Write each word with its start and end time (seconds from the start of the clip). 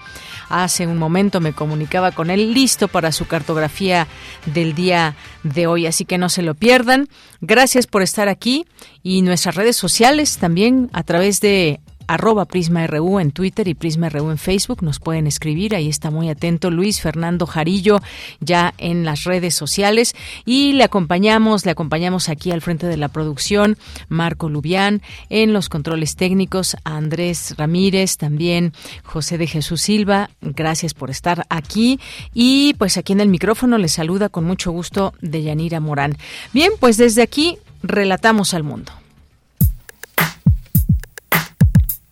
hace 0.49 0.87
un 0.87 0.97
momento 0.97 1.39
me 1.39 1.53
comunicaba 1.53 2.11
con 2.11 2.31
él, 2.31 2.55
listo 2.55 2.87
para 2.87 3.11
su 3.11 3.27
cartografía 3.27 4.07
del 4.47 4.73
día 4.73 5.15
de 5.43 5.67
hoy. 5.67 5.85
Así 5.85 6.05
que 6.05 6.17
no 6.17 6.29
se 6.29 6.41
lo 6.41 6.55
pierdan. 6.55 7.07
Gracias 7.39 7.85
por 7.85 8.01
estar 8.01 8.29
aquí 8.29 8.65
y 9.03 9.21
nuestras 9.21 9.55
redes 9.55 9.75
sociales 9.75 10.37
también 10.39 10.89
a 10.91 11.03
través 11.03 11.39
de 11.39 11.81
arroba 12.07 12.45
Prisma 12.45 12.85
RU 12.87 13.19
en 13.19 13.31
Twitter 13.31 13.67
y 13.67 13.73
Prisma 13.73 14.09
RU 14.09 14.31
en 14.31 14.37
Facebook. 14.37 14.83
Nos 14.83 14.99
pueden 14.99 15.27
escribir, 15.27 15.75
ahí 15.75 15.89
está 15.89 16.11
muy 16.11 16.29
atento 16.29 16.71
Luis 16.71 17.01
Fernando 17.01 17.45
Jarillo 17.45 17.99
ya 18.39 18.73
en 18.77 19.05
las 19.05 19.23
redes 19.23 19.55
sociales 19.55 20.15
y 20.45 20.73
le 20.73 20.83
acompañamos, 20.83 21.65
le 21.65 21.71
acompañamos 21.71 22.29
aquí 22.29 22.51
al 22.51 22.61
frente 22.61 22.87
de 22.87 22.97
la 22.97 23.07
producción 23.07 23.77
Marco 24.09 24.49
Lubián, 24.49 25.01
en 25.29 25.53
los 25.53 25.69
controles 25.69 26.15
técnicos 26.15 26.75
Andrés 26.83 27.55
Ramírez, 27.57 28.17
también 28.17 28.73
José 29.03 29.37
de 29.37 29.47
Jesús 29.47 29.81
Silva. 29.81 30.29
Gracias 30.41 30.93
por 30.93 31.09
estar 31.09 31.45
aquí 31.49 31.99
y 32.33 32.73
pues 32.75 32.97
aquí 32.97 33.13
en 33.13 33.21
el 33.21 33.29
micrófono 33.29 33.77
les 33.77 33.93
saluda 33.93 34.29
con 34.29 34.43
mucho 34.43 34.71
gusto 34.71 35.13
de 35.21 35.43
Yanira 35.43 35.79
Morán. 35.79 36.17
Bien, 36.53 36.71
pues 36.79 36.97
desde 36.97 37.21
aquí 37.21 37.57
relatamos 37.81 38.53
al 38.53 38.63
mundo. 38.63 38.91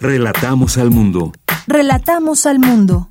Relatamos 0.02 0.80
al 0.80 0.90
mundo. 0.90 1.32
Relatamos 1.68 2.48
al 2.48 2.58
mundo. 2.58 3.10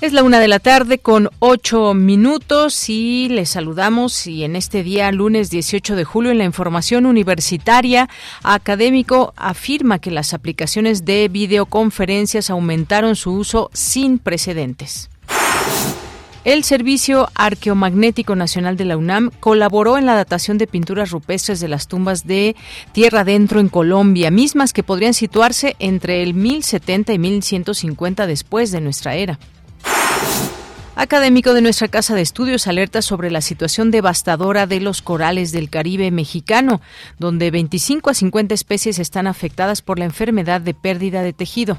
Es 0.00 0.12
la 0.12 0.22
una 0.22 0.38
de 0.38 0.46
la 0.46 0.60
tarde 0.60 1.00
con 1.00 1.28
ocho 1.40 1.92
minutos 1.92 2.88
y 2.88 3.28
les 3.30 3.50
saludamos 3.50 4.28
y 4.28 4.44
en 4.44 4.54
este 4.54 4.84
día, 4.84 5.10
lunes 5.10 5.50
18 5.50 5.96
de 5.96 6.04
julio, 6.04 6.30
en 6.30 6.38
la 6.38 6.44
información 6.44 7.06
universitaria, 7.06 8.08
académico 8.44 9.34
afirma 9.36 9.98
que 9.98 10.12
las 10.12 10.34
aplicaciones 10.34 11.04
de 11.04 11.26
videoconferencias 11.26 12.48
aumentaron 12.48 13.16
su 13.16 13.32
uso 13.32 13.70
sin 13.72 14.20
precedentes. 14.20 15.10
El 16.42 16.64
Servicio 16.64 17.28
Arqueomagnético 17.34 18.34
Nacional 18.34 18.78
de 18.78 18.86
la 18.86 18.96
UNAM 18.96 19.30
colaboró 19.40 19.98
en 19.98 20.06
la 20.06 20.14
datación 20.14 20.56
de 20.56 20.66
pinturas 20.66 21.10
rupestres 21.10 21.60
de 21.60 21.68
las 21.68 21.86
tumbas 21.86 22.26
de 22.26 22.56
Tierra 22.92 23.20
Adentro 23.20 23.60
en 23.60 23.68
Colombia, 23.68 24.30
mismas 24.30 24.72
que 24.72 24.82
podrían 24.82 25.12
situarse 25.12 25.76
entre 25.78 26.22
el 26.22 26.32
1070 26.32 27.12
y 27.12 27.18
1150 27.18 28.26
después 28.26 28.70
de 28.70 28.80
nuestra 28.80 29.16
era. 29.16 29.38
Académico 30.96 31.52
de 31.52 31.60
nuestra 31.60 31.88
Casa 31.88 32.14
de 32.14 32.22
Estudios 32.22 32.66
alerta 32.66 33.02
sobre 33.02 33.30
la 33.30 33.42
situación 33.42 33.90
devastadora 33.90 34.66
de 34.66 34.80
los 34.80 35.02
corales 35.02 35.52
del 35.52 35.68
Caribe 35.68 36.10
mexicano, 36.10 36.80
donde 37.18 37.50
25 37.50 38.08
a 38.08 38.14
50 38.14 38.54
especies 38.54 38.98
están 38.98 39.26
afectadas 39.26 39.82
por 39.82 39.98
la 39.98 40.06
enfermedad 40.06 40.62
de 40.62 40.72
pérdida 40.72 41.22
de 41.22 41.34
tejido. 41.34 41.76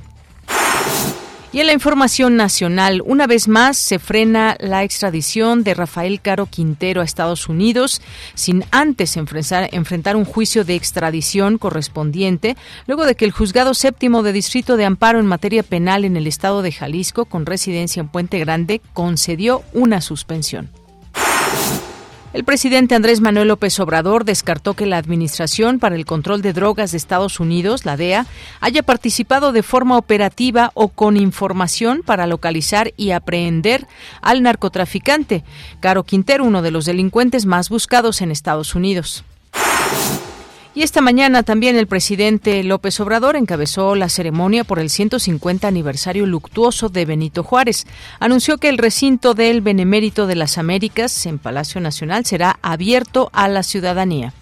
Y 1.54 1.60
en 1.60 1.68
la 1.68 1.74
información 1.74 2.38
nacional, 2.38 3.02
una 3.04 3.28
vez 3.28 3.50
más 3.50 3.76
se 3.76 4.00
frena 4.00 4.56
la 4.62 4.86
extradición 4.86 5.66
de 5.66 5.74
Rafael 5.74 6.22
Caro 6.22 6.46
Quintero 6.46 7.02
a 7.02 7.04
Estados 7.04 7.50
Unidos 7.50 8.02
sin 8.36 8.64
antes 8.72 9.18
enfrentar, 9.18 10.16
un 10.16 10.24
juicio 10.24 10.64
de 10.64 10.76
extradición 10.76 11.58
correspondiente, 11.58 12.56
luego 12.88 13.06
de 13.06 13.16
que 13.16 13.26
el 13.26 13.32
juzgado 13.32 13.74
séptimo 13.74 14.24
de 14.24 14.32
Distrito 14.32 14.78
de 14.78 14.86
Amparo 14.86 15.20
en 15.20 15.26
materia 15.26 15.62
penal 15.62 16.06
en 16.06 16.16
el 16.16 16.26
estado 16.26 16.62
de 16.62 16.72
Jalisco, 16.72 17.26
con 17.26 17.46
residencia 17.46 18.00
en 18.00 18.08
Puente 18.08 18.40
Grande, 18.40 18.80
concedió 18.94 19.62
una 19.74 20.00
suspensión. 20.00 20.70
El 22.34 22.46
presidente 22.46 22.96
Andrés 22.96 23.20
Manuel 23.20 23.50
López 23.50 23.78
Obrador 23.82 24.24
descartó 24.24 24.74
que 24.74 24.86
la 24.86 24.98
Administración 24.98 25.80
para 25.80 25.96
el 25.96 26.06
Control 26.06 26.42
de 26.42 26.54
Drogas 26.54 26.92
de 26.92 26.98
Estados 26.98 27.42
Unidos, 27.42 27.84
la 27.84 27.98
DEA, 27.98 28.26
haya 28.62 28.84
participado 28.84 29.52
de 29.52 29.64
forma 29.64 29.98
operativa 29.98 30.72
o 30.74 30.88
con 30.88 31.18
información 31.18 32.04
para 32.06 32.28
localizar 32.28 32.94
y 32.96 33.12
aprehender 33.12 33.86
al 34.22 34.44
narcotraficante, 34.44 35.44
Caro 35.82 36.04
Quintero, 36.04 36.46
uno 36.46 36.62
de 36.62 36.72
los 36.72 36.86
delincuentes 36.86 37.46
más 37.46 37.68
buscados 37.68 38.22
en 38.22 38.32
Estados 38.32 38.76
Unidos. 38.76 39.26
Y 40.74 40.84
esta 40.84 41.02
mañana 41.02 41.44
también 41.44 41.76
el 41.76 41.86
presidente 41.86 42.64
López 42.64 42.98
Obrador 43.02 43.36
encabezó 43.36 43.94
la 43.96 44.08
ceremonia 44.08 44.64
por 44.64 44.80
el 44.80 44.90
150 44.90 45.68
aniversario 45.68 46.26
luctuoso 46.26 46.88
de 46.88 47.04
Benito 47.04 47.44
Juárez. 47.44 47.86
Anunció 48.22 48.58
que 48.58 48.70
el 48.70 48.78
recinto 48.78 49.34
del 49.34 49.60
Benemérito 49.60 50.28
de 50.28 50.36
las 50.36 50.58
Américas 50.58 51.26
en 51.26 51.40
Palacio 51.40 51.82
Nacional 51.82 52.26
será 52.26 52.58
abierto 52.62 53.30
a 53.34 53.50
la 53.50 53.64
ciudadanía. 53.64 54.34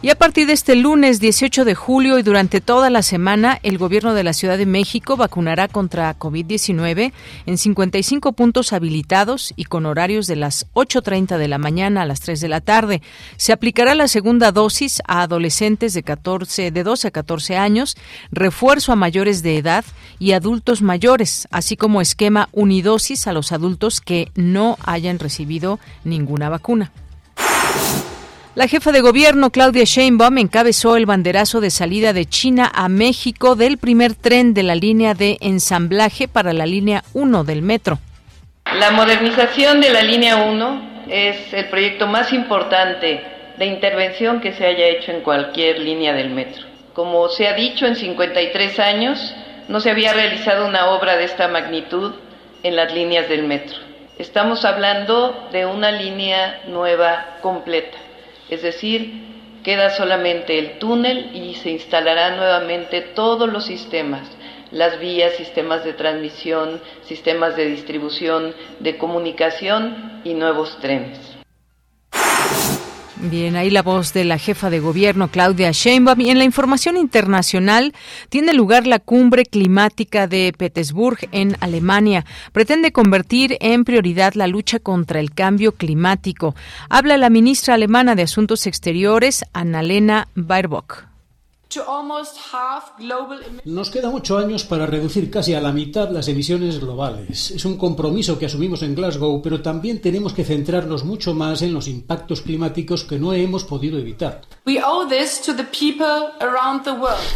Y 0.00 0.10
a 0.10 0.14
partir 0.14 0.46
de 0.46 0.52
este 0.52 0.76
lunes 0.76 1.18
18 1.18 1.64
de 1.64 1.74
julio 1.74 2.20
y 2.20 2.22
durante 2.22 2.60
toda 2.60 2.88
la 2.88 3.02
semana, 3.02 3.58
el 3.64 3.78
gobierno 3.78 4.14
de 4.14 4.22
la 4.22 4.32
Ciudad 4.32 4.56
de 4.56 4.64
México 4.64 5.16
vacunará 5.16 5.66
contra 5.66 6.16
COVID-19 6.16 7.12
en 7.46 7.58
55 7.58 8.32
puntos 8.32 8.72
habilitados 8.72 9.52
y 9.56 9.64
con 9.64 9.86
horarios 9.86 10.28
de 10.28 10.36
las 10.36 10.72
8.30 10.74 11.36
de 11.36 11.48
la 11.48 11.58
mañana 11.58 12.02
a 12.02 12.06
las 12.06 12.20
3 12.20 12.40
de 12.40 12.46
la 12.46 12.60
tarde. 12.60 13.02
Se 13.38 13.52
aplicará 13.52 13.96
la 13.96 14.06
segunda 14.06 14.52
dosis 14.52 15.02
a 15.08 15.22
adolescentes 15.22 15.94
de, 15.94 16.04
14, 16.04 16.70
de 16.70 16.84
12 16.84 17.08
a 17.08 17.10
14 17.10 17.56
años, 17.56 17.96
refuerzo 18.30 18.92
a 18.92 18.96
mayores 18.96 19.42
de 19.42 19.58
edad 19.58 19.84
y 20.20 20.30
adultos 20.30 20.80
mayores, 20.80 21.48
así 21.50 21.76
como 21.76 22.00
esquema 22.00 22.48
unidosis 22.52 23.26
a 23.26 23.32
los 23.32 23.50
adultos 23.50 24.00
que 24.00 24.30
no 24.36 24.78
hayan 24.84 25.18
recibido 25.18 25.80
ninguna 26.04 26.48
vacuna. 26.50 26.92
La 28.58 28.66
jefa 28.66 28.90
de 28.90 29.00
gobierno, 29.00 29.50
Claudia 29.50 29.84
Sheinbaum, 29.84 30.36
encabezó 30.36 30.96
el 30.96 31.06
banderazo 31.06 31.60
de 31.60 31.70
salida 31.70 32.12
de 32.12 32.26
China 32.26 32.68
a 32.74 32.88
México 32.88 33.54
del 33.54 33.78
primer 33.78 34.16
tren 34.16 34.52
de 34.52 34.64
la 34.64 34.74
línea 34.74 35.14
de 35.14 35.38
ensamblaje 35.40 36.26
para 36.26 36.52
la 36.52 36.66
línea 36.66 37.04
1 37.14 37.44
del 37.44 37.62
metro. 37.62 38.00
La 38.76 38.90
modernización 38.90 39.80
de 39.80 39.90
la 39.90 40.02
línea 40.02 40.38
1 40.38 41.04
es 41.08 41.52
el 41.52 41.66
proyecto 41.66 42.08
más 42.08 42.32
importante 42.32 43.22
de 43.56 43.64
intervención 43.64 44.40
que 44.40 44.52
se 44.52 44.66
haya 44.66 44.88
hecho 44.88 45.12
en 45.12 45.20
cualquier 45.20 45.78
línea 45.78 46.12
del 46.12 46.30
metro. 46.30 46.66
Como 46.94 47.28
se 47.28 47.46
ha 47.46 47.54
dicho, 47.54 47.86
en 47.86 47.94
53 47.94 48.76
años 48.80 49.36
no 49.68 49.78
se 49.78 49.92
había 49.92 50.14
realizado 50.14 50.66
una 50.66 50.86
obra 50.86 51.16
de 51.16 51.26
esta 51.26 51.46
magnitud 51.46 52.12
en 52.64 52.74
las 52.74 52.92
líneas 52.92 53.28
del 53.28 53.44
metro. 53.44 53.78
Estamos 54.18 54.64
hablando 54.64 55.48
de 55.52 55.64
una 55.64 55.92
línea 55.92 56.62
nueva 56.66 57.36
completa 57.40 57.98
es 58.48 58.62
decir, 58.62 59.28
queda 59.62 59.90
solamente 59.90 60.58
el 60.58 60.78
túnel 60.78 61.30
y 61.34 61.54
se 61.54 61.70
instalarán 61.70 62.36
nuevamente 62.36 63.00
todos 63.00 63.48
los 63.48 63.66
sistemas, 63.66 64.28
las 64.70 64.98
vías, 64.98 65.34
sistemas 65.34 65.84
de 65.84 65.92
transmisión, 65.92 66.80
sistemas 67.02 67.56
de 67.56 67.66
distribución, 67.66 68.54
de 68.80 68.96
comunicación 68.96 70.20
y 70.24 70.34
nuevos 70.34 70.78
trenes. 70.80 71.37
Bien, 73.20 73.56
ahí 73.56 73.68
la 73.68 73.82
voz 73.82 74.12
de 74.12 74.24
la 74.24 74.38
jefa 74.38 74.70
de 74.70 74.78
gobierno, 74.78 75.28
Claudia 75.28 75.72
Sheinbaum. 75.72 76.20
Y 76.20 76.30
en 76.30 76.38
la 76.38 76.44
información 76.44 76.96
internacional, 76.96 77.92
tiene 78.28 78.52
lugar 78.52 78.86
la 78.86 79.00
cumbre 79.00 79.44
climática 79.44 80.28
de 80.28 80.54
Petersburg, 80.56 81.18
en 81.32 81.56
Alemania. 81.58 82.24
Pretende 82.52 82.92
convertir 82.92 83.56
en 83.60 83.84
prioridad 83.84 84.34
la 84.34 84.46
lucha 84.46 84.78
contra 84.78 85.18
el 85.18 85.34
cambio 85.34 85.72
climático. 85.72 86.54
Habla 86.88 87.18
la 87.18 87.28
ministra 87.28 87.74
alemana 87.74 88.14
de 88.14 88.22
Asuntos 88.22 88.68
Exteriores, 88.68 89.44
Annalena 89.52 90.28
Baerbock. 90.36 91.08
Nos 93.66 93.90
quedan 93.90 94.14
ocho 94.14 94.38
años 94.38 94.64
para 94.64 94.86
reducir 94.86 95.30
casi 95.30 95.52
a 95.52 95.60
la 95.60 95.70
mitad 95.70 96.08
las 96.08 96.26
emisiones 96.28 96.80
globales. 96.80 97.50
Es 97.50 97.64
un 97.66 97.76
compromiso 97.76 98.38
que 98.38 98.46
asumimos 98.46 98.82
en 98.82 98.94
Glasgow, 98.94 99.42
pero 99.42 99.60
también 99.60 100.00
tenemos 100.00 100.32
que 100.32 100.44
centrarnos 100.44 101.04
mucho 101.04 101.34
más 101.34 101.60
en 101.60 101.74
los 101.74 101.86
impactos 101.86 102.40
climáticos 102.40 103.04
que 103.04 103.18
no 103.18 103.34
hemos 103.34 103.64
podido 103.64 103.98
evitar. 103.98 104.40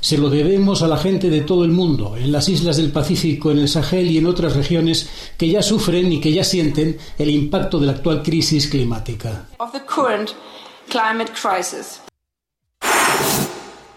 Se 0.00 0.16
lo 0.16 0.30
debemos 0.30 0.82
a 0.82 0.88
la 0.88 0.96
gente 0.96 1.28
de 1.28 1.42
todo 1.42 1.64
el 1.64 1.72
mundo, 1.72 2.16
en 2.16 2.32
las 2.32 2.48
islas 2.48 2.78
del 2.78 2.90
Pacífico, 2.90 3.50
en 3.50 3.58
el 3.58 3.68
Sahel 3.68 4.10
y 4.10 4.16
en 4.16 4.26
otras 4.26 4.56
regiones 4.56 5.10
que 5.36 5.50
ya 5.50 5.62
sufren 5.62 6.10
y 6.10 6.20
que 6.20 6.32
ya 6.32 6.42
sienten 6.42 6.96
el 7.18 7.28
impacto 7.28 7.78
de 7.78 7.86
la 7.86 7.92
actual 7.92 8.22
crisis 8.22 8.66
climática. 8.68 9.48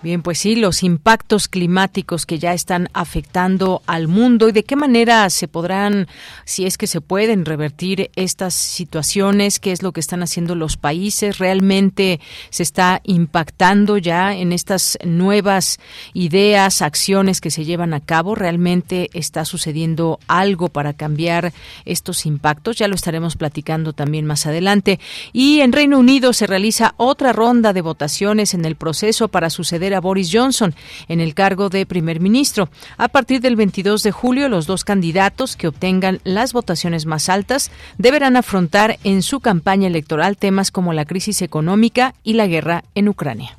Bien, 0.05 0.21
pues 0.21 0.37
sí, 0.37 0.55
los 0.55 0.83
impactos 0.83 1.47
climáticos 1.47 2.27
que 2.27 2.37
ya 2.37 2.53
están 2.53 2.89
afectando 2.93 3.81
al 3.87 4.07
mundo 4.07 4.47
y 4.47 4.51
de 4.51 4.63
qué 4.63 4.75
manera 4.75 5.27
se 5.31 5.47
podrán, 5.47 6.07
si 6.43 6.67
es 6.67 6.77
que 6.77 6.85
se 6.85 7.01
pueden 7.01 7.43
revertir 7.43 8.11
estas 8.15 8.53
situaciones, 8.53 9.59
qué 9.59 9.71
es 9.71 9.81
lo 9.81 9.93
que 9.93 9.99
están 10.01 10.21
haciendo 10.21 10.53
los 10.53 10.77
países, 10.77 11.39
realmente 11.39 12.19
se 12.51 12.61
está 12.61 13.01
impactando 13.03 13.97
ya 13.97 14.35
en 14.35 14.51
estas 14.53 14.99
nuevas 15.03 15.79
ideas, 16.13 16.83
acciones 16.83 17.41
que 17.41 17.49
se 17.49 17.65
llevan 17.65 17.95
a 17.95 17.99
cabo, 17.99 18.35
realmente 18.35 19.09
está 19.15 19.43
sucediendo 19.43 20.19
algo 20.27 20.69
para 20.69 20.93
cambiar 20.93 21.51
estos 21.83 22.27
impactos, 22.27 22.77
ya 22.77 22.87
lo 22.87 22.93
estaremos 22.93 23.37
platicando 23.37 23.91
también 23.91 24.27
más 24.27 24.45
adelante. 24.45 24.99
Y 25.33 25.61
en 25.61 25.71
Reino 25.71 25.97
Unido 25.97 26.31
se 26.33 26.45
realiza 26.45 26.93
otra 26.97 27.33
ronda 27.33 27.73
de 27.73 27.81
votaciones 27.81 28.53
en 28.53 28.65
el 28.65 28.75
proceso 28.75 29.29
para 29.29 29.49
suceder 29.49 29.94
a 29.95 30.01
Boris 30.01 30.29
Johnson 30.31 30.75
en 31.07 31.19
el 31.19 31.33
cargo 31.33 31.69
de 31.69 31.85
primer 31.85 32.19
ministro. 32.19 32.69
A 32.97 33.07
partir 33.07 33.41
del 33.41 33.55
22 33.55 34.03
de 34.03 34.11
julio, 34.11 34.49
los 34.49 34.67
dos 34.67 34.83
candidatos 34.83 35.55
que 35.55 35.67
obtengan 35.67 36.19
las 36.23 36.53
votaciones 36.53 37.05
más 37.05 37.29
altas 37.29 37.71
deberán 37.97 38.37
afrontar 38.37 38.99
en 39.03 39.21
su 39.21 39.39
campaña 39.39 39.87
electoral 39.87 40.37
temas 40.37 40.71
como 40.71 40.93
la 40.93 41.05
crisis 41.05 41.41
económica 41.41 42.13
y 42.23 42.33
la 42.33 42.47
guerra 42.47 42.83
en 42.95 43.09
Ucrania. 43.09 43.57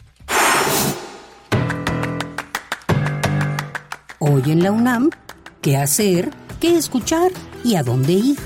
Hoy 4.19 4.43
en 4.47 4.63
la 4.63 4.73
UNAM, 4.73 5.11
¿qué 5.61 5.77
hacer? 5.77 6.31
¿Qué 6.61 6.77
escuchar? 6.77 7.31
¿Y 7.65 7.77
a 7.77 7.83
dónde 7.83 8.15
ir? 8.15 8.37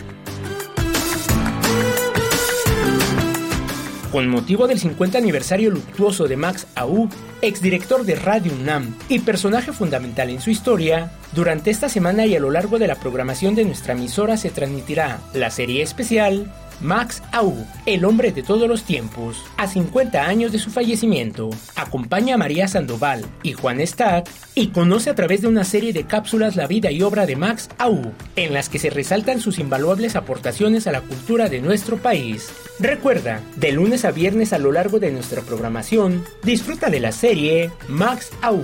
Con 4.11 4.29
motivo 4.29 4.67
del 4.67 4.81
50 4.81 5.19
aniversario 5.19 5.71
luctuoso 5.71 6.27
de 6.27 6.37
Max 6.37 6.67
Au, 6.75 7.09
exdirector 7.43 8.05
de 8.05 8.15
Radio 8.15 8.53
UNAM 8.53 8.95
y 9.09 9.21
personaje 9.21 9.73
fundamental 9.73 10.31
en 10.31 10.41
su 10.41 10.51
historia, 10.51 11.11
durante 11.33 11.71
esta 11.71 11.89
semana 11.89 12.27
y 12.27 12.37
a 12.37 12.41
lo 12.41 12.51
largo 12.51 12.79
de 12.79 12.87
la 12.87 12.97
programación 12.97 13.55
de 13.55 13.65
nuestra 13.65 13.93
emisora 13.93 14.37
se 14.37 14.51
transmitirá 14.51 15.21
la 15.35 15.51
serie 15.51 15.83
especial 15.83 16.53
Max 16.81 17.23
Au, 17.33 17.55
el 17.85 18.05
hombre 18.05 18.33
de 18.33 18.43
todos 18.43 18.67
los 18.69 18.85
tiempos, 18.85 19.45
a 19.59 19.67
50 19.67 20.25
años 20.25 20.51
de 20.51 20.59
su 20.59 20.71
fallecimiento. 20.71 21.51
Acompaña 21.77 22.35
a 22.35 22.39
María 22.39 22.69
Sandoval 22.69 23.27
y 23.43 23.53
Juan 23.53 23.87
Stack 23.87 24.31
y 24.55 24.69
conoce 24.69 25.11
a 25.11 25.15
través 25.15 25.43
de 25.43 25.49
una 25.49 25.65
serie 25.65 25.93
de 25.93 26.05
cápsulas 26.05 26.57
la 26.57 26.67
vida 26.67 26.91
y 26.91 27.03
obra 27.03 27.27
de 27.27 27.37
Max 27.37 27.69
Au, 27.79 28.13
en 28.37 28.55
las 28.55 28.69
que 28.69 28.79
se 28.79 28.89
resaltan 28.89 29.41
sus 29.41 29.59
invaluables 29.59 30.17
aportaciones 30.17 30.87
a 30.87 30.93
la 30.93 31.03
cultura 31.03 31.49
de 31.49 31.61
nuestro 31.61 31.99
país. 31.99 32.51
Recuerda, 32.79 33.41
de 33.57 33.73
lunes 33.73 34.05
a 34.05 34.11
viernes 34.11 34.53
a 34.53 34.59
lo 34.59 34.73
largo 34.73 34.99
de 34.99 35.11
nuestra 35.11 35.43
programación, 35.43 36.25
disfruta 36.43 36.89
de 36.89 37.01
la 37.01 37.13
serie 37.13 37.71
Max 37.89 38.31
Au, 38.41 38.63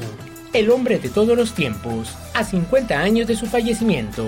el 0.55 0.71
hombre 0.71 0.99
de 0.99 1.11
todos 1.11 1.37
los 1.37 1.53
tiempos, 1.53 2.17
a 2.33 2.45
50 2.45 2.99
años 2.99 3.29
de 3.29 3.37
su 3.37 3.47
fallecimiento. 3.47 4.27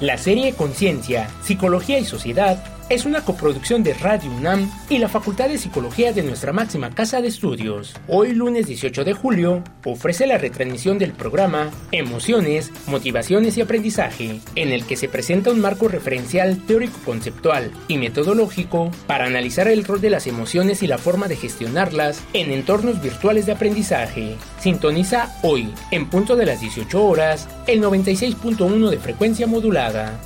La 0.00 0.16
serie 0.16 0.54
Conciencia, 0.54 1.28
Psicología 1.42 1.98
y 1.98 2.06
Sociedad 2.06 2.64
es 2.90 3.06
una 3.06 3.24
coproducción 3.24 3.84
de 3.84 3.94
Radio 3.94 4.32
UNAM 4.32 4.68
y 4.88 4.98
la 4.98 5.08
Facultad 5.08 5.48
de 5.48 5.58
Psicología 5.58 6.12
de 6.12 6.24
nuestra 6.24 6.52
máxima 6.52 6.90
casa 6.90 7.20
de 7.20 7.28
estudios. 7.28 7.94
Hoy 8.08 8.32
lunes 8.32 8.66
18 8.66 9.04
de 9.04 9.12
julio 9.12 9.62
ofrece 9.84 10.26
la 10.26 10.38
retransmisión 10.38 10.98
del 10.98 11.12
programa 11.12 11.70
Emociones, 11.92 12.72
Motivaciones 12.88 13.56
y 13.56 13.60
Aprendizaje, 13.60 14.40
en 14.56 14.72
el 14.72 14.84
que 14.86 14.96
se 14.96 15.08
presenta 15.08 15.52
un 15.52 15.60
marco 15.60 15.86
referencial 15.86 16.58
teórico-conceptual 16.66 17.70
y 17.86 17.96
metodológico 17.96 18.90
para 19.06 19.26
analizar 19.26 19.68
el 19.68 19.84
rol 19.84 20.00
de 20.00 20.10
las 20.10 20.26
emociones 20.26 20.82
y 20.82 20.88
la 20.88 20.98
forma 20.98 21.28
de 21.28 21.36
gestionarlas 21.36 22.24
en 22.32 22.50
entornos 22.50 23.00
virtuales 23.00 23.46
de 23.46 23.52
aprendizaje. 23.52 24.34
Sintoniza 24.58 25.38
hoy, 25.42 25.72
en 25.92 26.10
punto 26.10 26.34
de 26.34 26.46
las 26.46 26.60
18 26.60 27.04
horas, 27.04 27.48
el 27.68 27.80
96.1 27.80 28.90
de 28.90 28.98
frecuencia 28.98 29.46
modulada. 29.46 30.18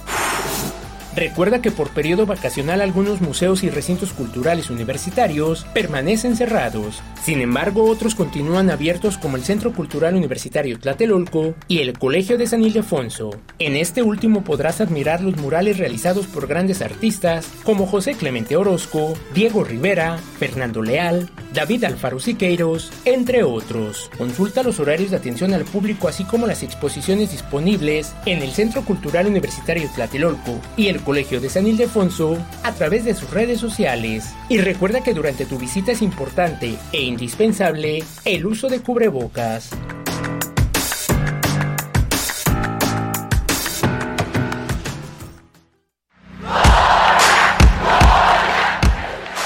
Recuerda 1.16 1.62
que 1.62 1.70
por 1.70 1.90
periodo 1.90 2.26
vacacional 2.26 2.80
algunos 2.80 3.20
museos 3.20 3.62
y 3.62 3.70
recintos 3.70 4.12
culturales 4.12 4.68
universitarios 4.68 5.64
permanecen 5.72 6.34
cerrados. 6.36 7.02
Sin 7.22 7.40
embargo, 7.40 7.84
otros 7.84 8.16
continúan 8.16 8.68
abiertos 8.68 9.16
como 9.16 9.36
el 9.36 9.44
Centro 9.44 9.72
Cultural 9.72 10.16
Universitario 10.16 10.78
Tlatelolco 10.78 11.54
y 11.68 11.78
el 11.78 11.96
Colegio 11.96 12.36
de 12.36 12.48
San 12.48 12.62
Ildefonso. 12.62 13.30
En 13.60 13.76
este 13.76 14.02
último 14.02 14.42
podrás 14.42 14.80
admirar 14.80 15.20
los 15.20 15.36
murales 15.36 15.78
realizados 15.78 16.26
por 16.26 16.48
grandes 16.48 16.82
artistas 16.82 17.48
como 17.62 17.86
José 17.86 18.14
Clemente 18.14 18.56
Orozco, 18.56 19.14
Diego 19.34 19.62
Rivera, 19.62 20.18
Fernando 20.38 20.82
Leal, 20.82 21.30
David 21.54 21.84
Alfaro 21.84 22.18
Siqueiros, 22.18 22.90
entre 23.04 23.44
otros. 23.44 24.10
Consulta 24.18 24.64
los 24.64 24.80
horarios 24.80 25.12
de 25.12 25.18
atención 25.18 25.54
al 25.54 25.64
público 25.64 26.08
así 26.08 26.24
como 26.24 26.48
las 26.48 26.64
exposiciones 26.64 27.30
disponibles 27.30 28.12
en 28.26 28.42
el 28.42 28.50
Centro 28.50 28.84
Cultural 28.84 29.28
Universitario 29.28 29.88
Tlatelolco 29.94 30.60
y 30.76 30.88
el 30.88 31.03
Colegio 31.04 31.40
de 31.40 31.48
San 31.48 31.66
Ildefonso 31.66 32.38
a 32.62 32.72
través 32.72 33.04
de 33.04 33.14
sus 33.14 33.30
redes 33.30 33.60
sociales. 33.60 34.34
Y 34.48 34.58
recuerda 34.58 35.02
que 35.02 35.14
durante 35.14 35.46
tu 35.46 35.58
visita 35.58 35.92
es 35.92 36.02
importante 36.02 36.76
e 36.92 37.02
indispensable 37.02 38.02
el 38.24 38.46
uso 38.46 38.68
de 38.68 38.80
cubrebocas. 38.80 39.70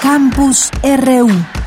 Campus 0.00 0.70
RU 0.82 1.57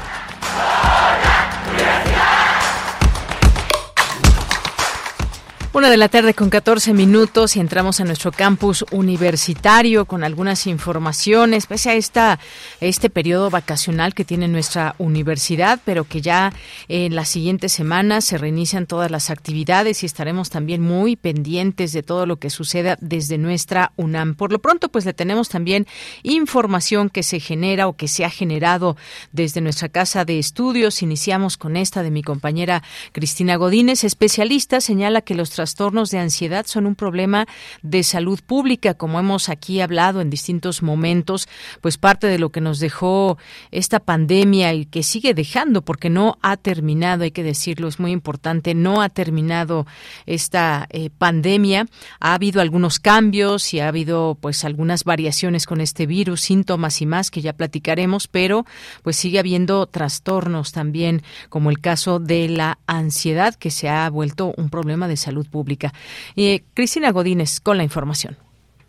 Una 5.82 5.90
de 5.90 5.98
la 5.98 6.10
tarde 6.10 6.36
con 6.36 6.52
14 6.52 6.94
minutos 6.94 7.56
y 7.56 7.60
entramos 7.60 8.00
a 8.00 8.04
nuestro 8.04 8.32
campus 8.32 8.86
universitario 8.92 10.06
con 10.06 10.24
algunas 10.24 10.68
informaciones, 10.68 11.66
pese 11.66 11.90
a 11.90 11.96
esta, 11.96 12.40
este 12.82 13.10
periodo 13.10 13.50
vacacional 13.50 14.14
que 14.14 14.24
tiene 14.24 14.48
nuestra 14.48 14.94
universidad, 15.00 15.80
pero 15.84 16.04
que 16.04 16.22
ya 16.22 16.54
en 16.88 17.16
las 17.16 17.30
siguientes 17.30 17.74
semanas 17.74 18.26
se 18.26 18.38
reinician 18.38 18.86
todas 18.86 19.10
las 19.10 19.32
actividades 19.32 20.04
y 20.04 20.06
estaremos 20.06 20.52
también 20.52 20.84
muy 20.84 21.16
pendientes 21.16 21.94
de 21.94 22.04
todo 22.04 22.28
lo 22.28 22.38
que 22.38 22.52
suceda 22.52 22.96
desde 23.02 23.40
nuestra 23.40 23.92
UNAM. 23.96 24.36
Por 24.36 24.52
lo 24.52 24.60
pronto, 24.60 24.90
pues 24.90 25.06
le 25.06 25.16
tenemos 25.16 25.50
también 25.50 25.88
información 26.22 27.10
que 27.10 27.24
se 27.24 27.40
genera 27.40 27.88
o 27.88 27.94
que 27.94 28.08
se 28.08 28.24
ha 28.24 28.30
generado 28.30 28.98
desde 29.32 29.62
nuestra 29.62 29.90
casa 29.90 30.26
de 30.26 30.38
estudios. 30.38 31.02
Iniciamos 31.02 31.58
con 31.58 31.76
esta 31.76 32.04
de 32.04 32.12
mi 32.12 32.22
compañera 32.22 32.84
Cristina 33.14 33.56
Godínez, 33.56 34.04
especialista, 34.04 34.80
señala 34.80 35.22
que 35.22 35.34
los 35.34 35.50
trastornos 35.72 36.10
de 36.12 36.20
ansiedad 36.20 36.66
son 36.66 36.86
un 36.86 36.96
problema 36.96 37.48
de 37.82 38.04
salud 38.04 38.42
pública, 38.46 38.94
como 38.94 39.22
hemos 39.22 39.48
aquí 39.48 39.80
hablado 39.80 40.20
en 40.20 40.30
distintos 40.30 40.84
momentos, 40.84 41.48
pues 41.80 41.98
parte 41.98 42.28
de 42.28 42.40
lo 42.40 42.50
que 42.50 42.60
nos 42.60 42.80
dejó 42.80 43.38
esta 43.72 44.02
pandemia 44.02 44.74
y 44.74 44.86
que 44.86 45.02
sigue 45.02 45.34
dejando, 45.34 45.82
porque 45.82 46.10
no 46.10 46.38
ha 46.42 46.58
terminado, 46.58 47.24
hay 47.24 47.32
que 47.32 47.44
decirlo, 47.44 47.88
es 47.88 48.02
muy 48.02 48.12
importante, 48.12 48.74
no 48.74 49.02
ha 49.02 49.08
terminado 49.08 49.88
esta 50.26 50.88
eh, 50.90 51.10
pandemia. 51.10 51.86
Ha 52.20 52.34
habido 52.34 52.60
algunos 52.60 53.00
cambios 53.00 53.74
y 53.74 53.80
ha 53.80 53.88
habido 53.88 54.38
pues 54.42 54.66
algunas 54.66 55.06
variaciones 55.06 55.66
con 55.66 55.80
este 55.80 56.06
virus, 56.06 56.42
síntomas 56.42 57.02
y 57.02 57.06
más 57.06 57.32
que 57.32 57.40
ya 57.40 57.54
platicaremos, 57.54 58.28
pero 58.28 58.66
pues 59.04 59.16
sigue 59.16 59.40
habiendo 59.40 59.86
trastornos 59.88 60.74
también, 60.74 61.24
como 61.48 61.70
el 61.70 61.80
caso 61.80 62.20
de 62.20 62.50
la 62.50 62.78
ansiedad, 62.88 63.56
que 63.56 63.72
se 63.72 63.88
ha 63.88 64.10
vuelto 64.10 64.54
un 64.58 64.70
problema 64.70 65.08
de 65.08 65.16
salud 65.16 65.48
pública. 65.52 65.92
Eh, 66.36 66.62
Cristina 66.74 67.12
Godínez 67.12 67.60
con 67.60 67.78
la 67.78 67.84
información. 67.84 68.38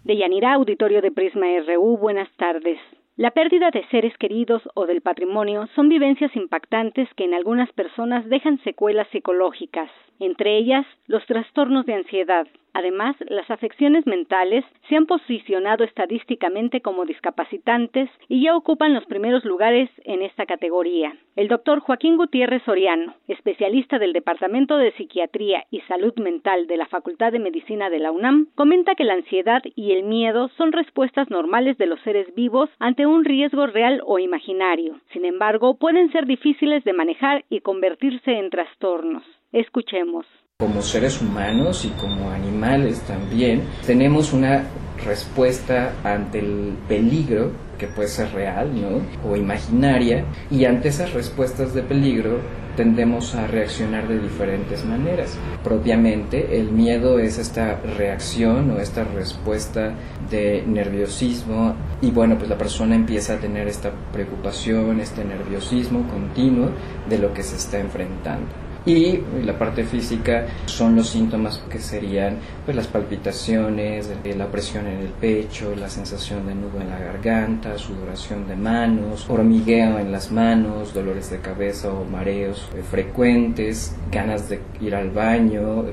De 0.05 0.17
Yanira, 0.17 0.55
auditorio 0.55 1.03
de 1.03 1.11
Prisma 1.11 1.47
RU, 1.67 1.99
buenas 1.99 2.29
tardes. 2.37 2.79
La 3.17 3.31
pérdida 3.31 3.71
de 3.71 3.87
seres 3.89 4.17
queridos 4.19 4.63
o 4.75 4.87
del 4.87 5.03
patrimonio 5.03 5.69
son 5.75 5.89
vivencias 5.91 6.35
impactantes 6.35 7.09
que 7.15 7.25
en 7.25 7.35
algunas 7.35 7.71
personas 7.73 8.27
dejan 8.29 8.59
secuelas 8.65 9.07
psicológicas, 9.13 9.91
entre 10.19 10.57
ellas 10.57 10.87
los 11.07 11.25
trastornos 11.27 11.87
de 11.87 11.95
ansiedad, 11.95 12.47
Además, 12.75 13.17
las 13.29 13.51
afecciones 13.51 14.07
mentales 14.07 14.65
se 14.89 14.97
han 14.97 15.05
posicionado 15.07 15.85
estadísticamente 15.85 16.81
como 16.81 17.05
discapacitantes 17.05 18.09
y 18.29 18.45
ya 18.45 18.57
ocupan 18.57 18.95
los 18.95 19.05
primeros 19.05 19.45
lugares 19.45 19.91
en 20.05 20.23
esta 20.23 20.47
categoría. 20.47 21.15
El 21.37 21.49
doctor 21.49 21.81
Joaquín 21.81 22.17
Gutiérrez 22.17 22.63
Soriano, 22.65 23.15
especialista 23.29 23.99
del 23.99 24.15
Departamento 24.15 24.79
de 24.79 24.93
Psiquiatría 24.93 25.65
y 25.71 25.81
Salud 25.83 26.15
Mental 26.17 26.67
de 26.67 26.79
la 26.79 26.87
Facultad 26.87 27.33
de 27.33 27.41
Medicina 27.41 27.91
de 27.91 27.99
la 27.99 28.11
UNAM, 28.11 28.49
comenta 28.55 28.95
que 28.95 29.05
la 29.05 29.15
ansiedad 29.15 29.63
y 29.75 29.93
el 29.93 30.05
miedo 30.05 30.49
son 30.57 30.73
respuestas 30.73 31.29
normales 31.29 31.77
de 31.77 31.87
los 31.87 32.01
seres 32.01 32.35
vivos 32.35 32.71
ante 32.79 33.05
un 33.07 33.25
riesgo 33.25 33.67
real 33.67 34.01
o 34.07 34.19
imaginario. 34.19 34.99
Sin 35.13 35.27
embargo, 35.27 35.77
pueden 35.77 36.11
ser 36.11 36.27
difíciles 36.27 36.85
de 36.85 36.93
manejar 36.95 37.45
y 37.51 37.61
convertirse 37.61 38.33
en 38.33 38.49
trastornos. 38.49 39.25
Escuchemos 39.53 40.27
como 40.63 40.81
seres 40.81 41.21
humanos 41.21 41.85
y 41.85 41.89
como 42.01 42.31
animales 42.31 43.01
también, 43.01 43.63
tenemos 43.85 44.33
una 44.33 44.63
respuesta 45.05 45.93
ante 46.05 46.39
el 46.39 46.77
peligro 46.87 47.51
que 47.81 47.89
puede 47.89 48.07
ser 48.07 48.33
real 48.33 48.71
¿no? 48.81 49.29
o 49.29 49.35
imaginaria 49.35 50.25
y 50.53 50.65
ante 50.65 50.87
esas 50.87 51.15
respuestas 51.15 51.75
de 51.75 51.83
peligro 51.83 52.39
tendemos 52.77 53.35
a 53.35 53.49
reaccionar 53.49 54.07
de 54.07 54.21
diferentes 54.21 54.85
maneras. 54.85 55.37
Propiamente 55.65 56.61
el 56.61 56.71
miedo 56.71 57.19
es 57.19 57.39
esta 57.39 57.81
reacción 57.81 58.71
o 58.71 58.79
esta 58.79 59.03
respuesta 59.03 59.95
de 60.31 60.63
nerviosismo 60.65 61.75
y 62.01 62.13
bueno 62.13 62.39
pues 62.39 62.49
la 62.49 62.57
persona 62.57 62.95
empieza 62.95 63.35
a 63.35 63.39
tener 63.41 63.67
esta 63.67 63.91
preocupación, 64.13 65.01
este 65.01 65.25
nerviosismo 65.25 66.07
continuo 66.09 66.71
de 67.09 67.19
lo 67.19 67.35
que 67.35 67.43
se 67.43 67.57
está 67.57 67.81
enfrentando. 67.81 68.62
Y 68.85 69.21
la 69.45 69.57
parte 69.57 69.85
física 69.85 70.47
son 70.67 70.97
los 70.97 71.11
síntomas 71.11 71.59
que 71.71 71.79
serían 71.79 72.39
pues, 72.65 72.77
las 72.77 72.89
palpitaciones, 72.89 74.11
la 74.37 74.47
presión 74.49 74.87
en 74.87 74.99
el 74.99 75.09
pecho, 75.09 75.75
la 75.77 75.89
sensación 75.89 76.47
de 76.47 76.55
nudo 76.55 76.81
en 76.81 76.91
la 76.91 76.99
garganta, 76.99 77.79
sudoración 77.79 78.49
de 78.49 78.57
manos, 78.57 79.27
hormigueo 79.29 79.99
en 79.99 80.11
las 80.11 80.33
manos, 80.33 80.93
dolores 80.93 81.31
de 81.31 81.39
cabeza 81.39 81.93
o 81.93 82.05
mareos 82.05 82.69
frecuentes, 82.91 83.95
ganas 84.11 84.49
de 84.49 84.61
ir 84.81 84.97
al 84.97 85.11
baño, 85.11 85.85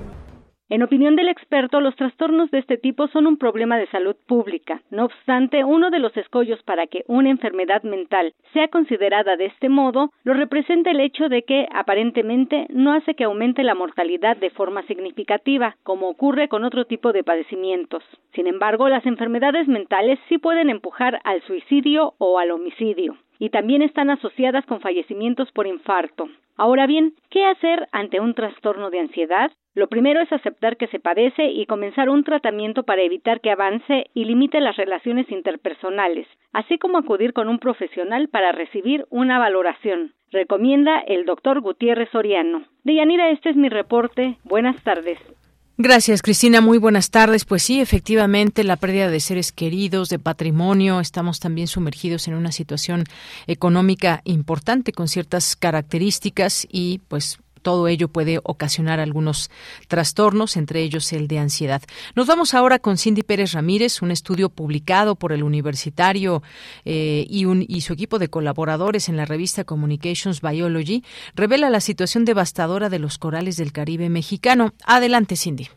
en 0.70 0.84
opinión 0.84 1.16
del 1.16 1.30
experto, 1.30 1.82
los 1.82 1.96
trastornos 1.96 2.52
de 2.52 2.60
este 2.60 2.78
tipo 2.78 3.08
son 3.08 3.26
un 3.26 3.38
problema 3.38 3.78
de 3.78 3.88
salud 3.88 4.16
pública. 4.28 4.82
No 4.92 5.06
obstante, 5.06 5.64
uno 5.64 5.90
de 5.90 5.98
los 5.98 6.16
escollos 6.16 6.62
para 6.62 6.86
que 6.86 7.04
una 7.08 7.32
enfermedad 7.32 7.82
mental 7.82 8.34
sea 8.54 8.68
considerada 8.68 9.36
de 9.36 9.48
este 9.48 9.68
modo 9.68 10.12
lo 10.24 10.34
representa 10.36 10.92
el 10.92 11.00
hecho 11.00 11.28
de 11.28 11.42
que, 11.42 11.68
aparentemente, 11.74 12.68
no 12.70 12.94
hace 12.94 13.16
que 13.16 13.24
aumente 13.24 13.64
la 13.64 13.74
mortalidad 13.74 14.38
de 14.38 14.52
forma 14.52 14.84
significativa, 14.84 15.76
como 15.82 16.08
ocurre 16.08 16.50
con 16.50 16.64
otro 16.64 16.86
tipo 16.86 17.14
de 17.14 17.24
padecimientos. 17.24 18.04
Sin 18.36 18.46
embargo, 18.46 18.90
las 18.90 19.06
enfermedades 19.08 19.68
mentales 19.68 20.20
sí 20.30 20.38
pueden 20.38 20.70
empujar 20.70 21.20
al 21.24 21.42
suicidio 21.44 22.14
o 22.20 22.38
al 22.38 22.52
homicidio 22.52 23.18
y 23.40 23.50
también 23.50 23.82
están 23.82 24.10
asociadas 24.10 24.66
con 24.66 24.82
fallecimientos 24.82 25.52
por 25.52 25.66
infarto. 25.66 26.30
Ahora 26.60 26.88
bien, 26.88 27.14
¿qué 27.30 27.46
hacer 27.46 27.88
ante 27.94 28.20
un 28.20 28.34
trastorno 28.34 28.90
de 28.90 29.00
ansiedad? 29.00 29.50
Lo 29.76 29.88
primero 29.88 30.20
es 30.20 30.30
aceptar 30.34 30.76
que 30.76 30.88
se 30.88 31.00
padece 31.00 31.46
y 31.46 31.66
comenzar 31.66 32.10
un 32.10 32.26
tratamiento 32.26 32.84
para 32.84 33.02
evitar 33.02 33.40
que 33.40 33.50
avance 33.50 34.08
y 34.14 34.26
limite 34.26 34.60
las 34.60 34.76
relaciones 34.76 35.32
interpersonales, 35.32 36.28
así 36.52 36.78
como 36.78 36.98
acudir 36.98 37.32
con 37.32 37.48
un 37.48 37.60
profesional 37.60 38.28
para 38.28 38.52
recibir 38.52 39.06
una 39.10 39.40
valoración. 39.40 40.12
Recomienda 40.32 41.00
el 41.00 41.26
doctor 41.26 41.62
Gutiérrez 41.62 42.10
Soriano. 42.10 42.66
Deyanira, 42.84 43.30
este 43.30 43.52
es 43.52 43.56
mi 43.56 43.70
reporte. 43.70 44.36
Buenas 44.44 44.84
tardes. 44.84 45.18
Gracias, 45.82 46.22
Cristina. 46.22 46.60
Muy 46.60 46.78
buenas 46.78 47.10
tardes. 47.10 47.46
Pues 47.46 47.64
sí, 47.64 47.80
efectivamente, 47.80 48.66
la 48.66 48.76
pérdida 48.76 49.10
de 49.10 49.22
seres 49.22 49.54
queridos, 49.54 50.10
de 50.10 50.20
patrimonio, 50.20 51.00
estamos 51.00 51.40
también 51.40 51.68
sumergidos 51.68 52.28
en 52.28 52.34
una 52.34 52.52
situación 52.52 53.06
económica 53.48 54.20
importante 54.26 54.92
con 54.92 55.08
ciertas 55.08 55.56
características 55.56 56.68
y 56.70 57.00
pues 57.08 57.40
todo 57.62 57.88
ello 57.88 58.08
puede 58.08 58.40
ocasionar 58.44 59.00
algunos 59.00 59.50
trastornos, 59.88 60.58
entre 60.58 60.82
ellos 60.82 61.12
el 61.14 61.28
de 61.28 61.40
ansiedad. 61.40 61.82
Nos 62.16 62.28
vamos 62.28 62.54
ahora 62.54 62.80
con 62.80 62.98
Cindy 62.98 63.24
Pérez 63.24 63.54
Ramírez, 63.54 64.02
un 64.02 64.12
estudio 64.12 64.50
publicado 64.50 65.16
por 65.16 65.32
el 65.32 65.44
universitario 65.44 66.42
eh, 66.86 67.26
y, 67.30 67.46
y 67.74 67.82
su 67.82 67.94
equipo 67.94 68.20
de 68.20 68.30
colaboradores 68.30 69.10
en 69.10 69.18
la 69.18 69.26
revista 69.26 69.64
Communications 69.64 70.42
Biology, 70.42 71.04
revela 71.36 71.70
la 71.70 71.82
situación 71.82 72.26
devastadora 72.26 72.90
de 72.90 73.00
los 73.00 73.18
corales 73.18 73.58
del 73.58 73.72
Caribe 73.72 74.10
mexicano. 74.10 74.74
Adelante, 74.86 75.36
Cindy. 75.36 75.70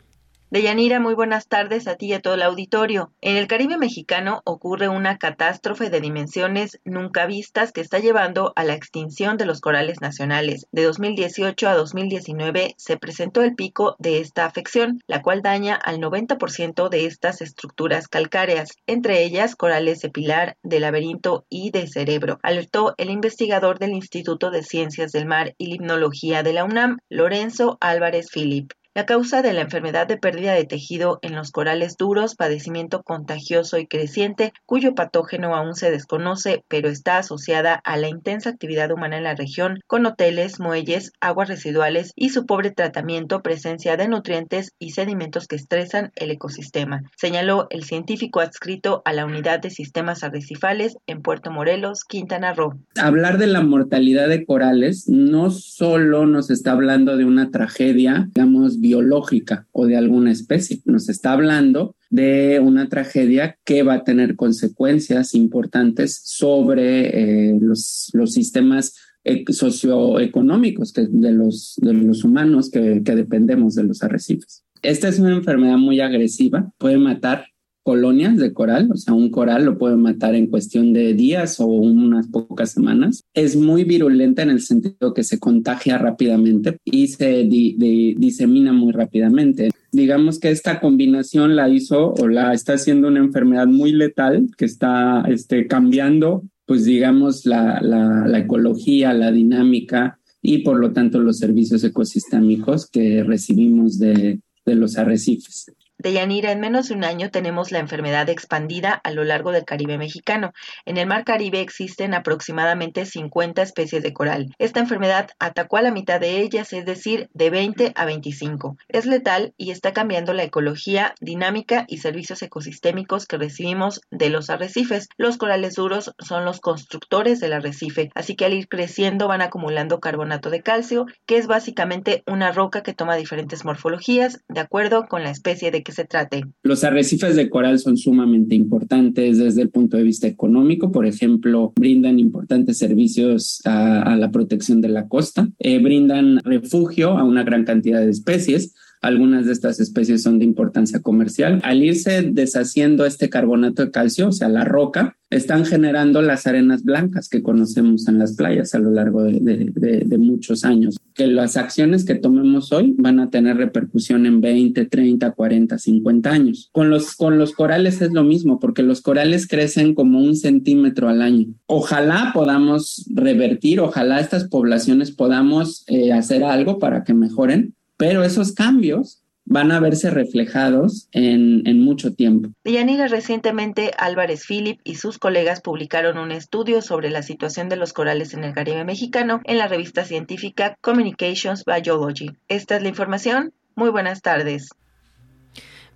Deyanira, 0.53 0.99
muy 0.99 1.15
buenas 1.15 1.47
tardes 1.47 1.87
a 1.87 1.95
ti 1.95 2.05
y 2.05 2.13
a 2.13 2.21
todo 2.21 2.35
el 2.35 2.43
auditorio. 2.43 3.11
En 3.21 3.37
el 3.37 3.47
Caribe 3.47 3.79
mexicano 3.79 4.43
ocurre 4.45 4.87
una 4.87 5.17
catástrofe 5.17 5.89
de 5.89 5.99
dimensiones 5.99 6.79
nunca 6.85 7.25
vistas 7.25 7.71
que 7.71 7.81
está 7.81 7.97
llevando 7.97 8.53
a 8.55 8.63
la 8.63 8.75
extinción 8.75 9.37
de 9.37 9.47
los 9.47 9.61
corales 9.61 9.99
nacionales. 9.99 10.67
De 10.71 10.83
2018 10.83 11.67
a 11.67 11.73
2019 11.73 12.75
se 12.77 12.97
presentó 12.97 13.41
el 13.41 13.55
pico 13.55 13.95
de 13.97 14.19
esta 14.19 14.45
afección, 14.45 15.01
la 15.07 15.23
cual 15.23 15.41
daña 15.41 15.73
al 15.73 15.97
90% 15.97 16.87
de 16.87 17.07
estas 17.07 17.41
estructuras 17.41 18.07
calcáreas, 18.07 18.73
entre 18.85 19.23
ellas 19.23 19.55
corales 19.55 20.01
de 20.01 20.11
pilar, 20.11 20.57
de 20.61 20.79
laberinto 20.79 21.47
y 21.49 21.71
de 21.71 21.87
cerebro, 21.87 22.37
alertó 22.43 22.93
el 22.99 23.09
investigador 23.09 23.79
del 23.79 23.93
Instituto 23.93 24.51
de 24.51 24.61
Ciencias 24.61 25.13
del 25.13 25.25
Mar 25.25 25.55
y 25.57 25.65
Limnología 25.65 26.43
de 26.43 26.53
la 26.53 26.63
UNAM, 26.63 26.99
Lorenzo 27.09 27.79
Álvarez 27.81 28.29
Philip. 28.31 28.71
La 28.95 29.07
causa 29.07 29.41
de 29.41 29.53
la 29.53 29.61
enfermedad 29.61 30.05
de 30.05 30.17
pérdida 30.17 30.53
de 30.53 30.65
tejido 30.65 31.17
en 31.23 31.33
los 31.33 31.49
corales 31.49 31.97
duros, 31.97 32.35
padecimiento 32.35 33.01
contagioso 33.01 33.79
y 33.79 33.87
creciente, 33.87 34.53
cuyo 34.67 34.93
patógeno 34.93 35.55
aún 35.55 35.73
se 35.73 35.89
desconoce, 35.89 36.63
pero 36.67 36.89
está 36.89 37.17
asociada 37.17 37.81
a 37.83 37.97
la 37.97 38.07
intensa 38.07 38.51
actividad 38.51 38.91
humana 38.91 39.17
en 39.17 39.23
la 39.23 39.33
región, 39.33 39.79
con 39.87 40.05
hoteles, 40.05 40.59
muelles, 40.59 41.11
aguas 41.21 41.49
residuales 41.49 42.11
y 42.15 42.29
su 42.29 42.45
pobre 42.45 42.69
tratamiento, 42.69 43.41
presencia 43.41 43.97
de 43.97 44.07
nutrientes 44.07 44.73
y 44.77 44.91
sedimentos 44.91 45.47
que 45.47 45.55
estresan 45.55 46.11
el 46.15 46.29
ecosistema, 46.29 47.01
señaló 47.17 47.65
el 47.71 47.85
científico 47.85 48.41
adscrito 48.41 49.01
a 49.05 49.13
la 49.13 49.25
Unidad 49.25 49.59
de 49.59 49.71
Sistemas 49.71 50.23
Arrecifales 50.23 50.97
en 51.07 51.23
Puerto 51.23 51.49
Morelos, 51.49 52.03
Quintana 52.07 52.53
Roo. 52.53 52.77
Hablar 53.01 53.39
de 53.39 53.47
la 53.47 53.61
mortalidad 53.61 54.29
de 54.29 54.45
corales 54.45 55.09
no 55.09 55.49
solo 55.49 56.27
nos 56.27 56.51
está 56.51 56.73
hablando 56.73 57.17
de 57.17 57.25
una 57.25 57.49
tragedia, 57.49 58.27
digamos, 58.35 58.81
biológica 58.83 59.65
o 59.71 59.87
de 59.87 59.95
alguna 59.95 60.31
especie. 60.31 60.81
Nos 60.83 61.07
está 61.07 61.31
hablando 61.31 61.95
de 62.09 62.59
una 62.59 62.89
tragedia 62.89 63.57
que 63.63 63.81
va 63.81 63.93
a 63.95 64.03
tener 64.03 64.35
consecuencias 64.35 65.33
importantes 65.33 66.21
sobre 66.25 67.51
eh, 67.51 67.57
los, 67.61 68.09
los 68.13 68.33
sistemas 68.33 68.93
e, 69.23 69.45
socioeconómicos 69.47 70.91
de, 70.93 71.31
los, 71.31 71.75
de 71.77 71.93
los 71.93 72.25
humanos 72.25 72.69
que, 72.69 73.01
que 73.05 73.15
dependemos 73.15 73.75
de 73.75 73.83
los 73.83 74.03
arrecifes. 74.03 74.65
Esta 74.81 75.07
es 75.07 75.17
una 75.17 75.31
enfermedad 75.31 75.77
muy 75.77 76.01
agresiva, 76.01 76.73
puede 76.77 76.97
matar 76.97 77.45
colonias 77.83 78.37
de 78.37 78.53
coral, 78.53 78.89
o 78.91 78.97
sea, 78.97 79.13
un 79.13 79.29
coral 79.29 79.65
lo 79.65 79.77
puede 79.77 79.97
matar 79.97 80.35
en 80.35 80.47
cuestión 80.47 80.93
de 80.93 81.13
días 81.13 81.59
o 81.59 81.65
unas 81.65 82.27
pocas 82.27 82.71
semanas. 82.71 83.23
Es 83.33 83.55
muy 83.55 83.83
virulenta 83.83 84.41
en 84.41 84.49
el 84.49 84.61
sentido 84.61 85.13
que 85.13 85.23
se 85.23 85.37
contagia 85.37 85.97
rápidamente 85.97 86.77
y 86.85 87.07
se 87.07 87.43
disemina 87.43 88.71
muy 88.71 88.93
rápidamente. 88.93 89.69
Digamos 89.91 90.39
que 90.39 90.49
esta 90.49 90.79
combinación 90.79 91.55
la 91.55 91.69
hizo 91.69 92.13
o 92.13 92.27
la 92.27 92.53
está 92.53 92.73
haciendo 92.73 93.09
una 93.09 93.19
enfermedad 93.19 93.67
muy 93.67 93.91
letal 93.91 94.47
que 94.57 94.65
está 94.65 95.23
este, 95.27 95.67
cambiando, 95.67 96.43
pues 96.65 96.85
digamos, 96.85 97.45
la, 97.45 98.25
ecología, 98.33 99.13
la 99.13 99.31
dinámica 99.31 100.19
y 100.41 100.59
por 100.59 100.79
lo 100.79 100.93
tanto 100.93 101.19
los 101.19 101.37
servicios 101.37 101.83
ecosistémicos 101.83 102.89
que 102.89 103.23
recibimos 103.23 103.99
de 103.99 104.39
los 104.65 104.97
arrecifes. 104.97 105.65
Deyanira, 105.99 106.51
en 106.51 106.59
menos 106.59 106.89
de 106.89 106.95
un 106.95 107.03
año 107.03 107.29
tenemos 107.29 107.71
la 107.71 107.79
enfermedad 107.79 108.27
expandida 108.27 108.93
a 108.93 109.11
lo 109.11 109.23
largo 109.23 109.51
del 109.51 109.63
Caribe 109.63 109.97
mexicano. 109.97 110.51
En 110.85 110.97
el 110.97 111.07
Mar 111.07 111.23
Caribe 111.23 111.61
existen 111.61 112.13
aproximadamente 112.13 113.05
50 113.05 113.61
especies 113.61 114.01
de 114.01 114.11
coral. 114.11 114.53
Esta 114.57 114.79
enfermedad 114.79 115.29
atacó 115.39 115.77
a 115.77 115.81
la 115.81 115.91
mitad 115.91 116.19
de 116.19 116.41
ellas, 116.41 116.73
es 116.73 116.85
decir, 116.85 117.29
de 117.33 117.51
20 117.51 117.93
a 117.95 118.05
25. 118.05 118.75
Es 118.87 119.05
letal 119.05 119.53
y 119.55 119.71
está 119.71 119.93
cambiando 119.93 120.33
la 120.33 120.43
ecología, 120.43 121.13
dinámica 121.21 121.85
y 121.87 121.99
servicios 121.99 122.41
ecosistémicos 122.41 123.27
que 123.27 123.37
recibimos 123.37 124.01
de 124.09 124.29
los 124.29 124.49
arrecifes. 124.49 125.09
Los 125.17 125.37
corales 125.37 125.75
duros 125.75 126.13
son 126.17 126.43
los 126.43 126.59
constructores 126.59 127.39
del 127.39 127.53
arrecife, 127.53 128.09
así 128.15 128.35
que 128.35 128.45
al 128.45 128.53
ir 128.53 128.67
creciendo 128.67 129.27
van 129.27 129.41
acumulando 129.41 129.99
carbonato 129.99 130.49
de 130.49 130.63
calcio, 130.63 131.05
que 131.27 131.37
es 131.37 131.47
básicamente 131.47 132.23
una 132.25 132.51
roca 132.51 132.81
que 132.81 132.93
toma 132.93 133.15
diferentes 133.15 133.63
morfologías 133.63 134.41
de 134.49 134.59
acuerdo 134.59 135.07
con 135.07 135.23
la 135.23 135.29
especie 135.29 135.71
de 135.71 135.82
se 135.91 136.05
trate. 136.05 136.43
Los 136.63 136.83
arrecifes 136.83 137.35
de 137.35 137.49
coral 137.49 137.79
son 137.79 137.97
sumamente 137.97 138.55
importantes 138.55 139.37
desde 139.37 139.61
el 139.61 139.69
punto 139.69 139.97
de 139.97 140.03
vista 140.03 140.27
económico. 140.27 140.91
Por 140.91 141.05
ejemplo, 141.05 141.73
brindan 141.75 142.19
importantes 142.19 142.77
servicios 142.77 143.61
a, 143.65 144.15
la 144.15 144.31
protección 144.31 144.81
de 144.81 144.89
la 144.89 145.07
costa, 145.07 145.49
eh, 145.59 145.79
brindan 145.79 146.39
refugio 146.43 147.17
a 147.17 147.23
una 147.23 147.43
gran 147.43 147.65
cantidad 147.65 147.99
de 147.99 148.11
especies 148.11 148.73
algunas 149.03 149.45
de 149.45 149.51
estas 149.51 149.81
especies 149.81 150.23
son 150.23 150.39
de 150.39 150.45
importancia 150.45 151.01
comercial. 151.01 151.59
Al 151.63 151.83
irse 151.83 152.21
deshaciendo 152.21 153.05
este 153.05 153.29
carbonato 153.29 153.83
de 153.83 153.91
calcio, 153.91 154.29
o 154.29 154.31
sea, 154.31 154.47
la 154.47 154.63
roca, 154.63 155.17
están 155.29 155.65
generando 155.65 156.21
las 156.21 156.47
arenas 156.47 156.83
blancas 156.83 157.27
que 157.27 157.43
conocemos 157.43 158.07
en 158.07 158.17
las 158.17 158.35
playas 158.35 158.73
a 158.75 158.79
lo 158.79 158.91
largo 158.91 159.23
de, 159.23 160.17
muchos 160.17 160.63
años. 160.63 160.97
Que 161.13 161.27
las 161.27 161.57
acciones 161.57 162.05
que 162.05 162.15
tomemos 162.15 162.71
hoy 162.71 162.95
van 162.97 163.19
a 163.19 163.29
tener 163.29 163.57
repercusión 163.57 164.25
en 164.25 164.39
20, 164.39 164.85
30, 164.85 165.31
40, 165.31 165.77
50 165.77 166.29
años. 166.29 166.69
Con 166.71 166.89
los, 166.89 167.15
con 167.15 167.37
los 167.37 167.51
corales 167.51 168.01
es 168.01 168.13
lo 168.13 168.23
mismo, 168.23 168.59
porque 168.59 168.83
los 168.83 169.01
corales 169.01 169.47
crecen 169.47 169.95
como 169.95 170.19
un 170.19 170.37
centímetro 170.37 171.09
al 171.09 171.21
año. 171.21 171.47
Ojalá 171.65 172.31
podamos 172.33 173.05
revertir, 173.13 173.81
ojalá 173.81 174.21
estas 174.21 174.47
poblaciones 174.47 175.11
podamos 175.11 175.83
eh, 175.87 176.13
hacer 176.13 176.43
algo 176.43 176.79
para 176.79 177.03
que 177.03 177.13
mejoren, 177.13 177.75
pero 177.97 178.23
esos 178.23 178.53
cambios 178.53 179.23
van 179.45 179.71
a 179.71 179.79
verse 179.79 180.09
reflejados 180.09 181.09
en, 181.11 181.67
en 181.67 181.81
mucho 181.81 182.13
tiempo. 182.13 182.49
Yanira, 182.63 183.07
recientemente 183.07 183.91
Álvarez 183.97 184.45
Philip 184.47 184.79
y 184.83 184.95
sus 184.95 185.17
colegas 185.19 185.61
publicaron 185.61 186.17
un 186.17 186.31
estudio 186.31 186.81
sobre 186.81 187.09
la 187.09 187.23
situación 187.23 187.69
de 187.69 187.75
los 187.75 187.93
corales 187.93 188.33
en 188.33 188.43
el 188.43 188.53
Caribe 188.53 188.85
mexicano 188.85 189.41
en 189.43 189.57
la 189.57 189.67
revista 189.67 190.05
científica 190.05 190.77
Communications 190.81 191.65
Biology. 191.65 192.31
Esta 192.47 192.77
es 192.77 192.83
la 192.83 192.89
información. 192.89 193.53
Muy 193.75 193.89
buenas 193.89 194.21
tardes. 194.21 194.69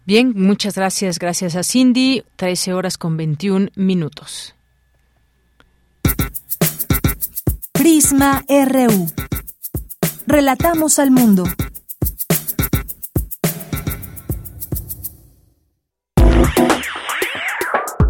Bien, 0.06 0.34
muchas 0.36 0.76
gracias. 0.76 1.20
Gracias 1.20 1.56
a 1.56 1.64
Cindy. 1.64 2.24
13 2.38 2.74
horas 2.74 2.98
con 2.98 3.18
21 3.18 3.70
minutos. 3.76 4.56
Prisma 7.74 8.44
RU. 8.48 9.08
Relatamos 10.26 11.00
al 11.00 11.12
mundo. 11.12 11.44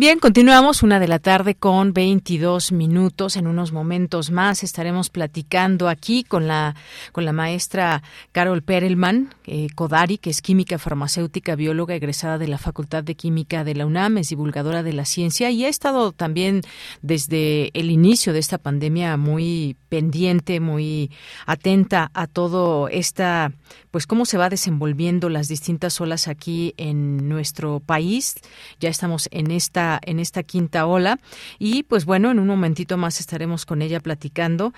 Bien, 0.00 0.18
continuamos 0.18 0.82
una 0.82 0.98
de 0.98 1.08
la 1.08 1.18
tarde 1.18 1.56
con 1.56 1.92
22 1.92 2.72
minutos. 2.72 3.36
En 3.36 3.46
unos 3.46 3.70
momentos 3.70 4.30
más 4.30 4.62
estaremos 4.62 5.10
platicando 5.10 5.90
aquí 5.90 6.24
con 6.24 6.48
la 6.48 6.74
con 7.12 7.26
la 7.26 7.34
maestra 7.34 8.02
Carol 8.32 8.62
Perelman 8.62 9.34
eh, 9.44 9.66
Kodari, 9.74 10.16
que 10.16 10.30
es 10.30 10.40
química 10.40 10.78
farmacéutica, 10.78 11.54
bióloga 11.54 11.94
egresada 11.94 12.38
de 12.38 12.48
la 12.48 12.56
Facultad 12.56 13.04
de 13.04 13.14
Química 13.14 13.62
de 13.62 13.74
la 13.74 13.84
UNAM, 13.84 14.16
es 14.16 14.30
divulgadora 14.30 14.82
de 14.82 14.94
la 14.94 15.04
ciencia 15.04 15.50
y 15.50 15.66
ha 15.66 15.68
estado 15.68 16.12
también 16.12 16.62
desde 17.02 17.70
el 17.78 17.90
inicio 17.90 18.32
de 18.32 18.38
esta 18.38 18.56
pandemia 18.56 19.18
muy 19.18 19.76
pendiente, 19.90 20.60
muy 20.60 21.10
atenta 21.44 22.10
a 22.14 22.26
todo 22.26 22.88
esta, 22.88 23.52
pues 23.90 24.06
cómo 24.06 24.24
se 24.24 24.38
va 24.38 24.48
desenvolviendo 24.48 25.28
las 25.28 25.48
distintas 25.48 26.00
olas 26.00 26.26
aquí 26.26 26.72
en 26.78 27.28
nuestro 27.28 27.80
país. 27.80 28.36
Ya 28.78 28.88
estamos 28.88 29.28
en 29.30 29.50
esta 29.50 29.89
en 30.02 30.20
esta 30.20 30.42
quinta 30.42 30.86
ola. 30.86 31.18
Y 31.58 31.82
pues 31.84 32.04
bueno, 32.04 32.30
en 32.30 32.38
un 32.38 32.46
momentito 32.46 32.96
más 32.96 33.20
estaremos 33.20 33.66
con 33.66 33.82
ella 33.82 34.00
platicando 34.00 34.72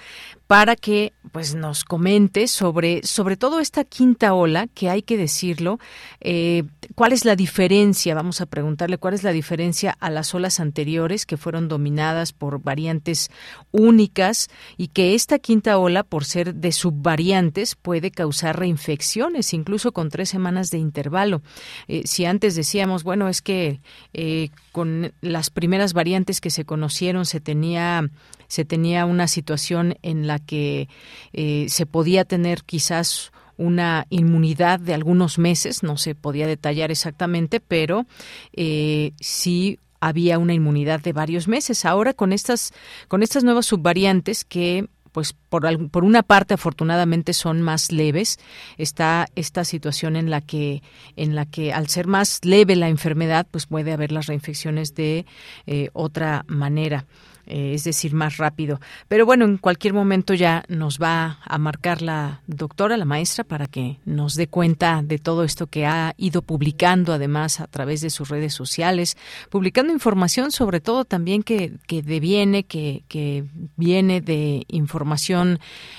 para 0.53 0.77
que 0.77 1.15
pues 1.33 1.55
nos 1.55 1.83
comente 1.83 2.47
sobre 2.47 3.03
sobre 3.05 3.39
todo 3.39 3.59
esta 3.59 3.85
quinta 3.85 4.35
ola 4.35 4.67
que 4.67 4.91
hay 4.91 5.01
que 5.01 5.17
decirlo 5.17 5.79
eh, 6.21 6.65
cuál 6.95 7.13
es 7.13 7.25
la 7.25 7.37
diferencia 7.37 8.15
vamos 8.15 8.43
a 8.43 8.45
preguntarle 8.45 8.99
cuál 8.99 9.15
es 9.15 9.23
la 9.23 9.33
diferencia 9.33 9.97
a 9.99 10.11
las 10.11 10.35
olas 10.35 10.61
anteriores 10.61 11.25
que 11.25 11.39
fueron 11.39 11.69
dominadas 11.69 12.35
por 12.35 12.63
variantes 12.63 13.31
únicas 13.71 14.51
y 14.77 14.89
que 14.89 15.15
esta 15.15 15.39
quinta 15.39 15.79
ola 15.79 16.03
por 16.03 16.27
ser 16.27 16.55
de 16.55 16.73
subvariantes 16.73 17.75
puede 17.75 18.11
causar 18.11 18.59
reinfecciones 18.59 19.55
incluso 19.55 19.93
con 19.93 20.11
tres 20.11 20.29
semanas 20.29 20.69
de 20.69 20.77
intervalo 20.77 21.41
eh, 21.89 22.03
si 22.05 22.27
antes 22.27 22.55
decíamos 22.57 23.05
bueno 23.05 23.31
es 23.31 23.41
que 23.41 23.81
eh, 24.13 24.51
con 24.71 25.15
las 25.23 25.49
primeras 25.49 25.95
variantes 25.95 26.43
que 26.43 26.51
se 26.51 26.67
conocieron 26.67 27.25
se 27.25 27.41
tenía 27.41 28.11
se 28.53 28.67
tenía 28.67 29.07
una 29.07 29.29
situación 29.29 29.97
en 30.03 30.27
la 30.27 30.39
que 30.43 30.89
eh, 31.33 31.67
se 31.69 31.87
podía 31.87 32.25
tener 32.25 32.65
quizás 32.65 33.33
una 33.57 34.07
inmunidad 34.11 34.81
de 34.81 34.95
algunos 34.95 35.39
meses, 35.39 35.83
no 35.83 35.97
se 35.97 36.15
podía 36.15 36.47
detallar 36.47 36.91
exactamente, 36.91 37.61
pero 37.61 38.07
eh, 38.53 39.13
sí 39.21 39.79
había 40.01 40.39
una 40.39 40.53
inmunidad 40.53 41.01
de 41.01 41.13
varios 41.13 41.47
meses. 41.47 41.85
Ahora 41.85 42.13
con 42.13 42.33
estas 42.33 42.73
con 43.09 43.23
estas 43.23 43.45
nuevas 43.45 43.67
subvariantes 43.67 44.45
que 44.45 44.89
pues 45.13 45.35
por, 45.35 45.91
por 45.91 46.05
una 46.05 46.23
parte 46.23 46.55
afortunadamente 46.55 47.35
son 47.35 47.61
más 47.63 47.93
leves 47.93 48.41
está 48.79 49.29
esta 49.37 49.65
situación 49.65 50.17
en 50.17 50.31
la 50.31 50.41
que 50.41 50.83
en 51.17 51.35
la 51.35 51.47
que 51.47 51.73
al 51.73 51.89
ser 51.89 52.07
más 52.07 52.41
leve 52.45 52.77
la 52.77 52.89
enfermedad 52.89 53.47
pues 53.51 53.67
puede 53.67 53.93
haber 53.93 54.11
las 54.11 54.27
reinfecciones 54.27 54.95
de 54.95 55.27
eh, 55.67 55.91
otra 55.93 56.45
manera 56.49 57.07
eh, 57.47 57.73
es 57.75 57.85
decir, 57.85 58.15
más 58.15 58.37
rápido. 58.37 58.81
Pero 59.09 59.27
bueno, 59.27 59.45
en 59.45 59.59
cualquier 59.59 59.95
momento 59.95 60.33
ya 60.35 60.65
nos 60.69 60.99
va 61.01 61.39
a 61.45 61.59
marcar 61.59 62.01
la 62.01 62.41
doctora, 62.47 62.97
la 62.97 63.05
maestra, 63.05 63.43
para 63.43 63.67
que 63.67 63.99
nos 64.05 64.37
dé 64.37 64.47
cuenta 64.47 65.03
de 65.03 65.19
todo 65.19 65.43
esto 65.43 65.67
que 65.67 65.85
ha 65.85 66.15
ido 66.17 66.43
publicando, 66.43 67.13
además, 67.13 67.61
a 67.61 67.67
través 67.67 68.01
de 68.01 68.11
sus 68.11 68.29
redes 68.29 68.55
sociales, 68.55 69.17
publicando 69.51 69.93
información 69.93 70.53
sobre 70.53 70.81
todo 70.81 71.05
también 71.05 71.43
que, 71.43 71.73
que 71.87 72.03
deviene, 72.03 72.65
que, 72.65 73.03
que 73.09 73.45
viene 73.77 74.21
de 74.21 74.65
información 74.69 75.59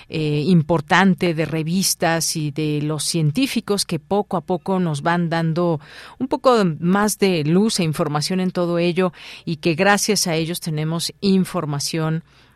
eh, 0.09 0.43
importante 0.47 1.33
de 1.33 1.45
revistas 1.45 2.35
y 2.35 2.51
de 2.51 2.81
los 2.81 3.03
científicos 3.03 3.85
que 3.85 3.99
poco 3.99 4.37
a 4.37 4.41
poco 4.41 4.79
nos 4.79 5.01
van 5.01 5.29
dando 5.29 5.79
un 6.19 6.27
poco 6.27 6.63
más 6.79 7.19
de 7.19 7.43
luz 7.43 7.79
e 7.79 7.83
información 7.83 8.39
en 8.39 8.51
todo 8.51 8.79
ello 8.79 9.11
y 9.43 9.57
que 9.57 9.75
gracias 9.75 10.27
a 10.27 10.35
ellos 10.35 10.59
tenemos 10.61 11.11
información 11.19 11.42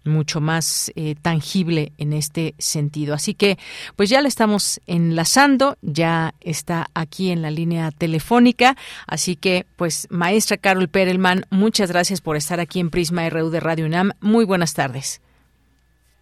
mucho 0.08 0.42
más 0.42 0.92
eh, 0.96 1.16
tangible 1.22 1.92
en 1.98 2.14
este 2.14 2.56
sentido. 2.58 3.14
Así 3.14 3.34
que, 3.34 3.58
pues 3.96 4.10
ya 4.10 4.22
le 4.22 4.28
estamos 4.28 4.82
enlazando, 4.88 5.76
ya 5.82 6.34
está 6.42 6.88
aquí 6.94 7.32
en 7.32 7.42
la 7.42 7.52
línea 7.52 7.92
telefónica. 7.92 8.76
Así 9.06 9.36
que, 9.36 9.66
pues, 9.76 10.08
maestra 10.10 10.58
Carol 10.58 10.88
Perelman, 10.88 11.46
muchas 11.50 11.92
gracias 11.92 12.22
por 12.22 12.36
estar 12.36 12.60
aquí 12.60 12.80
en 12.80 12.90
Prisma 12.90 13.30
RU 13.30 13.50
de 13.50 13.60
Radio 13.60 13.86
UNAM. 13.86 14.12
Muy 14.22 14.46
buenas 14.46 14.74
tardes. 14.74 15.22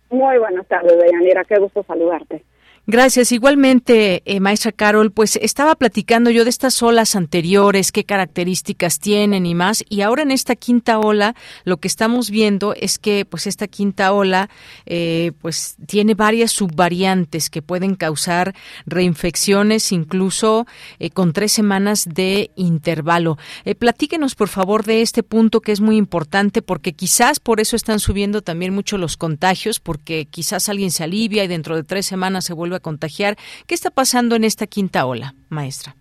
Muy 0.10 0.38
buenas 0.38 0.68
tardes, 0.68 0.94
Deyanira. 1.00 1.44
Qué 1.46 1.60
gusto 1.60 1.84
saludarte. 1.88 2.44
Gracias. 2.88 3.32
Igualmente, 3.32 4.22
eh, 4.26 4.40
maestra 4.40 4.72
Carol, 4.72 5.12
pues 5.12 5.40
estaba 5.42 5.74
platicando 5.74 6.30
yo 6.30 6.44
de 6.44 6.52
estas 6.52 6.84
olas 6.84 7.16
anteriores, 7.16 7.92
qué 7.92 8.04
características 8.04 9.00
tienen 9.00 9.48
y 9.48 9.56
más, 9.56 9.84
y 9.90 10.02
ahora 10.02 10.22
en 10.22 10.30
esta 10.30 10.56
quinta 10.56 11.00
ola 11.00 11.36
lo 11.64 11.78
que 11.78 11.88
estamos 11.88 12.30
viendo 12.30 12.76
es 12.76 13.00
que, 13.00 13.26
pues 13.26 13.48
esta 13.48 13.66
quinta 13.68 14.14
ola, 14.14 14.52
eh, 14.86 15.32
pues 15.42 15.78
tiene 15.88 16.14
varias 16.14 16.52
subvariantes 16.52 17.50
que 17.50 17.64
pueden 17.64 17.96
causar 17.96 18.54
reinfecciones, 18.86 19.92
incluso 19.92 20.68
eh, 21.00 21.10
con 21.10 21.34
tres 21.34 21.54
semanas 21.54 22.08
de 22.08 22.52
intervalo. 22.56 23.40
platíquenos, 23.80 24.36
por 24.36 24.48
favor, 24.48 24.86
de 24.86 25.02
este 25.02 25.24
punto 25.24 25.60
que 25.60 25.72
es 25.72 25.82
muy 25.82 25.98
importante, 25.98 26.62
porque 26.62 26.94
quizás 26.94 27.40
por 27.40 27.60
eso 27.60 27.76
están 27.76 28.00
subiendo 28.00 28.44
también 28.44 28.76
mucho 28.76 29.00
los 29.00 29.18
contagios, 29.18 29.80
porque 29.80 30.28
quizás 30.30 30.70
alguien 30.70 30.92
se 30.92 31.04
alivia 31.04 31.44
y 31.44 31.48
dentro 31.48 31.76
de 31.76 31.84
tres 31.84 32.06
semanas 32.06 32.46
se 32.46 32.54
vuelve 32.54 32.75
a 32.76 32.80
contagiar. 32.80 33.36
¿Qué 33.68 33.76
está 33.76 33.90
pasando 33.90 34.36
en 34.36 34.44
esta 34.44 34.68
quinta 34.68 35.06
ola, 35.06 35.34
maestra? 35.50 35.96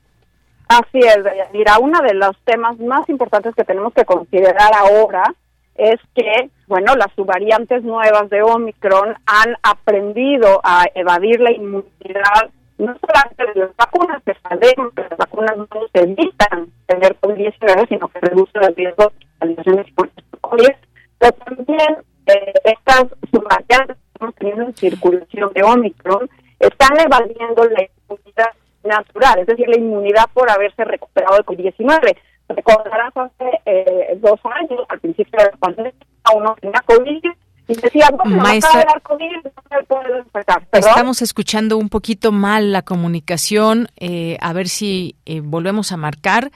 Así 0.69 0.99
es, 0.99 1.19
Mira, 1.53 1.79
uno 1.79 2.01
de 2.01 2.15
los 2.15 2.37
temas 2.45 2.79
más 2.79 3.09
importantes 3.09 3.55
que 3.55 3.65
tenemos 3.65 3.93
que 3.93 4.05
considerar 4.05 4.73
ahora 4.75 5.23
es 5.75 6.01
que, 6.15 6.51
bueno, 6.69 6.95
las 6.95 7.13
subvariantes 7.15 7.83
nuevas 7.83 8.31
de 8.31 8.43
Omicron 8.43 9.15
han 9.27 9.57
aprendido 9.63 10.61
a 10.63 10.85
evadir 10.95 11.41
la 11.41 11.53
inmunidad, 11.53 12.51
no 12.79 12.97
solamente 12.99 13.53
de 13.55 13.67
las 13.67 13.77
vacunas, 13.77 14.23
que 14.25 14.35
sabemos 14.43 14.95
que 14.95 15.03
las 15.03 15.19
vacunas 15.19 15.57
no 15.57 15.69
nos 15.75 15.91
evitan 15.93 16.69
tener 16.87 17.17
COVID-19, 17.21 17.89
sino 17.89 18.09
que 18.09 18.21
reducen 18.21 18.65
el 18.65 18.77
riesgo 18.77 19.13
de 19.41 19.47
lesiones 19.47 19.87
por 19.95 20.11
COVID, 20.41 20.75
pero 21.19 21.33
también 21.33 21.97
eh, 22.27 22.53
estas 22.65 23.07
subvariantes 23.31 23.97
que 23.97 24.13
estamos 24.15 24.35
teniendo 24.37 24.63
en 24.65 24.77
circulación 24.77 25.53
de 25.53 25.63
Omicron 25.63 26.31
están 26.59 26.99
evadiendo 26.99 27.65
la 27.65 27.83
inmunidad 27.83 28.51
natural, 28.85 29.39
es 29.41 29.47
decir, 29.47 29.69
la 29.69 29.79
inmunidad 29.79 30.25
por 30.33 30.51
haberse 30.51 30.85
recuperado 30.85 31.37
de 31.37 31.45
COVID-19. 31.45 32.17
Recordarás 32.49 33.17
hace 33.17 33.61
eh, 33.65 34.19
dos 34.21 34.39
años, 34.45 34.85
al 34.89 35.01
principio 35.01 35.39
de 35.39 35.51
la 35.51 35.57
pandemia, 35.57 35.93
uno 36.35 36.57
tenía 36.61 36.81
COVID 36.85 37.25
y 37.67 37.75
decía, 37.75 38.11
bueno, 38.11 38.43
Maestra, 38.43 38.85
COVID, 39.03 39.27
no 39.81 40.79
Estamos 40.79 41.23
escuchando 41.23 41.79
un 41.79 41.89
poquito 41.89 42.31
mal 42.31 42.73
la 42.73 42.83
comunicación, 42.83 43.89
eh, 43.97 44.37
a 44.41 44.53
ver 44.53 44.69
si 44.69 45.17
eh, 45.25 45.41
volvemos 45.41 45.91
a 45.93 45.97
marcar 45.97 46.51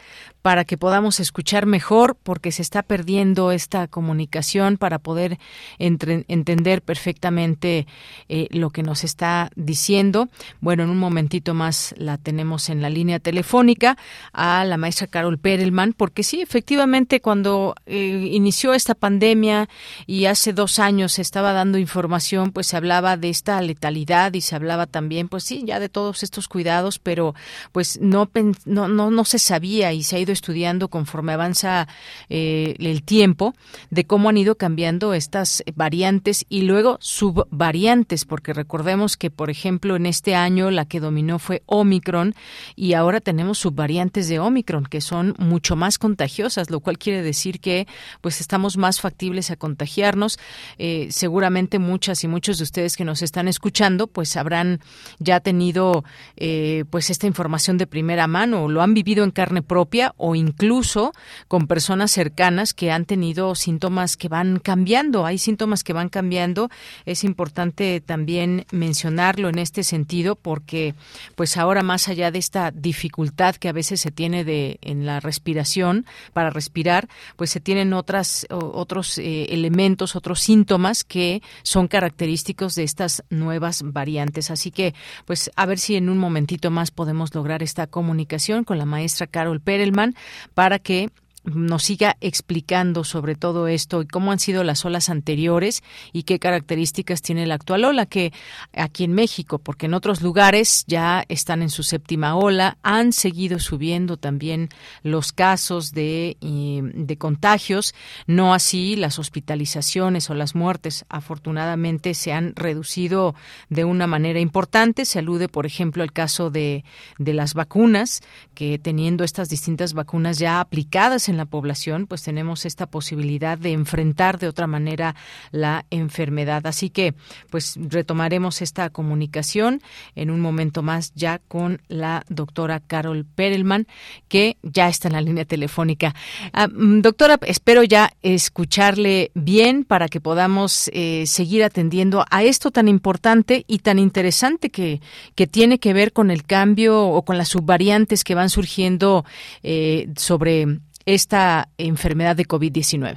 para 0.49 0.65
que 0.65 0.79
podamos 0.79 1.21
escuchar 1.21 1.67
mejor, 1.67 2.17
porque 2.23 2.53
se 2.53 2.63
está 2.63 2.83
perdiendo 2.83 3.53
esta 3.53 3.87
comunicación 3.87 4.79
para 4.79 4.99
poder 4.99 5.39
entender 5.79 6.81
perfectamente 6.81 7.87
eh, 8.31 8.49
lo 8.51 8.71
que 8.71 8.83
nos 8.83 9.05
está 9.05 9.51
diciendo. 9.57 10.31
Bueno, 10.63 10.85
en 10.85 10.89
un 10.89 10.97
momentito 10.97 11.53
más 11.53 11.95
la 11.99 12.17
tenemos 12.17 12.71
en 12.71 12.81
la 12.81 12.89
línea 12.89 13.19
telefónica 13.19 13.99
a 14.33 14.65
la 14.65 14.79
maestra 14.79 15.07
Carol 15.07 15.37
Perelman, 15.37 15.93
porque 15.93 16.23
sí, 16.23 16.41
efectivamente, 16.41 17.21
cuando 17.21 17.75
eh, 17.85 18.31
inició 18.33 18.73
esta 18.73 18.95
pandemia 18.95 19.69
y 20.07 20.25
hace 20.25 20.55
dos 20.55 20.79
años 20.79 21.13
se 21.13 21.21
estaba 21.21 21.53
dando 21.53 21.77
información, 21.77 22.53
pues 22.53 22.69
se 22.69 22.79
hablaba 22.79 23.19
de 23.19 23.29
esta 23.29 23.61
letalidad 23.61 24.33
y 24.33 24.41
se 24.41 24.57
hablaba 24.57 24.87
también, 24.87 25.29
pues 25.29 25.45
sí, 25.45 25.63
ya 25.67 25.79
de 25.79 25.91
todos 25.91 26.23
estos 26.23 26.49
cuidados, 26.49 26.99
pero 26.99 27.35
pues 27.73 28.01
no, 28.01 28.31
no, 28.65 28.89
no, 28.89 29.11
no 29.11 29.25
se 29.27 29.39
sabía 29.39 29.93
y 29.93 30.03
se 30.05 30.17
ha 30.17 30.21
ido 30.21 30.38
estudiando 30.38 30.88
conforme 30.88 31.33
avanza 31.33 31.88
eh, 32.29 32.77
el 32.79 33.03
tiempo 33.03 33.55
de 33.90 34.05
cómo 34.05 34.29
han 34.29 34.37
ido 34.37 34.55
cambiando 34.55 35.14
estas 35.14 35.64
variantes 35.74 36.46
y 36.48 36.62
luego 36.62 36.96
subvariantes, 37.01 38.24
porque 38.24 38.53
recordemos 38.53 39.16
que, 39.16 39.31
por 39.31 39.51
ejemplo, 39.51 39.96
en 39.96 40.07
este 40.07 40.35
año 40.35 40.70
la 40.70 40.87
que 40.87 41.01
dominó 41.01 41.38
fue 41.38 41.62
Omicron 41.66 42.35
y 42.77 42.94
ahora 42.94 43.20
tenemos 43.20 43.59
subvariantes 43.59 44.29
de 44.29 44.38
Omicron 44.38 44.87
que 44.87 45.01
son 45.01 45.35
mucho 45.38 45.74
más 45.74 45.98
contagiosas, 45.98 46.70
lo 46.70 46.81
cual 46.81 46.98
quiere 46.98 47.22
decir 47.22 47.61
que 47.61 47.87
pues 48.20 48.40
estamos 48.40 48.77
más 48.77 49.01
factibles 49.01 49.51
a 49.51 49.57
contagiarnos. 49.57 50.38
Eh, 50.79 51.09
seguramente 51.11 51.79
muchas 51.79 52.22
y 52.24 52.29
muchos 52.29 52.59
de 52.59 52.64
ustedes 52.64 52.96
que 52.96 53.05
nos 53.05 53.22
están 53.22 53.48
escuchando 53.48 54.07
pues 54.07 54.37
habrán 54.37 54.81
ya 55.18 55.40
tenido 55.40 56.05
eh, 56.37 56.85
pues 56.90 57.11
esta 57.11 57.27
información 57.27 57.79
de 57.79 57.87
primera 57.87 58.27
mano, 58.27 58.64
o 58.64 58.68
lo 58.68 58.83
han 58.83 58.94
vivido 58.94 59.24
en 59.24 59.31
carne 59.31 59.62
propia 59.62 60.14
o 60.18 60.35
incluso 60.35 61.12
con 61.48 61.66
personas 61.66 62.11
cercanas 62.11 62.74
que 62.74 62.90
han 62.90 63.07
tenido 63.07 63.54
síntomas 63.54 64.16
que 64.16 64.28
van 64.28 64.59
cambiando. 64.59 65.24
Hay 65.24 65.38
síntomas 65.38 65.85
que 65.85 65.92
van 65.92 66.09
cambiando. 66.09 66.68
Es 67.07 67.24
importante 67.24 68.00
también 68.00 68.66
mencionarlo 68.70 69.48
en 69.48 69.59
este 69.59 69.83
sentido 69.83 70.37
porque 70.37 70.94
pues 71.35 71.57
ahora 71.57 71.83
más 71.83 72.09
allá 72.09 72.31
de 72.31 72.38
esta 72.38 72.70
dificultad 72.70 73.57
que 73.57 73.68
a 73.68 73.72
veces 73.72 74.00
se 74.00 74.11
tiene 74.11 74.44
de 74.44 74.78
en 74.83 75.07
la 75.07 75.20
respiración 75.20 76.04
para 76.33 76.50
respirar, 76.50 77.09
pues 77.37 77.50
se 77.50 77.61
tienen 77.61 77.92
otras 77.92 78.46
otros 78.50 79.18
eh, 79.18 79.46
elementos, 79.50 80.16
otros 80.16 80.40
síntomas 80.40 81.04
que 81.04 81.42
son 81.62 81.88
característicos 81.88 82.74
de 82.74 82.83
estas 82.83 83.24
nuevas 83.31 83.83
variantes. 83.85 84.50
Así 84.50 84.70
que 84.70 84.94
pues 85.24 85.50
a 85.57 85.66
ver 85.66 85.78
si 85.78 85.96
en 85.96 86.09
un 86.09 86.18
momentito 86.18 86.70
más 86.70 86.90
podemos 86.90 87.35
lograr 87.35 87.62
esta 87.62 87.87
comunicación 87.87 88.64
con 88.64 88.78
la 88.78 88.85
maestra 88.85 89.26
Carol 89.26 89.61
Perelman 89.61 90.08
para 90.55 90.79
que 90.79 91.11
nos 91.55 91.85
siga 91.85 92.17
explicando 92.21 93.05
sobre 93.05 93.35
todo 93.35 93.69
esto 93.69 94.03
y 94.03 94.07
cómo 94.07 94.33
han 94.33 94.39
sido 94.39 94.65
las 94.65 94.85
olas 94.85 95.09
anteriores 95.09 95.83
y 96.13 96.25
qué 96.25 96.39
características 96.39 97.23
tiene 97.23 97.47
la 97.47 97.55
actual 97.55 97.85
ola, 97.85 98.07
que 98.07 98.33
aquí 98.73 99.05
en 99.05 99.13
México, 99.13 99.59
porque 99.59 99.87
en 99.87 99.95
otros 99.95 100.23
lugares 100.23 100.85
ya 100.87 101.25
están 101.29 101.63
en 101.63 101.71
su 101.71 101.83
séptima 101.83 102.37
ola, 102.37 102.79
han 102.83 103.13
seguido 103.13 103.59
subiendo 103.59 104.17
también 104.17 104.69
los 105.03 105.33
casos 105.33 105.93
de, 105.93 106.37
de 106.41 107.17
contagios, 107.17 107.95
no 108.27 108.55
así 108.55 108.97
las 108.97 109.19
hospitalizaciones 109.19 110.31
o 110.31 110.35
las 110.35 110.55
muertes. 110.55 111.05
Afortunadamente 111.09 112.15
se 112.15 112.33
han 112.33 112.55
reducido 112.55 113.35
de 113.69 113.85
una 113.85 114.07
manera 114.07 114.41
importante. 114.41 115.05
Se 115.05 115.19
alude, 115.19 115.49
por 115.49 115.67
ejemplo, 115.67 116.03
al 116.03 116.13
caso 116.13 116.51
de, 116.51 116.85
de 117.19 117.33
las 117.33 117.55
vacunas, 117.55 118.21
que 118.55 118.79
teniendo 118.79 119.25
estas 119.25 119.49
distintas 119.49 119.95
vacunas 119.95 120.39
ya 120.39 120.61
aplicadas 120.61 121.29
en 121.29 121.37
la 121.38 121.46
población, 121.46 122.07
pues 122.07 122.22
tenemos 122.22 122.66
esta 122.66 122.87
posibilidad 122.87 123.57
de 123.57 123.72
enfrentar 123.72 124.38
de 124.38 124.48
otra 124.48 124.66
manera 124.66 125.14
la 125.51 125.87
enfermedad. 125.90 126.66
Así 126.66 126.90
que, 126.90 127.14
pues 127.51 127.79
retomaremos 127.81 128.61
esta 128.62 128.90
comunicación 128.90 129.81
en 130.14 130.31
un 130.31 130.40
momento 130.40 130.83
más 130.83 131.12
ya 131.14 131.40
con 131.48 131.81
la 131.88 132.24
doctora 132.29 132.81
Carol 132.81 133.24
Perelman, 133.24 133.87
que 134.29 134.57
ya 134.62 134.88
está 134.88 135.09
en 135.09 135.14
la 135.14 135.20
línea 135.20 135.44
telefónica. 135.44 136.14
Ah, 136.53 136.68
mm, 136.68 137.01
doctora, 137.01 137.38
espero 137.46 137.83
ya 137.85 138.12
escucharle 138.22 139.31
bien 139.35 139.85
para 139.85 140.09
que 140.09 140.20
podamos 140.20 140.90
eh, 140.92 141.24
seguir 141.27 141.64
atendiendo 141.64 142.24
a 142.31 142.42
esto 142.42 142.70
tan 142.70 142.88
importante 142.88 143.64
y 143.66 143.79
tan 143.79 143.98
interesante 143.98 144.70
que, 144.70 145.01
que 145.35 145.46
tiene 145.46 145.79
que 145.79 145.92
ver 145.92 146.12
con 146.12 146.31
el 146.31 146.44
cambio 146.44 147.07
o 147.07 147.24
con 147.24 147.38
las 147.38 147.48
subvariantes 147.48 148.24
que 148.24 148.35
van 148.35 148.51
surgiendo 148.51 149.24
eh, 149.62 150.09
sobre 150.16 150.81
esta 151.09 151.68
enfermedad 151.79 152.37
de 152.37 152.44
COVID-19? 152.44 153.16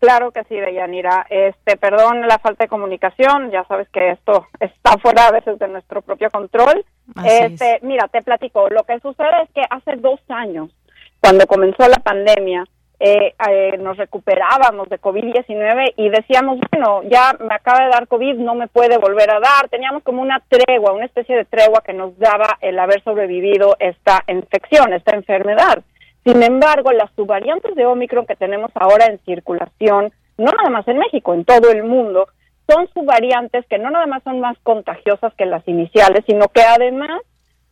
Claro 0.00 0.32
que 0.32 0.42
sí, 0.44 0.56
Deyanira. 0.56 1.24
Este, 1.30 1.76
perdón 1.76 2.26
la 2.26 2.40
falta 2.40 2.64
de 2.64 2.68
comunicación, 2.68 3.52
ya 3.52 3.64
sabes 3.68 3.88
que 3.90 4.10
esto 4.10 4.48
está 4.58 4.98
fuera 5.02 5.28
a 5.28 5.30
veces 5.30 5.56
de 5.60 5.68
nuestro 5.68 6.02
propio 6.02 6.30
control. 6.30 6.84
este, 7.24 7.78
mira, 7.82 8.08
te 8.08 8.22
platico. 8.22 8.68
Lo 8.70 8.82
que 8.82 8.98
sucede 8.98 9.44
es 9.44 9.50
que 9.54 9.62
hace 9.70 9.94
dos 9.96 10.18
años, 10.28 10.70
cuando 11.20 11.46
comenzó 11.46 11.86
la 11.86 11.98
pandemia, 11.98 12.64
eh, 12.98 13.34
eh, 13.48 13.78
nos 13.78 13.96
recuperábamos 13.96 14.88
de 14.88 15.00
COVID-19 15.00 15.94
y 15.96 16.08
decíamos, 16.08 16.58
bueno, 16.72 17.02
ya 17.04 17.36
me 17.38 17.54
acaba 17.54 17.84
de 17.84 17.90
dar 17.90 18.08
COVID, 18.08 18.34
no 18.38 18.56
me 18.56 18.66
puede 18.66 18.98
volver 18.98 19.30
a 19.30 19.38
dar. 19.38 19.68
Teníamos 19.68 20.02
como 20.02 20.20
una 20.20 20.42
tregua, 20.48 20.92
una 20.92 21.06
especie 21.06 21.36
de 21.36 21.44
tregua 21.44 21.82
que 21.86 21.92
nos 21.92 22.18
daba 22.18 22.58
el 22.60 22.76
haber 22.80 23.00
sobrevivido 23.04 23.76
esta 23.78 24.24
infección, 24.26 24.92
esta 24.92 25.14
enfermedad. 25.14 25.84
Sin 26.24 26.42
embargo, 26.42 26.92
las 26.92 27.10
subvariantes 27.16 27.74
de 27.74 27.86
Omicron 27.86 28.26
que 28.26 28.36
tenemos 28.36 28.70
ahora 28.74 29.06
en 29.06 29.18
circulación, 29.24 30.12
no 30.38 30.52
nada 30.52 30.70
más 30.70 30.86
en 30.86 30.98
México, 30.98 31.34
en 31.34 31.44
todo 31.44 31.70
el 31.70 31.82
mundo, 31.82 32.28
son 32.68 32.88
subvariantes 32.94 33.66
que 33.66 33.78
no 33.78 33.90
nada 33.90 34.06
más 34.06 34.22
son 34.22 34.40
más 34.40 34.56
contagiosas 34.62 35.34
que 35.34 35.46
las 35.46 35.66
iniciales, 35.66 36.24
sino 36.26 36.46
que 36.48 36.62
además 36.62 37.20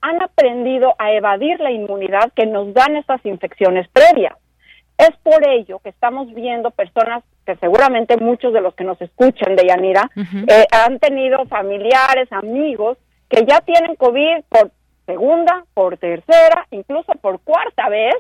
han 0.01 0.21
aprendido 0.23 0.95
a 0.99 1.13
evadir 1.13 1.61
la 1.61 1.71
inmunidad 1.71 2.33
que 2.35 2.47
nos 2.47 2.73
dan 2.75 2.97
estas 2.97 3.25
infecciones 3.25 3.89
previas. 3.89 4.35
Es 4.99 5.17
por 5.23 5.47
ello 5.47 5.79
que 5.79 5.91
estamos 5.91 6.33
viendo 6.35 6.71
personas 6.71 7.23
que 7.47 7.57
seguramente 7.57 8.17
muchos 8.17 8.53
de 8.53 8.61
los 8.61 8.75
que 8.75 8.85
nos 8.85 9.01
escuchan 9.01 9.57
de 9.57 9.67
Yanira 9.67 10.11
eh, 10.17 10.67
han 10.73 10.99
tenido 10.99 11.47
familiares, 11.47 12.31
amigos 12.33 12.99
que 13.29 13.47
ya 13.47 13.61
tienen 13.61 13.95
COVID 13.95 14.45
por 14.49 14.71
segunda, 15.07 15.65
por 15.73 15.97
tercera, 15.97 16.67
incluso 16.71 17.13
por 17.21 17.41
cuarta 17.41 17.89
vez 17.89 18.15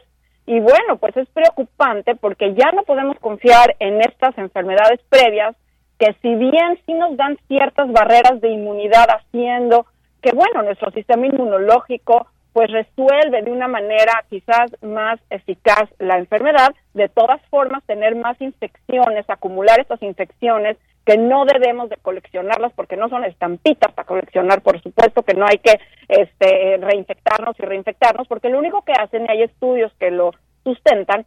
y 0.46 0.58
bueno, 0.60 0.96
pues 0.98 1.16
es 1.16 1.28
preocupante 1.28 2.16
porque 2.16 2.54
ya 2.54 2.72
no 2.72 2.82
podemos 2.82 3.18
confiar 3.20 3.76
en 3.78 4.00
estas 4.00 4.36
enfermedades 4.38 5.00
previas 5.08 5.54
que 5.98 6.14
si 6.22 6.34
bien 6.34 6.78
sí 6.86 6.94
nos 6.94 7.16
dan 7.16 7.38
ciertas 7.46 7.90
barreras 7.92 8.40
de 8.40 8.48
inmunidad 8.48 9.06
haciendo 9.08 9.86
que 10.22 10.32
bueno, 10.32 10.62
nuestro 10.62 10.90
sistema 10.90 11.26
inmunológico 11.26 12.26
pues 12.52 12.70
resuelve 12.70 13.42
de 13.42 13.52
una 13.52 13.68
manera 13.68 14.24
quizás 14.28 14.70
más 14.82 15.20
eficaz 15.30 15.88
la 15.98 16.18
enfermedad, 16.18 16.74
de 16.94 17.08
todas 17.08 17.40
formas 17.48 17.84
tener 17.84 18.16
más 18.16 18.40
infecciones, 18.40 19.24
acumular 19.28 19.78
estas 19.78 20.02
infecciones 20.02 20.76
que 21.10 21.18
no 21.18 21.44
debemos 21.44 21.90
de 21.90 21.96
coleccionarlas 21.96 22.72
porque 22.74 22.96
no 22.96 23.08
son 23.08 23.24
estampitas 23.24 23.92
para 23.92 24.06
coleccionar, 24.06 24.62
por 24.62 24.80
supuesto 24.80 25.24
que 25.24 25.34
no 25.34 25.44
hay 25.44 25.58
que 25.58 25.80
este, 26.06 26.76
reinfectarnos 26.76 27.58
y 27.58 27.62
reinfectarnos, 27.62 28.28
porque 28.28 28.48
lo 28.48 28.60
único 28.60 28.82
que 28.82 28.92
hacen, 28.92 29.24
y 29.24 29.32
hay 29.32 29.42
estudios 29.42 29.92
que 29.98 30.12
lo 30.12 30.30
sustentan, 30.62 31.26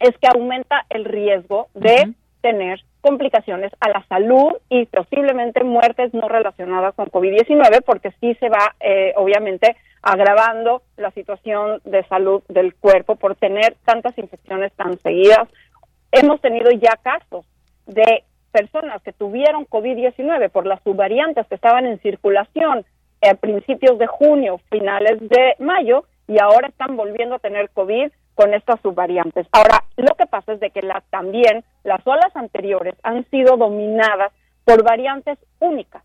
es 0.00 0.16
que 0.16 0.28
aumenta 0.34 0.86
el 0.88 1.04
riesgo 1.04 1.68
de 1.74 2.14
tener 2.40 2.80
complicaciones 3.02 3.70
a 3.80 3.90
la 3.90 4.02
salud 4.06 4.54
y 4.70 4.86
posiblemente 4.86 5.62
muertes 5.62 6.14
no 6.14 6.26
relacionadas 6.26 6.94
con 6.94 7.08
COVID-19, 7.08 7.82
porque 7.84 8.12
sí 8.18 8.34
se 8.40 8.48
va, 8.48 8.74
eh, 8.80 9.12
obviamente, 9.16 9.76
agravando 10.00 10.84
la 10.96 11.10
situación 11.10 11.82
de 11.84 12.02
salud 12.04 12.42
del 12.48 12.74
cuerpo 12.76 13.16
por 13.16 13.36
tener 13.36 13.76
tantas 13.84 14.16
infecciones 14.16 14.72
tan 14.72 14.98
seguidas. 15.00 15.50
Hemos 16.12 16.40
tenido 16.40 16.70
ya 16.70 16.96
casos 17.02 17.44
de 17.84 18.24
personas 18.52 19.02
que 19.02 19.12
tuvieron 19.12 19.66
COVID-19 19.66 20.50
por 20.50 20.66
las 20.66 20.82
subvariantes 20.82 21.46
que 21.48 21.54
estaban 21.54 21.86
en 21.86 21.98
circulación 22.00 22.84
a 23.22 23.34
principios 23.34 23.98
de 23.98 24.06
junio, 24.06 24.60
finales 24.70 25.18
de 25.20 25.56
mayo, 25.58 26.04
y 26.28 26.40
ahora 26.40 26.68
están 26.68 26.96
volviendo 26.96 27.36
a 27.36 27.40
tener 27.40 27.70
COVID 27.70 28.10
con 28.34 28.54
estas 28.54 28.80
subvariantes. 28.80 29.46
Ahora, 29.52 29.84
lo 29.96 30.14
que 30.14 30.26
pasa 30.26 30.52
es 30.52 30.60
de 30.60 30.70
que 30.70 30.82
la, 30.82 31.02
también 31.10 31.64
las 31.84 32.06
olas 32.06 32.34
anteriores 32.34 32.94
han 33.02 33.28
sido 33.30 33.56
dominadas 33.56 34.32
por 34.64 34.82
variantes 34.82 35.38
únicas. 35.58 36.02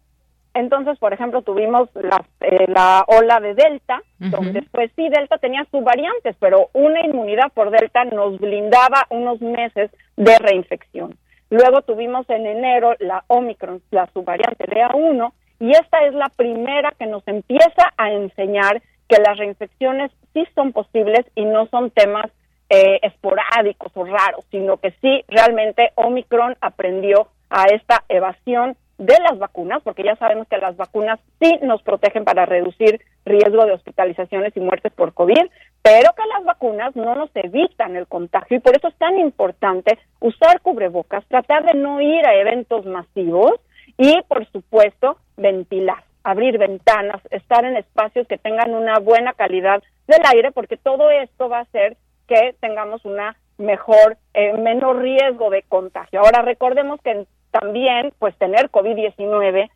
Entonces, 0.54 0.98
por 0.98 1.14
ejemplo, 1.14 1.44
tuvimos 1.44 1.88
la, 1.94 2.26
eh, 2.42 2.66
la 2.68 3.06
ola 3.08 3.40
de 3.40 3.54
Delta, 3.54 4.02
donde 4.18 4.64
pues 4.64 4.92
sí, 4.96 5.08
Delta 5.08 5.38
tenía 5.38 5.66
subvariantes, 5.70 6.36
pero 6.40 6.70
una 6.74 7.06
inmunidad 7.06 7.52
por 7.54 7.70
Delta 7.70 8.06
nos 8.06 8.40
blindaba 8.40 9.06
unos 9.12 9.40
meses 9.40 9.92
de 10.16 10.36
reinfección. 10.40 11.16
Luego 11.50 11.82
tuvimos 11.82 12.30
en 12.30 12.46
enero 12.46 12.96
la 13.00 13.24
Omicron, 13.28 13.82
la 13.92 14.08
subvariante 14.14 14.66
de 14.68 14.82
A1, 14.82 15.32
y 15.60 15.72
esta 15.72 16.06
es 16.06 16.14
la 16.14 16.30
primera 16.30 16.92
que 17.00 17.08
nos 17.08 17.28
empieza 17.28 17.94
a 17.98 18.12
enseñar 18.12 18.82
que 19.08 19.18
las 19.26 19.38
reinfecciones 19.38 20.12
sí 20.34 20.46
son 20.54 20.74
posibles 20.74 21.26
y 21.36 21.46
no 21.46 21.68
son 21.68 21.90
temas 21.92 22.30
eh, 22.70 23.00
esporádicos 23.02 23.92
o 23.96 24.04
raros, 24.04 24.46
sino 24.52 24.78
que 24.78 24.92
sí 25.02 25.24
realmente 25.30 25.92
Omicron 25.96 26.58
aprendió 26.60 27.30
a 27.50 27.66
esta 27.68 28.04
evasión 28.10 28.76
de 28.98 29.16
las 29.20 29.38
vacunas, 29.38 29.82
porque 29.84 30.04
ya 30.04 30.16
sabemos 30.16 30.48
que 30.48 30.58
las 30.58 30.76
vacunas 30.76 31.20
sí 31.40 31.60
nos 31.62 31.82
protegen 31.84 32.26
para 32.26 32.46
reducir 32.46 33.02
riesgo 33.26 33.66
de 33.66 33.74
hospitalizaciones 33.74 34.56
y 34.56 34.60
muertes 34.60 34.92
por 34.94 35.14
COVID, 35.14 35.46
pero 35.84 36.12
que 36.14 36.26
las 36.34 36.44
vacunas 36.44 36.96
no 36.96 37.16
nos 37.16 37.30
evitan 37.36 37.96
el 37.96 38.08
contagio 38.08 38.58
y 38.58 38.60
por 38.60 38.76
eso 38.76 38.88
es 38.88 38.96
tan 38.96 39.20
importante 39.20 40.00
usar 40.20 40.62
cubrebocas, 40.62 41.26
tratar 41.28 41.66
de 41.66 41.78
no 41.80 42.02
ir 42.02 42.26
a 42.26 42.36
eventos 42.36 42.86
masivos 42.86 43.54
y, 43.98 44.20
por 44.28 44.46
supuesto, 44.52 45.18
ventilar, 45.38 46.04
abrir 46.24 46.58
ventanas, 46.58 47.22
estar 47.30 47.66
en 47.66 47.78
espacios 47.78 48.28
que 48.28 48.38
tengan 48.38 48.74
una 48.74 49.00
buena 49.00 49.34
calidad 49.34 49.84
del 50.08 50.22
aire, 50.34 50.52
porque 50.52 50.78
todo 50.78 51.10
esto 51.12 51.50
va 51.50 51.60
a 51.60 51.62
hacer 51.62 51.98
que 52.28 52.56
tengamos 52.60 53.06
una 53.06 53.36
mejor, 53.58 54.18
eh, 54.34 54.54
menor 54.54 55.02
riesgo 55.02 55.50
de 55.50 55.64
contagio. 55.64 56.20
Ahora 56.20 56.42
recordemos 56.42 57.02
que 57.02 57.26
también, 57.52 58.14
pues 58.20 58.36
tener 58.38 58.70
COVID-19, 58.70 59.70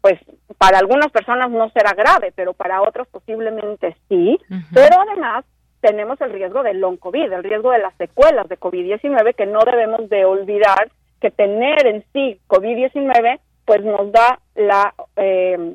pues 0.00 0.18
para 0.58 0.78
algunas 0.78 1.10
personas 1.10 1.50
no 1.50 1.70
será 1.70 1.92
grave, 1.92 2.32
pero 2.34 2.52
para 2.52 2.82
otros 2.82 3.08
posiblemente 3.08 3.96
sí. 4.08 4.38
Pero 4.72 5.00
además 5.00 5.44
tenemos 5.80 6.20
el 6.20 6.32
riesgo 6.32 6.62
del 6.62 6.80
long 6.80 6.98
COVID, 6.98 7.32
el 7.32 7.44
riesgo 7.44 7.70
de 7.72 7.78
las 7.78 7.94
secuelas 7.96 8.48
de 8.48 8.58
COVID-19, 8.58 9.34
que 9.34 9.46
no 9.46 9.60
debemos 9.64 10.08
de 10.08 10.24
olvidar 10.24 10.90
que 11.20 11.30
tener 11.30 11.86
en 11.86 12.04
sí 12.12 12.40
COVID-19, 12.48 13.40
pues 13.64 13.84
nos 13.84 14.10
da 14.12 14.40
la, 14.54 14.94
eh, 15.16 15.74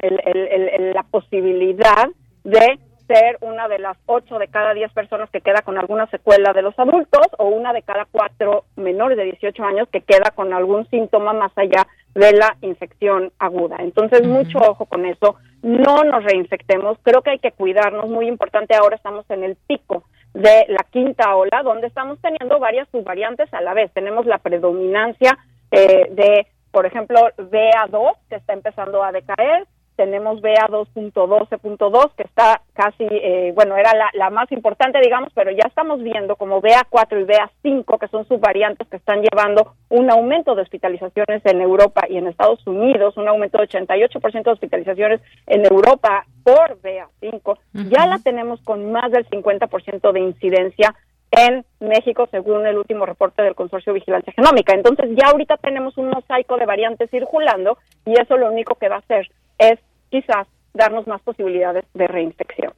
la 0.00 1.02
posibilidad 1.04 2.08
de 2.44 2.78
ser 3.06 3.38
una 3.40 3.68
de 3.68 3.78
las 3.78 3.96
8 4.06 4.38
de 4.38 4.48
cada 4.48 4.74
10 4.74 4.92
personas 4.92 5.30
que 5.30 5.40
queda 5.40 5.62
con 5.62 5.78
alguna 5.78 6.06
secuela 6.06 6.52
de 6.52 6.62
los 6.62 6.78
adultos 6.78 7.26
o 7.38 7.46
una 7.46 7.72
de 7.72 7.82
cada 7.82 8.06
4 8.10 8.64
menores 8.76 9.16
de 9.16 9.24
18 9.24 9.64
años 9.64 9.88
que 9.90 10.00
queda 10.00 10.30
con 10.34 10.52
algún 10.52 10.88
síntoma 10.88 11.32
más 11.32 11.52
allá 11.56 11.86
de 12.14 12.32
la 12.32 12.56
infección 12.60 13.32
aguda. 13.38 13.76
Entonces, 13.80 14.26
mucho 14.26 14.58
ojo 14.58 14.86
con 14.86 15.06
eso, 15.06 15.36
no 15.62 16.04
nos 16.04 16.24
reinfectemos, 16.24 16.98
creo 17.02 17.22
que 17.22 17.30
hay 17.30 17.38
que 17.38 17.52
cuidarnos, 17.52 18.08
muy 18.08 18.28
importante, 18.28 18.74
ahora 18.74 18.96
estamos 18.96 19.24
en 19.30 19.44
el 19.44 19.56
pico 19.56 20.04
de 20.34 20.64
la 20.68 20.84
quinta 20.90 21.34
ola, 21.36 21.62
donde 21.62 21.86
estamos 21.86 22.18
teniendo 22.20 22.58
varias 22.58 22.88
subvariantes 22.90 23.52
a 23.52 23.60
la 23.60 23.74
vez. 23.74 23.92
Tenemos 23.92 24.26
la 24.26 24.38
predominancia 24.38 25.38
eh, 25.70 26.08
de, 26.10 26.46
por 26.70 26.86
ejemplo, 26.86 27.18
BA2, 27.36 28.16
que 28.28 28.36
está 28.36 28.52
empezando 28.52 29.02
a 29.02 29.12
decaer, 29.12 29.66
tenemos 29.96 30.40
BA 30.40 30.68
2.12.2 30.68 32.10
que 32.16 32.22
está 32.22 32.62
casi, 32.72 33.04
eh, 33.04 33.52
bueno, 33.54 33.76
era 33.76 33.92
la, 34.14 34.30
más 34.30 34.50
importante, 34.52 35.00
digamos, 35.00 35.30
pero 35.34 35.50
ya 35.50 35.64
estamos 35.66 36.02
viendo 36.02 36.36
como 36.36 36.60
BA 36.60 36.86
4 36.88 37.20
y 37.20 37.24
BA 37.24 37.50
5, 37.62 37.98
que 37.98 38.08
son 38.08 38.26
subvariantes 38.26 38.88
que 38.88 38.96
están 38.96 39.22
llevando 39.22 39.74
un 39.88 40.10
aumento 40.10 40.54
de 40.54 40.62
hospitalizaciones 40.62 41.44
en 41.44 41.60
Europa 41.60 42.06
y 42.08 42.16
en 42.16 42.26
Estados 42.26 42.66
Unidos, 42.66 43.16
un 43.16 43.28
aumento 43.28 43.58
de 43.58 43.68
88% 43.68 44.42
de 44.42 44.50
hospitalizaciones 44.50 45.20
en 45.46 45.64
Europa 45.64 46.26
por 46.42 46.80
BA 46.82 47.08
5, 47.20 47.58
ya 47.90 48.06
la 48.06 48.18
tenemos 48.18 48.60
con 48.62 48.90
más 48.90 49.10
del 49.12 49.28
50% 49.28 50.12
de 50.12 50.20
incidencia 50.20 50.94
en 51.32 51.64
México, 51.80 52.28
según 52.30 52.66
el 52.66 52.76
último 52.76 53.06
reporte 53.06 53.42
del 53.42 53.54
Consorcio 53.54 53.92
de 53.92 54.00
Vigilancia 54.00 54.32
Genómica. 54.34 54.74
Entonces, 54.74 55.10
ya 55.16 55.30
ahorita 55.30 55.56
tenemos 55.56 55.96
un 55.96 56.10
mosaico 56.10 56.58
de 56.58 56.66
variantes 56.66 57.10
circulando 57.10 57.78
y 58.04 58.12
eso 58.20 58.36
lo 58.36 58.50
único 58.50 58.74
que 58.74 58.88
va 58.88 58.96
a 58.96 58.98
hacer 58.98 59.28
es 59.70 59.78
quizás 60.10 60.46
darnos 60.74 61.06
más 61.06 61.20
posibilidades 61.22 61.84
de 61.94 62.06
reinfección. 62.06 62.72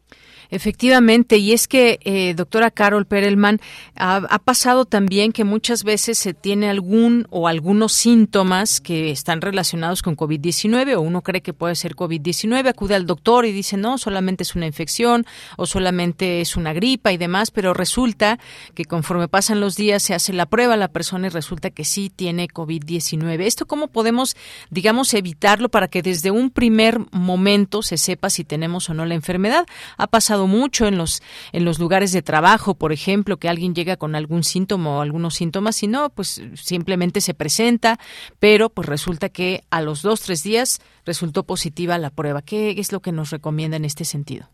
Efectivamente, 0.50 1.38
y 1.38 1.52
es 1.52 1.68
que, 1.68 1.98
eh, 2.04 2.34
doctora 2.34 2.70
Carol 2.70 3.06
Perelman, 3.06 3.60
ha, 3.96 4.38
pasado 4.44 4.84
también 4.84 5.32
que 5.32 5.44
muchas 5.44 5.84
veces 5.84 6.18
se 6.18 6.34
tiene 6.34 6.68
algún 6.68 7.26
o 7.30 7.48
algunos 7.48 7.92
síntomas 7.92 8.80
que 8.80 9.10
están 9.10 9.40
relacionados 9.40 10.02
con 10.02 10.16
COVID-19 10.16 10.96
o 10.96 11.00
uno 11.00 11.22
cree 11.22 11.40
que 11.40 11.52
puede 11.52 11.74
ser 11.74 11.96
COVID-19, 11.96 12.68
acude 12.68 12.94
al 12.94 13.06
doctor 13.06 13.46
y 13.46 13.52
dice, 13.52 13.76
no, 13.76 13.96
solamente 13.96 14.42
es 14.42 14.54
una 14.54 14.66
infección 14.66 15.24
o 15.56 15.66
solamente 15.66 16.40
es 16.40 16.56
una 16.56 16.72
gripa 16.72 17.12
y 17.12 17.16
demás, 17.16 17.50
pero 17.50 17.72
resulta 17.72 18.38
que 18.74 18.84
conforme 18.84 19.28
pasan 19.28 19.60
los 19.60 19.76
días 19.76 20.02
se 20.02 20.14
hace 20.14 20.32
la 20.32 20.46
prueba 20.46 20.74
a 20.74 20.76
la 20.78 20.88
persona 20.88 21.28
y 21.28 21.30
resulta 21.30 21.70
que 21.70 21.84
sí 21.84 22.10
tiene 22.14 22.48
COVID-19. 22.48 23.40
¿Esto 23.42 23.66
cómo 23.66 23.88
podemos, 23.88 24.36
digamos, 24.70 25.14
evitarlo 25.14 25.68
para 25.68 25.88
que 25.88 26.02
desde 26.02 26.30
un 26.30 26.50
primer 26.50 26.98
momento 27.12 27.82
se 27.82 27.96
sepa 27.96 28.30
si 28.30 28.44
tenemos 28.44 28.90
o 28.90 28.94
no 28.94 29.06
la 29.06 29.14
enfermedad? 29.14 29.66
Ha 29.96 30.06
pasado 30.06 30.33
mucho 30.46 30.86
en 30.86 30.98
los 30.98 31.22
en 31.52 31.64
los 31.64 31.78
lugares 31.78 32.12
de 32.12 32.22
trabajo, 32.22 32.74
por 32.74 32.92
ejemplo, 32.92 33.38
que 33.38 33.48
alguien 33.48 33.74
llega 33.74 33.96
con 33.96 34.14
algún 34.14 34.44
síntoma 34.44 34.98
o 34.98 35.00
algunos 35.00 35.34
síntomas 35.34 35.82
y 35.82 35.88
no, 35.88 36.10
pues 36.10 36.42
simplemente 36.54 37.20
se 37.20 37.34
presenta, 37.34 37.98
pero 38.38 38.68
pues 38.68 38.88
resulta 38.88 39.28
que 39.28 39.62
a 39.70 39.80
los 39.80 40.02
dos 40.02 40.20
tres 40.20 40.42
días 40.42 40.80
resultó 41.06 41.44
positiva 41.44 41.98
la 41.98 42.10
prueba. 42.10 42.42
¿Qué 42.42 42.70
es 42.72 42.92
lo 42.92 43.00
que 43.00 43.12
nos 43.12 43.30
recomienda 43.30 43.76
en 43.76 43.84
este 43.84 44.04
sentido? 44.04 44.48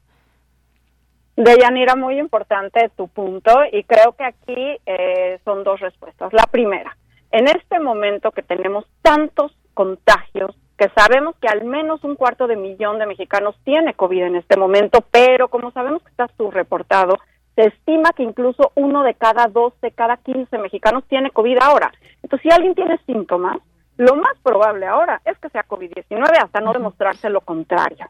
Deyanira, 1.36 1.96
muy 1.96 2.18
importante 2.18 2.90
tu 2.96 3.08
punto 3.08 3.50
y 3.72 3.84
creo 3.84 4.12
que 4.12 4.24
aquí 4.24 4.78
eh, 4.84 5.38
son 5.44 5.64
dos 5.64 5.80
respuestas. 5.80 6.32
La 6.32 6.44
primera, 6.44 6.96
en 7.30 7.48
este 7.48 7.80
momento 7.80 8.30
que 8.32 8.42
tenemos 8.42 8.84
tantos 9.00 9.52
contagios 9.72 10.54
que 10.80 10.88
sabemos 10.96 11.34
que 11.42 11.46
al 11.46 11.62
menos 11.62 12.02
un 12.04 12.16
cuarto 12.16 12.46
de 12.46 12.56
millón 12.56 12.98
de 12.98 13.04
mexicanos 13.04 13.54
tiene 13.64 13.92
COVID 13.92 14.22
en 14.22 14.36
este 14.36 14.56
momento, 14.56 15.04
pero 15.10 15.48
como 15.48 15.72
sabemos 15.72 16.02
que 16.02 16.08
está 16.08 16.26
subreportado, 16.38 17.18
se 17.54 17.66
estima 17.66 18.12
que 18.16 18.22
incluso 18.22 18.72
uno 18.76 19.02
de 19.02 19.12
cada 19.12 19.48
12, 19.48 19.90
cada 19.90 20.16
15 20.16 20.56
mexicanos 20.56 21.04
tiene 21.06 21.32
COVID 21.32 21.58
ahora. 21.60 21.92
Entonces, 22.22 22.48
si 22.48 22.50
alguien 22.50 22.74
tiene 22.74 22.98
síntomas, 23.04 23.58
lo 23.98 24.16
más 24.16 24.32
probable 24.42 24.86
ahora 24.86 25.20
es 25.26 25.36
que 25.36 25.50
sea 25.50 25.68
COVID-19 25.68 26.42
hasta 26.42 26.62
no 26.62 26.72
demostrarse 26.72 27.28
lo 27.28 27.42
contrario. 27.42 28.06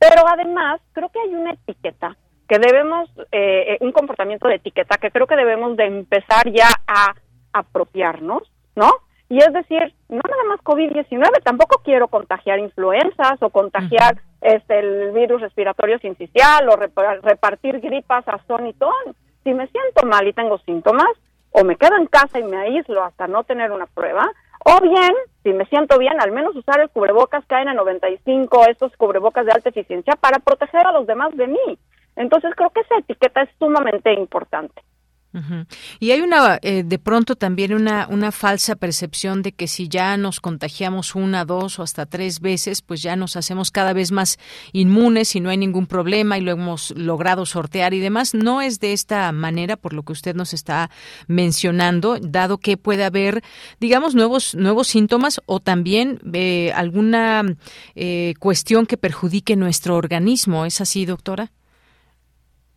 Pero 0.00 0.26
además, 0.26 0.80
creo 0.94 1.10
que 1.10 1.20
hay 1.20 1.32
una 1.32 1.52
etiqueta 1.52 2.16
que 2.48 2.58
debemos, 2.58 3.08
eh, 3.30 3.78
un 3.82 3.92
comportamiento 3.92 4.48
de 4.48 4.56
etiqueta 4.56 4.96
que 4.96 5.12
creo 5.12 5.28
que 5.28 5.36
debemos 5.36 5.76
de 5.76 5.84
empezar 5.84 6.50
ya 6.50 6.70
a 6.88 7.14
apropiarnos, 7.52 8.42
¿no? 8.74 8.90
Y 9.34 9.38
es 9.38 9.52
decir, 9.52 9.92
no 10.08 10.20
nada 10.30 10.44
más 10.48 10.60
COVID-19, 10.60 11.42
tampoco 11.42 11.82
quiero 11.82 12.06
contagiar 12.06 12.60
influenzas 12.60 13.42
o 13.42 13.50
contagiar 13.50 14.20
este, 14.40 14.78
el 14.78 15.10
virus 15.10 15.40
respiratorio 15.40 15.98
sincicial 15.98 16.68
o 16.68 16.76
repartir 16.76 17.80
gripas 17.80 18.28
a 18.28 18.38
son 18.46 18.68
y 18.68 18.74
ton. 18.74 19.16
Si 19.42 19.52
me 19.52 19.66
siento 19.66 20.06
mal 20.06 20.28
y 20.28 20.32
tengo 20.32 20.58
síntomas, 20.58 21.10
o 21.50 21.64
me 21.64 21.74
quedo 21.74 21.96
en 21.96 22.06
casa 22.06 22.38
y 22.38 22.44
me 22.44 22.58
aíslo 22.58 23.02
hasta 23.02 23.26
no 23.26 23.42
tener 23.42 23.72
una 23.72 23.86
prueba, 23.86 24.24
o 24.64 24.80
bien, 24.80 25.14
si 25.42 25.52
me 25.52 25.66
siento 25.66 25.98
bien, 25.98 26.20
al 26.20 26.30
menos 26.30 26.54
usar 26.54 26.78
el 26.78 26.90
cubrebocas 26.90 27.44
KN95, 27.48 28.68
estos 28.68 28.96
cubrebocas 28.96 29.46
de 29.46 29.52
alta 29.52 29.70
eficiencia, 29.70 30.14
para 30.14 30.38
proteger 30.38 30.86
a 30.86 30.92
los 30.92 31.08
demás 31.08 31.36
de 31.36 31.48
mí. 31.48 31.78
Entonces 32.14 32.52
creo 32.54 32.70
que 32.70 32.82
esa 32.82 32.98
etiqueta 32.98 33.42
es 33.42 33.50
sumamente 33.58 34.12
importante. 34.12 34.80
Y 35.98 36.12
hay 36.12 36.20
una, 36.20 36.58
eh, 36.62 36.84
de 36.84 36.98
pronto 36.98 37.34
también 37.34 37.74
una, 37.74 38.06
una 38.08 38.30
falsa 38.30 38.76
percepción 38.76 39.42
de 39.42 39.52
que 39.52 39.66
si 39.66 39.88
ya 39.88 40.16
nos 40.16 40.40
contagiamos 40.40 41.14
una, 41.14 41.44
dos 41.44 41.78
o 41.78 41.82
hasta 41.82 42.06
tres 42.06 42.40
veces, 42.40 42.82
pues 42.82 43.02
ya 43.02 43.16
nos 43.16 43.36
hacemos 43.36 43.70
cada 43.70 43.92
vez 43.92 44.12
más 44.12 44.38
inmunes 44.72 45.34
y 45.34 45.40
no 45.40 45.50
hay 45.50 45.56
ningún 45.56 45.86
problema 45.86 46.38
y 46.38 46.40
lo 46.40 46.52
hemos 46.52 46.92
logrado 46.96 47.46
sortear 47.46 47.94
y 47.94 48.00
demás. 48.00 48.34
No 48.34 48.60
es 48.60 48.78
de 48.78 48.92
esta 48.92 49.30
manera, 49.32 49.76
por 49.76 49.92
lo 49.92 50.04
que 50.04 50.12
usted 50.12 50.36
nos 50.36 50.54
está 50.54 50.90
mencionando, 51.26 52.18
dado 52.20 52.58
que 52.58 52.76
puede 52.76 53.04
haber, 53.04 53.42
digamos, 53.80 54.14
nuevos, 54.14 54.54
nuevos 54.54 54.86
síntomas 54.86 55.40
o 55.46 55.60
también 55.60 56.20
eh, 56.32 56.72
alguna 56.74 57.42
eh, 57.94 58.34
cuestión 58.38 58.86
que 58.86 58.96
perjudique 58.96 59.56
nuestro 59.56 59.96
organismo. 59.96 60.64
¿Es 60.64 60.80
así, 60.80 61.06
doctora? 61.06 61.50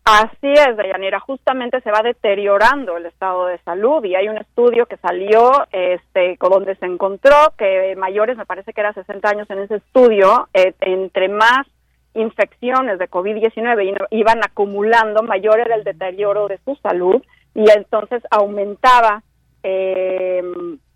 Así 0.09 0.53
es, 0.53 0.77
Dayanira, 0.77 1.19
justamente 1.19 1.81
se 1.81 1.91
va 1.91 2.01
deteriorando 2.01 2.95
el 2.95 3.07
estado 3.07 3.47
de 3.47 3.57
salud 3.63 4.01
y 4.05 4.15
hay 4.15 4.29
un 4.29 4.37
estudio 4.37 4.85
que 4.85 4.95
salió 4.95 5.67
este, 5.73 6.37
donde 6.39 6.77
se 6.77 6.85
encontró 6.85 7.35
que 7.57 7.93
mayores, 7.97 8.37
me 8.37 8.45
parece 8.45 8.71
que 8.71 8.79
era 8.79 8.93
60 8.93 9.29
años 9.29 9.49
en 9.49 9.59
ese 9.59 9.75
estudio, 9.75 10.47
eh, 10.53 10.73
entre 10.79 11.27
más 11.27 11.67
infecciones 12.13 12.99
de 12.99 13.09
COVID-19 13.09 14.07
iban 14.11 14.39
acumulando, 14.45 15.23
mayor 15.23 15.59
era 15.59 15.75
el 15.75 15.83
deterioro 15.83 16.47
de 16.47 16.59
su 16.63 16.75
salud 16.77 17.21
y 17.53 17.69
entonces 17.69 18.23
aumentaba, 18.31 19.23
eh, 19.61 20.41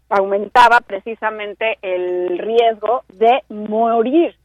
aumentaba 0.08 0.80
precisamente 0.88 1.80
el 1.82 2.38
riesgo 2.38 3.04
de 3.10 3.44
morir 3.50 4.38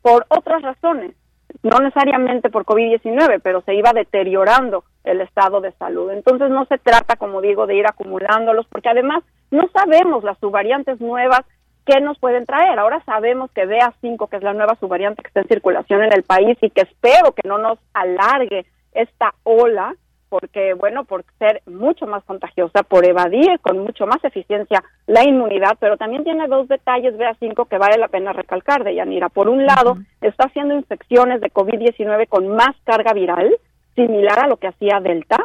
por 0.00 0.26
otras 0.28 0.62
razones 0.62 1.16
no 1.62 1.78
necesariamente 1.78 2.50
por 2.50 2.64
COVID-19, 2.64 3.40
pero 3.42 3.62
se 3.62 3.74
iba 3.74 3.92
deteriorando 3.92 4.84
el 5.04 5.20
estado 5.20 5.60
de 5.60 5.72
salud. 5.72 6.10
Entonces 6.10 6.50
no 6.50 6.64
se 6.66 6.78
trata, 6.78 7.16
como 7.16 7.40
digo, 7.40 7.66
de 7.66 7.76
ir 7.76 7.86
acumulándolos, 7.86 8.66
porque 8.66 8.88
además 8.88 9.22
no 9.50 9.68
sabemos 9.72 10.24
las 10.24 10.38
subvariantes 10.38 11.00
nuevas 11.00 11.42
que 11.86 12.00
nos 12.00 12.18
pueden 12.18 12.46
traer. 12.46 12.78
Ahora 12.78 13.02
sabemos 13.04 13.50
que 13.52 13.66
BA5, 13.66 14.28
que 14.28 14.36
es 14.36 14.42
la 14.42 14.54
nueva 14.54 14.76
subvariante 14.76 15.22
que 15.22 15.28
está 15.28 15.40
en 15.40 15.48
circulación 15.48 16.02
en 16.02 16.12
el 16.12 16.22
país 16.22 16.56
y 16.60 16.70
que 16.70 16.82
espero 16.82 17.32
que 17.32 17.46
no 17.46 17.58
nos 17.58 17.78
alargue 17.92 18.66
esta 18.92 19.34
ola, 19.42 19.94
porque, 20.32 20.72
bueno, 20.72 21.04
por 21.04 21.26
ser 21.38 21.60
mucho 21.66 22.06
más 22.06 22.24
contagiosa, 22.24 22.82
por 22.84 23.06
evadir 23.06 23.60
con 23.60 23.80
mucho 23.80 24.06
más 24.06 24.24
eficiencia 24.24 24.82
la 25.06 25.24
inmunidad, 25.24 25.76
pero 25.78 25.98
también 25.98 26.24
tiene 26.24 26.48
dos 26.48 26.68
detalles 26.68 27.18
BA5 27.18 27.68
que 27.68 27.76
vale 27.76 27.98
la 27.98 28.08
pena 28.08 28.32
recalcar 28.32 28.82
de 28.82 28.94
Yanira. 28.94 29.28
Por 29.28 29.50
un 29.50 29.66
lado, 29.66 29.98
está 30.22 30.44
haciendo 30.44 30.74
infecciones 30.74 31.42
de 31.42 31.52
COVID-19 31.52 32.28
con 32.30 32.48
más 32.48 32.74
carga 32.84 33.12
viral, 33.12 33.54
similar 33.94 34.38
a 34.38 34.46
lo 34.46 34.56
que 34.56 34.68
hacía 34.68 35.00
Delta. 35.00 35.36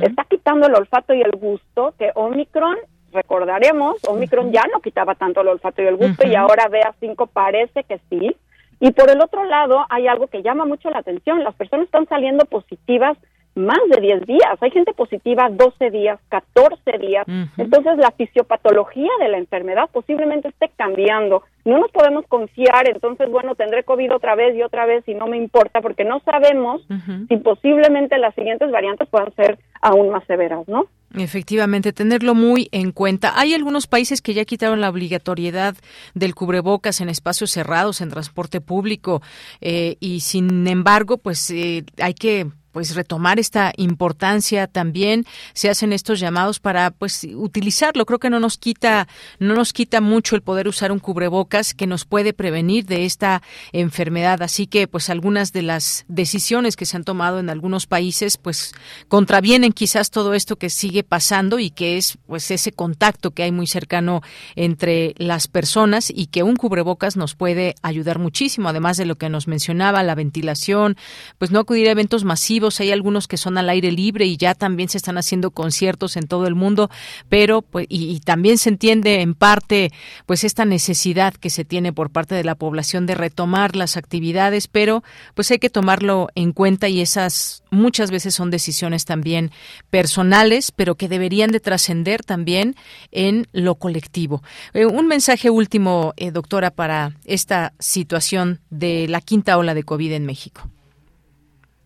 Está 0.00 0.22
quitando 0.22 0.68
el 0.68 0.76
olfato 0.76 1.14
y 1.14 1.20
el 1.20 1.32
gusto, 1.32 1.94
que 1.98 2.12
Omicron, 2.14 2.76
recordaremos, 3.12 3.96
Omicron 4.06 4.52
ya 4.52 4.62
no 4.72 4.80
quitaba 4.80 5.16
tanto 5.16 5.40
el 5.40 5.48
olfato 5.48 5.82
y 5.82 5.86
el 5.86 5.96
gusto, 5.96 6.24
y 6.28 6.36
ahora 6.36 6.70
BA5 6.70 7.28
parece 7.32 7.82
que 7.82 7.98
sí. 8.08 8.36
Y 8.78 8.92
por 8.92 9.10
el 9.10 9.20
otro 9.20 9.42
lado, 9.46 9.84
hay 9.90 10.06
algo 10.06 10.28
que 10.28 10.44
llama 10.44 10.64
mucho 10.64 10.90
la 10.90 10.98
atención. 10.98 11.42
Las 11.42 11.56
personas 11.56 11.86
están 11.86 12.06
saliendo 12.06 12.44
positivas 12.44 13.18
más 13.54 13.78
de 13.90 14.00
10 14.00 14.26
días. 14.26 14.56
Hay 14.60 14.70
gente 14.70 14.92
positiva 14.92 15.48
12 15.50 15.90
días, 15.90 16.18
14 16.28 16.98
días. 16.98 17.26
Entonces 17.56 17.98
la 17.98 18.12
fisiopatología 18.12 19.10
de 19.20 19.28
la 19.28 19.38
enfermedad 19.38 19.88
posiblemente 19.92 20.48
esté 20.48 20.70
cambiando. 20.76 21.42
No 21.64 21.78
nos 21.78 21.90
podemos 21.90 22.24
confiar, 22.28 22.88
entonces, 22.88 23.28
bueno, 23.30 23.54
tendré 23.54 23.84
COVID 23.84 24.14
otra 24.14 24.34
vez 24.34 24.56
y 24.56 24.62
otra 24.62 24.86
vez 24.86 25.06
y 25.06 25.14
no 25.14 25.26
me 25.26 25.36
importa 25.36 25.82
porque 25.82 26.04
no 26.04 26.20
sabemos 26.20 26.80
si 27.28 27.36
posiblemente 27.36 28.16
las 28.16 28.34
siguientes 28.34 28.70
variantes 28.70 29.08
puedan 29.08 29.34
ser 29.34 29.58
aún 29.82 30.08
más 30.08 30.24
severas, 30.26 30.66
¿no? 30.66 30.86
Efectivamente, 31.14 31.92
tenerlo 31.92 32.34
muy 32.34 32.68
en 32.70 32.92
cuenta. 32.92 33.38
Hay 33.38 33.54
algunos 33.54 33.86
países 33.86 34.20
que 34.20 34.34
ya 34.34 34.44
quitaron 34.44 34.80
la 34.80 34.90
obligatoriedad 34.90 35.74
del 36.14 36.34
cubrebocas 36.34 37.00
en 37.00 37.08
espacios 37.08 37.50
cerrados, 37.50 38.00
en 38.00 38.10
transporte 38.10 38.60
público, 38.60 39.22
eh, 39.60 39.96
y 40.00 40.20
sin 40.20 40.66
embargo, 40.66 41.16
pues 41.16 41.50
eh, 41.50 41.84
hay 42.00 42.14
que 42.14 42.46
pues 42.78 42.94
retomar 42.94 43.40
esta 43.40 43.72
importancia 43.76 44.68
también 44.68 45.26
se 45.52 45.68
hacen 45.68 45.92
estos 45.92 46.20
llamados 46.20 46.60
para 46.60 46.92
pues 46.92 47.26
utilizarlo. 47.34 48.06
Creo 48.06 48.20
que 48.20 48.30
no 48.30 48.38
nos 48.38 48.56
quita 48.56 49.08
no 49.40 49.56
nos 49.56 49.72
quita 49.72 50.00
mucho 50.00 50.36
el 50.36 50.42
poder 50.42 50.68
usar 50.68 50.92
un 50.92 51.00
cubrebocas 51.00 51.74
que 51.74 51.88
nos 51.88 52.04
puede 52.04 52.32
prevenir 52.32 52.86
de 52.86 53.04
esta 53.04 53.42
enfermedad. 53.72 54.42
Así 54.42 54.68
que 54.68 54.86
pues 54.86 55.10
algunas 55.10 55.52
de 55.52 55.62
las 55.62 56.04
decisiones 56.06 56.76
que 56.76 56.86
se 56.86 56.96
han 56.96 57.02
tomado 57.02 57.40
en 57.40 57.50
algunos 57.50 57.88
países 57.88 58.36
pues 58.36 58.72
contravienen 59.08 59.72
quizás 59.72 60.12
todo 60.12 60.32
esto 60.34 60.54
que 60.54 60.70
sigue 60.70 61.02
pasando 61.02 61.58
y 61.58 61.70
que 61.70 61.96
es 61.96 62.16
pues 62.28 62.48
ese 62.52 62.70
contacto 62.70 63.32
que 63.32 63.42
hay 63.42 63.50
muy 63.50 63.66
cercano 63.66 64.22
entre 64.54 65.16
las 65.18 65.48
personas 65.48 66.12
y 66.14 66.26
que 66.26 66.44
un 66.44 66.54
cubrebocas 66.54 67.16
nos 67.16 67.34
puede 67.34 67.74
ayudar 67.82 68.20
muchísimo 68.20 68.68
además 68.68 68.98
de 68.98 69.06
lo 69.06 69.18
que 69.18 69.28
nos 69.28 69.48
mencionaba 69.48 70.04
la 70.04 70.14
ventilación 70.14 70.96
pues 71.38 71.50
no 71.50 71.58
acudir 71.58 71.88
a 71.88 71.90
eventos 71.90 72.22
masivos 72.22 72.67
hay 72.80 72.92
algunos 72.92 73.28
que 73.28 73.36
son 73.36 73.58
al 73.58 73.68
aire 73.68 73.92
libre 73.92 74.26
y 74.26 74.36
ya 74.36 74.54
también 74.54 74.88
se 74.88 74.98
están 74.98 75.18
haciendo 75.18 75.50
conciertos 75.50 76.16
en 76.16 76.26
todo 76.26 76.46
el 76.46 76.54
mundo, 76.54 76.90
pero 77.28 77.62
pues 77.62 77.86
y, 77.88 78.20
también 78.20 78.58
se 78.58 78.68
entiende 78.68 79.20
en 79.20 79.34
parte 79.34 79.90
pues 80.26 80.44
esta 80.44 80.64
necesidad 80.64 81.34
que 81.34 81.50
se 81.50 81.64
tiene 81.64 81.92
por 81.92 82.10
parte 82.10 82.34
de 82.34 82.44
la 82.44 82.54
población 82.54 83.06
de 83.06 83.14
retomar 83.14 83.76
las 83.76 83.96
actividades, 83.96 84.68
pero 84.68 85.02
pues 85.34 85.50
hay 85.50 85.58
que 85.58 85.70
tomarlo 85.70 86.28
en 86.34 86.52
cuenta 86.52 86.88
y 86.88 87.00
esas 87.00 87.62
muchas 87.70 88.10
veces 88.10 88.34
son 88.34 88.50
decisiones 88.50 89.04
también 89.04 89.50
personales, 89.90 90.72
pero 90.72 90.94
que 90.94 91.08
deberían 91.08 91.50
de 91.50 91.60
trascender 91.60 92.22
también 92.22 92.76
en 93.10 93.46
lo 93.52 93.76
colectivo. 93.76 94.42
Eh, 94.74 94.86
un 94.86 95.06
mensaje 95.06 95.50
último, 95.50 96.14
eh, 96.16 96.30
doctora, 96.30 96.70
para 96.70 97.12
esta 97.24 97.72
situación 97.78 98.60
de 98.70 99.06
la 99.08 99.20
quinta 99.20 99.56
ola 99.58 99.74
de 99.74 99.84
COVID 99.84 100.12
en 100.12 100.26
México. 100.26 100.68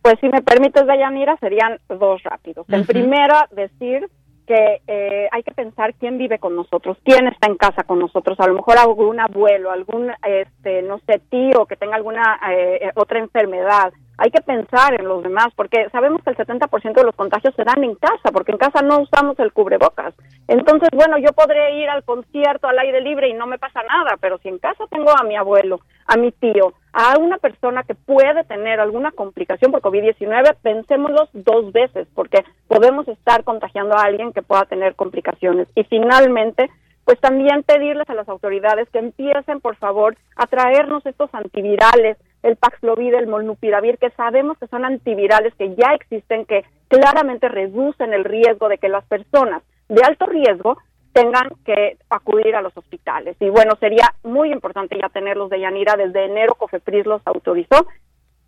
Pues 0.02 0.18
si 0.20 0.28
me 0.28 0.42
permites, 0.42 0.84
Dayanira, 0.84 1.36
serían 1.38 1.78
dos 1.88 2.22
rápidos. 2.24 2.66
El 2.68 2.84
primero, 2.84 3.34
decir 3.52 4.08
que 4.46 4.82
eh, 4.88 5.28
hay 5.30 5.42
que 5.44 5.52
pensar 5.52 5.94
quién 5.94 6.18
vive 6.18 6.40
con 6.40 6.56
nosotros, 6.56 6.98
quién 7.04 7.28
está 7.28 7.46
en 7.46 7.56
casa 7.56 7.84
con 7.84 8.00
nosotros, 8.00 8.38
a 8.40 8.48
lo 8.48 8.54
mejor 8.54 8.76
algún 8.78 9.20
abuelo, 9.20 9.70
algún, 9.70 10.10
este, 10.26 10.82
no 10.82 10.98
sé, 11.06 11.20
tío 11.30 11.66
que 11.66 11.76
tenga 11.76 11.94
alguna 11.94 12.40
eh, 12.50 12.90
otra 12.96 13.20
enfermedad, 13.20 13.92
hay 14.18 14.30
que 14.30 14.40
pensar 14.42 14.94
en 14.98 15.08
los 15.08 15.22
demás, 15.22 15.48
porque 15.56 15.88
sabemos 15.90 16.22
que 16.22 16.30
el 16.30 16.36
70% 16.36 16.94
de 16.94 17.04
los 17.04 17.14
contagios 17.14 17.54
se 17.54 17.64
dan 17.64 17.82
en 17.82 17.94
casa, 17.94 18.30
porque 18.32 18.52
en 18.52 18.58
casa 18.58 18.82
no 18.82 19.00
usamos 19.00 19.38
el 19.38 19.52
cubrebocas. 19.52 20.14
Entonces, 20.48 20.88
bueno, 20.92 21.18
yo 21.18 21.32
podré 21.32 21.78
ir 21.78 21.88
al 21.88 22.04
concierto 22.04 22.66
al 22.68 22.78
aire 22.78 23.00
libre 23.00 23.28
y 23.28 23.34
no 23.34 23.46
me 23.46 23.58
pasa 23.58 23.80
nada, 23.82 24.16
pero 24.20 24.38
si 24.38 24.48
en 24.48 24.58
casa 24.58 24.84
tengo 24.90 25.10
a 25.10 25.24
mi 25.24 25.36
abuelo, 25.36 25.80
a 26.06 26.16
mi 26.16 26.30
tío, 26.32 26.74
a 26.92 27.18
una 27.18 27.38
persona 27.38 27.84
que 27.84 27.94
puede 27.94 28.44
tener 28.44 28.80
alguna 28.80 29.12
complicación 29.12 29.72
por 29.72 29.80
COVID-19, 29.80 30.56
pensémoslo 30.62 31.28
dos 31.32 31.72
veces, 31.72 32.06
porque 32.14 32.44
podemos 32.68 33.08
estar 33.08 33.44
contagiando 33.44 33.96
a 33.96 34.02
alguien 34.02 34.32
que 34.32 34.42
pueda 34.42 34.64
tener 34.66 34.94
complicaciones. 34.94 35.68
Y 35.74 35.84
finalmente, 35.84 36.70
pues 37.04 37.18
también 37.20 37.62
pedirles 37.62 38.08
a 38.08 38.14
las 38.14 38.28
autoridades 38.28 38.88
que 38.90 38.98
empiecen, 38.98 39.60
por 39.60 39.76
favor, 39.76 40.16
a 40.36 40.46
traernos 40.46 41.04
estos 41.06 41.34
antivirales, 41.34 42.16
el 42.42 42.56
Paxlovid, 42.56 43.14
el 43.14 43.26
Molnupiravir, 43.26 43.98
que 43.98 44.10
sabemos 44.10 44.58
que 44.58 44.66
son 44.66 44.84
antivirales 44.84 45.54
que 45.54 45.74
ya 45.74 45.94
existen, 45.94 46.44
que 46.44 46.64
claramente 46.88 47.48
reducen 47.48 48.12
el 48.12 48.24
riesgo 48.24 48.68
de 48.68 48.78
que 48.78 48.88
las 48.88 49.04
personas 49.06 49.62
de 49.88 50.02
alto 50.02 50.26
riesgo 50.26 50.78
tengan 51.12 51.50
que 51.64 51.98
acudir 52.10 52.56
a 52.56 52.62
los 52.62 52.76
hospitales. 52.76 53.36
Y 53.40 53.48
bueno, 53.50 53.76
sería 53.78 54.14
muy 54.22 54.50
importante 54.50 54.98
ya 54.98 55.08
tenerlos 55.08 55.50
de 55.50 55.60
Yanira. 55.60 55.94
Desde 55.96 56.24
enero 56.24 56.54
COFEPRIS 56.54 57.06
los 57.06 57.22
autorizó. 57.26 57.86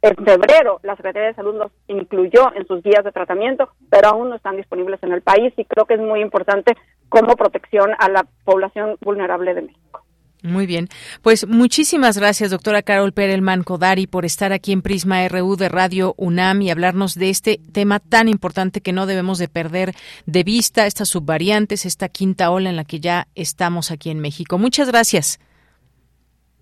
En 0.02 0.16
febrero 0.16 0.80
la 0.82 0.96
Secretaría 0.96 1.28
de 1.28 1.34
Salud 1.34 1.54
los 1.54 1.72
incluyó 1.88 2.54
en 2.54 2.66
sus 2.66 2.82
guías 2.82 3.04
de 3.04 3.12
tratamiento, 3.12 3.70
pero 3.90 4.08
aún 4.08 4.28
no 4.28 4.36
están 4.36 4.56
disponibles 4.56 5.02
en 5.02 5.12
el 5.12 5.22
país 5.22 5.54
y 5.56 5.64
creo 5.64 5.86
que 5.86 5.94
es 5.94 6.00
muy 6.00 6.20
importante 6.20 6.76
como 7.08 7.36
protección 7.36 7.92
a 7.98 8.10
la 8.10 8.26
población 8.44 8.98
vulnerable 9.00 9.54
de 9.54 9.62
México. 9.62 10.03
Muy 10.44 10.66
bien. 10.66 10.88
Pues 11.22 11.48
muchísimas 11.48 12.18
gracias, 12.18 12.50
doctora 12.50 12.82
Carol 12.82 13.12
Perelman 13.12 13.62
Kodari, 13.62 14.06
por 14.06 14.26
estar 14.26 14.52
aquí 14.52 14.72
en 14.72 14.82
Prisma 14.82 15.26
RU 15.26 15.56
de 15.56 15.70
Radio 15.70 16.12
UNAM 16.18 16.60
y 16.60 16.70
hablarnos 16.70 17.14
de 17.14 17.30
este 17.30 17.58
tema 17.72 17.98
tan 17.98 18.28
importante 18.28 18.82
que 18.82 18.92
no 18.92 19.06
debemos 19.06 19.38
de 19.38 19.48
perder 19.48 19.94
de 20.26 20.44
vista, 20.44 20.84
estas 20.84 21.08
subvariantes, 21.08 21.86
esta 21.86 22.10
quinta 22.10 22.50
ola 22.50 22.68
en 22.68 22.76
la 22.76 22.84
que 22.84 23.00
ya 23.00 23.26
estamos 23.34 23.90
aquí 23.90 24.10
en 24.10 24.20
México. 24.20 24.58
Muchas 24.58 24.88
gracias. 24.88 25.40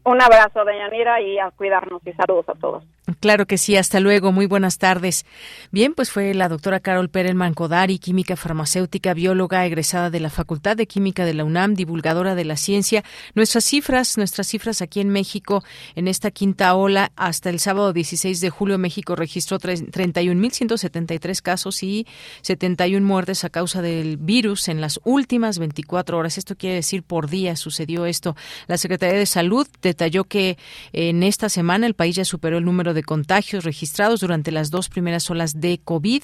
Un 0.04 0.22
abrazo, 0.22 0.64
Deyanira, 0.64 1.20
y 1.20 1.40
a 1.40 1.50
cuidarnos 1.50 2.06
y 2.06 2.12
saludos 2.12 2.48
a 2.50 2.54
todos. 2.54 2.84
Claro 3.18 3.46
que 3.46 3.58
sí, 3.58 3.76
hasta 3.76 3.98
luego, 3.98 4.30
muy 4.30 4.46
buenas 4.46 4.78
tardes. 4.78 5.26
Bien, 5.72 5.92
pues 5.92 6.12
fue 6.12 6.34
la 6.34 6.48
doctora 6.48 6.78
Carol 6.78 7.08
Perelman 7.08 7.52
Codari, 7.52 7.98
química 7.98 8.36
farmacéutica, 8.36 9.12
bióloga 9.12 9.66
egresada 9.66 10.08
de 10.08 10.20
la 10.20 10.30
Facultad 10.30 10.76
de 10.76 10.86
Química 10.86 11.24
de 11.24 11.34
la 11.34 11.42
UNAM, 11.42 11.74
divulgadora 11.74 12.36
de 12.36 12.44
la 12.44 12.56
ciencia. 12.56 13.02
Nuestras 13.34 13.64
cifras, 13.64 14.16
nuestras 14.18 14.46
cifras 14.46 14.82
aquí 14.82 15.00
en 15.00 15.08
México 15.08 15.64
en 15.96 16.06
esta 16.06 16.30
quinta 16.30 16.76
ola, 16.76 17.10
hasta 17.16 17.50
el 17.50 17.58
sábado 17.58 17.92
16 17.92 18.40
de 18.40 18.50
julio, 18.50 18.78
México 18.78 19.16
registró 19.16 19.58
31.173 19.58 21.42
casos 21.42 21.82
y 21.82 22.06
71 22.42 23.04
muertes 23.04 23.42
a 23.42 23.50
causa 23.50 23.82
del 23.82 24.16
virus 24.16 24.68
en 24.68 24.80
las 24.80 25.00
últimas 25.02 25.58
24 25.58 26.18
horas. 26.18 26.38
Esto 26.38 26.56
quiere 26.56 26.76
decir 26.76 27.02
por 27.02 27.28
día 27.28 27.56
sucedió 27.56 28.06
esto. 28.06 28.36
La 28.68 28.78
Secretaría 28.78 29.18
de 29.18 29.26
Salud 29.26 29.66
detalló 29.82 30.22
que 30.22 30.56
en 30.92 31.24
esta 31.24 31.48
semana 31.48 31.88
el 31.88 31.94
país 31.94 32.14
ya 32.14 32.24
superó 32.24 32.58
el 32.58 32.64
número 32.64 32.91
de 32.94 33.02
contagios 33.02 33.64
registrados 33.64 34.20
durante 34.20 34.50
las 34.52 34.70
dos 34.70 34.88
primeras 34.88 35.30
olas 35.30 35.60
de 35.60 35.80
COVID. 35.82 36.22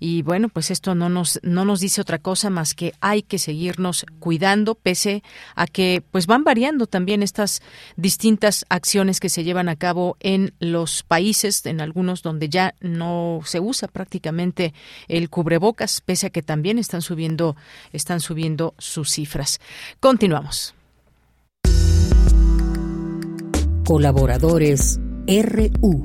Y 0.00 0.22
bueno, 0.22 0.48
pues 0.48 0.70
esto 0.70 0.94
no 0.94 1.08
nos, 1.08 1.40
no 1.42 1.64
nos 1.64 1.80
dice 1.80 2.00
otra 2.00 2.18
cosa 2.18 2.50
más 2.50 2.74
que 2.74 2.92
hay 3.00 3.22
que 3.22 3.38
seguirnos 3.38 4.06
cuidando, 4.18 4.74
pese 4.74 5.22
a 5.54 5.66
que 5.66 6.02
pues 6.10 6.26
van 6.26 6.44
variando 6.44 6.86
también 6.86 7.22
estas 7.22 7.62
distintas 7.96 8.64
acciones 8.68 9.20
que 9.20 9.28
se 9.28 9.44
llevan 9.44 9.68
a 9.68 9.76
cabo 9.76 10.16
en 10.20 10.52
los 10.58 11.02
países, 11.02 11.64
en 11.66 11.80
algunos 11.80 12.22
donde 12.22 12.48
ya 12.48 12.74
no 12.80 13.40
se 13.44 13.60
usa 13.60 13.88
prácticamente 13.88 14.74
el 15.08 15.30
cubrebocas, 15.30 16.00
pese 16.00 16.26
a 16.26 16.30
que 16.30 16.42
también 16.42 16.78
están 16.78 17.02
subiendo, 17.02 17.56
están 17.92 18.20
subiendo 18.20 18.74
sus 18.78 19.10
cifras. 19.10 19.60
Continuamos. 20.00 20.74
Colaboradores 23.84 25.00
RU. 25.28 26.02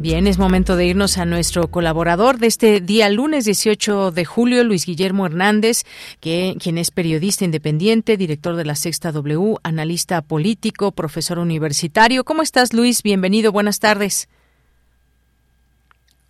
Bien, 0.00 0.26
es 0.26 0.38
momento 0.38 0.76
de 0.76 0.86
irnos 0.86 1.18
a 1.18 1.26
nuestro 1.26 1.70
colaborador 1.70 2.38
de 2.38 2.46
este 2.46 2.80
día 2.80 3.10
lunes 3.10 3.44
18 3.44 4.12
de 4.12 4.24
julio, 4.24 4.64
Luis 4.64 4.86
Guillermo 4.86 5.26
Hernández, 5.26 5.84
que, 6.20 6.56
quien 6.58 6.78
es 6.78 6.90
periodista 6.90 7.44
independiente, 7.44 8.16
director 8.16 8.56
de 8.56 8.64
la 8.64 8.76
Sexta 8.76 9.12
W, 9.12 9.56
analista 9.62 10.22
político, 10.22 10.92
profesor 10.92 11.38
universitario. 11.38 12.24
¿Cómo 12.24 12.40
estás, 12.40 12.72
Luis? 12.72 13.02
Bienvenido, 13.02 13.52
buenas 13.52 13.80
tardes. 13.80 14.30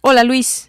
Hola, 0.00 0.24
Luis. 0.24 0.67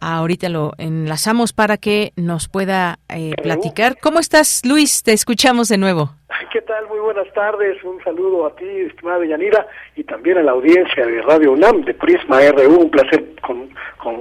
Ahorita 0.00 0.48
lo 0.48 0.72
enlazamos 0.78 1.52
para 1.52 1.76
que 1.76 2.12
nos 2.16 2.48
pueda 2.48 2.98
eh, 3.08 3.32
platicar. 3.42 3.96
¿Cómo 4.00 4.20
estás, 4.20 4.62
Luis? 4.64 5.02
Te 5.02 5.12
escuchamos 5.12 5.68
de 5.68 5.78
nuevo. 5.78 6.10
¿Qué 6.52 6.60
tal? 6.62 6.86
Muy 6.88 7.00
buenas 7.00 7.32
tardes. 7.32 7.82
Un 7.84 8.02
saludo 8.02 8.46
a 8.46 8.54
ti, 8.56 8.64
estimada 8.64 9.24
Yanira, 9.24 9.66
y 9.96 10.04
también 10.04 10.38
a 10.38 10.42
la 10.42 10.52
audiencia 10.52 11.06
de 11.06 11.22
Radio 11.22 11.52
UNAM, 11.52 11.82
de 11.84 11.94
Prisma 11.94 12.40
RU. 12.40 12.80
Un 12.80 12.90
placer, 12.90 13.24
con, 13.42 13.68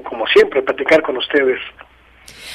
como 0.03 0.27
siempre, 0.27 0.61
platicar 0.61 1.01
con 1.01 1.17
ustedes. 1.17 1.59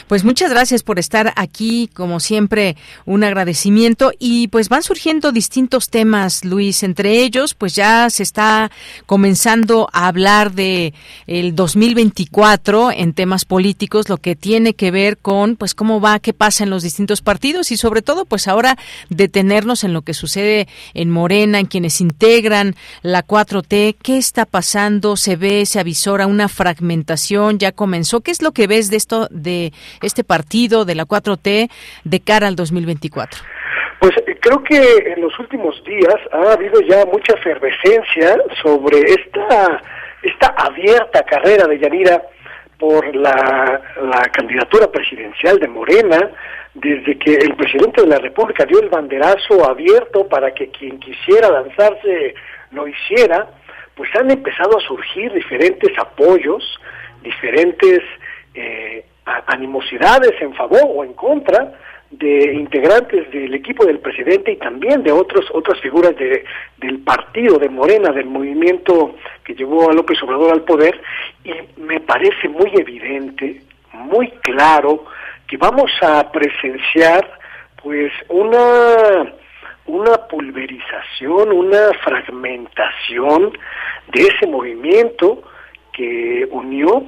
Pues 0.08 0.24
muchas 0.24 0.50
gracias 0.50 0.82
por 0.82 0.98
estar 0.98 1.32
aquí, 1.36 1.88
como 1.94 2.20
siempre, 2.20 2.76
un 3.04 3.24
agradecimiento. 3.24 4.12
Y 4.18 4.48
pues 4.48 4.68
van 4.68 4.82
surgiendo 4.82 5.32
distintos 5.32 5.88
temas, 5.88 6.44
Luis, 6.44 6.82
entre 6.82 7.22
ellos 7.22 7.54
pues 7.54 7.74
ya 7.74 8.10
se 8.10 8.22
está 8.22 8.70
comenzando 9.06 9.88
a 9.92 10.08
hablar 10.08 10.52
de 10.52 10.94
el 11.26 11.54
2024 11.54 12.92
en 12.92 13.14
temas 13.14 13.44
políticos, 13.44 14.08
lo 14.08 14.16
que 14.18 14.36
tiene 14.36 14.74
que 14.74 14.90
ver 14.90 15.18
con 15.18 15.56
pues 15.56 15.74
cómo 15.74 16.00
va, 16.00 16.18
qué 16.18 16.32
pasa 16.32 16.64
en 16.64 16.70
los 16.70 16.82
distintos 16.82 17.20
partidos 17.22 17.70
y 17.70 17.76
sobre 17.76 18.02
todo 18.02 18.24
pues 18.24 18.48
ahora 18.48 18.78
detenernos 19.08 19.84
en 19.84 19.92
lo 19.92 20.02
que 20.02 20.14
sucede 20.14 20.68
en 20.94 21.10
Morena, 21.10 21.58
en 21.58 21.66
quienes 21.66 22.00
integran 22.00 22.74
la 23.02 23.26
4T, 23.26 23.96
qué 24.02 24.18
está 24.18 24.46
pasando, 24.46 25.16
se 25.16 25.36
ve, 25.36 25.66
se 25.66 25.80
avisora 25.80 26.26
una 26.26 26.48
fragmentación, 26.48 27.58
ya 27.58 27.72
comenzó, 27.72 28.20
¿qué 28.20 28.30
es 28.30 28.42
lo 28.42 28.52
que 28.52 28.66
ves 28.66 28.90
de 28.90 28.96
esto 28.96 29.28
de 29.30 29.72
este 30.00 30.24
partido 30.24 30.84
de 30.84 30.94
la 30.94 31.04
4T 31.04 31.70
de 32.04 32.20
cara 32.20 32.48
al 32.48 32.56
2024? 32.56 33.40
Pues 34.00 34.12
eh, 34.26 34.36
creo 34.40 34.62
que 34.64 35.12
en 35.12 35.20
los 35.20 35.38
últimos 35.38 35.82
días 35.84 36.16
ha 36.32 36.52
habido 36.52 36.80
ya 36.80 37.04
mucha 37.06 37.34
efervescencia 37.34 38.36
sobre 38.62 38.98
esta 39.00 39.80
esta 40.22 40.54
abierta 40.56 41.24
carrera 41.24 41.66
de 41.66 41.78
Yanira 41.78 42.22
por 42.78 43.14
la, 43.14 43.80
la 44.02 44.22
candidatura 44.32 44.90
presidencial 44.90 45.58
de 45.58 45.68
Morena, 45.68 46.30
desde 46.74 47.18
que 47.18 47.34
el 47.34 47.54
presidente 47.54 48.02
de 48.02 48.08
la 48.08 48.18
República 48.18 48.64
dio 48.64 48.80
el 48.80 48.88
banderazo 48.88 49.68
abierto 49.68 50.26
para 50.26 50.52
que 50.52 50.68
quien 50.68 50.98
quisiera 50.98 51.50
lanzarse 51.50 52.34
lo 52.70 52.88
hiciera, 52.88 53.48
pues 53.94 54.10
han 54.16 54.30
empezado 54.30 54.78
a 54.78 54.80
surgir 54.80 55.32
diferentes 55.32 55.96
apoyos, 55.98 56.80
diferentes 57.22 58.00
eh, 58.54 59.04
animosidades 59.24 60.40
en 60.40 60.54
favor 60.54 60.82
o 60.84 61.04
en 61.04 61.12
contra 61.14 61.72
de 62.10 62.52
integrantes 62.54 63.30
del 63.30 63.54
equipo 63.54 63.86
del 63.86 63.98
presidente 63.98 64.52
y 64.52 64.56
también 64.56 65.02
de 65.02 65.10
otros 65.10 65.46
otras 65.52 65.80
figuras 65.80 66.14
de, 66.16 66.44
del 66.76 66.98
partido 67.00 67.58
de 67.58 67.70
Morena, 67.70 68.12
del 68.12 68.26
movimiento 68.26 69.16
que 69.44 69.54
llevó 69.54 69.90
a 69.90 69.94
López 69.94 70.22
Obrador 70.22 70.52
al 70.52 70.62
poder, 70.62 71.00
y 71.42 71.52
me 71.80 72.00
parece 72.00 72.48
muy 72.48 72.70
evidente, 72.74 73.62
muy 73.92 74.28
claro, 74.42 75.06
que 75.46 75.56
vamos 75.56 75.90
a 76.02 76.30
presenciar 76.30 77.38
pues 77.82 78.12
una 78.28 79.32
una 79.86 80.16
pulverización, 80.28 81.50
una 81.50 81.92
fragmentación 82.04 83.52
de 84.12 84.22
ese 84.22 84.46
movimiento 84.46 85.42
que 85.92 86.46
unió 86.50 87.04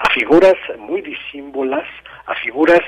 a 0.00 0.10
figuras 0.10 0.56
muy 0.78 1.02
disímbolas, 1.02 1.86
a 2.26 2.34
figuras 2.36 2.82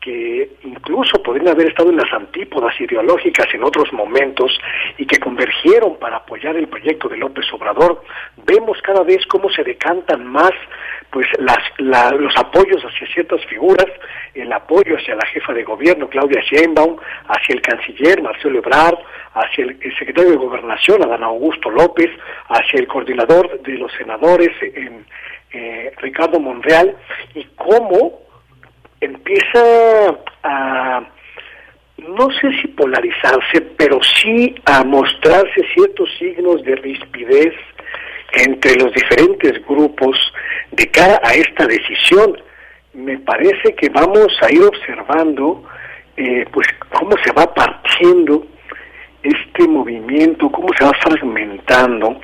que 0.00 0.48
incluso 0.62 1.20
podrían 1.20 1.48
haber 1.48 1.66
estado 1.66 1.90
en 1.90 1.96
las 1.96 2.12
antípodas 2.12 2.80
ideológicas 2.80 3.46
en 3.52 3.64
otros 3.64 3.92
momentos 3.92 4.56
y 4.96 5.04
que 5.04 5.18
convergieron 5.18 5.98
para 5.98 6.18
apoyar 6.18 6.56
el 6.56 6.68
proyecto 6.68 7.08
de 7.08 7.16
López 7.16 7.44
Obrador, 7.52 8.04
vemos 8.46 8.80
cada 8.82 9.02
vez 9.02 9.26
cómo 9.26 9.50
se 9.50 9.64
decantan 9.64 10.24
más 10.24 10.52
pues 11.10 11.26
las, 11.38 11.58
los 12.20 12.36
apoyos 12.36 12.82
hacia 12.84 13.06
ciertas 13.08 13.44
figuras, 13.46 13.86
el 14.34 14.52
apoyo 14.52 14.96
hacia 14.96 15.16
la 15.16 15.26
jefa 15.26 15.52
de 15.52 15.64
gobierno 15.64 16.08
Claudia 16.08 16.40
Sheinbaum, 16.40 16.96
hacia 17.26 17.54
el 17.54 17.62
canciller 17.62 18.22
Marcelo 18.22 18.58
Ebrard, 18.58 18.98
hacia 19.34 19.64
el, 19.64 19.78
secretario 19.98 20.30
de 20.30 20.36
Gobernación 20.36 21.02
Adán 21.02 21.24
Augusto 21.24 21.68
López, 21.68 22.10
hacia 22.48 22.78
el 22.78 22.86
coordinador 22.86 23.60
de 23.60 23.72
los 23.72 23.92
senadores 23.92 24.50
eh, 25.52 25.92
Ricardo 25.98 26.40
Monreal 26.40 26.96
y 27.34 27.44
cómo 27.56 28.20
empieza 29.00 30.18
a, 30.42 31.02
no 31.98 32.30
sé 32.40 32.50
si 32.60 32.68
polarizarse, 32.68 33.60
pero 33.76 33.98
sí 34.02 34.54
a 34.64 34.84
mostrarse 34.84 35.62
ciertos 35.74 36.08
signos 36.18 36.62
de 36.64 36.76
rispidez 36.76 37.54
entre 38.32 38.74
los 38.76 38.92
diferentes 38.92 39.64
grupos 39.66 40.16
de 40.72 40.90
cara 40.90 41.20
a 41.22 41.32
esta 41.32 41.66
decisión. 41.66 42.40
Me 42.92 43.18
parece 43.18 43.74
que 43.74 43.88
vamos 43.88 44.36
a 44.42 44.52
ir 44.52 44.62
observando 44.62 45.64
eh, 46.16 46.44
pues 46.52 46.66
cómo 46.90 47.12
se 47.22 47.32
va 47.32 47.52
partiendo 47.52 48.46
este 49.22 49.68
movimiento, 49.68 50.50
cómo 50.50 50.68
se 50.78 50.84
va 50.84 50.92
fragmentando, 51.02 52.20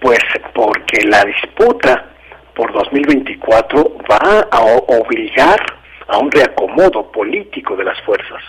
pues 0.00 0.20
porque 0.54 1.02
la 1.06 1.24
disputa 1.24 2.11
por 2.54 2.72
2024 2.72 3.96
va 4.10 4.46
a 4.50 4.60
obligar 4.62 5.60
a 6.08 6.18
un 6.18 6.30
reacomodo 6.30 7.10
político 7.10 7.76
de 7.76 7.84
las 7.84 8.00
fuerzas. 8.02 8.42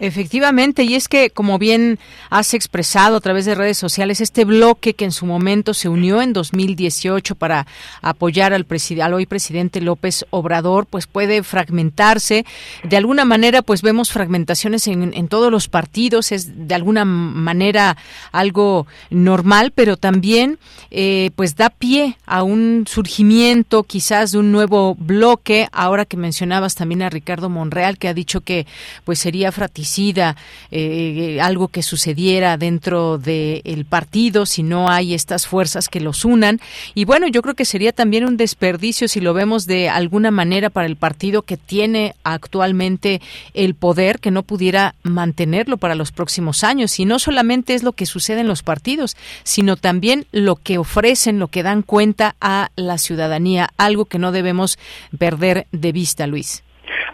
Efectivamente, 0.00 0.82
y 0.82 0.94
es 0.94 1.08
que, 1.08 1.28
como 1.28 1.58
bien 1.58 1.98
has 2.30 2.54
expresado 2.54 3.16
a 3.16 3.20
través 3.20 3.44
de 3.44 3.54
redes 3.54 3.76
sociales, 3.76 4.22
este 4.22 4.46
bloque 4.46 4.94
que 4.94 5.04
en 5.04 5.12
su 5.12 5.26
momento 5.26 5.74
se 5.74 5.90
unió 5.90 6.22
en 6.22 6.32
2018 6.32 7.34
para 7.34 7.66
apoyar 8.00 8.54
al, 8.54 8.66
al, 9.02 9.14
hoy 9.14 9.26
presidente 9.26 9.82
López 9.82 10.24
Obrador, 10.30 10.86
pues 10.86 11.06
puede 11.06 11.42
fragmentarse. 11.42 12.46
De 12.82 12.96
alguna 12.96 13.26
manera, 13.26 13.60
pues 13.60 13.82
vemos 13.82 14.10
fragmentaciones 14.10 14.86
en, 14.88 15.12
en 15.12 15.28
todos 15.28 15.52
los 15.52 15.68
partidos, 15.68 16.32
es 16.32 16.66
de 16.66 16.74
alguna 16.74 17.04
manera 17.04 17.98
algo 18.32 18.86
normal, 19.10 19.70
pero 19.74 19.98
también 19.98 20.58
eh, 20.90 21.30
pues 21.36 21.56
da 21.56 21.68
pie 21.68 22.16
a 22.24 22.42
un 22.42 22.86
surgimiento 22.88 23.82
quizás 23.82 24.32
de 24.32 24.38
un 24.38 24.50
nuevo 24.50 24.94
bloque. 24.94 25.68
Ahora 25.72 26.06
que 26.06 26.16
mencionabas 26.16 26.74
también 26.74 27.02
a 27.02 27.10
Ricardo 27.10 27.50
Monreal, 27.50 27.98
que 27.98 28.08
ha 28.08 28.14
dicho 28.14 28.40
que 28.40 28.66
pues 29.04 29.18
sería 29.18 29.52
fraticida 29.90 30.36
eh, 30.70 31.38
algo 31.42 31.68
que 31.68 31.82
sucediera 31.82 32.56
dentro 32.56 33.18
del 33.18 33.84
partido 33.88 34.46
si 34.46 34.62
no 34.62 34.88
hay 34.88 35.14
estas 35.14 35.46
fuerzas 35.46 35.88
que 35.88 36.00
los 36.00 36.24
unan. 36.24 36.60
Y 36.94 37.04
bueno, 37.04 37.26
yo 37.26 37.42
creo 37.42 37.54
que 37.54 37.64
sería 37.64 37.92
también 37.92 38.24
un 38.24 38.36
desperdicio 38.36 39.08
si 39.08 39.20
lo 39.20 39.34
vemos 39.34 39.66
de 39.66 39.88
alguna 39.88 40.30
manera 40.30 40.70
para 40.70 40.86
el 40.86 40.96
partido 40.96 41.42
que 41.42 41.56
tiene 41.56 42.14
actualmente 42.22 43.20
el 43.54 43.74
poder, 43.74 44.20
que 44.20 44.30
no 44.30 44.42
pudiera 44.42 44.94
mantenerlo 45.02 45.76
para 45.76 45.96
los 45.96 46.12
próximos 46.12 46.62
años. 46.62 46.98
Y 47.00 47.04
no 47.04 47.18
solamente 47.18 47.74
es 47.74 47.82
lo 47.82 47.92
que 47.92 48.06
sucede 48.06 48.40
en 48.40 48.48
los 48.48 48.62
partidos, 48.62 49.16
sino 49.42 49.76
también 49.76 50.26
lo 50.30 50.56
que 50.56 50.78
ofrecen, 50.78 51.40
lo 51.40 51.48
que 51.48 51.64
dan 51.64 51.82
cuenta 51.82 52.36
a 52.40 52.70
la 52.76 52.96
ciudadanía, 52.98 53.70
algo 53.76 54.04
que 54.04 54.18
no 54.18 54.30
debemos 54.30 54.78
perder 55.18 55.66
de 55.72 55.92
vista, 55.92 56.26
Luis. 56.26 56.62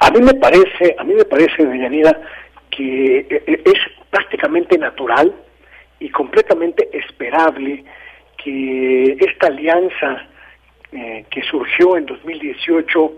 A 0.00 0.10
mí 0.10 0.20
me 0.20 0.34
parece, 0.34 0.94
a 0.98 1.04
mí 1.04 1.14
me 1.14 1.24
parece, 1.24 1.64
Deyanira, 1.64 2.18
que 2.76 3.18
eh, 3.18 3.26
eh, 3.30 3.62
es 3.64 3.80
prácticamente 4.10 4.78
natural 4.78 5.34
y 5.98 6.10
completamente 6.10 6.88
esperable 6.92 7.84
que 8.36 9.16
esta 9.18 9.46
alianza 9.46 10.28
eh, 10.92 11.24
que 11.30 11.42
surgió 11.42 11.96
en 11.96 12.06
2018 12.06 13.12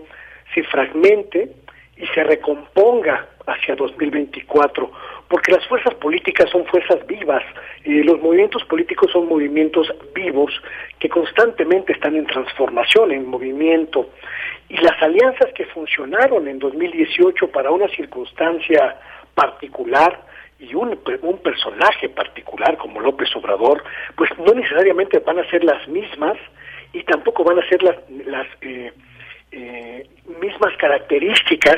se 0.53 0.63
fragmente 0.63 1.49
y 1.97 2.07
se 2.07 2.23
recomponga 2.23 3.27
hacia 3.45 3.75
2024, 3.75 4.89
porque 5.27 5.51
las 5.51 5.67
fuerzas 5.67 5.93
políticas 5.95 6.49
son 6.49 6.65
fuerzas 6.67 7.05
vivas, 7.07 7.43
los 7.83 8.21
movimientos 8.21 8.63
políticos 8.65 9.11
son 9.11 9.27
movimientos 9.27 9.91
vivos 10.13 10.53
que 10.99 11.09
constantemente 11.09 11.93
están 11.93 12.15
en 12.15 12.25
transformación, 12.25 13.11
en 13.11 13.27
movimiento, 13.27 14.11
y 14.69 14.77
las 14.77 15.01
alianzas 15.01 15.51
que 15.53 15.65
funcionaron 15.65 16.47
en 16.47 16.59
2018 16.59 17.49
para 17.51 17.71
una 17.71 17.89
circunstancia 17.89 18.95
particular 19.39 20.25
y 20.59 20.73
un, 20.75 20.99
un 21.21 21.37
personaje 21.37 22.09
particular 22.09 22.77
como 22.77 22.99
López 22.99 23.33
Obrador, 23.35 23.83
pues 24.15 24.29
no 24.37 24.53
necesariamente 24.53 25.19
van 25.19 25.39
a 25.39 25.49
ser 25.49 25.63
las 25.63 25.87
mismas 25.87 26.37
y 26.91 27.03
tampoco 27.03 27.43
van 27.43 27.59
a 27.59 27.69
ser 27.69 27.81
las, 27.81 27.95
las 28.25 28.47
eh, 28.61 28.91
eh, 29.51 30.09
mismas 30.41 30.75
características 30.77 31.77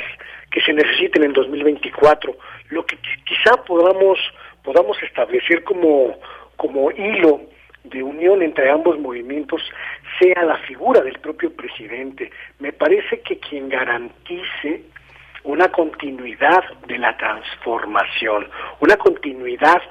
que 0.49 0.62
se 0.62 0.74
necesiten 0.74 1.24
en 1.24 1.34
2024. 1.34 2.36
Lo 2.70 2.86
que 2.86 2.97
quizá 3.26 3.64
podamos, 3.64 4.18
podamos 4.64 4.97
establecer 5.03 5.64
como, 5.64 6.18
como 6.55 6.89
hilo 6.91 7.41
de 7.84 8.03
unión 8.03 8.41
entre 8.41 8.70
ambos 8.70 8.99
movimientos 8.99 9.62
sea 10.20 10.43
la 10.43 10.57
figura 10.57 11.01
del 11.01 11.20
propio 11.20 11.55
presidente. 11.55 12.32
Me 12.59 12.74
parece 12.74 13.22
que 13.22 13.38
quien 13.38 13.70
garantice 13.70 14.84
una 15.43 15.69
continuidad 15.69 16.63
de 16.87 16.97
la 16.97 17.15
transformación, 17.17 18.47
una 18.79 18.97
continuidad 18.97 19.81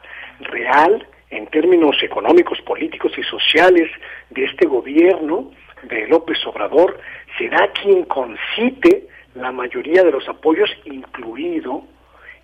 real 0.41 1.07
en 1.31 1.47
términos 1.49 1.97
económicos, 2.03 2.61
políticos 2.63 3.13
y 3.17 3.23
sociales 3.23 3.91
de 4.31 4.45
este 4.45 4.67
gobierno 4.67 5.51
de 5.83 6.07
López 6.09 6.39
Obrador, 6.47 7.01
será 7.39 7.71
quien 7.73 8.05
concite 8.05 9.09
la 9.35 9.53
mayoría 9.53 10.03
de 10.03 10.11
los 10.11 10.29
apoyos, 10.29 10.71
incluido 10.85 11.85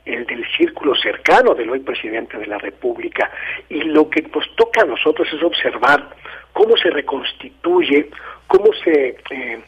el 0.04 0.24
del 0.24 0.44
círculo 0.56 0.94
cercano 0.94 1.54
del 1.54 1.68
hoy 1.68 1.80
presidente 1.80 2.38
de 2.38 2.46
la 2.46 2.58
República. 2.58 3.30
Y 3.68 3.82
lo 3.82 4.08
que 4.08 4.22
nos 4.22 4.54
toca 4.54 4.82
a 4.82 4.86
nosotros 4.86 5.28
es 5.32 5.42
observar 5.42 6.10
cómo 6.52 6.76
se 6.76 6.90
reconstituye, 6.90 8.08
cómo 8.46 8.72
se 8.84 9.16
eh, 9.30 9.60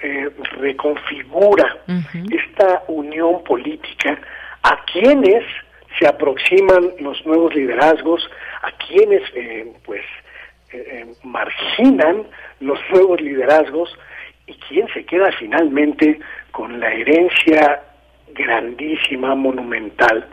eh, 0.00 0.30
reconfigura 0.58 1.76
esta 2.30 2.82
unión 2.88 3.42
política 3.44 4.18
a 4.62 4.84
quienes 4.84 5.44
se 5.98 6.06
aproximan 6.06 6.92
los 7.00 7.24
nuevos 7.26 7.54
liderazgos, 7.54 8.28
a 8.62 8.70
quienes 8.86 9.22
eh, 9.34 9.72
pues 9.84 10.02
eh, 10.72 11.06
marginan 11.22 12.24
los 12.60 12.78
nuevos 12.90 13.20
liderazgos 13.20 13.94
y 14.46 14.54
quién 14.68 14.88
se 14.94 15.04
queda 15.04 15.30
finalmente 15.38 16.18
con 16.50 16.80
la 16.80 16.92
herencia 16.92 17.82
grandísima, 18.34 19.34
monumental 19.34 20.26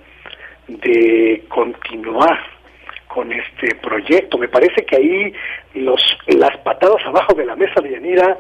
de 0.68 1.44
continuar 1.50 2.40
con 3.08 3.32
este 3.32 3.76
proyecto. 3.76 4.38
Me 4.38 4.48
parece 4.48 4.86
que 4.86 4.96
ahí 4.96 5.34
los, 5.74 6.02
las 6.28 6.58
patadas 6.64 7.02
abajo 7.06 7.34
de 7.34 7.46
la 7.46 7.56
mesa 7.56 7.82
de 7.82 7.92
Yanira 7.92 8.38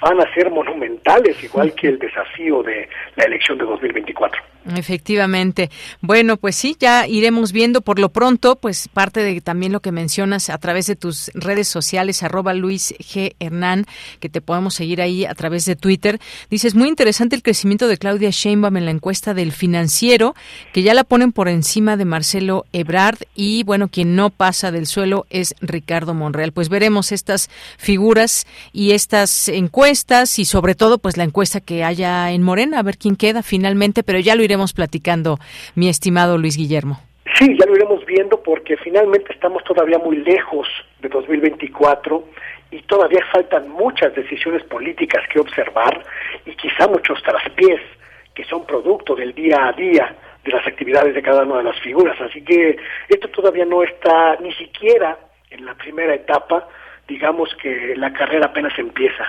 van 0.00 0.20
a 0.20 0.34
ser 0.34 0.50
monumentales, 0.50 1.42
igual 1.42 1.74
que 1.74 1.88
el 1.88 1.98
desafío 1.98 2.62
de 2.62 2.88
la 3.16 3.24
elección 3.24 3.58
de 3.58 3.64
2024. 3.64 4.42
Efectivamente. 4.76 5.70
Bueno, 6.00 6.36
pues 6.36 6.56
sí, 6.56 6.76
ya 6.78 7.06
iremos 7.06 7.52
viendo 7.52 7.80
por 7.80 7.98
lo 7.98 8.10
pronto, 8.10 8.56
pues 8.56 8.88
parte 8.88 9.20
de 9.20 9.40
también 9.40 9.72
lo 9.72 9.80
que 9.80 9.92
mencionas 9.92 10.50
a 10.50 10.58
través 10.58 10.86
de 10.86 10.96
tus 10.96 11.30
redes 11.34 11.68
sociales, 11.68 12.22
arroba 12.22 12.52
Luis 12.54 12.94
G. 12.98 13.34
Hernán, 13.40 13.86
que 14.20 14.28
te 14.28 14.40
podemos 14.40 14.74
seguir 14.74 15.00
ahí 15.00 15.24
a 15.24 15.34
través 15.34 15.64
de 15.64 15.76
Twitter. 15.76 16.18
Dices, 16.50 16.74
muy 16.74 16.88
interesante 16.88 17.36
el 17.36 17.42
crecimiento 17.42 17.88
de 17.88 17.96
Claudia 17.96 18.30
Sheinbaum 18.30 18.76
en 18.76 18.84
la 18.84 18.90
encuesta 18.90 19.32
del 19.32 19.52
financiero, 19.52 20.34
que 20.72 20.82
ya 20.82 20.92
la 20.92 21.04
ponen 21.04 21.32
por 21.32 21.48
encima 21.48 21.96
de 21.96 22.04
Marcelo 22.04 22.66
Ebrard 22.72 23.18
y 23.34 23.62
bueno, 23.62 23.88
quien 23.88 24.16
no 24.16 24.30
pasa 24.30 24.70
del 24.70 24.86
suelo 24.86 25.26
es 25.30 25.54
Ricardo 25.60 26.14
Monreal. 26.14 26.52
Pues 26.52 26.67
veremos 26.68 27.12
estas 27.12 27.48
figuras 27.78 28.46
y 28.72 28.92
estas 28.92 29.48
encuestas 29.48 30.38
y 30.38 30.44
sobre 30.44 30.74
todo 30.74 30.98
pues 30.98 31.16
la 31.16 31.24
encuesta 31.24 31.60
que 31.60 31.84
haya 31.84 32.30
en 32.30 32.42
Morena, 32.42 32.78
a 32.78 32.82
ver 32.82 32.96
quién 32.96 33.16
queda 33.16 33.42
finalmente, 33.42 34.02
pero 34.02 34.18
ya 34.18 34.34
lo 34.34 34.42
iremos 34.42 34.72
platicando, 34.72 35.38
mi 35.74 35.88
estimado 35.88 36.38
Luis 36.38 36.56
Guillermo. 36.56 37.00
Sí, 37.34 37.56
ya 37.58 37.66
lo 37.66 37.76
iremos 37.76 38.04
viendo 38.06 38.42
porque 38.42 38.76
finalmente 38.78 39.32
estamos 39.32 39.62
todavía 39.64 39.98
muy 39.98 40.16
lejos 40.16 40.66
de 41.00 41.08
2024 41.08 42.24
y 42.70 42.82
todavía 42.82 43.20
faltan 43.32 43.68
muchas 43.68 44.14
decisiones 44.14 44.62
políticas 44.64 45.22
que 45.32 45.38
observar 45.38 46.02
y 46.46 46.52
quizá 46.52 46.88
muchos 46.88 47.22
traspiés 47.22 47.80
que 48.34 48.44
son 48.44 48.66
producto 48.66 49.14
del 49.14 49.34
día 49.34 49.66
a 49.66 49.72
día 49.72 50.16
de 50.44 50.50
las 50.50 50.66
actividades 50.66 51.14
de 51.14 51.22
cada 51.22 51.42
una 51.42 51.58
de 51.58 51.64
las 51.64 51.80
figuras. 51.80 52.20
Así 52.20 52.42
que 52.42 52.76
esto 53.08 53.28
todavía 53.28 53.64
no 53.64 53.82
está 53.82 54.36
ni 54.40 54.52
siquiera 54.54 55.18
en 55.50 55.64
la 55.64 55.74
primera 55.74 56.14
etapa, 56.14 56.68
digamos 57.06 57.48
que 57.62 57.94
la 57.96 58.12
carrera 58.12 58.46
apenas 58.46 58.78
empieza. 58.78 59.24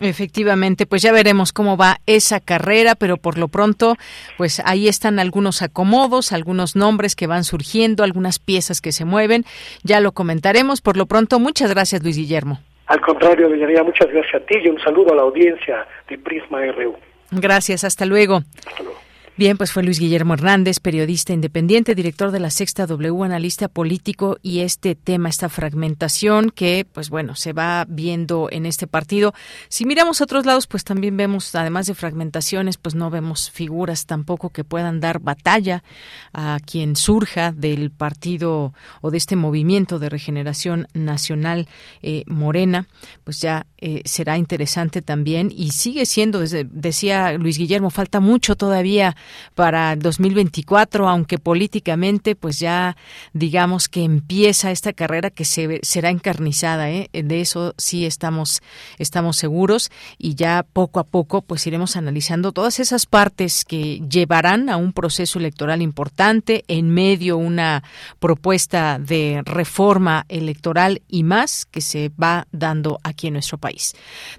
Efectivamente, 0.00 0.84
pues 0.84 1.00
ya 1.00 1.10
veremos 1.10 1.52
cómo 1.52 1.78
va 1.78 1.96
esa 2.06 2.38
carrera, 2.40 2.94
pero 2.96 3.16
por 3.16 3.38
lo 3.38 3.48
pronto, 3.48 3.96
pues 4.36 4.60
ahí 4.66 4.88
están 4.88 5.18
algunos 5.18 5.62
acomodos, 5.62 6.32
algunos 6.32 6.76
nombres 6.76 7.16
que 7.16 7.26
van 7.26 7.44
surgiendo, 7.44 8.04
algunas 8.04 8.38
piezas 8.38 8.82
que 8.82 8.92
se 8.92 9.06
mueven. 9.06 9.44
Ya 9.84 10.00
lo 10.00 10.12
comentaremos. 10.12 10.82
Por 10.82 10.98
lo 10.98 11.06
pronto, 11.06 11.40
muchas 11.40 11.70
gracias, 11.70 12.02
Luis 12.02 12.16
Guillermo. 12.18 12.60
Al 12.88 13.00
contrario, 13.00 13.48
Deyanira, 13.48 13.82
muchas 13.82 14.08
gracias 14.12 14.42
a 14.42 14.46
ti 14.46 14.56
y 14.62 14.68
un 14.68 14.78
saludo 14.80 15.12
a 15.12 15.16
la 15.16 15.22
audiencia 15.22 15.86
de 16.08 16.18
Prisma 16.18 16.60
RU. 16.72 16.94
Gracias, 17.30 17.82
hasta 17.82 18.04
luego. 18.04 18.42
Hasta 18.66 18.82
luego. 18.82 19.05
Bien, 19.38 19.58
pues 19.58 19.70
fue 19.70 19.82
Luis 19.82 20.00
Guillermo 20.00 20.32
Hernández, 20.32 20.80
periodista 20.80 21.34
independiente, 21.34 21.94
director 21.94 22.30
de 22.30 22.40
la 22.40 22.48
Sexta 22.48 22.86
W, 22.86 23.22
analista 23.22 23.68
político 23.68 24.38
y 24.40 24.60
este 24.60 24.94
tema, 24.94 25.28
esta 25.28 25.50
fragmentación 25.50 26.48
que, 26.48 26.86
pues 26.90 27.10
bueno, 27.10 27.34
se 27.34 27.52
va 27.52 27.84
viendo 27.86 28.48
en 28.50 28.64
este 28.64 28.86
partido. 28.86 29.34
Si 29.68 29.84
miramos 29.84 30.22
a 30.22 30.24
otros 30.24 30.46
lados, 30.46 30.66
pues 30.66 30.84
también 30.84 31.18
vemos, 31.18 31.54
además 31.54 31.84
de 31.86 31.94
fragmentaciones, 31.94 32.78
pues 32.78 32.94
no 32.94 33.10
vemos 33.10 33.50
figuras 33.50 34.06
tampoco 34.06 34.48
que 34.48 34.64
puedan 34.64 35.00
dar 35.00 35.18
batalla 35.18 35.84
a 36.32 36.58
quien 36.64 36.96
surja 36.96 37.52
del 37.52 37.90
partido 37.90 38.72
o 39.02 39.10
de 39.10 39.18
este 39.18 39.36
movimiento 39.36 39.98
de 39.98 40.08
regeneración 40.08 40.88
nacional 40.94 41.68
eh, 42.00 42.24
morena. 42.26 42.88
Pues 43.22 43.42
ya 43.42 43.66
eh, 43.88 44.02
será 44.04 44.36
interesante 44.36 45.00
también 45.00 45.52
y 45.56 45.70
sigue 45.70 46.06
siendo, 46.06 46.40
decía 46.40 47.34
Luis 47.34 47.56
Guillermo, 47.56 47.90
falta 47.90 48.18
mucho 48.18 48.56
todavía 48.56 49.16
para 49.54 49.94
2024, 49.94 51.08
aunque 51.08 51.38
políticamente 51.38 52.34
pues 52.34 52.58
ya 52.58 52.96
digamos 53.32 53.88
que 53.88 54.02
empieza 54.02 54.72
esta 54.72 54.92
carrera 54.92 55.30
que 55.30 55.44
se, 55.44 55.78
será 55.82 56.10
encarnizada, 56.10 56.90
¿eh? 56.90 57.08
de 57.12 57.40
eso 57.40 57.74
sí 57.78 58.06
estamos, 58.06 58.60
estamos 58.98 59.36
seguros 59.36 59.92
y 60.18 60.34
ya 60.34 60.66
poco 60.72 60.98
a 60.98 61.04
poco 61.04 61.42
pues 61.42 61.64
iremos 61.68 61.94
analizando 61.94 62.50
todas 62.50 62.80
esas 62.80 63.06
partes 63.06 63.64
que 63.64 64.00
llevarán 64.10 64.68
a 64.68 64.78
un 64.78 64.92
proceso 64.92 65.38
electoral 65.38 65.80
importante, 65.80 66.64
en 66.66 66.90
medio 66.90 67.36
una 67.36 67.84
propuesta 68.18 68.98
de 68.98 69.42
reforma 69.44 70.26
electoral 70.28 71.02
y 71.06 71.22
más 71.22 71.66
que 71.66 71.80
se 71.80 72.10
va 72.20 72.48
dando 72.50 72.98
aquí 73.04 73.28
en 73.28 73.34
nuestro 73.34 73.58
país. 73.58 73.75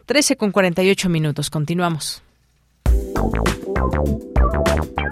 13 0.06 0.36
con 0.36 0.52
48 0.52 1.10
minutos, 1.10 1.50
continuamos. 1.50 2.22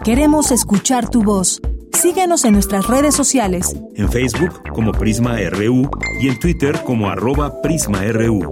Queremos 0.03 0.51
escuchar 0.51 1.09
tu 1.09 1.23
voz. 1.23 1.61
Síguenos 1.93 2.45
en 2.45 2.53
nuestras 2.53 2.87
redes 2.87 3.15
sociales. 3.15 3.75
En 3.95 4.11
Facebook 4.11 4.61
como 4.71 4.91
Prisma 4.91 5.37
RU 5.49 5.89
y 6.21 6.29
en 6.29 6.39
Twitter 6.39 6.79
como 6.83 7.09
arroba 7.09 7.61
PrismaRU. 7.61 8.51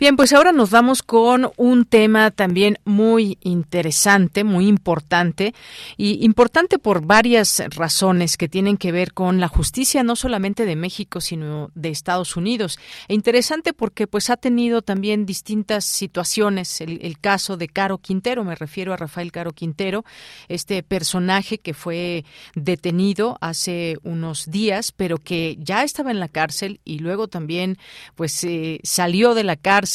Bien, 0.00 0.16
pues 0.16 0.32
ahora 0.32 0.52
nos 0.52 0.70
vamos 0.70 1.02
con 1.02 1.52
un 1.58 1.84
tema 1.84 2.30
también 2.30 2.78
muy 2.86 3.36
interesante, 3.42 4.44
muy 4.44 4.66
importante, 4.66 5.54
y 5.98 6.24
importante 6.24 6.78
por 6.78 7.04
varias 7.04 7.62
razones 7.68 8.38
que 8.38 8.48
tienen 8.48 8.78
que 8.78 8.92
ver 8.92 9.12
con 9.12 9.40
la 9.40 9.48
justicia 9.48 10.02
no 10.02 10.16
solamente 10.16 10.64
de 10.64 10.74
México, 10.74 11.20
sino 11.20 11.70
de 11.74 11.90
Estados 11.90 12.34
Unidos. 12.38 12.78
E 13.08 13.14
interesante 13.14 13.74
porque 13.74 14.06
pues 14.06 14.30
ha 14.30 14.38
tenido 14.38 14.80
también 14.80 15.26
distintas 15.26 15.84
situaciones. 15.84 16.80
El, 16.80 17.18
caso 17.20 17.58
de 17.58 17.68
Caro 17.68 17.98
Quintero, 17.98 18.42
me 18.42 18.54
refiero 18.54 18.94
a 18.94 18.96
Rafael 18.96 19.30
Caro 19.30 19.52
Quintero, 19.52 20.06
este 20.48 20.82
personaje 20.82 21.58
que 21.58 21.74
fue 21.74 22.24
detenido 22.54 23.36
hace 23.42 23.98
unos 24.02 24.50
días, 24.50 24.92
pero 24.92 25.18
que 25.18 25.58
ya 25.60 25.82
estaba 25.84 26.10
en 26.10 26.20
la 26.20 26.28
cárcel 26.28 26.80
y 26.86 27.00
luego 27.00 27.28
también 27.28 27.76
pues 28.14 28.42
eh, 28.44 28.80
salió 28.82 29.34
de 29.34 29.44
la 29.44 29.56
cárcel 29.56 29.89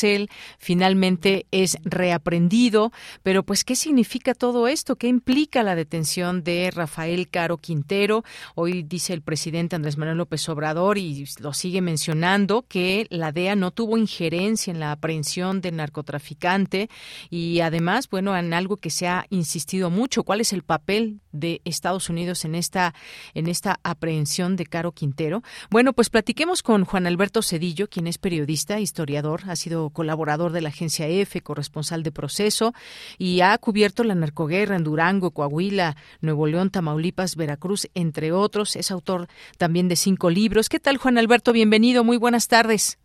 finalmente 0.58 1.46
es 1.52 1.78
reaprendido, 1.84 2.92
pero 3.24 3.44
pues 3.44 3.64
¿qué 3.64 3.76
significa 3.76 4.34
todo 4.34 4.68
esto? 4.68 4.96
¿Qué 4.96 5.08
implica 5.08 5.64
la 5.64 5.76
detención 5.76 6.44
de 6.44 6.72
Rafael 6.72 7.30
Caro 7.30 7.58
Quintero? 7.58 8.24
Hoy 8.56 8.84
dice 8.84 9.14
el 9.14 9.22
presidente 9.22 9.76
Andrés 9.76 9.98
Manuel 9.98 10.18
López 10.18 10.48
Obrador 10.50 10.98
y 10.98 11.26
lo 11.40 11.54
sigue 11.54 11.82
mencionando 11.82 12.66
que 12.68 13.08
la 13.10 13.32
DEA 13.32 13.56
no 13.56 13.72
tuvo 13.72 13.98
injerencia 13.98 14.72
en 14.72 14.80
la 14.80 14.92
aprehensión 14.92 15.62
del 15.62 15.78
narcotraficante 15.78 16.90
y 17.30 17.60
además, 17.60 18.10
bueno, 18.10 18.36
en 18.38 18.54
algo 18.54 18.78
que 18.78 18.90
se 18.90 19.08
ha 19.08 19.26
insistido 19.30 19.90
mucho, 19.90 20.24
¿cuál 20.24 20.42
es 20.42 20.54
el 20.54 20.64
papel 20.64 21.20
de 21.32 21.62
Estados 21.66 22.10
Unidos 22.10 22.46
en 22.46 22.56
esta 22.56 22.94
en 23.34 23.48
esta 23.48 23.80
aprehensión 23.84 24.56
de 24.56 24.66
Caro 24.66 24.92
Quintero? 24.92 25.44
Bueno, 25.70 25.94
pues 25.94 26.10
platiquemos 26.10 26.64
con 26.64 26.86
Juan 26.86 27.08
Alberto 27.08 27.42
Cedillo, 27.42 27.90
quien 27.90 28.08
es 28.08 28.18
periodista, 28.18 28.80
historiador, 28.80 29.44
ha 29.48 29.56
sido 29.56 29.85
colaborador 29.90 30.52
de 30.52 30.62
la 30.62 30.70
agencia 30.70 31.08
EFE, 31.08 31.42
corresponsal 31.42 32.04
de 32.04 32.12
proceso, 32.12 32.74
y 33.18 33.42
ha 33.42 33.58
cubierto 33.58 34.04
la 34.04 34.16
narcoguerra 34.16 34.76
en 34.76 34.84
Durango, 34.84 35.32
Coahuila, 35.32 35.96
Nuevo 36.22 36.48
León, 36.48 36.70
Tamaulipas, 36.70 37.36
Veracruz, 37.36 37.90
entre 37.94 38.32
otros. 38.32 38.76
Es 38.76 38.92
autor 38.92 39.28
también 39.58 39.88
de 39.88 39.96
cinco 39.96 40.30
libros. 40.30 40.70
¿Qué 40.70 40.80
tal, 40.80 40.98
Juan 40.98 41.18
Alberto? 41.18 41.54
Bienvenido, 41.54 42.04
muy 42.04 42.18
buenas 42.18 42.48
tardes. 42.48 43.00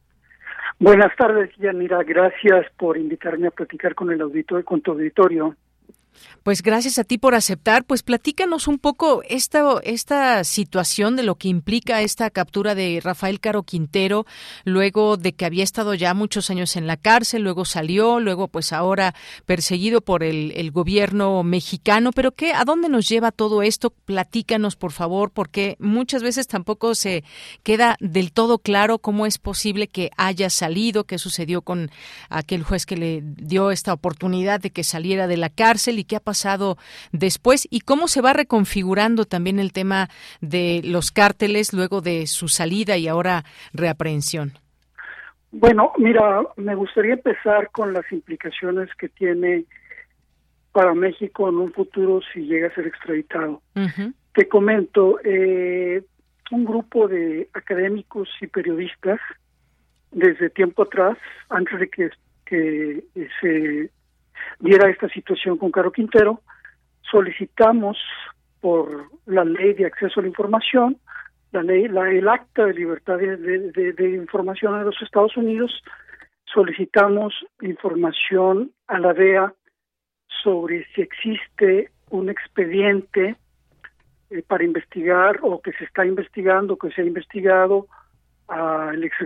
Buenas 0.78 1.14
tardes, 1.16 1.50
Yanira. 1.58 2.02
Gracias 2.04 2.66
por 2.78 2.96
invitarme 2.96 3.48
a 3.48 3.50
platicar 3.50 3.94
con 3.94 4.10
el 4.10 4.20
auditorio, 4.22 4.64
con 4.64 4.80
tu 4.80 4.92
auditorio. 4.92 5.54
Pues 6.42 6.62
gracias 6.62 6.98
a 6.98 7.04
ti 7.04 7.18
por 7.18 7.34
aceptar. 7.34 7.84
Pues 7.84 8.02
platícanos 8.02 8.68
un 8.68 8.78
poco 8.78 9.22
esta, 9.28 9.64
esta 9.82 10.44
situación 10.44 11.16
de 11.16 11.22
lo 11.22 11.36
que 11.36 11.48
implica 11.48 12.02
esta 12.02 12.30
captura 12.30 12.74
de 12.74 13.00
Rafael 13.02 13.40
Caro 13.40 13.62
Quintero, 13.62 14.26
luego 14.64 15.16
de 15.16 15.32
que 15.32 15.44
había 15.44 15.64
estado 15.64 15.94
ya 15.94 16.14
muchos 16.14 16.50
años 16.50 16.76
en 16.76 16.86
la 16.86 16.96
cárcel, 16.96 17.42
luego 17.42 17.64
salió, 17.64 18.20
luego 18.20 18.48
pues 18.48 18.72
ahora 18.72 19.14
perseguido 19.44 20.00
por 20.00 20.22
el, 20.22 20.52
el 20.56 20.70
gobierno 20.70 21.42
mexicano. 21.42 22.10
Pero 22.12 22.32
qué, 22.32 22.52
¿a 22.52 22.64
dónde 22.64 22.88
nos 22.88 23.08
lleva 23.08 23.32
todo 23.32 23.62
esto? 23.62 23.90
Platícanos, 23.90 24.76
por 24.76 24.92
favor, 24.92 25.30
porque 25.30 25.76
muchas 25.78 26.22
veces 26.22 26.46
tampoco 26.46 26.94
se 26.94 27.24
queda 27.62 27.96
del 28.00 28.32
todo 28.32 28.58
claro 28.58 28.98
cómo 28.98 29.26
es 29.26 29.38
posible 29.38 29.88
que 29.88 30.10
haya 30.16 30.50
salido, 30.50 31.04
qué 31.04 31.18
sucedió 31.18 31.62
con 31.62 31.90
aquel 32.28 32.62
juez 32.62 32.86
que 32.86 32.96
le 32.96 33.22
dio 33.22 33.70
esta 33.70 33.92
oportunidad 33.92 34.60
de 34.60 34.70
que 34.70 34.84
saliera 34.84 35.26
de 35.26 35.36
la 35.36 35.50
cárcel 35.50 35.98
y 36.00 36.04
qué 36.04 36.16
ha 36.16 36.20
pasado 36.20 36.76
después 37.12 37.68
y 37.70 37.80
cómo 37.80 38.08
se 38.08 38.20
va 38.20 38.32
reconfigurando 38.32 39.24
también 39.24 39.58
el 39.58 39.72
tema 39.72 40.08
de 40.40 40.80
los 40.84 41.10
cárteles 41.12 41.72
luego 41.72 42.00
de 42.00 42.26
su 42.26 42.48
salida 42.48 42.96
y 42.96 43.06
ahora 43.06 43.44
reaprehensión. 43.72 44.52
Bueno, 45.52 45.92
mira, 45.98 46.42
me 46.56 46.74
gustaría 46.74 47.14
empezar 47.14 47.70
con 47.70 47.92
las 47.92 48.10
implicaciones 48.12 48.88
que 48.96 49.08
tiene 49.08 49.64
para 50.72 50.94
México 50.94 51.48
en 51.48 51.56
un 51.56 51.72
futuro 51.72 52.20
si 52.32 52.42
llega 52.42 52.68
a 52.68 52.74
ser 52.74 52.86
extraditado. 52.86 53.60
Te 54.34 54.48
comento, 54.48 55.18
eh, 55.24 56.02
un 56.52 56.64
grupo 56.64 57.08
de 57.08 57.48
académicos 57.52 58.28
y 58.40 58.46
periodistas 58.46 59.18
desde 60.12 60.50
tiempo 60.50 60.82
atrás, 60.82 61.18
antes 61.48 61.80
de 61.80 61.88
que, 61.88 62.10
que 62.44 63.04
se 63.40 63.90
diera 64.58 64.90
esta 64.90 65.08
situación 65.08 65.58
con 65.58 65.70
Caro 65.70 65.92
Quintero, 65.92 66.40
solicitamos 67.10 67.98
por 68.60 69.08
la 69.26 69.44
ley 69.44 69.74
de 69.74 69.86
acceso 69.86 70.20
a 70.20 70.22
la 70.22 70.28
información, 70.28 70.98
la 71.52 71.62
ley, 71.62 71.88
la, 71.88 72.10
el 72.10 72.28
acta 72.28 72.66
de 72.66 72.74
libertad 72.74 73.18
de, 73.18 74.10
información 74.16 74.78
de 74.78 74.84
los 74.84 75.00
Estados 75.02 75.36
Unidos, 75.36 75.82
solicitamos 76.44 77.34
información 77.60 78.72
a 78.86 78.98
la 78.98 79.12
DEA 79.12 79.52
sobre 80.42 80.86
si 80.94 81.02
existe 81.02 81.90
un 82.10 82.28
expediente 82.28 83.36
eh, 84.30 84.42
para 84.46 84.64
investigar 84.64 85.38
o 85.42 85.60
que 85.60 85.72
se 85.72 85.84
está 85.84 86.06
investigando, 86.06 86.76
que 86.76 86.90
se 86.90 87.02
ha 87.02 87.04
investigado 87.04 87.86
al 88.48 89.02
ex 89.02 89.16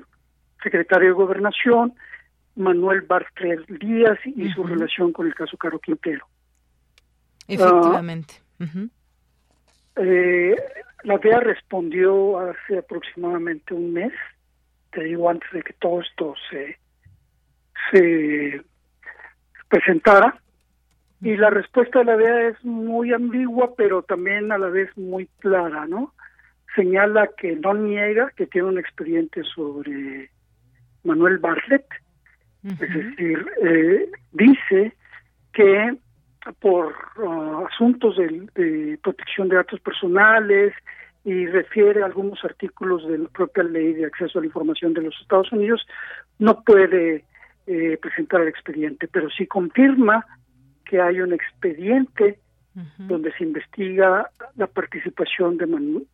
secretario 0.62 1.08
de 1.08 1.14
Gobernación, 1.14 1.94
Manuel 2.56 3.02
Barclay 3.02 3.58
Díaz, 3.80 4.18
y 4.24 4.48
su 4.50 4.64
relación 4.64 5.12
con 5.12 5.26
el 5.26 5.34
caso 5.34 5.56
Caro 5.56 5.78
Quintero. 5.78 6.26
Efectivamente. 7.48 8.34
Eh, 9.96 10.54
la 11.02 11.18
DEA 11.18 11.40
respondió 11.40 12.38
hace 12.38 12.78
aproximadamente 12.78 13.74
un 13.74 13.92
mes, 13.92 14.12
te 14.92 15.04
digo 15.04 15.28
antes 15.28 15.50
de 15.52 15.62
que 15.62 15.72
todo 15.74 16.00
esto 16.00 16.34
se, 16.50 16.78
se 17.90 18.62
presentara, 19.68 20.40
y 21.20 21.36
la 21.36 21.50
respuesta 21.50 22.00
de 22.00 22.04
la 22.04 22.16
DEA 22.16 22.48
es 22.48 22.64
muy 22.64 23.12
ambigua, 23.12 23.74
pero 23.76 24.02
también 24.02 24.52
a 24.52 24.58
la 24.58 24.68
vez 24.68 24.96
muy 24.96 25.26
clara, 25.38 25.86
¿no? 25.86 26.14
Señala 26.76 27.28
que 27.36 27.56
no 27.56 27.74
niega 27.74 28.30
que 28.36 28.46
tiene 28.46 28.68
un 28.68 28.78
expediente 28.78 29.42
sobre 29.44 30.30
Manuel 31.04 31.38
Bartlett, 31.38 31.86
es 32.64 32.78
decir, 32.78 33.46
eh, 33.62 34.10
dice 34.32 34.94
que 35.52 35.96
por 36.60 36.94
uh, 37.16 37.66
asuntos 37.66 38.16
de, 38.16 38.98
protección 39.02 39.48
de 39.48 39.56
datos 39.56 39.80
personales 39.80 40.72
y 41.24 41.46
refiere 41.46 42.02
a 42.02 42.06
algunos 42.06 42.44
artículos 42.44 43.06
de 43.06 43.18
la 43.18 43.28
propia 43.28 43.64
ley 43.64 43.94
de 43.94 44.06
acceso 44.06 44.38
a 44.38 44.42
la 44.42 44.46
información 44.46 44.92
de 44.94 45.02
los 45.02 45.14
Estados 45.20 45.50
Unidos, 45.52 45.86
no 46.38 46.62
puede 46.62 47.24
eh, 47.66 47.98
presentar 48.00 48.42
el 48.42 48.48
expediente, 48.48 49.08
pero 49.08 49.30
sí 49.30 49.46
confirma 49.46 50.26
que 50.84 51.00
hay 51.00 51.20
un 51.20 51.32
expediente 51.32 52.38
donde 52.98 53.32
se 53.34 53.44
investiga 53.44 54.28
la 54.56 54.66
participación 54.66 55.56
de, 55.58 55.66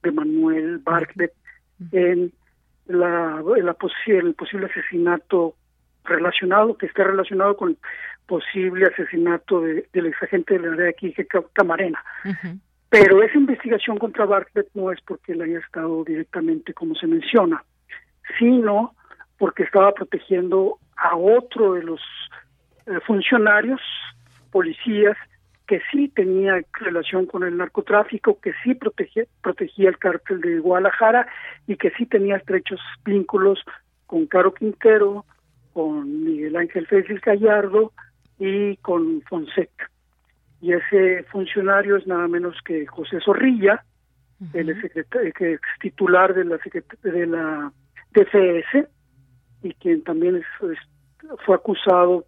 de 0.02 0.12
Manuel 0.12 0.78
Bartlett 0.78 1.32
en, 1.90 2.32
la, 2.86 3.42
en 3.56 3.64
la 3.64 3.76
el 4.06 4.34
posible 4.34 4.66
asesinato 4.66 5.54
relacionado, 6.10 6.76
que 6.76 6.86
esté 6.86 7.04
relacionado 7.04 7.56
con 7.56 7.76
posible 8.26 8.86
asesinato 8.86 9.60
de, 9.62 9.88
del 9.92 10.06
exagente 10.06 10.58
de 10.58 10.66
la 10.66 10.74
área 10.74 10.90
aquí, 10.90 11.14
Camarena. 11.52 12.02
Pero 12.88 13.22
esa 13.22 13.38
investigación 13.38 13.98
contra 13.98 14.26
Bartlett 14.26 14.68
no 14.74 14.92
es 14.92 15.00
porque 15.00 15.32
él 15.32 15.42
haya 15.42 15.58
estado 15.58 16.04
directamente 16.04 16.74
como 16.74 16.94
se 16.94 17.06
menciona, 17.06 17.64
sino 18.38 18.94
porque 19.38 19.62
estaba 19.62 19.92
protegiendo 19.92 20.78
a 20.96 21.16
otro 21.16 21.74
de 21.74 21.82
los 21.82 22.00
eh, 22.86 22.98
funcionarios, 23.06 23.80
policías, 24.50 25.16
que 25.66 25.80
sí 25.92 26.08
tenía 26.08 26.60
relación 26.72 27.26
con 27.26 27.44
el 27.44 27.56
narcotráfico, 27.56 28.40
que 28.40 28.52
sí 28.64 28.74
protegía, 28.74 29.24
protegía 29.40 29.88
el 29.88 29.98
cártel 29.98 30.40
de 30.40 30.58
Guadalajara 30.58 31.28
y 31.68 31.76
que 31.76 31.90
sí 31.92 32.06
tenía 32.06 32.36
estrechos 32.36 32.80
vínculos 33.04 33.60
con 34.06 34.26
Caro 34.26 34.52
Quintero, 34.52 35.24
con 35.72 36.24
Miguel 36.24 36.56
Ángel 36.56 36.86
Félix 36.86 37.20
Gallardo 37.20 37.92
y 38.38 38.76
con 38.78 39.22
Fonseca. 39.22 39.90
Y 40.60 40.72
ese 40.72 41.24
funcionario 41.24 41.96
es 41.96 42.06
nada 42.06 42.28
menos 42.28 42.56
que 42.64 42.86
José 42.86 43.18
Zorrilla, 43.24 43.84
el 44.52 44.70
ex 44.70 45.60
titular 45.80 46.34
de 46.34 46.44
la, 46.44 46.58
de 47.02 47.26
la 47.26 47.72
DFS 48.12 48.88
y 49.62 49.74
quien 49.74 50.02
también 50.02 50.42
fue 51.44 51.54
acusado 51.54 52.24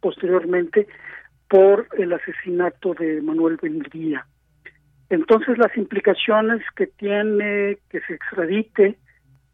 posteriormente 0.00 0.86
por 1.48 1.88
el 1.96 2.12
asesinato 2.12 2.94
de 2.94 3.22
Manuel 3.22 3.58
Benguía. 3.60 4.26
Entonces 5.10 5.56
las 5.56 5.74
implicaciones 5.76 6.62
que 6.76 6.86
tiene 6.86 7.78
que 7.88 8.00
se 8.02 8.14
extradite 8.14 8.98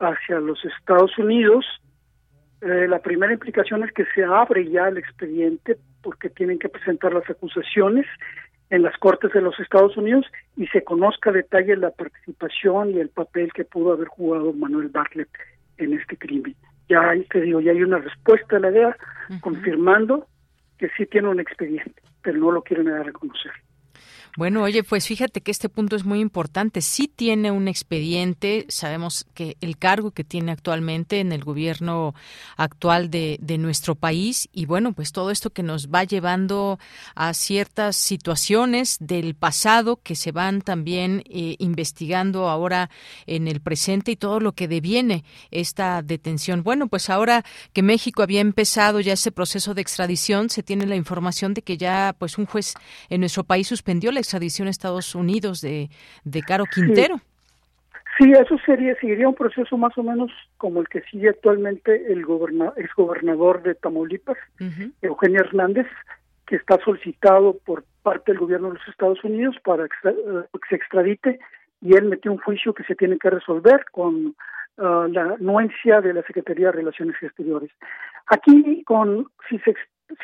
hacia 0.01 0.41
los 0.41 0.64
Estados 0.64 1.16
Unidos 1.18 1.64
eh, 2.65 2.89
la 2.89 2.99
primera 3.01 3.33
implicación 3.33 3.85
es 3.85 3.93
que 3.93 4.07
se 4.15 4.25
abre 4.25 4.69
ya 4.71 4.89
el 4.89 4.97
expediente 4.97 5.77
porque 6.03 6.31
tienen 6.31 6.59
que 6.59 6.71
presentar 6.71 7.12
las 7.12 7.29
acusaciones 7.29 8.07
en 8.71 8.83
las 8.83 8.97
Cortes 8.97 9.33
de 9.33 9.43
los 9.43 9.59
Estados 9.61 9.97
Unidos 9.99 10.25
y 10.57 10.67
se 10.69 10.83
conozca 10.83 11.29
a 11.29 11.35
detalle 11.35 11.77
la 11.77 11.91
participación 11.91 12.91
y 12.91 13.01
el 13.01 13.11
papel 13.11 13.53
que 13.53 13.65
pudo 13.65 13.93
haber 13.93 14.09
jugado 14.09 14.55
Manuel 14.55 14.89
Bartlett 14.89 15.29
en 15.77 15.93
este 15.93 16.17
crimen. 16.17 16.57
Ya 16.89 17.12
te 17.31 17.43
digo, 17.43 17.61
ya 17.61 17.73
hay 17.73 17.83
una 17.83 17.99
respuesta 17.99 18.57
de 18.57 18.61
la 18.62 18.71
DEA 18.71 18.97
confirmando 19.41 20.27
que 20.79 20.89
sí 20.97 21.05
tiene 21.05 21.29
un 21.29 21.41
expediente, 21.41 22.01
pero 22.23 22.39
no 22.39 22.51
lo 22.51 22.62
quieren 22.62 22.87
dar 22.87 23.01
a 23.01 23.05
reconocer. 23.05 23.53
Bueno, 24.37 24.64
oye, 24.64 24.82
pues 24.82 25.07
fíjate 25.07 25.43
que 25.43 25.53
este 25.53 25.68
punto 25.68 25.95
es 25.95 26.05
muy 26.05 26.18
importante. 26.18 26.80
Sí 26.80 27.07
tiene 27.07 27.53
un 27.53 27.68
expediente, 27.68 28.66
sabemos 28.68 29.26
que 29.32 29.57
el 29.61 29.78
cargo 29.78 30.11
que 30.11 30.24
tiene 30.24 30.51
actualmente 30.51 31.20
en 31.20 31.30
el 31.30 31.45
gobierno 31.45 32.16
actual 32.57 33.11
de, 33.11 33.39
nuestro 33.55 33.95
país 33.95 34.49
y 34.53 34.66
bueno, 34.66 34.93
pues 34.93 35.12
todo 35.12 35.30
esto 35.30 35.51
que 35.51 35.62
nos 35.62 35.89
va 35.89 36.03
llevando 36.03 36.80
a 37.14 37.32
ciertas 37.35 37.97
situaciones 37.97 38.97
del 38.99 39.37
pasado 39.37 40.01
que 40.03 40.16
se 40.16 40.32
van 40.32 40.61
también 40.61 41.22
eh, 41.30 41.55
investigando 41.61 42.49
ahora 42.49 42.91
en 43.26 43.47
el 43.47 43.61
presente 43.61 44.11
y 44.11 44.16
todo 44.16 44.41
lo 44.41 44.53
que 44.53 44.66
deviene 44.66 45.22
esta 45.53 46.03
detención. 46.03 46.64
Bueno, 46.64 46.89
pues 46.89 47.09
ahora 47.09 47.45
que 47.72 47.82
México 47.82 48.24
había 48.24 48.41
empezado 48.41 48.99
ya 48.99 49.12
ese 49.12 49.30
proceso 49.30 49.74
de 49.74 49.82
extradición, 49.82 50.51
se 50.51 50.64
tiene 50.64 50.87
la 50.87 50.97
información 50.97 51.55
de 51.55 51.62
que 51.62 51.76
ya 51.76 52.16
pues 52.18 52.37
un 52.37 52.47
juez 52.47 52.74
en 53.09 53.20
nuestro 53.20 53.45
país 53.45 53.68
suspendió 53.68 54.11
la 54.11 54.24
extradición 54.25 54.68
a 54.68 54.70
Estados 54.70 55.14
Unidos 55.14 55.61
de, 55.61 55.89
de 56.25 56.43
Caro 56.43 56.64
Quintero. 56.64 57.16
Sí. 58.18 58.33
eso 58.33 58.57
sería, 58.64 58.95
seguiría 59.01 59.29
un 59.29 59.35
proceso 59.35 59.77
más 59.77 59.97
o 59.99 60.03
menos 60.03 60.31
como 60.57 60.81
el 60.81 60.89
que 60.89 61.03
sigue 61.03 61.29
actualmente 61.29 62.12
el 62.12 62.25
goberna, 62.25 62.72
exgobernador 62.77 63.62
de 63.62 63.75
Tamaulipas, 63.75 64.39
Eugenio 65.03 65.41
Hernández, 65.41 65.87
que 66.47 66.57
está 66.57 66.79
solicitado 66.85 67.57
por 67.64 67.85
parte 68.03 68.33
del 68.33 68.41
gobierno 68.41 68.68
de 68.68 68.75
los 68.75 68.89
Estados 68.89 69.22
Unidos 69.25 69.57
para 69.64 69.89
que 69.89 69.97
se 70.68 70.75
extradite 70.75 71.39
y 71.81 71.95
él 71.97 72.05
metió 72.05 72.33
un 72.33 72.39
juicio 72.39 72.72
que 72.72 72.85
se 72.85 72.95
tiene 72.95 73.18
que 73.18 73.31
resolver 73.31 73.85
con 73.93 74.35
ah, 74.79 75.07
la 75.11 75.35
anuencia 75.35 76.01
de 76.01 76.14
la 76.14 76.22
Secretaría 76.22 76.66
de 76.66 76.72
Relaciones 76.72 77.16
Exteriores. 77.22 77.70
Aquí, 78.27 78.83
con 78.85 79.29
si 79.49 79.59
se 79.59 79.75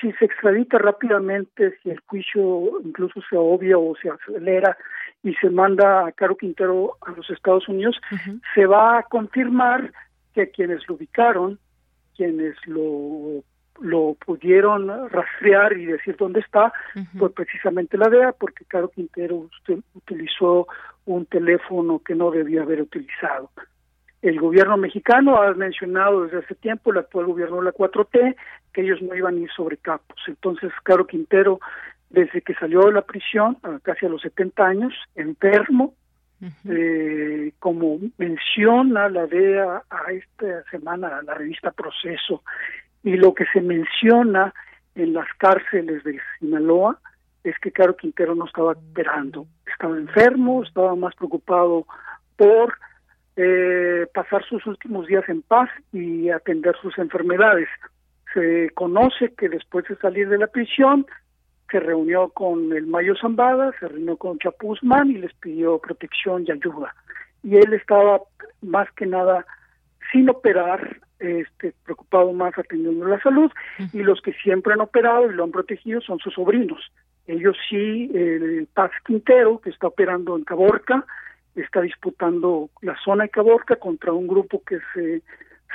si 0.00 0.12
se 0.12 0.24
extradita 0.26 0.78
rápidamente, 0.78 1.78
si 1.82 1.90
el 1.90 2.00
juicio 2.06 2.80
incluso 2.84 3.20
se 3.28 3.36
obvia 3.36 3.78
o 3.78 3.94
se 3.96 4.10
acelera 4.10 4.76
y 5.22 5.34
se 5.34 5.50
manda 5.50 6.06
a 6.06 6.12
Caro 6.12 6.36
Quintero 6.36 6.96
a 7.06 7.12
los 7.12 7.28
Estados 7.30 7.68
Unidos, 7.68 8.00
se 8.54 8.66
va 8.66 8.98
a 8.98 9.02
confirmar 9.04 9.92
que 10.34 10.50
quienes 10.50 10.86
lo 10.88 10.94
ubicaron, 10.94 11.58
quienes 12.16 12.54
lo 12.66 13.42
lo 13.80 14.14
pudieron 14.26 14.88
rastrear 15.08 15.72
y 15.72 15.86
decir 15.86 16.16
dónde 16.16 16.40
está, 16.40 16.72
pues 17.18 17.32
precisamente 17.32 17.96
la 17.96 18.08
DEA, 18.08 18.32
porque 18.32 18.64
Caro 18.66 18.88
Quintero 18.88 19.36
usted 19.36 19.78
utilizó 19.94 20.66
un 21.06 21.26
teléfono 21.26 21.98
que 22.00 22.14
no 22.14 22.30
debía 22.30 22.62
haber 22.62 22.82
utilizado. 22.82 23.50
El 24.22 24.38
gobierno 24.38 24.76
mexicano 24.76 25.40
ha 25.40 25.54
mencionado 25.54 26.24
desde 26.24 26.38
hace 26.38 26.54
tiempo, 26.54 26.92
el 26.92 26.98
actual 26.98 27.26
gobierno 27.26 27.56
de 27.56 27.64
la 27.64 27.72
4T, 27.72 28.36
que 28.72 28.82
ellos 28.82 29.00
no 29.00 29.14
iban 29.14 29.36
a 29.36 29.40
ir 29.40 29.50
sobre 29.50 29.78
capos. 29.78 30.20
Entonces, 30.26 30.70
Caro 30.82 31.06
Quintero, 31.06 31.60
desde 32.10 32.42
que 32.42 32.54
salió 32.54 32.82
de 32.82 32.92
la 32.92 33.02
prisión, 33.02 33.56
casi 33.82 34.06
a 34.06 34.10
los 34.10 34.20
70 34.22 34.66
años, 34.66 34.94
enfermo, 35.14 35.94
eh, 36.68 37.52
como 37.58 37.98
menciona 38.18 39.08
la 39.08 39.26
DEA 39.26 39.82
a 39.90 40.12
esta 40.12 40.64
semana, 40.70 41.22
la 41.22 41.34
revista 41.34 41.70
Proceso, 41.70 42.42
y 43.02 43.16
lo 43.16 43.34
que 43.34 43.44
se 43.52 43.60
menciona 43.60 44.52
en 44.94 45.14
las 45.14 45.28
cárceles 45.38 46.02
de 46.04 46.18
Sinaloa 46.38 46.98
es 47.44 47.58
que 47.58 47.72
Caro 47.72 47.96
Quintero 47.96 48.34
no 48.34 48.46
estaba 48.46 48.72
esperando, 48.72 49.46
estaba 49.66 49.96
enfermo, 49.96 50.62
estaba 50.62 50.94
más 50.94 51.14
preocupado 51.14 51.86
por 52.36 52.74
eh, 53.36 54.06
pasar 54.12 54.44
sus 54.44 54.66
últimos 54.66 55.06
días 55.06 55.28
en 55.28 55.42
paz 55.42 55.70
y 55.92 56.30
atender 56.30 56.76
sus 56.82 56.96
enfermedades. 56.98 57.68
Se 58.34 58.70
conoce 58.74 59.34
que 59.34 59.48
después 59.48 59.86
de 59.88 59.96
salir 59.96 60.28
de 60.28 60.38
la 60.38 60.46
prisión 60.46 61.06
se 61.70 61.80
reunió 61.80 62.28
con 62.30 62.72
el 62.72 62.86
Mayo 62.86 63.14
Zambada, 63.20 63.72
se 63.78 63.88
reunió 63.88 64.16
con 64.16 64.38
Chapuzman 64.38 65.10
y 65.10 65.18
les 65.18 65.32
pidió 65.34 65.78
protección 65.78 66.44
y 66.46 66.52
ayuda. 66.52 66.94
Y 67.42 67.56
él 67.56 67.72
estaba 67.72 68.20
más 68.60 68.90
que 68.92 69.06
nada 69.06 69.46
sin 70.12 70.28
operar, 70.28 70.98
este, 71.20 71.72
preocupado 71.84 72.32
más 72.32 72.56
atendiendo 72.58 73.06
la 73.06 73.20
salud, 73.20 73.50
y 73.92 74.02
los 74.02 74.20
que 74.20 74.32
siempre 74.32 74.72
han 74.72 74.80
operado 74.80 75.30
y 75.30 75.34
lo 75.34 75.44
han 75.44 75.52
protegido 75.52 76.00
son 76.00 76.18
sus 76.18 76.34
sobrinos, 76.34 76.80
Ellos 77.26 77.56
sí, 77.68 78.10
el 78.12 78.66
Paz 78.74 78.90
Quintero, 79.04 79.60
que 79.60 79.70
está 79.70 79.86
operando 79.86 80.36
en 80.36 80.44
Caborca, 80.44 81.06
está 81.56 81.80
disputando 81.80 82.70
la 82.80 82.96
zona 83.04 83.24
de 83.24 83.30
Caborca 83.30 83.76
contra 83.76 84.12
un 84.12 84.26
grupo 84.26 84.62
que 84.64 84.78
se 84.94 85.22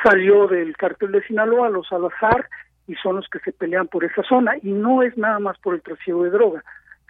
salió 0.04 0.48
del 0.48 0.76
cártel 0.78 1.12
de 1.12 1.24
Sinaloa, 1.24 1.70
los 1.70 1.88
Salazar, 1.88 2.48
y 2.88 2.96
son 2.96 3.18
los 3.18 3.28
que 3.30 3.40
se 3.40 3.52
pelean 3.52 3.88
por 3.88 4.04
esa 4.04 4.24
zona. 4.24 4.54
Y 4.62 4.72
no 4.72 5.02
es 5.04 5.18
nada 5.18 5.40
más 5.40 5.58
por 5.60 5.76
el 5.76 5.82
trasiego 5.82 6.24
de 6.24 6.30
droga, 6.30 6.64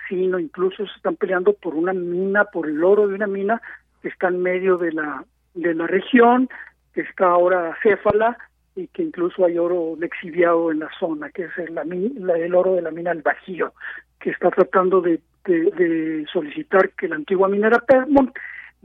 sino 0.07 0.39
incluso 0.39 0.85
se 0.85 0.93
están 0.95 1.15
peleando 1.15 1.53
por 1.53 1.75
una 1.75 1.93
mina, 1.93 2.45
por 2.45 2.67
el 2.67 2.83
oro 2.83 3.07
de 3.07 3.15
una 3.15 3.27
mina 3.27 3.61
que 4.01 4.09
está 4.09 4.27
en 4.27 4.41
medio 4.41 4.77
de 4.77 4.91
la, 4.91 5.23
de 5.53 5.73
la 5.73 5.87
región, 5.87 6.49
que 6.93 7.01
está 7.01 7.27
ahora 7.27 7.77
céfala 7.83 8.37
y 8.75 8.87
que 8.87 9.03
incluso 9.03 9.45
hay 9.45 9.57
oro 9.57 9.95
lexiviado 9.97 10.71
en 10.71 10.79
la 10.79 10.89
zona, 10.99 11.29
que 11.29 11.43
es 11.43 11.57
el, 11.57 11.77
el 11.77 12.55
oro 12.55 12.75
de 12.75 12.81
la 12.81 12.91
mina 12.91 13.13
del 13.13 13.21
Bajío, 13.21 13.73
que 14.19 14.31
está 14.31 14.49
tratando 14.51 15.01
de, 15.01 15.19
de, 15.45 16.25
solicitar 16.31 16.89
que 16.91 17.07
la 17.07 17.15
antigua 17.15 17.47
minera 17.47 17.79
Permont 17.79 18.33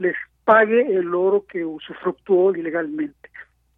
les 0.01 0.15
pague 0.43 0.81
el 0.81 1.13
oro 1.13 1.45
que 1.47 1.63
usufructuó 1.63 2.53
ilegalmente. 2.55 3.29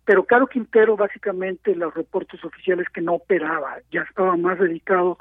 Pero 0.05 0.25
Caro 0.25 0.47
Quintero, 0.47 0.97
básicamente, 0.97 1.75
los 1.75 1.93
reportes 1.93 2.43
oficiales 2.43 2.87
que 2.93 3.01
no 3.01 3.13
operaba, 3.13 3.77
ya 3.91 4.01
estaba 4.01 4.35
más 4.35 4.59
dedicado 4.59 5.17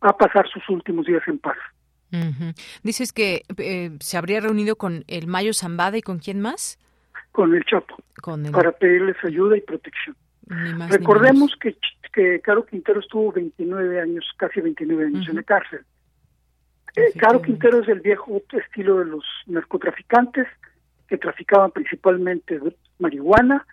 a 0.00 0.16
pasar 0.16 0.48
sus 0.48 0.68
últimos 0.68 1.06
días 1.06 1.22
en 1.26 1.38
paz. 1.38 1.56
Dices 2.82 3.12
que 3.12 3.42
eh, 3.58 3.90
se 4.00 4.16
habría 4.16 4.40
reunido 4.40 4.76
con 4.76 5.04
el 5.08 5.26
Mayo 5.26 5.52
Zambada 5.52 5.98
y 5.98 6.02
con 6.02 6.18
quién 6.18 6.40
más? 6.40 6.78
Con 7.32 7.54
el 7.54 7.64
Chapo, 7.64 7.96
para 8.50 8.72
pedirles 8.72 9.16
ayuda 9.22 9.56
y 9.56 9.60
protección. 9.60 10.16
Recordemos 10.88 11.54
que, 11.60 11.76
que 12.12 12.40
Caro 12.40 12.64
Quintero 12.64 13.00
estuvo 13.00 13.30
29 13.32 14.00
años, 14.00 14.24
casi 14.38 14.60
29 14.62 15.06
años 15.06 15.28
en 15.28 15.36
la 15.36 15.42
cárcel. 15.42 15.80
Eh, 16.96 17.12
Caro 17.18 17.42
Quintero 17.42 17.80
es 17.80 17.88
el 17.88 18.00
viejo 18.00 18.42
estilo 18.52 18.98
de 18.98 19.06
los 19.06 19.24
narcotraficantes 19.46 20.46
que 21.08 21.18
traficaban 21.18 21.70
principalmente 21.70 22.60
marihuana, 22.98 23.66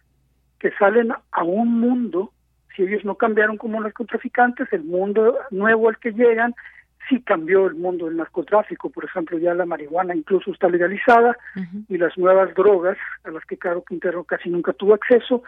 que 0.60 0.72
salen 0.72 1.12
a 1.32 1.44
un 1.44 1.80
mundo, 1.80 2.32
si 2.76 2.84
ellos 2.84 3.04
no 3.04 3.16
cambiaron 3.16 3.58
como 3.58 3.82
narcotraficantes, 3.82 4.72
el 4.72 4.84
mundo 4.84 5.38
nuevo 5.52 5.90
al 5.90 5.98
que 6.00 6.12
llegan 6.12 6.56
sí 7.10 7.22
cambió 7.22 7.68
el 7.68 7.76
mundo 7.76 8.06
del 8.06 8.18
narcotráfico, 8.18 8.90
por 8.90 9.06
ejemplo, 9.06 9.38
ya 9.38 9.54
la 9.54 9.66
marihuana 9.66 10.16
incluso 10.16 10.52
está 10.52 10.70
legalizada 10.70 11.38
y 11.88 11.98
las 11.98 12.18
nuevas 12.18 12.54
drogas 12.56 12.98
a 13.24 13.32
las 13.32 13.46
que 13.46 13.58
Caro 13.58 13.84
Quintero 13.84 14.24
casi 14.24 14.50
nunca 14.50 14.74
tuvo 14.74 14.96
acceso 14.96 15.44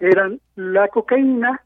eran 0.00 0.40
la 0.54 0.88
cocaína 0.88 1.62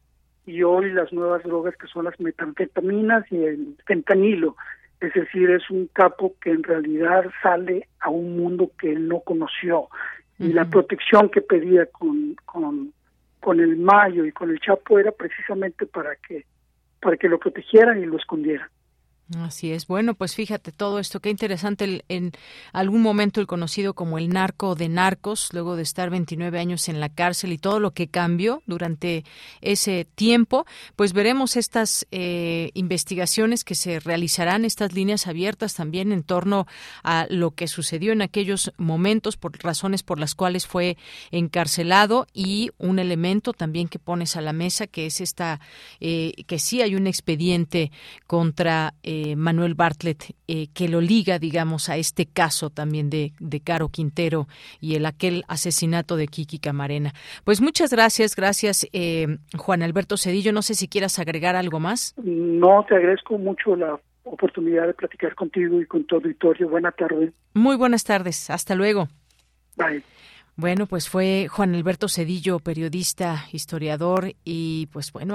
y 0.47 0.63
hoy 0.63 0.93
las 0.93 1.13
nuevas 1.13 1.43
drogas 1.43 1.77
que 1.77 1.87
son 1.87 2.05
las 2.05 2.19
metanfetaminas 2.19 3.31
y 3.31 3.45
el 3.45 3.77
fentanilo. 3.87 4.57
Es 5.03 5.13
decir, 5.15 5.51
es 5.51 5.69
un 5.69 5.89
capo 5.93 6.37
que 6.41 6.51
en 6.51 6.63
realidad 6.63 7.25
sale 7.43 7.89
a 7.99 8.09
un 8.09 8.37
mundo 8.37 8.71
que 8.79 8.93
él 8.93 9.09
no 9.09 9.19
conoció. 9.21 9.89
Y 10.39 10.53
la 10.53 10.65
protección 10.65 11.29
que 11.29 11.41
pedía 11.41 11.87
con, 11.87 12.37
con, 12.45 12.93
con 13.41 13.59
el 13.59 13.77
Mayo 13.77 14.25
y 14.25 14.31
con 14.31 14.51
el 14.51 14.61
Chapo 14.61 15.01
era 15.01 15.11
precisamente 15.11 15.87
para 15.87 16.15
que, 16.17 16.47
para 17.01 17.17
que 17.17 17.29
lo 17.29 17.41
protegieran 17.41 18.01
y 18.01 18.07
lo 18.07 18.17
escondieran. 18.17 18.69
Así 19.39 19.73
es. 19.73 19.87
Bueno, 19.87 20.15
pues 20.15 20.35
fíjate 20.35 20.73
todo 20.73 20.99
esto, 20.99 21.21
qué 21.21 21.31
interesante. 21.31 22.05
en 22.09 22.33
algún 22.73 23.03
momento 23.03 23.41
el 23.41 23.47
conocido 23.47 23.95
como 23.95 24.19
el 24.19 24.29
narco 24.29 24.75
de 24.75 24.89
narcos, 24.89 25.51
luego 25.53 25.77
de 25.77 25.83
estar 25.83 26.11
29 26.11 26.59
años 26.59 26.89
en 26.89 27.01
la 27.01 27.09
cárcel 27.09 27.53
y 27.53 27.59
todo 27.59 27.81
lo 27.81 27.93
que 27.93 28.09
cambió 28.09 28.63
durante 28.67 29.25
ese 29.61 30.07
tiempo, 30.15 30.67
pues 30.97 31.13
veremos 31.13 31.57
estas 31.57 32.07
eh, 32.11 32.71
investigaciones 32.75 33.65
que 33.65 33.75
se 33.75 34.01
realizarán, 34.01 34.65
estas 34.65 34.93
líneas 34.93 35.27
abiertas 35.27 35.75
también 35.75 36.13
en 36.13 36.25
torno 36.25 36.67
a 37.03 37.27
lo 37.31 37.53
que 37.53 37.69
sucedió 37.69 38.13
en 38.13 38.23
aquellos 38.23 38.73
momentos, 38.77 39.37
por 39.37 39.57
razones 39.63 40.03
por 40.03 40.19
las 40.19 40.35
cuales 40.35 40.67
fue 40.67 40.97
encarcelado 41.31 42.27
y 42.35 42.71
un 42.79 42.99
elemento 42.99 43.53
también 43.53 43.89
que 43.89 43.99
pones 43.99 44.37
a 44.37 44.41
la 44.41 44.53
mesa, 44.53 44.87
que 44.87 45.07
es 45.07 45.21
esta, 45.21 45.61
eh, 46.01 46.33
que 46.47 46.59
sí 46.59 46.83
hay 46.83 46.97
un 46.97 47.07
expediente 47.07 47.93
contra. 48.27 48.95
Eh, 49.03 49.22
eh, 49.23 49.37
Manuel 49.37 49.75
Bartlett, 49.75 50.35
eh, 50.49 50.67
que 50.75 50.89
lo 50.89 51.01
liga, 51.01 51.39
digamos, 51.39 51.89
a 51.89 51.97
este 51.97 52.27
caso 52.27 52.71
también 52.71 53.09
de, 53.09 53.33
de 53.39 53.61
Caro 53.61 53.89
Quintero 53.89 54.49
y 54.81 54.97
el 54.97 55.07
aquel 55.07 55.45
asesinato 55.47 56.17
de 56.17 56.27
Kiki 56.27 56.59
Camarena. 56.59 57.13
Pues 57.45 57.61
muchas 57.61 57.93
gracias, 57.93 58.35
gracias 58.35 58.89
eh, 58.93 59.39
Juan 59.57 59.83
Alberto 59.83 60.17
Cedillo. 60.17 60.53
No 60.53 60.63
sé 60.63 60.75
si 60.75 60.89
quieras 60.89 61.21
agregar 61.21 61.55
algo 61.55 61.79
más. 61.79 62.15
No, 62.17 62.85
te 62.89 62.97
agradezco 62.97 63.39
mucho 63.39 63.77
la 63.77 64.01
oportunidad 64.25 64.89
de 64.89 64.95
platicar 64.95 65.37
contigo 65.37 65.81
y 65.81 65.87
con 65.87 66.05
tu 66.05 66.17
auditorio. 66.17 66.69
Buenas 66.69 66.97
tardes. 66.97 67.33
Muy 67.55 67.77
buenas 67.77 68.03
tardes. 68.03 68.51
Hasta 68.51 68.75
luego. 68.75 69.09
Bye. 69.77 70.03
Bueno, 70.55 70.87
pues 70.87 71.09
fue 71.09 71.49
Juan 71.49 71.75
Alberto 71.75 72.11
Cedillo, 72.11 72.59
periodista, 72.59 73.47
historiador 73.53 74.35
y 74.45 74.87
pues 74.93 75.11
bueno, 75.11 75.35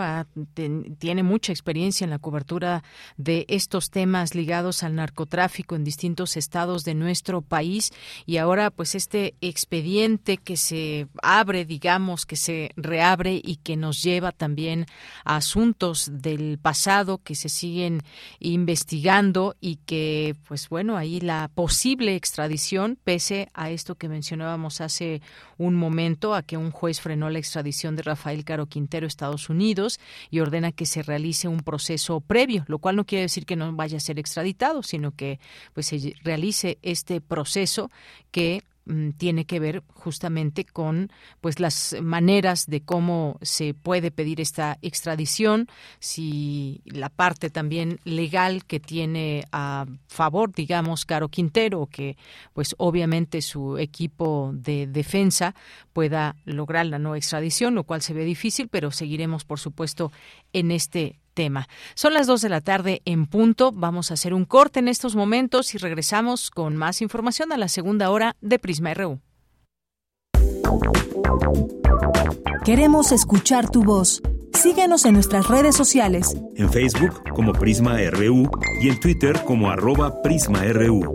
tiene 0.99 1.24
mucha 1.24 1.51
experiencia 1.51 2.05
en 2.05 2.11
la 2.11 2.20
cobertura 2.20 2.84
de 3.18 3.43
estos 3.49 3.89
temas 3.89 4.36
ligados 4.36 4.84
al 4.84 4.93
narcotráfico 4.93 5.76
en 5.76 5.84
distintos 5.84 6.38
estados 6.38 6.84
de 6.84 6.93
nuestro 6.93 7.41
país. 7.41 7.91
Y 8.28 8.38
ahora 8.38 8.70
pues 8.70 8.93
este 8.93 9.34
expediente 9.41 10.38
que 10.38 10.55
se 10.55 11.07
abre, 11.24 11.65
digamos, 11.65 12.28
que 12.28 12.36
se 12.36 12.70
reabre 12.76 13.41
y 13.43 13.55
que 13.55 13.76
nos 13.76 14.03
lleva 14.03 14.32
también 14.32 14.86
a 15.26 15.38
asuntos 15.38 16.11
del 16.13 16.59
pasado 16.59 17.18
que 17.24 17.34
se 17.34 17.49
siguen 17.49 18.03
investigando 18.39 19.55
y 19.59 19.78
que 19.78 20.36
pues 20.47 20.70
bueno, 20.70 20.95
ahí 20.95 21.20
la 21.22 21.49
posible 21.55 22.15
extradición 22.15 22.99
pese 23.03 23.49
a 23.55 23.72
esto 23.72 23.95
que 23.95 24.09
mencionábamos 24.09 24.80
hace 24.80 25.07
un 25.58 25.76
momento 25.76 26.36
a 26.36 26.43
que 26.43 26.58
un 26.58 26.72
juez 26.72 27.01
frenó 27.01 27.30
la 27.30 27.39
extradición 27.39 27.95
de 27.95 28.03
Rafael 28.03 28.45
Caro 28.45 28.68
Quintero 28.68 29.05
a 29.05 29.08
Estados 29.08 29.49
Unidos 29.49 29.99
y 30.30 30.39
ordena 30.39 30.72
que 30.72 30.86
se 30.86 31.03
realice 31.03 31.47
un 31.47 31.62
proceso 31.62 32.22
previo, 32.22 32.64
lo 32.68 32.80
cual 32.80 32.95
no 32.95 33.05
quiere 33.05 33.24
decir 33.24 33.45
que 33.45 33.55
no 33.55 33.74
vaya 33.74 33.97
a 33.97 34.01
ser 34.01 34.20
extraditado, 34.20 34.84
sino 34.84 35.12
que 35.12 35.39
pues 35.74 35.88
se 35.88 36.16
realice 36.24 36.78
este 36.82 37.22
proceso 37.22 37.91
que 38.32 38.64
tiene 39.18 39.46
que 39.46 39.60
ver 39.60 39.84
justamente 39.94 40.66
con 40.66 41.12
pues 41.42 41.60
las 41.60 41.96
maneras 42.02 42.66
de 42.68 42.82
cómo 42.82 43.38
se 43.42 43.74
puede 43.74 44.12
pedir 44.12 44.42
esta 44.42 44.78
extradición, 44.82 45.68
si 46.00 46.82
la 46.86 47.10
parte 47.10 47.50
también 47.50 48.00
legal 48.04 48.66
que 48.66 48.80
tiene 48.80 49.46
a 49.52 49.86
favor, 50.08 50.54
digamos, 50.54 51.06
Caro 51.06 51.30
Quintero, 51.30 51.88
que 51.88 52.18
pues 52.54 52.76
obviamente 52.78 53.42
su 53.42 53.78
equipo 53.78 54.52
de 54.54 54.88
defensa 54.88 55.56
pueda 55.94 56.36
lograr 56.46 56.86
la 56.86 57.00
no 57.00 57.16
extradición, 57.16 57.76
lo 57.76 57.84
cual 57.84 58.02
se 58.02 58.14
ve 58.14 58.24
difícil, 58.24 58.68
pero 58.70 58.92
seguiremos 58.92 59.44
por 59.44 59.60
supuesto 59.60 60.12
en 60.54 60.72
este 60.72 61.20
tema. 61.38 61.70
Son 61.94 62.16
las 62.16 62.26
dos 62.26 62.42
de 62.42 62.50
la 62.50 62.62
tarde 62.62 63.04
en 63.06 63.28
punto. 63.28 63.72
Vamos 63.72 64.10
a 64.10 64.16
hacer 64.16 64.34
un 64.34 64.44
corte 64.44 64.80
en 64.80 64.88
estos 64.88 65.16
momentos 65.16 65.76
y 65.76 65.78
regresamos 65.78 66.50
con 66.50 66.76
más 66.76 67.00
información 67.04 67.54
a 67.54 67.58
la 67.58 67.68
segunda 67.68 68.10
hora 68.10 68.36
de 68.42 68.58
Prisma 68.58 68.92
RU. 68.96 69.20
Queremos 72.66 73.12
escuchar 73.12 73.70
tu 73.70 73.84
voz. 73.84 74.24
Síguenos 74.52 75.06
en 75.06 75.14
nuestras 75.14 75.48
redes 75.48 75.76
sociales. 75.76 76.36
En 76.56 76.72
Facebook 76.72 77.22
como 77.36 77.54
Prisma 77.54 77.98
RU 78.10 78.50
y 78.82 78.90
en 78.90 79.00
Twitter 79.00 79.40
como 79.46 79.70
arroba 79.70 80.24
PrismaRU. 80.24 81.14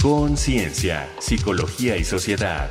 Conciencia, 0.00 1.08
psicología 1.18 1.96
y 1.96 2.04
sociedad 2.04 2.70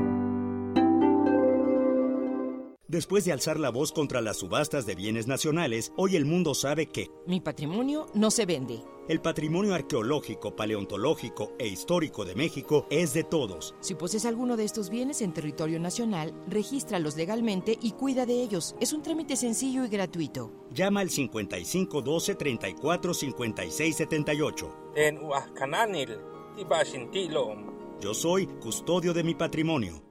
Después 2.91 3.23
de 3.23 3.31
alzar 3.31 3.57
la 3.57 3.69
voz 3.69 3.93
contra 3.93 4.19
las 4.19 4.39
subastas 4.39 4.85
de 4.85 4.95
bienes 4.95 5.25
nacionales, 5.25 5.93
hoy 5.95 6.17
el 6.17 6.25
mundo 6.25 6.53
sabe 6.53 6.87
que 6.87 7.09
mi 7.25 7.39
patrimonio 7.39 8.07
no 8.13 8.31
se 8.31 8.45
vende. 8.45 8.83
El 9.07 9.21
patrimonio 9.21 9.73
arqueológico, 9.73 10.57
paleontológico 10.57 11.53
e 11.57 11.69
histórico 11.69 12.25
de 12.25 12.35
México 12.35 12.87
es 12.89 13.13
de 13.13 13.23
todos. 13.23 13.75
Si 13.79 13.95
posees 13.95 14.25
alguno 14.25 14.57
de 14.57 14.65
estos 14.65 14.89
bienes 14.89 15.21
en 15.21 15.31
territorio 15.31 15.79
nacional, 15.79 16.33
regístralos 16.49 17.15
legalmente 17.15 17.77
y 17.81 17.91
cuida 17.91 18.25
de 18.25 18.43
ellos. 18.43 18.75
Es 18.81 18.91
un 18.91 19.01
trámite 19.01 19.37
sencillo 19.37 19.85
y 19.85 19.87
gratuito. 19.87 20.51
Llama 20.73 20.99
al 20.99 21.09
55 21.09 22.01
12 22.01 22.35
34 22.35 23.13
56 23.13 23.95
78. 23.95 24.75
En 24.97 25.17
Yo 28.01 28.13
soy 28.13 28.47
custodio 28.47 29.13
de 29.13 29.23
mi 29.23 29.33
patrimonio. 29.33 30.10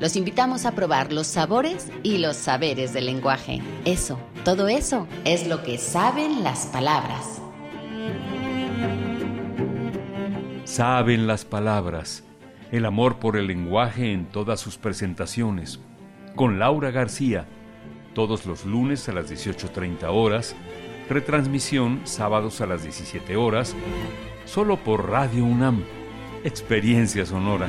Los 0.00 0.16
invitamos 0.16 0.66
a 0.66 0.72
probar 0.72 1.12
los 1.12 1.26
sabores 1.26 1.88
y 2.02 2.18
los 2.18 2.36
saberes 2.36 2.92
del 2.92 3.06
lenguaje. 3.06 3.62
Eso, 3.84 4.18
todo 4.44 4.68
eso 4.68 5.06
es 5.24 5.46
lo 5.46 5.62
que 5.62 5.78
saben 5.78 6.42
las 6.42 6.66
palabras. 6.66 7.40
Saben 10.64 11.26
las 11.26 11.44
palabras. 11.44 12.24
El 12.70 12.86
amor 12.86 13.18
por 13.18 13.36
el 13.36 13.46
lenguaje 13.46 14.12
en 14.12 14.26
todas 14.26 14.58
sus 14.58 14.78
presentaciones. 14.78 15.80
Con 16.34 16.58
Laura 16.58 16.90
García. 16.90 17.46
Todos 18.14 18.46
los 18.46 18.64
lunes 18.64 19.08
a 19.08 19.12
las 19.12 19.30
18.30 19.30 20.06
horas. 20.08 20.56
Retransmisión 21.08 22.00
sábados 22.04 22.60
a 22.60 22.66
las 22.66 22.82
17 22.82 23.36
horas. 23.36 23.76
Solo 24.46 24.78
por 24.82 25.10
Radio 25.10 25.44
UNAM. 25.44 25.84
Experiencia 26.42 27.26
sonora. 27.26 27.68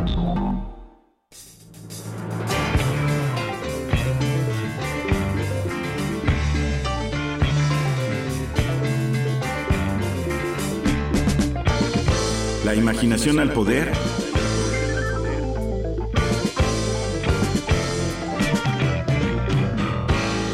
La 12.71 12.77
imaginación 12.77 13.37
al 13.41 13.51
poder. 13.51 13.91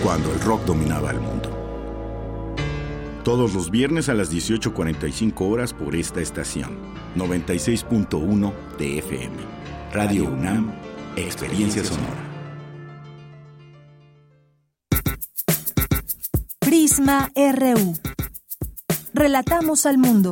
Cuando 0.02 0.34
el 0.34 0.40
rock 0.40 0.66
dominaba 0.66 1.12
el 1.12 1.20
mundo. 1.20 1.52
Todos 3.24 3.54
los 3.54 3.70
viernes 3.70 4.10
a 4.10 4.16
las 4.16 4.34
18.45 4.34 5.42
horas 5.42 5.74
por 5.76 5.96
esta 5.96 6.20
estación. 6.20 6.80
96.1 7.16 8.52
de 8.80 8.98
FM. 8.98 9.36
Radio 9.94 10.26
UNAM, 10.26 10.74
Experiencia 11.16 11.84
Sonora. 11.84 12.26
Prisma 16.62 17.32
RU. 17.36 17.96
Relatamos 19.14 19.86
al 19.86 20.00
mundo. 20.00 20.32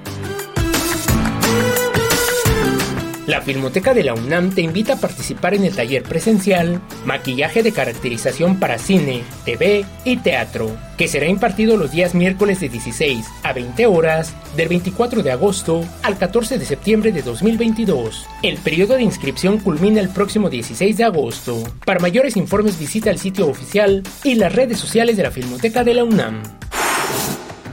La 3.27 3.39
Filmoteca 3.39 3.93
de 3.93 4.03
la 4.03 4.15
UNAM 4.15 4.49
te 4.49 4.61
invita 4.61 4.93
a 4.93 4.99
participar 4.99 5.53
en 5.53 5.63
el 5.63 5.75
taller 5.75 6.01
presencial 6.01 6.81
Maquillaje 7.05 7.61
de 7.61 7.71
caracterización 7.71 8.59
para 8.59 8.79
cine, 8.79 9.21
TV 9.45 9.85
y 10.03 10.17
teatro, 10.17 10.75
que 10.97 11.07
será 11.07 11.27
impartido 11.27 11.77
los 11.77 11.91
días 11.91 12.15
miércoles 12.15 12.59
de 12.59 12.69
16 12.69 13.27
a 13.43 13.53
20 13.53 13.85
horas 13.85 14.33
del 14.57 14.69
24 14.69 15.21
de 15.21 15.31
agosto 15.31 15.85
al 16.01 16.17
14 16.17 16.57
de 16.57 16.65
septiembre 16.65 17.11
de 17.11 17.21
2022. 17.21 18.25
El 18.41 18.57
periodo 18.57 18.95
de 18.95 19.03
inscripción 19.03 19.59
culmina 19.59 20.01
el 20.01 20.09
próximo 20.09 20.49
16 20.49 20.97
de 20.97 21.03
agosto. 21.03 21.63
Para 21.85 21.99
mayores 21.99 22.35
informes 22.37 22.79
visita 22.79 23.11
el 23.11 23.19
sitio 23.19 23.47
oficial 23.47 24.01
y 24.23 24.33
las 24.33 24.53
redes 24.53 24.79
sociales 24.79 25.15
de 25.15 25.23
la 25.23 25.31
Filmoteca 25.31 25.83
de 25.83 25.93
la 25.93 26.03
UNAM. 26.03 26.41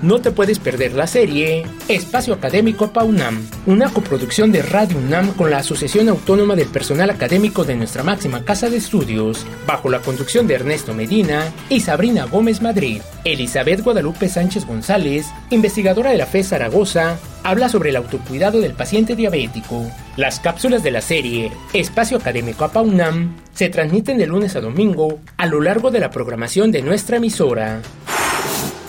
No 0.01 0.21
te 0.21 0.31
puedes 0.31 0.61
perder 0.61 0.93
la 0.93 1.09
serie 1.09 1.67
Espacio 1.89 2.33
Académico 2.33 2.93
PAUNAM, 2.93 3.45
una 3.67 3.93
coproducción 3.93 4.53
de 4.53 4.63
Radio 4.63 4.97
UNAM 4.97 5.33
con 5.33 5.51
la 5.51 5.59
Asociación 5.59 6.09
Autónoma 6.09 6.55
del 6.55 6.69
Personal 6.69 7.11
Académico 7.11 7.65
de 7.65 7.75
nuestra 7.75 8.05
máxima 8.05 8.45
casa 8.45 8.71
de 8.71 8.77
estudios, 8.77 9.45
bajo 9.67 9.91
la 9.91 9.99
conducción 9.99 10.47
de 10.47 10.55
Ernesto 10.55 10.95
Medina 10.95 11.53
y 11.69 11.81
Sabrina 11.81 12.27
Gómez 12.27 12.63
Madrid. 12.63 13.03
Elizabeth 13.25 13.83
Guadalupe 13.83 14.29
Sánchez 14.29 14.67
González, 14.67 15.27
investigadora 15.51 16.13
de 16.13 16.19
la 16.19 16.27
FE 16.27 16.45
Zaragoza, 16.45 17.19
habla 17.43 17.69
sobre 17.69 17.91
el 17.91 17.97
autocuidado 17.97 18.61
del 18.61 18.75
paciente 18.75 19.17
diabético. 19.17 19.85
Las 20.17 20.39
cápsulas 20.39 20.85
de 20.85 20.93
la 20.93 21.01
serie 21.01 21.51
Espacio 21.73 22.19
Académico 22.19 22.65
a 22.65 22.71
PAUNAM 22.71 23.35
se 23.53 23.69
transmiten 23.69 24.19
de 24.19 24.29
lunes 24.29 24.55
a 24.55 24.61
domingo 24.61 25.19
a 25.37 25.47
lo 25.47 25.61
largo 25.61 25.91
de 25.91 25.99
la 25.99 26.11
programación 26.11 26.71
de 26.71 26.83
nuestra 26.83 27.17
emisora. 27.17 27.83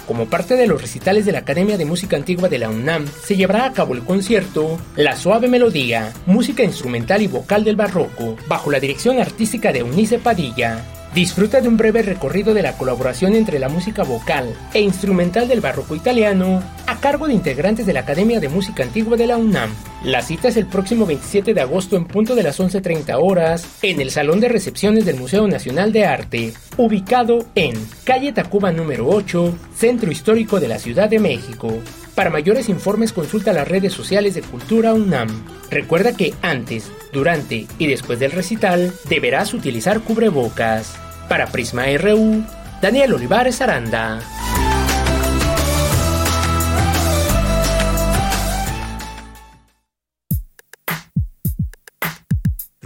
Como 0.10 0.26
parte 0.26 0.56
de 0.56 0.66
los 0.66 0.82
recitales 0.82 1.28
de 1.28 1.34
la 1.34 1.38
Academia 1.38 1.78
de 1.78 1.86
Música 1.86 2.18
Antigua 2.18 2.50
de 2.50 2.58
la 2.58 2.72
UNAM, 2.72 3.06
se 3.06 3.36
llevará 3.36 3.66
a 3.66 3.74
cabo 3.74 3.94
el 3.94 4.02
concierto 4.02 4.80
La 4.96 5.16
Suave 5.16 5.48
Melodía, 5.48 6.14
música 6.26 6.64
instrumental 6.64 7.22
y 7.22 7.28
vocal 7.28 7.64
del 7.64 7.76
barroco, 7.76 8.36
bajo 8.48 8.72
la 8.72 8.80
dirección 8.80 9.20
artística 9.20 9.72
de 9.72 9.82
Eunice 9.82 10.18
Padilla. 10.18 10.84
Disfruta 11.14 11.62
de 11.62 11.68
un 11.68 11.78
breve 11.78 12.02
recorrido 12.02 12.56
de 12.56 12.64
la 12.64 12.76
colaboración 12.76 13.36
entre 13.36 13.60
la 13.60 13.70
música 13.70 14.02
vocal 14.02 14.52
e 14.74 14.82
instrumental 14.82 15.48
del 15.48 15.62
barroco 15.62 15.96
italiano 15.96 16.64
a 16.88 17.00
cargo 17.00 17.28
de 17.28 17.36
integrantes 17.36 17.86
de 17.86 17.94
la 17.94 18.00
Academia 18.00 18.40
de 18.40 18.50
Música 18.50 18.82
Antigua 18.82 19.16
de 19.16 19.28
la 19.28 19.38
UNAM. 19.38 19.70
La 20.04 20.22
cita 20.22 20.48
es 20.48 20.56
el 20.56 20.66
próximo 20.66 21.06
27 21.06 21.54
de 21.54 21.60
agosto 21.60 21.98
en 21.98 22.06
punto 22.06 22.34
de 22.34 22.44
las 22.44 22.60
11.30 22.60 23.18
horas 23.20 23.68
en 23.82 24.00
el 24.00 24.12
Salón 24.12 24.40
de 24.40 24.48
Recepciones 24.48 25.06
del 25.06 25.18
Museo 25.18 25.46
Nacional 25.46 25.92
de 25.92 26.06
Arte, 26.06 26.54
ubicado 26.78 27.46
en 27.56 27.74
calle 28.06 28.32
Tacuba 28.32 28.72
número 28.72 29.10
8, 29.10 29.54
Centro 29.76 30.10
Histórico 30.10 30.62
de 30.62 30.70
la 30.70 30.80
Ciudad 30.80 31.10
de 31.10 31.20
México. 31.20 31.82
Para 32.16 32.30
mayores 32.30 32.70
informes 32.70 33.12
consulta 33.12 33.52
las 33.52 33.68
redes 33.68 33.92
sociales 33.92 34.36
de 34.36 34.42
Cultura 34.42 34.94
UNAM. 34.94 35.30
Recuerda 35.70 36.16
que 36.16 36.34
antes, 36.42 36.90
durante 37.12 37.68
y 37.78 37.88
después 37.88 38.20
del 38.20 38.32
recital 38.32 38.94
deberás 39.10 39.54
utilizar 39.54 40.00
cubrebocas. 40.00 40.96
Para 41.28 41.48
Prisma 41.48 41.84
RU, 41.98 42.46
Daniel 42.82 43.16
Olivares 43.16 43.62
Aranda. 43.62 44.22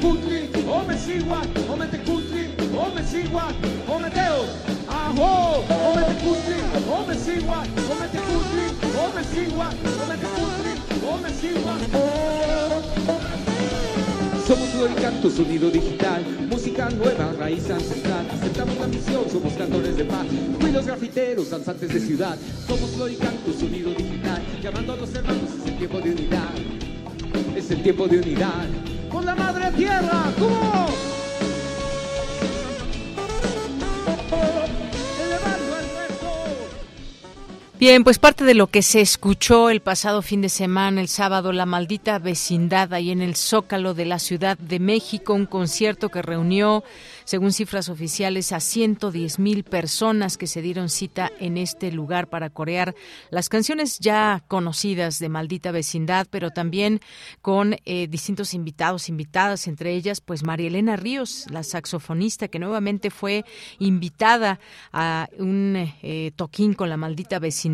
cutri, 0.00 0.50
o 0.54 0.70
o 0.70 0.78
o 0.78 0.80
o 0.80 0.84
o 0.84 1.66
o 1.66 1.74
o 1.74 1.74
o 1.74 2.78
o 2.78 2.88
o. 2.94 3.18
Somos 14.46 14.72
todo 14.72 14.88
canto, 15.02 15.30
sonido 15.30 15.70
digital, 15.70 16.22
música 16.48 16.88
nueva, 16.88 17.34
raíz 17.38 17.70
ancestral. 17.70 18.26
Aceptamos 18.32 18.78
la 18.78 18.86
misión, 18.86 19.28
somos 19.30 19.52
cantores 19.52 19.96
de 19.98 20.04
paz. 20.06 20.26
Cuidos 20.58 20.86
grafiteros, 20.86 21.50
danzantes 21.50 21.92
de 21.92 22.00
ciudad. 22.00 22.38
Somos 22.66 22.92
todo 22.92 23.08
canto, 23.18 23.52
sonido 23.52 23.90
digital. 23.90 24.42
Llamando 24.62 24.94
a 24.94 24.96
los 24.96 25.14
hermanos, 25.14 25.50
es 25.60 25.66
el 25.66 25.76
tiempo 25.76 26.00
de 26.00 26.10
unidad. 26.12 26.54
Es 27.54 27.70
el 27.70 27.82
tiempo 27.82 28.08
de 28.08 28.18
unidad 28.20 28.87
la 29.28 29.34
madre 29.34 29.70
tierra. 29.72 30.32
¡Cómo! 30.38 31.07
Bien, 37.78 38.02
pues 38.02 38.18
parte 38.18 38.42
de 38.42 38.54
lo 38.54 38.66
que 38.66 38.82
se 38.82 39.00
escuchó 39.00 39.70
el 39.70 39.80
pasado 39.80 40.20
fin 40.20 40.42
de 40.42 40.48
semana, 40.48 41.00
el 41.00 41.06
sábado, 41.06 41.52
la 41.52 41.64
maldita 41.64 42.18
vecindad 42.18 42.92
ahí 42.92 43.12
en 43.12 43.22
el 43.22 43.36
Zócalo 43.36 43.94
de 43.94 44.04
la 44.04 44.18
Ciudad 44.18 44.58
de 44.58 44.80
México, 44.80 45.32
un 45.32 45.46
concierto 45.46 46.08
que 46.08 46.20
reunió 46.20 46.82
según 47.24 47.52
cifras 47.52 47.88
oficiales, 47.88 48.50
a 48.52 48.58
110 48.58 49.38
mil 49.38 49.62
personas 49.62 50.38
que 50.38 50.48
se 50.48 50.60
dieron 50.62 50.88
cita 50.88 51.30
en 51.38 51.58
este 51.58 51.92
lugar 51.92 52.28
para 52.28 52.50
corear 52.50 52.96
las 53.30 53.48
canciones 53.48 53.98
ya 54.00 54.42
conocidas 54.48 55.20
de 55.20 55.28
Maldita 55.28 55.70
Vecindad, 55.70 56.26
pero 56.30 56.50
también 56.50 57.00
con 57.42 57.76
eh, 57.84 58.08
distintos 58.08 58.54
invitados, 58.54 59.08
invitadas, 59.10 59.68
entre 59.68 59.94
ellas, 59.94 60.20
pues 60.20 60.42
María 60.42 60.66
Elena 60.66 60.96
Ríos, 60.96 61.44
la 61.50 61.62
saxofonista, 61.62 62.48
que 62.48 62.58
nuevamente 62.58 63.10
fue 63.10 63.44
invitada 63.78 64.58
a 64.92 65.28
un 65.38 65.92
eh, 66.02 66.32
toquín 66.34 66.72
con 66.72 66.88
la 66.88 66.96
Maldita 66.96 67.38
Vecindad. 67.38 67.67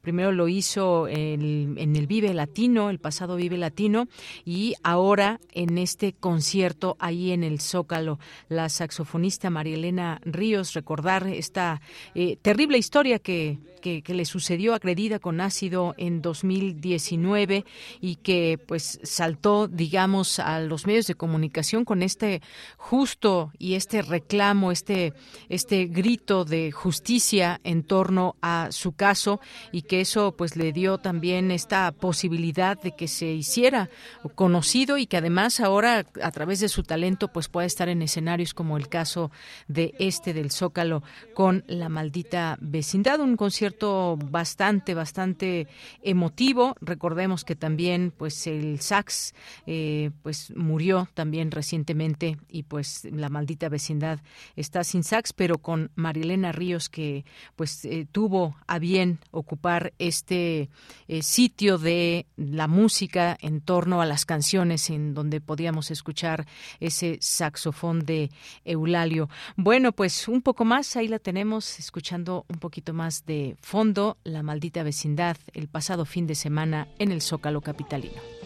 Primero 0.00 0.32
lo 0.32 0.48
hizo 0.48 1.08
en 1.08 1.78
el 1.78 2.06
Vive 2.06 2.34
Latino, 2.34 2.90
el 2.90 2.98
pasado 2.98 3.36
Vive 3.36 3.56
Latino, 3.56 4.08
y 4.44 4.74
ahora 4.82 5.40
en 5.52 5.78
este 5.78 6.12
concierto 6.12 6.96
ahí 6.98 7.32
en 7.32 7.44
el 7.44 7.60
Zócalo. 7.60 8.18
Las 8.48 8.74
saxofonista 8.74 9.50
María 9.50 9.74
Elena 9.74 10.20
Ríos, 10.24 10.74
recordar 10.74 11.26
esta 11.26 11.80
eh, 12.14 12.36
terrible 12.42 12.78
historia 12.78 13.18
que, 13.18 13.58
que, 13.82 14.02
le 14.14 14.24
sucedió 14.24 14.74
agredida 14.74 15.18
con 15.18 15.40
ácido 15.40 15.94
en 15.98 16.22
2019 16.22 17.64
y 18.00 18.16
que 18.16 18.58
pues 18.66 19.00
saltó, 19.02 19.68
digamos, 19.68 20.38
a 20.38 20.60
los 20.60 20.86
medios 20.86 21.06
de 21.06 21.14
comunicación 21.14 21.84
con 21.84 22.02
este 22.02 22.42
justo 22.76 23.52
y 23.58 23.74
este 23.74 24.02
reclamo, 24.02 24.72
este, 24.72 25.12
este 25.48 25.86
grito 25.86 26.44
de 26.44 26.72
justicia 26.72 27.60
en 27.64 27.82
torno 27.82 28.36
a 28.40 28.68
su 28.70 28.92
caso 28.92 29.21
y 29.70 29.82
que 29.82 30.00
eso 30.00 30.34
pues 30.36 30.56
le 30.56 30.72
dio 30.72 30.98
también 30.98 31.50
esta 31.50 31.90
posibilidad 31.92 32.80
de 32.80 32.92
que 32.94 33.08
se 33.08 33.26
hiciera 33.26 33.88
conocido 34.34 34.98
y 34.98 35.06
que 35.06 35.16
además 35.16 35.60
ahora 35.60 36.06
a 36.22 36.30
través 36.30 36.60
de 36.60 36.68
su 36.68 36.82
talento 36.82 37.28
pues 37.28 37.48
pueda 37.48 37.66
estar 37.66 37.88
en 37.88 38.02
escenarios 38.02 38.54
como 38.54 38.76
el 38.76 38.88
caso 38.88 39.30
de 39.68 39.94
este 39.98 40.32
del 40.34 40.50
Zócalo 40.50 41.02
con 41.34 41.64
la 41.66 41.88
maldita 41.88 42.58
vecindad, 42.60 43.20
un 43.20 43.36
concierto 43.36 44.16
bastante, 44.16 44.94
bastante 44.94 45.68
emotivo. 46.02 46.74
Recordemos 46.80 47.44
que 47.44 47.56
también, 47.56 48.12
pues, 48.16 48.46
el 48.46 48.80
sax, 48.80 49.34
eh, 49.66 50.10
pues, 50.22 50.52
murió 50.56 51.08
también 51.14 51.50
recientemente 51.50 52.38
y, 52.48 52.64
pues, 52.64 53.04
la 53.10 53.28
maldita 53.28 53.68
vecindad 53.68 54.20
está 54.56 54.84
sin 54.84 55.04
sax, 55.04 55.32
pero 55.32 55.58
con 55.58 55.90
Marilena 55.94 56.52
Ríos 56.52 56.88
que, 56.88 57.24
pues, 57.56 57.84
eh, 57.84 58.06
tuvo 58.10 58.56
a 58.66 58.78
bien 58.78 59.11
ocupar 59.30 59.92
este 59.98 60.68
eh, 61.08 61.22
sitio 61.22 61.78
de 61.78 62.26
la 62.36 62.68
música 62.68 63.36
en 63.40 63.60
torno 63.60 64.00
a 64.00 64.06
las 64.06 64.24
canciones 64.24 64.90
en 64.90 65.14
donde 65.14 65.40
podíamos 65.40 65.90
escuchar 65.90 66.46
ese 66.80 67.18
saxofón 67.20 68.04
de 68.04 68.30
Eulalio. 68.64 69.28
Bueno, 69.56 69.92
pues 69.92 70.28
un 70.28 70.42
poco 70.42 70.64
más, 70.64 70.96
ahí 70.96 71.08
la 71.08 71.18
tenemos 71.18 71.78
escuchando 71.78 72.44
un 72.48 72.58
poquito 72.58 72.92
más 72.92 73.24
de 73.26 73.56
fondo, 73.60 74.18
La 74.24 74.42
maldita 74.42 74.82
vecindad, 74.82 75.36
el 75.52 75.68
pasado 75.68 76.04
fin 76.04 76.26
de 76.26 76.34
semana 76.34 76.88
en 76.98 77.12
el 77.12 77.22
Zócalo 77.22 77.60
Capitalino. 77.60 78.41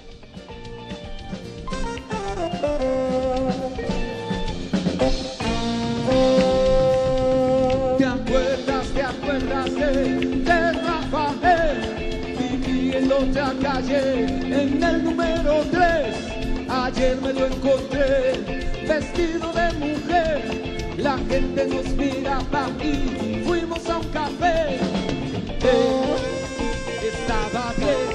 Viviéndote 13.18 13.40
a 13.40 13.54
calle 13.62 14.24
en 14.24 14.82
el 14.82 15.04
número 15.04 15.62
3. 15.70 16.68
Ayer 16.68 17.16
me 17.22 17.32
lo 17.32 17.46
encontré 17.46 18.66
vestido 18.86 19.52
de 19.52 19.72
mujer. 19.78 20.94
La 20.98 21.16
gente 21.28 21.66
nos 21.66 21.88
miraba 21.94 22.68
y 22.82 23.42
fuimos 23.46 23.88
a 23.88 23.98
un 23.98 24.08
café. 24.08 24.78
Él 25.62 26.08
estaba 27.02 27.72
bien. 27.78 28.05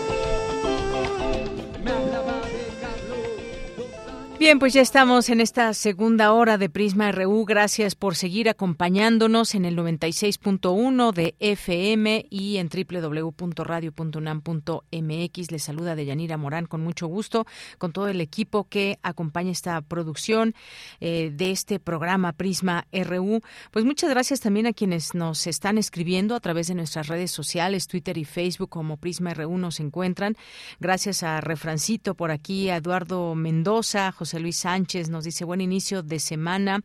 Bien, 4.41 4.57
pues 4.57 4.73
ya 4.73 4.81
estamos 4.81 5.29
en 5.29 5.39
esta 5.39 5.71
segunda 5.75 6.33
hora 6.33 6.57
de 6.57 6.67
Prisma 6.67 7.11
RU. 7.11 7.45
Gracias 7.45 7.93
por 7.93 8.15
seguir 8.15 8.49
acompañándonos 8.49 9.53
en 9.53 9.65
el 9.65 9.77
96.1 9.77 11.13
de 11.13 11.35
FM 11.39 12.25
y 12.27 12.57
en 12.57 12.67
www.radio.unam.mx. 12.67 15.51
Les 15.51 15.63
saluda 15.63 15.93
Deyanira 15.93 16.37
Morán 16.37 16.65
con 16.65 16.81
mucho 16.81 17.05
gusto, 17.05 17.45
con 17.77 17.93
todo 17.93 18.07
el 18.07 18.19
equipo 18.19 18.67
que 18.67 18.97
acompaña 19.03 19.51
esta 19.51 19.79
producción 19.79 20.55
eh, 21.01 21.31
de 21.31 21.51
este 21.51 21.79
programa 21.79 22.33
Prisma 22.33 22.87
RU. 22.91 23.41
Pues 23.69 23.85
muchas 23.85 24.09
gracias 24.09 24.39
también 24.39 24.65
a 24.65 24.73
quienes 24.73 25.13
nos 25.13 25.45
están 25.45 25.77
escribiendo 25.77 26.33
a 26.33 26.39
través 26.39 26.65
de 26.65 26.73
nuestras 26.73 27.09
redes 27.09 27.29
sociales, 27.29 27.85
Twitter 27.85 28.17
y 28.17 28.25
Facebook 28.25 28.69
como 28.69 28.97
Prisma 28.97 29.35
RU 29.35 29.59
nos 29.59 29.79
encuentran. 29.79 30.35
Gracias 30.79 31.21
a 31.21 31.41
Refrancito 31.41 32.15
por 32.15 32.31
aquí, 32.31 32.69
a 32.69 32.77
Eduardo 32.77 33.35
Mendoza, 33.35 34.11
José 34.11 34.30
Luis 34.39 34.57
Sánchez 34.57 35.09
nos 35.09 35.23
dice 35.23 35.45
buen 35.45 35.61
inicio 35.61 36.03
de 36.03 36.19
semana 36.19 36.82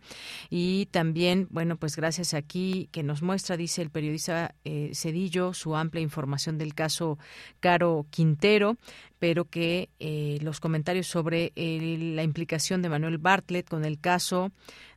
y 0.50 0.86
también, 0.86 1.46
bueno, 1.50 1.76
pues 1.76 1.96
gracias 1.96 2.34
aquí 2.34 2.88
que 2.92 3.02
nos 3.02 3.22
muestra, 3.22 3.56
dice 3.56 3.82
el 3.82 3.90
periodista 3.90 4.54
eh, 4.64 4.90
Cedillo, 4.94 5.52
su 5.54 5.76
amplia 5.76 6.02
información 6.02 6.58
del 6.58 6.74
caso 6.74 7.18
Caro 7.60 8.06
Quintero 8.10 8.76
pero 9.18 9.46
que 9.46 9.88
eh, 9.98 10.38
los 10.42 10.60
comentarios 10.60 11.06
sobre 11.06 11.50
la 11.56 12.22
implicación 12.22 12.82
de 12.82 12.90
Manuel 12.90 13.16
Bartlett 13.16 13.66
con 13.66 13.86
el 13.86 13.98
caso 13.98 14.52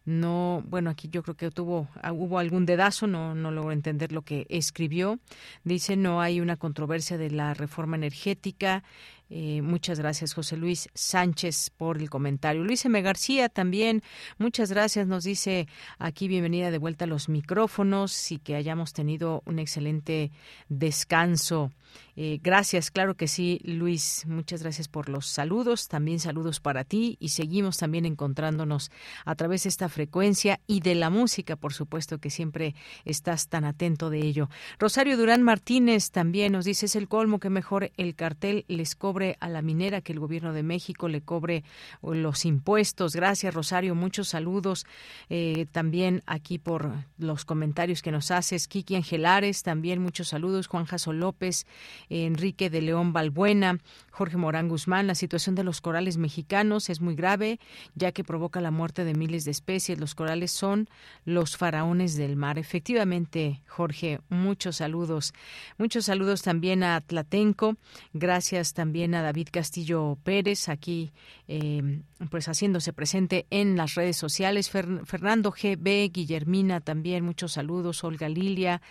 no, 0.09 0.63
bueno, 0.65 0.89
aquí 0.89 1.07
yo 1.07 1.21
creo 1.21 1.35
que 1.35 1.51
tuvo, 1.51 1.87
ah, 2.01 2.11
hubo 2.11 2.39
algún 2.39 2.65
dedazo, 2.65 3.05
no, 3.05 3.35
no 3.35 3.51
logro 3.51 3.71
entender 3.71 4.11
lo 4.11 4.23
que 4.23 4.47
escribió. 4.49 5.19
Dice, 5.63 5.97
no 5.97 6.19
hay 6.19 6.41
una 6.41 6.57
controversia 6.57 7.19
de 7.19 7.29
la 7.29 7.53
reforma 7.53 7.95
energética. 7.95 8.83
Eh, 9.31 9.61
muchas 9.61 9.99
gracias, 9.99 10.33
José 10.33 10.57
Luis 10.57 10.89
Sánchez, 10.95 11.69
por 11.69 11.97
el 11.97 12.09
comentario. 12.09 12.63
Luis 12.63 12.83
M. 12.85 12.99
García 13.01 13.47
también, 13.47 14.01
muchas 14.39 14.71
gracias. 14.71 15.07
Nos 15.07 15.23
dice 15.23 15.67
aquí, 15.99 16.27
bienvenida 16.27 16.71
de 16.71 16.79
vuelta 16.79 17.05
a 17.05 17.07
los 17.07 17.29
micrófonos 17.29 18.31
y 18.31 18.39
que 18.39 18.55
hayamos 18.55 18.93
tenido 18.93 19.43
un 19.45 19.59
excelente 19.59 20.31
descanso. 20.67 21.71
Eh, 22.15 22.39
gracias, 22.43 22.91
claro 22.91 23.15
que 23.15 23.27
sí, 23.27 23.61
Luis. 23.63 24.25
Muchas 24.27 24.61
gracias 24.61 24.87
por 24.87 25.07
los 25.07 25.25
saludos. 25.25 25.87
También 25.87 26.19
saludos 26.19 26.59
para 26.59 26.83
ti 26.83 27.15
y 27.19 27.29
seguimos 27.29 27.77
también 27.77 28.05
encontrándonos 28.05 28.91
a 29.25 29.35
través 29.35 29.63
de 29.63 29.69
esta 29.69 29.87
frecuencia 29.87 30.59
y 30.67 30.81
de 30.81 30.95
la 30.95 31.09
música, 31.09 31.55
por 31.55 31.73
supuesto, 31.73 32.17
que 32.17 32.29
siempre 32.29 32.75
estás 33.05 33.47
tan 33.47 33.63
atento 33.63 34.09
de 34.09 34.19
ello. 34.19 34.49
Rosario 34.79 35.17
Durán 35.17 35.43
Martínez 35.43 36.11
también 36.11 36.51
nos 36.51 36.65
dice, 36.65 36.87
es 36.87 36.95
el 36.95 37.07
colmo 37.07 37.39
que 37.39 37.49
mejor 37.49 37.91
el 37.95 38.15
cartel 38.15 38.65
les 38.67 38.95
a 39.39 39.49
la 39.49 39.61
minera 39.61 40.01
que 40.01 40.13
el 40.13 40.19
gobierno 40.19 40.53
de 40.53 40.63
México 40.63 41.07
le 41.07 41.21
cobre 41.21 41.63
los 42.01 42.45
impuestos. 42.45 43.15
Gracias, 43.15 43.53
Rosario. 43.53 43.95
Muchos 43.95 44.29
saludos 44.29 44.85
eh, 45.29 45.65
también 45.71 46.23
aquí 46.25 46.57
por 46.57 46.91
los 47.17 47.45
comentarios 47.45 48.01
que 48.01 48.11
nos 48.11 48.31
haces. 48.31 48.67
Kiki 48.67 48.95
Angelares, 48.95 49.63
también 49.63 50.01
muchos 50.01 50.29
saludos. 50.29 50.67
Juan 50.67 50.85
Jaso 50.85 51.13
López, 51.13 51.65
Enrique 52.09 52.69
de 52.69 52.81
León 52.81 53.13
Balbuena, 53.13 53.79
Jorge 54.11 54.37
Morán 54.37 54.69
Guzmán. 54.69 55.07
La 55.07 55.15
situación 55.15 55.55
de 55.55 55.63
los 55.63 55.81
corales 55.81 56.17
mexicanos 56.17 56.89
es 56.89 57.01
muy 57.01 57.15
grave, 57.15 57.59
ya 57.95 58.11
que 58.11 58.23
provoca 58.23 58.61
la 58.61 58.71
muerte 58.71 59.03
de 59.03 59.13
miles 59.13 59.45
de 59.45 59.51
especies. 59.51 59.99
Los 59.99 60.15
corales 60.15 60.51
son 60.51 60.89
los 61.25 61.57
faraones 61.57 62.15
del 62.15 62.35
mar. 62.35 62.57
Efectivamente, 62.57 63.61
Jorge, 63.67 64.19
muchos 64.29 64.77
saludos. 64.77 65.33
Muchos 65.77 66.05
saludos 66.05 66.41
también 66.41 66.83
a 66.83 67.01
Tlatenco. 67.01 67.75
Gracias 68.13 68.73
también 68.73 69.08
David 69.09 69.49
Castillo 69.51 70.17
Pérez, 70.23 70.69
aquí 70.69 71.11
eh, 71.47 72.01
pues 72.29 72.47
haciéndose 72.47 72.93
presente 72.93 73.47
en 73.49 73.75
las 73.75 73.95
redes 73.95 74.17
sociales. 74.17 74.69
Fernando 74.69 75.51
GB, 75.51 76.11
Guillermina 76.11 76.81
también, 76.81 77.25
muchos 77.25 77.53
saludos. 77.53 78.03
Olga 78.03 78.29
Lilia, 78.29 78.81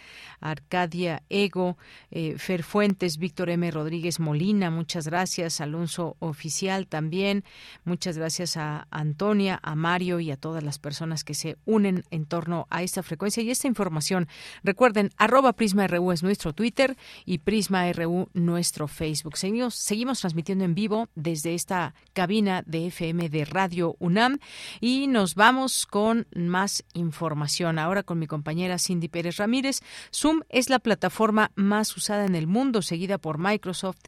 Arcadia 0.40 1.22
Ego, 1.28 1.76
eh, 2.10 2.36
Fer 2.38 2.62
Fuentes, 2.62 3.18
Víctor 3.18 3.50
M. 3.50 3.70
Rodríguez 3.70 4.18
Molina, 4.18 4.70
muchas 4.70 5.06
gracias. 5.06 5.60
Alonso 5.60 6.16
Oficial 6.20 6.86
también. 6.86 7.44
Muchas 7.84 8.16
gracias 8.18 8.56
a 8.56 8.86
Antonia, 8.90 9.60
a 9.62 9.74
Mario 9.74 10.20
y 10.20 10.30
a 10.30 10.36
todas 10.36 10.64
las 10.64 10.78
personas 10.78 11.22
que 11.22 11.34
se 11.34 11.56
unen 11.64 12.04
en 12.10 12.24
torno 12.24 12.66
a 12.70 12.82
esta 12.82 13.02
frecuencia 13.02 13.42
y 13.42 13.50
esta 13.50 13.68
información. 13.68 14.26
Recuerden, 14.64 15.10
arroba 15.16 15.52
Prisma 15.52 15.86
RU 15.86 16.12
es 16.12 16.22
nuestro 16.22 16.54
Twitter 16.54 16.96
y 17.26 17.38
Prisma 17.38 17.92
RU 17.92 18.30
nuestro 18.32 18.88
Facebook. 18.88 19.36
Seguimos, 19.36 19.74
seguimos 19.74 20.07
transmitiendo 20.14 20.64
en 20.64 20.74
vivo 20.74 21.08
desde 21.14 21.54
esta 21.54 21.94
cabina 22.12 22.62
de 22.66 22.86
FM 22.86 23.28
de 23.28 23.44
Radio 23.44 23.96
UNAM 23.98 24.38
y 24.80 25.06
nos 25.06 25.34
vamos 25.34 25.86
con 25.86 26.26
más 26.34 26.84
información. 26.94 27.78
Ahora 27.78 28.02
con 28.02 28.18
mi 28.18 28.26
compañera 28.26 28.78
Cindy 28.78 29.08
Pérez 29.08 29.36
Ramírez. 29.36 29.80
Zoom 30.14 30.40
es 30.48 30.70
la 30.70 30.78
plataforma 30.78 31.50
más 31.54 31.96
usada 31.96 32.24
en 32.24 32.34
el 32.34 32.46
mundo, 32.46 32.82
seguida 32.82 33.18
por 33.18 33.38
Microsoft 33.38 33.98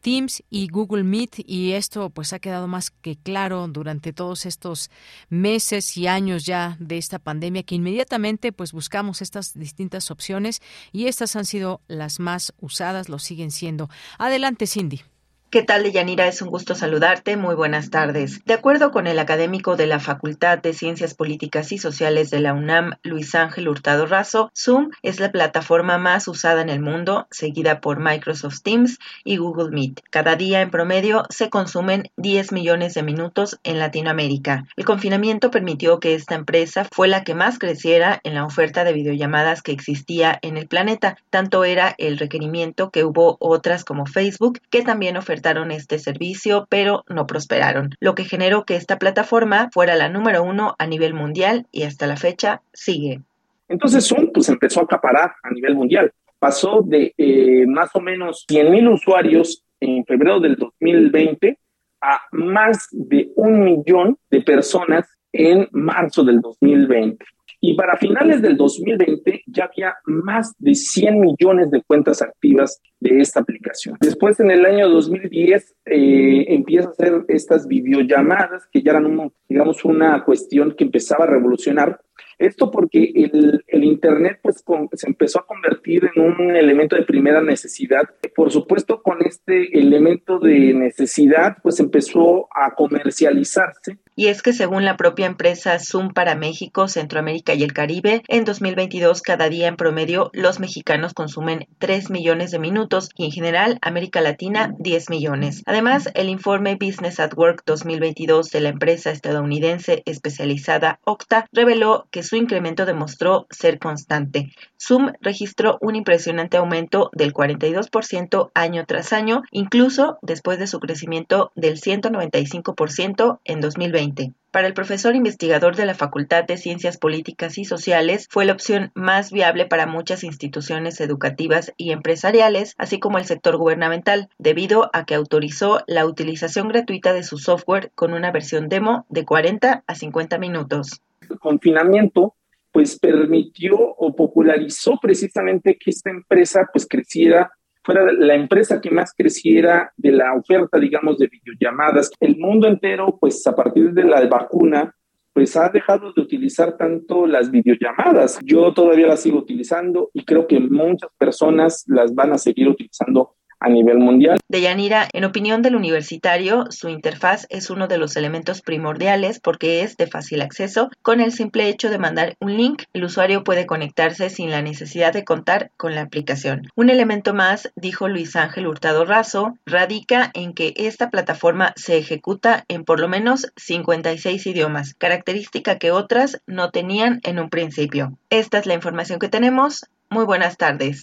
Teams 0.00 0.42
y 0.50 0.68
Google 0.68 1.04
Meet 1.04 1.40
y 1.46 1.72
esto 1.72 2.10
pues 2.10 2.32
ha 2.32 2.38
quedado 2.38 2.66
más 2.66 2.90
que 2.90 3.16
claro 3.16 3.68
durante 3.68 4.12
todos 4.12 4.46
estos 4.46 4.90
meses 5.28 5.96
y 5.96 6.06
años 6.06 6.44
ya 6.44 6.76
de 6.80 6.98
esta 6.98 7.18
pandemia 7.18 7.62
que 7.62 7.74
inmediatamente 7.74 8.52
pues 8.52 8.72
buscamos 8.72 9.22
estas 9.22 9.54
distintas 9.54 10.10
opciones 10.10 10.62
y 10.92 11.06
estas 11.06 11.36
han 11.36 11.44
sido 11.44 11.80
las 11.88 12.20
más 12.20 12.52
usadas, 12.60 13.08
lo 13.08 13.18
siguen 13.18 13.50
siendo. 13.50 13.88
Adelante, 14.18 14.66
Cindy. 14.66 15.02
¿Qué 15.50 15.64
tal, 15.64 15.82
Deyanira? 15.82 16.28
Es 16.28 16.42
un 16.42 16.48
gusto 16.48 16.76
saludarte. 16.76 17.36
Muy 17.36 17.56
buenas 17.56 17.90
tardes. 17.90 18.44
De 18.44 18.54
acuerdo 18.54 18.92
con 18.92 19.08
el 19.08 19.18
académico 19.18 19.74
de 19.74 19.88
la 19.88 19.98
Facultad 19.98 20.58
de 20.58 20.72
Ciencias 20.72 21.14
Políticas 21.14 21.72
y 21.72 21.78
Sociales 21.78 22.30
de 22.30 22.38
la 22.38 22.54
UNAM, 22.54 22.92
Luis 23.02 23.34
Ángel 23.34 23.68
Hurtado 23.68 24.06
Razo, 24.06 24.52
Zoom 24.56 24.90
es 25.02 25.18
la 25.18 25.32
plataforma 25.32 25.98
más 25.98 26.28
usada 26.28 26.62
en 26.62 26.68
el 26.68 26.78
mundo, 26.78 27.26
seguida 27.32 27.80
por 27.80 27.98
Microsoft 27.98 28.60
Teams 28.62 29.00
y 29.24 29.38
Google 29.38 29.72
Meet. 29.72 30.02
Cada 30.10 30.36
día, 30.36 30.60
en 30.60 30.70
promedio, 30.70 31.24
se 31.30 31.50
consumen 31.50 32.04
10 32.16 32.52
millones 32.52 32.94
de 32.94 33.02
minutos 33.02 33.58
en 33.64 33.80
Latinoamérica. 33.80 34.66
El 34.76 34.84
confinamiento 34.84 35.50
permitió 35.50 35.98
que 35.98 36.14
esta 36.14 36.36
empresa 36.36 36.86
fue 36.92 37.08
la 37.08 37.24
que 37.24 37.34
más 37.34 37.58
creciera 37.58 38.20
en 38.22 38.36
la 38.36 38.44
oferta 38.44 38.84
de 38.84 38.92
videollamadas 38.92 39.62
que 39.62 39.72
existía 39.72 40.38
en 40.42 40.56
el 40.56 40.68
planeta. 40.68 41.16
Tanto 41.28 41.64
era 41.64 41.92
el 41.98 42.18
requerimiento 42.18 42.90
que 42.90 43.02
hubo 43.02 43.36
otras 43.40 43.84
como 43.84 44.06
Facebook, 44.06 44.60
que 44.70 44.82
también 44.82 45.16
ofertaban 45.40 45.70
este 45.70 45.98
servicio, 45.98 46.66
pero 46.68 47.04
no 47.08 47.26
prosperaron, 47.26 47.90
lo 48.00 48.14
que 48.14 48.24
generó 48.24 48.64
que 48.64 48.76
esta 48.76 48.98
plataforma 48.98 49.70
fuera 49.72 49.96
la 49.96 50.08
número 50.08 50.42
uno 50.42 50.74
a 50.78 50.86
nivel 50.86 51.14
mundial 51.14 51.66
y 51.72 51.84
hasta 51.84 52.06
la 52.06 52.16
fecha 52.16 52.62
sigue. 52.72 53.22
Entonces 53.68 54.06
Zoom 54.06 54.30
pues 54.32 54.48
empezó 54.48 54.80
a 54.80 54.84
acaparar 54.84 55.32
a 55.42 55.50
nivel 55.50 55.74
mundial. 55.76 56.12
Pasó 56.38 56.82
de 56.84 57.14
eh, 57.16 57.66
más 57.66 57.90
o 57.94 58.00
menos 58.00 58.44
100 58.48 58.70
mil 58.70 58.88
usuarios 58.88 59.62
en 59.80 60.04
febrero 60.04 60.40
del 60.40 60.56
2020 60.56 61.58
a 62.02 62.20
más 62.32 62.88
de 62.92 63.30
un 63.36 63.64
millón 63.64 64.18
de 64.30 64.42
personas 64.42 65.06
en 65.32 65.68
marzo 65.72 66.24
del 66.24 66.40
2020. 66.40 67.24
Y 67.62 67.74
para 67.74 67.98
finales 67.98 68.40
del 68.40 68.56
2020 68.56 69.42
ya 69.46 69.64
había 69.64 69.94
más 70.06 70.54
de 70.58 70.74
100 70.74 71.20
millones 71.20 71.70
de 71.70 71.82
cuentas 71.82 72.22
activas 72.22 72.80
de 73.00 73.20
esta 73.20 73.40
aplicación. 73.40 73.96
Después, 74.00 74.40
en 74.40 74.50
el 74.50 74.64
año 74.64 74.88
2010, 74.88 75.74
eh, 75.84 76.44
empieza 76.48 76.88
a 76.88 76.92
hacer 76.92 77.24
estas 77.28 77.66
videollamadas 77.66 78.66
que 78.72 78.82
ya 78.82 78.92
eran, 78.92 79.30
digamos, 79.48 79.84
una 79.84 80.24
cuestión 80.24 80.74
que 80.76 80.84
empezaba 80.84 81.24
a 81.24 81.28
revolucionar 81.28 82.00
esto 82.40 82.70
porque 82.70 83.12
el, 83.14 83.84
Internet 83.84 84.40
pues, 84.42 84.64
se 84.94 85.06
empezó 85.06 85.40
a 85.40 85.46
convertir 85.46 86.08
en 86.14 86.22
un 86.22 86.56
elemento 86.56 86.96
de 86.96 87.02
primera 87.02 87.42
necesidad. 87.42 88.02
Por 88.34 88.50
supuesto, 88.50 89.02
con 89.02 89.18
este 89.24 89.78
elemento 89.78 90.38
de 90.38 90.74
necesidad, 90.74 91.56
pues 91.62 91.80
empezó 91.80 92.48
a 92.54 92.74
comercializarse 92.74 93.98
y 94.20 94.28
es 94.28 94.42
que 94.42 94.52
según 94.52 94.84
la 94.84 94.98
propia 94.98 95.24
empresa 95.24 95.78
Zoom 95.78 96.12
para 96.12 96.34
México, 96.34 96.88
Centroamérica 96.88 97.54
y 97.54 97.62
el 97.62 97.72
Caribe, 97.72 98.22
en 98.28 98.44
2022 98.44 99.22
cada 99.22 99.48
día 99.48 99.66
en 99.66 99.76
promedio 99.76 100.30
los 100.34 100.60
mexicanos 100.60 101.14
consumen 101.14 101.68
3 101.78 102.10
millones 102.10 102.50
de 102.50 102.58
minutos 102.58 103.08
y 103.16 103.24
en 103.24 103.30
general 103.30 103.78
América 103.80 104.20
Latina 104.20 104.74
10 104.78 105.08
millones. 105.08 105.62
Además, 105.64 106.10
el 106.12 106.28
informe 106.28 106.76
Business 106.78 107.18
at 107.18 107.32
Work 107.34 107.62
2022 107.64 108.50
de 108.50 108.60
la 108.60 108.68
empresa 108.68 109.10
estadounidense 109.10 110.02
especializada 110.04 111.00
Octa 111.04 111.46
reveló 111.50 112.06
que 112.10 112.22
su 112.30 112.36
incremento 112.36 112.86
demostró 112.86 113.48
ser 113.50 113.80
constante. 113.80 114.52
Zoom 114.80 115.14
registró 115.20 115.78
un 115.80 115.96
impresionante 115.96 116.58
aumento 116.58 117.10
del 117.12 117.34
42% 117.34 118.52
año 118.54 118.86
tras 118.86 119.12
año, 119.12 119.42
incluso 119.50 120.16
después 120.22 120.60
de 120.60 120.68
su 120.68 120.78
crecimiento 120.78 121.50
del 121.56 121.80
195% 121.80 123.40
en 123.44 123.60
2020. 123.60 124.32
Para 124.52 124.68
el 124.68 124.74
profesor 124.74 125.16
investigador 125.16 125.74
de 125.74 125.86
la 125.86 125.94
Facultad 125.96 126.44
de 126.44 126.56
Ciencias 126.56 126.98
Políticas 126.98 127.58
y 127.58 127.64
Sociales, 127.64 128.28
fue 128.30 128.44
la 128.44 128.52
opción 128.52 128.92
más 128.94 129.32
viable 129.32 129.66
para 129.66 129.88
muchas 129.88 130.22
instituciones 130.22 131.00
educativas 131.00 131.72
y 131.76 131.90
empresariales, 131.90 132.76
así 132.78 133.00
como 133.00 133.18
el 133.18 133.24
sector 133.24 133.56
gubernamental, 133.56 134.28
debido 134.38 134.88
a 134.92 135.04
que 135.04 135.16
autorizó 135.16 135.82
la 135.88 136.06
utilización 136.06 136.68
gratuita 136.68 137.12
de 137.12 137.24
su 137.24 137.38
software 137.38 137.90
con 137.96 138.12
una 138.12 138.30
versión 138.30 138.68
demo 138.68 139.04
de 139.08 139.24
40 139.24 139.82
a 139.84 139.94
50 139.96 140.38
minutos. 140.38 141.02
El 141.30 141.38
confinamiento 141.38 142.36
pues 142.72 142.98
permitió 142.98 143.76
o 143.78 144.14
popularizó 144.14 144.98
precisamente 145.00 145.76
que 145.78 145.90
esta 145.90 146.10
empresa 146.10 146.68
pues 146.72 146.86
creciera 146.86 147.50
fuera 147.82 148.12
la 148.12 148.34
empresa 148.34 148.80
que 148.80 148.90
más 148.90 149.12
creciera 149.16 149.92
de 149.96 150.12
la 150.12 150.34
oferta, 150.34 150.78
digamos, 150.78 151.18
de 151.18 151.28
videollamadas. 151.28 152.10
El 152.20 152.36
mundo 152.36 152.68
entero, 152.68 153.16
pues 153.18 153.46
a 153.46 153.54
partir 153.54 153.92
de 153.92 154.04
la 154.04 154.24
vacuna, 154.26 154.94
pues 155.32 155.56
ha 155.56 155.68
dejado 155.68 156.12
de 156.12 156.20
utilizar 156.20 156.76
tanto 156.76 157.26
las 157.26 157.50
videollamadas. 157.50 158.38
Yo 158.44 158.72
todavía 158.72 159.06
las 159.06 159.22
sigo 159.22 159.38
utilizando 159.38 160.10
y 160.12 160.24
creo 160.24 160.46
que 160.46 160.60
muchas 160.60 161.10
personas 161.16 161.84
las 161.86 162.14
van 162.14 162.32
a 162.32 162.38
seguir 162.38 162.68
utilizando 162.68 163.36
a 163.60 163.68
nivel 163.68 163.98
mundial. 163.98 164.38
Deyanira, 164.48 165.08
en 165.12 165.24
opinión 165.24 165.62
del 165.62 165.76
universitario, 165.76 166.64
su 166.70 166.88
interfaz 166.88 167.46
es 167.50 167.70
uno 167.70 167.86
de 167.86 167.98
los 167.98 168.16
elementos 168.16 168.62
primordiales 168.62 169.38
porque 169.38 169.82
es 169.82 169.96
de 169.96 170.06
fácil 170.06 170.40
acceso. 170.42 170.90
Con 171.02 171.20
el 171.20 171.32
simple 171.32 171.68
hecho 171.68 171.90
de 171.90 171.98
mandar 171.98 172.36
un 172.40 172.56
link, 172.56 172.82
el 172.92 173.04
usuario 173.04 173.44
puede 173.44 173.66
conectarse 173.66 174.30
sin 174.30 174.50
la 174.50 174.62
necesidad 174.62 175.12
de 175.12 175.24
contar 175.24 175.70
con 175.76 175.94
la 175.94 176.02
aplicación. 176.02 176.62
Un 176.74 176.90
elemento 176.90 177.34
más, 177.34 177.70
dijo 177.76 178.08
Luis 178.08 178.34
Ángel 178.34 178.66
Hurtado 178.66 179.04
Razo, 179.04 179.54
radica 179.66 180.30
en 180.34 180.54
que 180.54 180.72
esta 180.76 181.10
plataforma 181.10 181.72
se 181.76 181.98
ejecuta 181.98 182.64
en 182.68 182.84
por 182.84 182.98
lo 182.98 183.08
menos 183.08 183.52
56 183.56 184.46
idiomas, 184.46 184.94
característica 184.94 185.78
que 185.78 185.90
otras 185.90 186.40
no 186.46 186.70
tenían 186.70 187.20
en 187.24 187.38
un 187.38 187.50
principio. 187.50 188.16
Esta 188.30 188.58
es 188.58 188.66
la 188.66 188.74
información 188.74 189.18
que 189.18 189.28
tenemos. 189.28 189.84
Muy 190.08 190.24
buenas 190.24 190.56
tardes. 190.56 191.02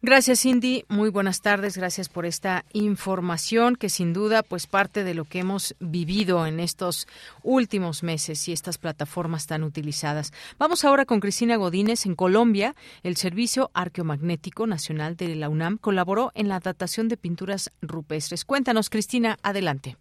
Gracias, 0.00 0.42
Cindy. 0.42 0.84
Muy 0.88 1.10
buenas 1.10 1.42
tardes. 1.42 1.76
Gracias 1.76 2.08
por 2.08 2.24
esta 2.24 2.62
información 2.72 3.74
que 3.74 3.88
sin 3.88 4.12
duda 4.12 4.44
pues 4.48 4.68
parte 4.68 5.02
de 5.02 5.12
lo 5.12 5.24
que 5.24 5.40
hemos 5.40 5.74
vivido 5.80 6.46
en 6.46 6.60
estos 6.60 7.08
últimos 7.42 8.04
meses 8.04 8.48
y 8.48 8.52
estas 8.52 8.78
plataformas 8.78 9.48
tan 9.48 9.64
utilizadas. 9.64 10.30
Vamos 10.56 10.84
ahora 10.84 11.04
con 11.04 11.18
Cristina 11.18 11.56
Godínez 11.56 12.06
en 12.06 12.14
Colombia. 12.14 12.74
El 13.02 13.16
Servicio 13.16 13.70
Arqueomagnético 13.74 14.68
Nacional 14.68 15.16
de 15.16 15.34
la 15.34 15.48
UNAM 15.48 15.78
colaboró 15.78 16.30
en 16.36 16.48
la 16.48 16.60
datación 16.60 17.08
de 17.08 17.16
pinturas 17.16 17.72
rupestres. 17.82 18.44
Cuéntanos, 18.44 18.90
Cristina, 18.90 19.36
adelante. 19.42 19.96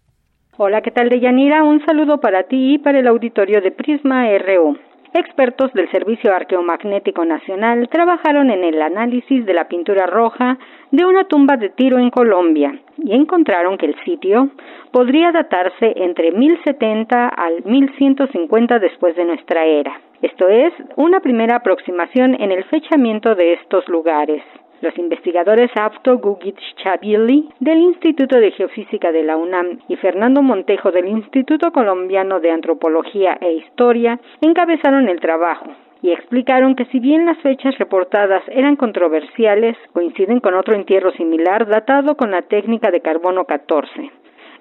Hola, 0.57 0.81
¿qué 0.83 0.91
tal, 0.91 1.09
Deyanira? 1.09 1.63
Un 1.63 1.83
saludo 1.85 2.19
para 2.19 2.43
ti 2.43 2.75
y 2.75 2.77
para 2.77 2.99
el 2.99 3.07
auditorio 3.07 3.61
de 3.61 3.71
Prisma 3.71 4.27
RU. 4.37 4.77
Expertos 5.17 5.73
del 5.73 5.89
Servicio 5.89 6.31
Arqueomagnético 6.31 7.25
Nacional 7.25 7.89
trabajaron 7.89 8.51
en 8.51 8.63
el 8.63 8.79
análisis 8.79 9.43
de 9.47 9.53
la 9.55 9.67
pintura 9.67 10.05
roja 10.05 10.59
de 10.91 11.05
una 11.05 11.23
tumba 11.23 11.57
de 11.57 11.69
tiro 11.69 11.97
en 11.97 12.11
Colombia 12.11 12.79
y 12.99 13.15
encontraron 13.15 13.79
que 13.79 13.87
el 13.87 13.95
sitio 14.05 14.51
podría 14.91 15.31
datarse 15.31 15.91
entre 15.95 16.31
1070 16.31 17.29
al 17.29 17.63
1150 17.65 18.77
después 18.77 19.15
de 19.15 19.25
nuestra 19.25 19.65
era. 19.65 19.99
Esto 20.21 20.49
es 20.49 20.71
una 20.97 21.19
primera 21.19 21.55
aproximación 21.55 22.35
en 22.39 22.51
el 22.51 22.63
fechamiento 22.65 23.33
de 23.33 23.53
estos 23.53 23.87
lugares. 23.87 24.43
Los 24.79 24.95
investigadores 24.99 25.71
Afto 25.75 26.19
Gugic 26.19 26.55
Chabili 26.75 27.49
del 27.59 27.79
Instituto 27.79 28.39
de 28.39 28.51
Geofísica 28.51 29.11
de 29.11 29.23
la 29.23 29.35
UNAM 29.35 29.79
y 29.87 29.95
Fernando 29.95 30.43
Montejo 30.43 30.91
del 30.91 31.07
Instituto 31.07 31.71
Colombiano 31.71 32.39
de 32.39 32.51
Antropología 32.51 33.39
e 33.41 33.53
Historia 33.53 34.19
encabezaron 34.39 35.09
el 35.09 35.19
trabajo 35.19 35.65
y 36.03 36.11
explicaron 36.11 36.75
que 36.75 36.85
si 36.85 36.99
bien 36.99 37.25
las 37.25 37.39
fechas 37.39 37.75
reportadas 37.79 38.43
eran 38.49 38.75
controversiales, 38.75 39.75
coinciden 39.93 40.39
con 40.39 40.53
otro 40.53 40.75
entierro 40.75 41.11
similar 41.13 41.65
datado 41.67 42.15
con 42.15 42.29
la 42.29 42.43
técnica 42.43 42.91
de 42.91 43.01
carbono 43.01 43.45
14. 43.45 44.11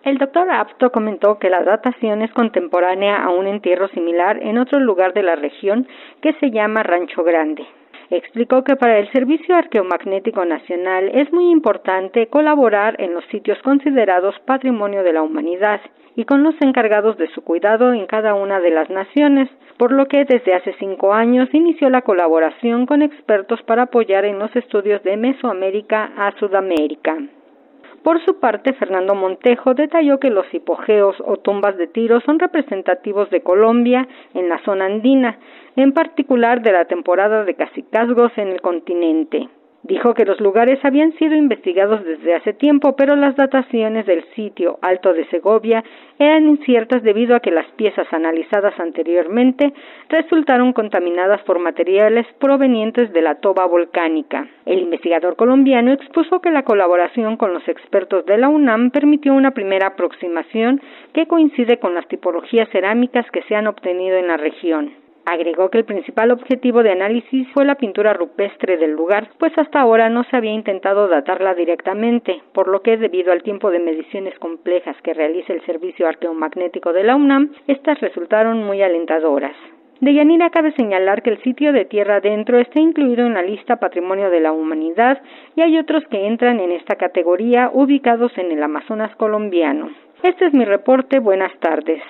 El 0.03 0.17
doctor 0.17 0.51
Apto 0.51 0.93
comentó 0.93 1.39
que 1.39 1.51
la 1.51 1.63
datación 1.63 2.23
es 2.23 2.33
contemporánea 2.33 3.23
a 3.23 3.29
un 3.29 3.47
entierro 3.47 3.89
similar 3.89 4.43
en 4.43 4.57
otro 4.57 4.81
lugar 4.81 5.13
de 5.13 5.25
la 5.25 5.37
región 5.37 5.87
que 6.23 6.33
se 6.41 6.51
llama 6.51 6.83
Rancho 6.83 7.23
Grande 7.23 7.67
explicó 8.11 8.62
que 8.65 8.77
para 8.77 8.99
el 8.99 9.11
Servicio 9.12 9.57
Arqueomagnético 9.57 10.45
Nacional 10.45 11.11
es 11.15 11.33
muy 11.33 11.51
importante 11.51 12.28
colaborar 12.28 12.97
en 13.01 13.15
los 13.15 13.24
sitios 13.27 13.59
considerados 13.62 14.35
Patrimonio 14.45 15.03
de 15.03 15.12
la 15.12 15.23
Humanidad 15.23 15.81
y 16.15 16.24
con 16.24 16.43
los 16.43 16.55
encargados 16.61 17.19
de 17.19 17.28
su 17.28 17.43
cuidado 17.43 17.93
en 17.93 18.07
cada 18.07 18.35
una 18.35 18.59
de 18.61 18.70
las 18.70 18.89
naciones, 18.89 19.51
por 19.77 19.93
lo 19.93 20.09
que 20.09 20.24
desde 20.24 20.55
hace 20.55 20.74
cinco 20.78 21.12
años 21.12 21.49
inició 21.53 21.91
la 21.91 22.03
colaboración 22.03 22.87
con 22.87 23.03
expertos 23.03 23.62
para 23.62 23.83
apoyar 23.83 24.24
en 24.24 24.39
los 24.39 24.55
estudios 24.57 25.03
de 25.03 25.16
Mesoamérica 25.16 26.12
a 26.16 26.33
Sudamérica. 26.39 27.19
Por 28.07 28.24
su 28.24 28.39
parte, 28.39 28.73
Fernando 28.74 29.16
Montejo 29.16 29.74
detalló 29.74 30.20
que 30.20 30.31
los 30.31 30.47
hipogeos 30.55 31.16
o 31.27 31.39
tumbas 31.39 31.77
de 31.77 31.89
tiro 31.89 32.20
son 32.20 32.39
representativos 32.39 33.28
de 33.31 33.41
Colombia 33.41 34.07
en 34.33 34.49
la 34.49 34.62
zona 34.65 34.85
andina, 34.85 35.41
en 35.74 35.91
particular 35.91 36.62
de 36.62 36.70
la 36.70 36.85
temporada 36.85 37.43
de 37.43 37.57
cacicazgos 37.57 38.31
en 38.39 38.51
el 38.51 38.61
continente. 38.61 39.49
Dijo 39.89 40.15
que 40.15 40.25
los 40.25 40.41
lugares 40.41 40.85
habían 40.85 41.13
sido 41.13 41.37
investigados 41.37 42.05
desde 42.05 42.35
hace 42.35 42.53
tiempo, 42.53 42.97
pero 42.97 43.15
las 43.15 43.37
dataciones 43.37 44.05
del 44.05 44.25
sitio 44.35 44.81
Alto 44.83 45.13
de 45.13 45.25
Segovia 45.27 45.85
eran 46.19 46.49
inciertas 46.49 47.05
debido 47.05 47.37
a 47.37 47.41
que 47.41 47.53
las 47.53 47.67
piezas 47.77 48.13
analizadas 48.13 48.75
anteriormente 48.81 49.73
resultaron 50.09 50.73
contaminadas 50.73 51.41
por 51.43 51.61
materiales 51.61 52.27
provenientes 52.41 53.13
de 53.13 53.23
la 53.23 53.37
toba 53.37 53.65
volcánica. 53.67 54.49
El 54.65 54.81
investigador 54.81 55.37
colombiano 55.37 55.93
expuso 55.93 56.41
que 56.41 56.51
la 56.51 56.65
colaboración 56.65 57.37
con 57.37 57.55
los 57.55 57.69
expertos 57.69 58.27
de 58.27 58.39
la 58.39 58.49
UNAM 58.49 58.91
permitió 58.91 59.35
una 59.35 59.53
primera 59.53 59.89
aproximación 59.89 60.81
que 61.13 61.29
coincide 61.29 61.79
con 61.79 61.95
las 61.95 62.09
tipologías 62.09 62.69
cerámicas 62.71 63.31
que 63.31 63.43
se 63.43 63.55
han 63.55 63.69
obtenido 63.69 64.17
en 64.17 64.27
la 64.27 64.37
región. 64.37 65.06
Agregó 65.28 65.70
que 65.70 65.78
el 65.78 65.85
principal 65.85 66.31
objetivo 66.31 66.85
de 66.85 66.93
análisis 66.93 67.48
fue 67.53 67.65
la 67.65 67.74
pintura 67.74 68.12
rupestre 68.12 68.77
del 68.77 68.93
lugar, 68.93 69.28
pues 69.39 69.53
hasta 69.59 69.81
ahora 69.81 70.09
no 70.09 70.23
se 70.23 70.36
había 70.36 70.53
intentado 70.53 71.09
datarla 71.09 71.53
directamente, 71.55 72.43
por 72.53 72.69
lo 72.69 72.81
que 72.81 72.97
debido 72.97 73.32
al 73.32 73.43
tiempo 73.43 73.73
de 73.73 73.81
mediciones 73.81 74.39
complejas 74.39 74.97
que 75.03 75.15
realiza 75.15 75.53
el 75.53 75.66
Servicio 75.66 76.07
Arqueomagnético 76.07 76.93
de 76.93 77.03
la 77.03 77.16
UNAM, 77.16 77.51
estas 77.66 77.98
resultaron 78.01 78.62
muy 78.62 78.82
alentadoras. 78.82 79.57
De 80.01 80.15
Yanira 80.15 80.51
cabe 80.51 80.70
señalar 80.73 81.23
que 81.23 81.31
el 81.31 81.43
sitio 81.43 81.73
de 81.73 81.86
tierra 81.86 82.16
adentro 82.16 82.61
está 82.61 82.78
incluido 82.78 83.27
en 83.27 83.35
la 83.35 83.43
lista 83.43 83.81
Patrimonio 83.81 84.31
de 84.31 84.39
la 84.39 84.53
Humanidad 84.53 85.20
y 85.57 85.62
hay 85.62 85.77
otros 85.77 86.05
que 86.09 86.24
entran 86.24 86.61
en 86.61 86.70
esta 86.70 86.94
categoría 86.94 87.70
ubicados 87.73 88.31
en 88.39 88.53
el 88.53 88.62
Amazonas 88.62 89.16
colombiano. 89.16 89.90
Este 90.23 90.47
es 90.47 90.55
mi 90.55 90.65
reporte. 90.65 91.19
Buenas 91.19 91.53
tardes. 91.59 92.01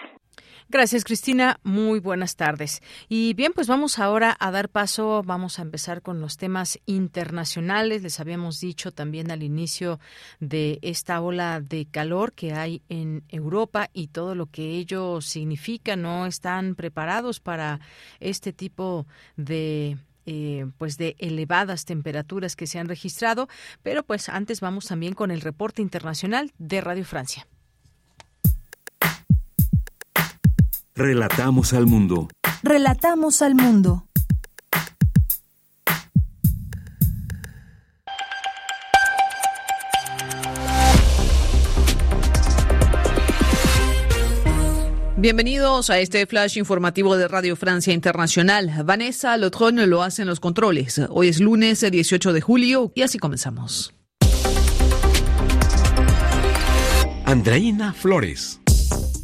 Gracias, 0.68 1.04
Cristina. 1.04 1.60
Muy 1.62 2.00
buenas 2.00 2.34
tardes. 2.34 2.82
Y 3.08 3.34
bien, 3.34 3.52
pues 3.54 3.68
vamos 3.68 4.00
ahora 4.00 4.36
a 4.40 4.50
dar 4.50 4.68
paso, 4.68 5.22
vamos 5.24 5.60
a 5.60 5.62
empezar 5.62 6.02
con 6.02 6.20
los 6.20 6.38
temas 6.38 6.80
internacionales. 6.86 8.02
Les 8.02 8.18
habíamos 8.18 8.58
dicho 8.58 8.90
también 8.90 9.30
al 9.30 9.44
inicio 9.44 10.00
de 10.40 10.80
esta 10.82 11.20
ola 11.20 11.60
de 11.60 11.86
calor 11.86 12.32
que 12.32 12.52
hay 12.52 12.82
en 12.88 13.22
Europa 13.28 13.90
y 13.92 14.08
todo 14.08 14.34
lo 14.34 14.46
que 14.46 14.70
ello 14.70 15.20
significa. 15.20 15.94
No 15.94 16.26
están 16.26 16.74
preparados 16.74 17.38
para 17.38 17.78
este 18.18 18.52
tipo 18.52 19.06
de 19.36 19.98
eh, 20.28 20.66
pues 20.78 20.98
de 20.98 21.14
elevadas 21.20 21.84
temperaturas 21.84 22.56
que 22.56 22.66
se 22.66 22.80
han 22.80 22.88
registrado, 22.88 23.48
pero 23.84 24.02
pues 24.02 24.28
antes 24.28 24.60
vamos 24.60 24.86
también 24.86 25.14
con 25.14 25.30
el 25.30 25.40
reporte 25.40 25.80
internacional 25.80 26.52
de 26.58 26.80
Radio 26.80 27.04
Francia. 27.04 27.46
Relatamos 30.98 31.74
al 31.74 31.84
mundo. 31.84 32.28
Relatamos 32.62 33.42
al 33.42 33.54
mundo. 33.54 34.06
Bienvenidos 45.18 45.90
a 45.90 45.98
este 45.98 46.24
flash 46.26 46.56
informativo 46.56 47.18
de 47.18 47.28
Radio 47.28 47.56
Francia 47.56 47.92
Internacional. 47.92 48.72
Vanessa 48.82 49.36
Lotron 49.36 49.90
lo 49.90 50.02
hace 50.02 50.22
en 50.22 50.28
los 50.28 50.40
controles. 50.40 50.98
Hoy 51.10 51.28
es 51.28 51.40
lunes 51.40 51.82
18 51.82 52.32
de 52.32 52.40
julio 52.40 52.92
y 52.94 53.02
así 53.02 53.18
comenzamos. 53.18 53.92
Andreina 57.26 57.92
Flores. 57.92 58.60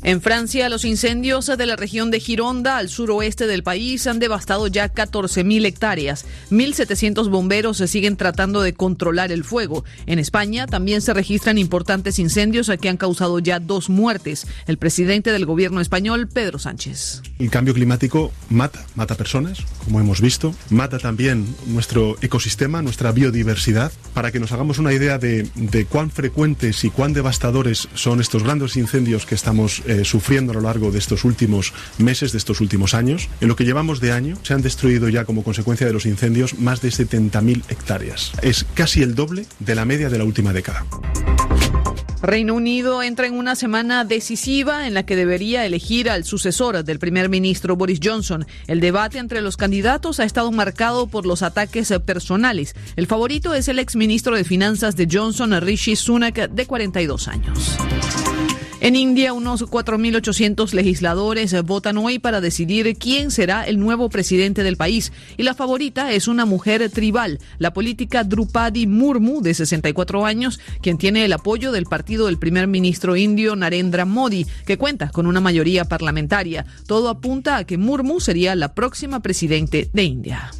En 0.04 0.20
Francia, 0.20 0.68
los 0.68 0.84
incendios 0.84 1.46
de 1.46 1.64
la 1.64 1.76
región 1.76 2.10
de 2.10 2.18
Gironda, 2.18 2.78
al 2.78 2.88
suroeste 2.88 3.46
del 3.46 3.62
país, 3.62 4.08
han 4.08 4.18
devastado 4.18 4.66
ya 4.66 4.92
14.000 4.92 5.64
hectáreas. 5.64 6.26
1.700 6.50 7.30
bomberos 7.30 7.76
se 7.76 7.86
siguen 7.86 8.16
tratando 8.16 8.62
de 8.62 8.74
controlar 8.74 9.30
el 9.30 9.44
fuego. 9.44 9.84
En 10.06 10.18
España 10.18 10.66
también 10.66 11.02
se 11.02 11.14
registran 11.14 11.56
importantes 11.56 12.18
incendios 12.18 12.68
que 12.80 12.88
han 12.88 12.96
causado 12.96 13.38
ya 13.38 13.60
dos 13.60 13.88
muertes. 13.90 14.48
El 14.66 14.76
presidente 14.76 15.30
del 15.30 15.46
gobierno 15.46 15.80
español, 15.80 16.26
Pedro 16.26 16.58
Sánchez. 16.58 17.22
El 17.38 17.50
cambio 17.50 17.72
climático 17.72 18.32
mata, 18.50 18.84
mata 18.96 19.14
personas, 19.14 19.58
como 19.84 20.00
hemos 20.00 20.20
visto, 20.20 20.52
mata 20.68 20.98
también 20.98 21.46
nuestro 21.66 22.16
ecosistema, 22.22 22.82
nuestra 22.82 23.12
biodiversidad. 23.12 23.92
Para 24.14 24.32
que 24.32 24.40
nos 24.40 24.50
hagamos 24.50 24.78
una 24.78 24.92
idea 24.92 25.18
de, 25.18 25.48
de 25.54 25.84
cuán 25.84 26.10
frecuentes 26.10 26.82
y 26.82 26.90
cuán 26.90 27.12
devastadores 27.12 27.88
son 27.94 28.20
estos 28.20 28.42
grandes 28.42 28.76
incendios 28.76 29.26
que 29.26 29.36
estamos 29.36 29.80
eh, 29.92 30.04
sufriendo 30.04 30.52
a 30.52 30.54
lo 30.54 30.62
largo 30.62 30.90
de 30.90 30.98
estos 30.98 31.24
últimos 31.24 31.74
meses, 31.98 32.32
de 32.32 32.38
estos 32.38 32.60
últimos 32.60 32.94
años. 32.94 33.28
En 33.42 33.48
lo 33.48 33.56
que 33.56 33.64
llevamos 33.64 34.00
de 34.00 34.12
año 34.12 34.38
se 34.42 34.54
han 34.54 34.62
destruido 34.62 35.08
ya 35.10 35.26
como 35.26 35.44
consecuencia 35.44 35.86
de 35.86 35.92
los 35.92 36.06
incendios 36.06 36.58
más 36.58 36.80
de 36.80 36.88
70.000 36.88 37.62
hectáreas. 37.68 38.32
Es 38.40 38.64
casi 38.74 39.02
el 39.02 39.14
doble 39.14 39.44
de 39.58 39.74
la 39.74 39.84
media 39.84 40.08
de 40.08 40.16
la 40.18 40.24
última 40.24 40.52
década. 40.52 40.86
Reino 42.22 42.54
Unido 42.54 43.02
entra 43.02 43.26
en 43.26 43.34
una 43.34 43.56
semana 43.56 44.04
decisiva 44.04 44.86
en 44.86 44.94
la 44.94 45.04
que 45.04 45.16
debería 45.16 45.66
elegir 45.66 46.08
al 46.08 46.24
sucesor 46.24 46.84
del 46.84 47.00
primer 47.00 47.28
ministro 47.28 47.74
Boris 47.74 47.98
Johnson. 48.02 48.46
El 48.68 48.80
debate 48.80 49.18
entre 49.18 49.42
los 49.42 49.56
candidatos 49.56 50.20
ha 50.20 50.24
estado 50.24 50.52
marcado 50.52 51.08
por 51.08 51.26
los 51.26 51.42
ataques 51.42 51.92
personales. 52.06 52.76
El 52.94 53.08
favorito 53.08 53.54
es 53.54 53.66
el 53.66 53.80
exministro 53.80 54.36
de 54.36 54.44
Finanzas 54.44 54.94
de 54.94 55.08
Johnson, 55.10 55.60
Rishi 55.60 55.96
Sunak, 55.96 56.48
de 56.48 56.66
42 56.66 57.26
años. 57.26 57.76
En 58.84 58.96
India, 58.96 59.32
unos 59.32 59.62
4.800 59.62 60.72
legisladores 60.72 61.54
votan 61.62 61.98
hoy 61.98 62.18
para 62.18 62.40
decidir 62.40 62.96
quién 62.98 63.30
será 63.30 63.64
el 63.64 63.78
nuevo 63.78 64.08
presidente 64.08 64.64
del 64.64 64.76
país. 64.76 65.12
Y 65.36 65.44
la 65.44 65.54
favorita 65.54 66.10
es 66.10 66.26
una 66.26 66.46
mujer 66.46 66.90
tribal, 66.90 67.38
la 67.58 67.72
política 67.72 68.24
Drupadi 68.24 68.88
Murmu, 68.88 69.40
de 69.40 69.54
64 69.54 70.26
años, 70.26 70.58
quien 70.80 70.98
tiene 70.98 71.24
el 71.24 71.32
apoyo 71.32 71.70
del 71.70 71.84
partido 71.84 72.26
del 72.26 72.40
primer 72.40 72.66
ministro 72.66 73.14
indio 73.14 73.54
Narendra 73.54 74.04
Modi, 74.04 74.48
que 74.66 74.78
cuenta 74.78 75.10
con 75.10 75.28
una 75.28 75.40
mayoría 75.40 75.84
parlamentaria. 75.84 76.66
Todo 76.88 77.08
apunta 77.08 77.58
a 77.58 77.64
que 77.64 77.78
Murmu 77.78 78.18
sería 78.18 78.56
la 78.56 78.74
próxima 78.74 79.20
presidente 79.20 79.90
de 79.92 80.02
India. 80.02 80.50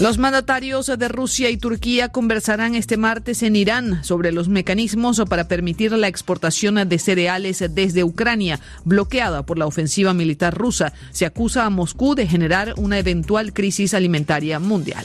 Los 0.00 0.16
mandatarios 0.16 0.86
de 0.86 1.08
Rusia 1.08 1.50
y 1.50 1.58
Turquía 1.58 2.08
conversarán 2.08 2.74
este 2.74 2.96
martes 2.96 3.42
en 3.42 3.54
Irán 3.54 4.02
sobre 4.02 4.32
los 4.32 4.48
mecanismos 4.48 5.20
para 5.28 5.46
permitir 5.46 5.92
la 5.92 6.08
exportación 6.08 6.88
de 6.88 6.98
cereales 6.98 7.62
desde 7.74 8.02
Ucrania, 8.02 8.60
bloqueada 8.86 9.44
por 9.44 9.58
la 9.58 9.66
ofensiva 9.66 10.14
militar 10.14 10.56
rusa. 10.56 10.94
Se 11.10 11.26
acusa 11.26 11.66
a 11.66 11.70
Moscú 11.70 12.14
de 12.14 12.26
generar 12.26 12.72
una 12.78 12.98
eventual 12.98 13.52
crisis 13.52 13.92
alimentaria 13.92 14.58
mundial. 14.58 15.04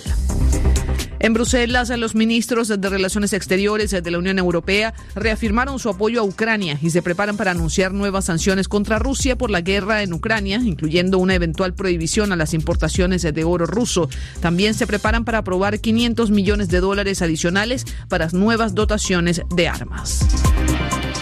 En 1.19 1.33
Bruselas, 1.33 1.89
los 1.97 2.15
ministros 2.15 2.67
de 2.67 2.89
Relaciones 2.89 3.33
Exteriores 3.33 3.91
de 3.91 4.11
la 4.11 4.17
Unión 4.17 4.37
Europea 4.37 4.93
reafirmaron 5.15 5.79
su 5.79 5.89
apoyo 5.89 6.21
a 6.21 6.23
Ucrania 6.23 6.77
y 6.81 6.89
se 6.89 7.01
preparan 7.01 7.37
para 7.37 7.51
anunciar 7.51 7.93
nuevas 7.93 8.25
sanciones 8.25 8.67
contra 8.67 8.99
Rusia 8.99 9.37
por 9.37 9.49
la 9.49 9.61
guerra 9.61 10.03
en 10.03 10.13
Ucrania, 10.13 10.59
incluyendo 10.63 11.17
una 11.17 11.35
eventual 11.35 11.73
prohibición 11.73 12.31
a 12.31 12.35
las 12.35 12.53
importaciones 12.53 13.21
de 13.21 13.43
oro 13.43 13.65
ruso. 13.65 14.09
También 14.41 14.73
se 14.73 14.87
preparan 14.87 15.25
para 15.25 15.39
aprobar 15.39 15.79
500 15.79 16.31
millones 16.31 16.67
de 16.69 16.79
dólares 16.79 17.21
adicionales 17.21 17.85
para 18.09 18.27
nuevas 18.31 18.75
dotaciones 18.75 19.41
de 19.55 19.67
armas. 19.67 20.25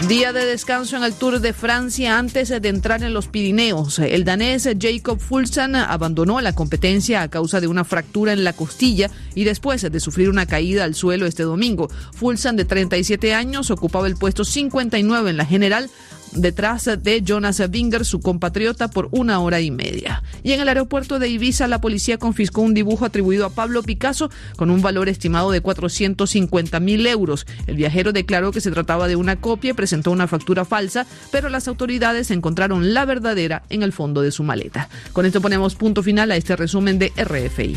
Día 0.08 0.34
de 0.34 0.44
descanso 0.44 0.98
en 0.98 1.02
el 1.02 1.14
Tour 1.14 1.40
de 1.40 1.54
Francia 1.54 2.18
antes 2.18 2.50
de 2.50 2.68
entrar 2.68 3.02
en 3.02 3.14
los 3.14 3.26
Pirineos. 3.26 3.98
El 3.98 4.24
danés 4.24 4.68
Jacob 4.78 5.18
Fulsan 5.18 5.74
abandonó 5.74 6.42
la 6.42 6.54
competencia 6.54 7.22
a 7.22 7.28
causa 7.28 7.58
de 7.58 7.68
una 7.68 7.84
fractura 7.84 8.34
en 8.34 8.44
la 8.44 8.52
costilla 8.52 9.10
y 9.34 9.44
después 9.44 9.80
de 9.80 10.00
sufrir 10.00 10.28
una 10.28 10.44
caída 10.44 10.84
al 10.84 10.94
suelo 10.94 11.24
este 11.24 11.44
domingo. 11.44 11.88
Fulsan, 12.12 12.56
de 12.56 12.66
37 12.66 13.32
años, 13.32 13.70
ocupaba 13.70 14.06
el 14.06 14.16
puesto 14.16 14.44
59 14.44 15.30
en 15.30 15.36
la 15.38 15.46
general 15.46 15.88
detrás 16.34 16.90
de 17.02 17.22
Jonas 17.22 17.62
Binger, 17.70 18.04
su 18.04 18.20
compatriota, 18.20 18.88
por 18.88 19.08
una 19.12 19.40
hora 19.40 19.60
y 19.60 19.70
media. 19.70 20.22
Y 20.42 20.52
en 20.52 20.60
el 20.60 20.68
aeropuerto 20.68 21.18
de 21.18 21.28
Ibiza, 21.28 21.68
la 21.68 21.80
policía 21.80 22.18
confiscó 22.18 22.60
un 22.60 22.74
dibujo 22.74 23.04
atribuido 23.04 23.46
a 23.46 23.50
Pablo 23.50 23.82
Picasso 23.82 24.30
con 24.56 24.70
un 24.70 24.82
valor 24.82 25.08
estimado 25.08 25.50
de 25.50 25.60
450 25.60 26.80
mil 26.80 27.06
euros. 27.06 27.46
El 27.66 27.76
viajero 27.76 28.12
declaró 28.12 28.52
que 28.52 28.60
se 28.60 28.70
trataba 28.70 29.08
de 29.08 29.16
una 29.16 29.36
copia 29.36 29.70
y 29.70 29.74
presentó 29.74 30.10
una 30.10 30.28
factura 30.28 30.64
falsa, 30.64 31.06
pero 31.30 31.48
las 31.48 31.68
autoridades 31.68 32.30
encontraron 32.30 32.94
la 32.94 33.04
verdadera 33.04 33.62
en 33.70 33.82
el 33.82 33.92
fondo 33.92 34.22
de 34.22 34.32
su 34.32 34.42
maleta. 34.42 34.88
Con 35.12 35.26
esto 35.26 35.40
ponemos 35.40 35.74
punto 35.74 36.02
final 36.02 36.30
a 36.30 36.36
este 36.36 36.56
resumen 36.56 36.98
de 36.98 37.12
RFI. 37.16 37.76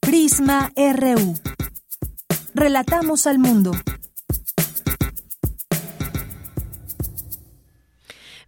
Prisma 0.00 0.72
RU. 0.74 1.34
Relatamos 2.54 3.26
al 3.26 3.38
mundo. 3.38 3.72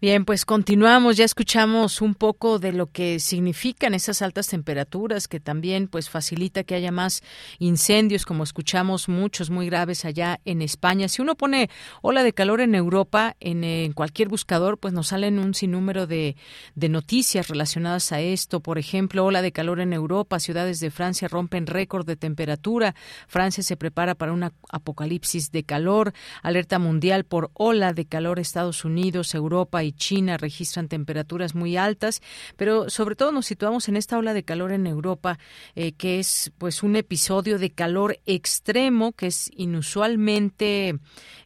Bien, 0.02 0.24
pues 0.24 0.47
continuamos, 0.47 1.18
ya 1.18 1.27
escuchamos 1.27 2.01
un 2.01 2.14
poco 2.14 2.59
de 2.59 2.72
lo 2.72 2.86
que 2.86 3.20
significan 3.20 3.93
esas 3.93 4.22
altas 4.22 4.47
temperaturas 4.47 5.28
que 5.28 5.40
también 5.40 5.89
pues 5.89 6.09
facilita 6.09 6.64
que 6.64 6.74
haya 6.74 6.90
más 6.90 7.22
incendios, 7.59 8.24
como 8.24 8.43
escuchamos 8.43 9.10
muchos 9.10 9.51
muy 9.51 9.66
graves 9.66 10.06
allá 10.06 10.40
en 10.47 10.62
España. 10.62 11.06
Si 11.06 11.20
uno 11.20 11.35
pone 11.35 11.68
ola 12.01 12.22
de 12.22 12.32
calor 12.32 12.62
en 12.62 12.74
Europa 12.74 13.36
en, 13.40 13.93
cualquier 13.93 14.28
buscador, 14.28 14.78
pues 14.78 14.94
nos 14.94 15.09
salen 15.09 15.39
un 15.39 15.52
sinnúmero 15.52 16.06
de, 16.06 16.35
de 16.74 16.89
noticias 16.89 17.48
relacionadas 17.48 18.10
a 18.12 18.22
esto. 18.22 18.60
Por 18.60 18.78
ejemplo, 18.78 19.27
ola 19.27 19.43
de 19.43 19.52
calor 19.52 19.81
en 19.81 19.93
Europa, 19.93 20.40
ciudades 20.40 20.81
de 20.81 20.90
Francia 20.90 21.28
rompen 21.28 21.66
récord 21.66 22.06
de 22.06 22.16
temperatura, 22.16 22.94
Francia 23.28 23.62
se 23.62 23.77
prepara 23.77 24.14
para 24.14 24.32
una 24.32 24.55
apocalipsis 24.70 25.52
de 25.52 25.64
calor, 25.64 26.14
alerta 26.43 26.78
mundial 26.78 27.24
por 27.24 27.51
ola 27.52 27.93
de 27.93 28.06
calor 28.06 28.39
Estados 28.39 28.86
Unidos, 28.86 29.35
Europa 29.35 29.85
y 29.85 29.89
China 29.92 30.36
registran 30.36 30.88
temperaturas 30.88 31.54
muy 31.54 31.76
altas, 31.76 32.22
pero 32.56 32.90
sobre 32.90 33.16
todo 33.16 33.32
nos 33.32 33.46
situamos 33.46 33.88
en 33.88 33.96
esta 33.96 34.18
ola 34.18 34.34
de 34.34 34.42
calor 34.42 34.72
en 34.72 34.86
Europa, 34.86 35.38
eh, 35.74 35.92
que 35.92 36.18
es 36.18 36.52
pues 36.58 36.82
un 36.82 36.96
episodio 36.96 37.58
de 37.58 37.70
calor 37.70 38.18
extremo 38.26 39.12
que 39.12 39.28
es 39.28 39.50
inusualmente 39.56 40.98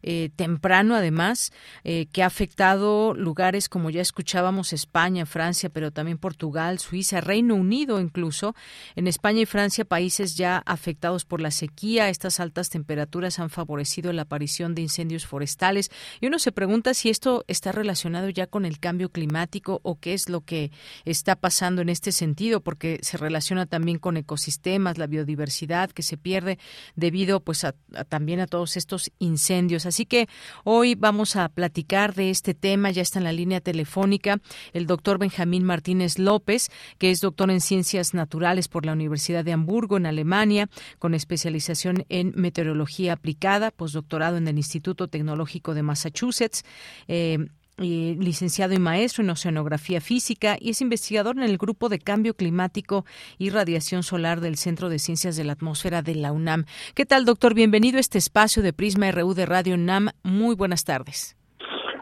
eh, 0.02 0.30
temprano 0.36 0.94
además, 0.94 1.52
eh, 1.82 2.06
que 2.12 2.22
ha 2.22 2.26
afectado 2.26 3.14
lugares 3.14 3.68
como 3.68 3.90
ya 3.90 4.02
escuchábamos 4.02 4.72
España, 4.72 5.26
Francia, 5.26 5.70
pero 5.70 5.90
también 5.90 6.18
Portugal, 6.18 6.78
Suiza, 6.78 7.20
Reino 7.20 7.54
Unido 7.54 8.00
incluso. 8.00 8.54
En 8.96 9.06
España 9.06 9.40
y 9.40 9.46
Francia, 9.46 9.84
países 9.84 10.36
ya 10.36 10.58
afectados 10.66 11.24
por 11.24 11.40
la 11.40 11.50
sequía, 11.50 12.08
estas 12.08 12.40
altas 12.40 12.70
temperaturas 12.70 13.38
han 13.38 13.50
favorecido 13.50 14.12
la 14.12 14.22
aparición 14.22 14.74
de 14.74 14.82
incendios 14.82 15.26
forestales 15.26 15.90
y 16.20 16.26
uno 16.26 16.38
se 16.38 16.52
pregunta 16.52 16.94
si 16.94 17.10
esto 17.10 17.44
está 17.48 17.72
relacionado 17.72 18.28
ya 18.34 18.46
con 18.46 18.66
el 18.66 18.78
cambio 18.78 19.08
climático 19.08 19.80
o 19.82 19.98
qué 19.98 20.12
es 20.12 20.28
lo 20.28 20.42
que 20.42 20.70
está 21.04 21.36
pasando 21.36 21.80
en 21.80 21.88
este 21.88 22.12
sentido, 22.12 22.60
porque 22.60 22.98
se 23.02 23.16
relaciona 23.16 23.66
también 23.66 23.98
con 23.98 24.16
ecosistemas, 24.16 24.98
la 24.98 25.06
biodiversidad 25.06 25.90
que 25.90 26.02
se 26.02 26.18
pierde 26.18 26.58
debido 26.96 27.40
pues 27.40 27.64
a, 27.64 27.74
también 28.08 28.40
a 28.40 28.46
todos 28.46 28.76
estos 28.76 29.10
incendios. 29.18 29.86
Así 29.86 30.04
que 30.04 30.28
hoy 30.64 30.94
vamos 30.94 31.36
a 31.36 31.48
platicar 31.48 32.14
de 32.14 32.30
este 32.30 32.52
tema, 32.52 32.90
ya 32.90 33.02
está 33.02 33.18
en 33.18 33.24
la 33.24 33.32
línea 33.32 33.60
telefónica 33.60 34.40
el 34.72 34.86
doctor 34.86 35.18
Benjamín 35.18 35.64
Martínez 35.64 36.18
López, 36.18 36.70
que 36.98 37.10
es 37.10 37.20
doctor 37.20 37.50
en 37.50 37.60
ciencias 37.60 38.14
naturales 38.14 38.68
por 38.68 38.86
la 38.86 38.92
Universidad 38.92 39.44
de 39.44 39.52
Hamburgo 39.52 39.96
en 39.96 40.06
Alemania, 40.06 40.68
con 40.98 41.14
especialización 41.14 42.04
en 42.08 42.32
meteorología 42.36 43.12
aplicada, 43.12 43.70
postdoctorado 43.70 44.36
en 44.36 44.48
el 44.48 44.56
Instituto 44.56 45.08
Tecnológico 45.08 45.74
de 45.74 45.82
Massachusetts. 45.82 46.64
Eh, 47.08 47.38
licenciado 47.76 48.74
y 48.74 48.78
maestro 48.78 49.24
en 49.24 49.30
oceanografía 49.30 50.00
física 50.00 50.56
y 50.60 50.70
es 50.70 50.80
investigador 50.80 51.36
en 51.36 51.42
el 51.42 51.58
Grupo 51.58 51.88
de 51.88 51.98
Cambio 51.98 52.34
Climático 52.34 53.04
y 53.38 53.50
Radiación 53.50 54.02
Solar 54.02 54.40
del 54.40 54.56
Centro 54.56 54.88
de 54.88 54.98
Ciencias 54.98 55.36
de 55.36 55.44
la 55.44 55.52
Atmósfera 55.52 56.02
de 56.02 56.14
la 56.14 56.32
UNAM. 56.32 56.64
¿Qué 56.94 57.04
tal, 57.04 57.24
doctor? 57.24 57.54
Bienvenido 57.54 57.98
a 57.98 58.00
este 58.00 58.18
espacio 58.18 58.62
de 58.62 58.72
Prisma 58.72 59.10
RU 59.10 59.34
de 59.34 59.46
Radio 59.46 59.74
UNAM. 59.74 60.10
Muy 60.22 60.54
buenas 60.54 60.84
tardes. 60.84 61.36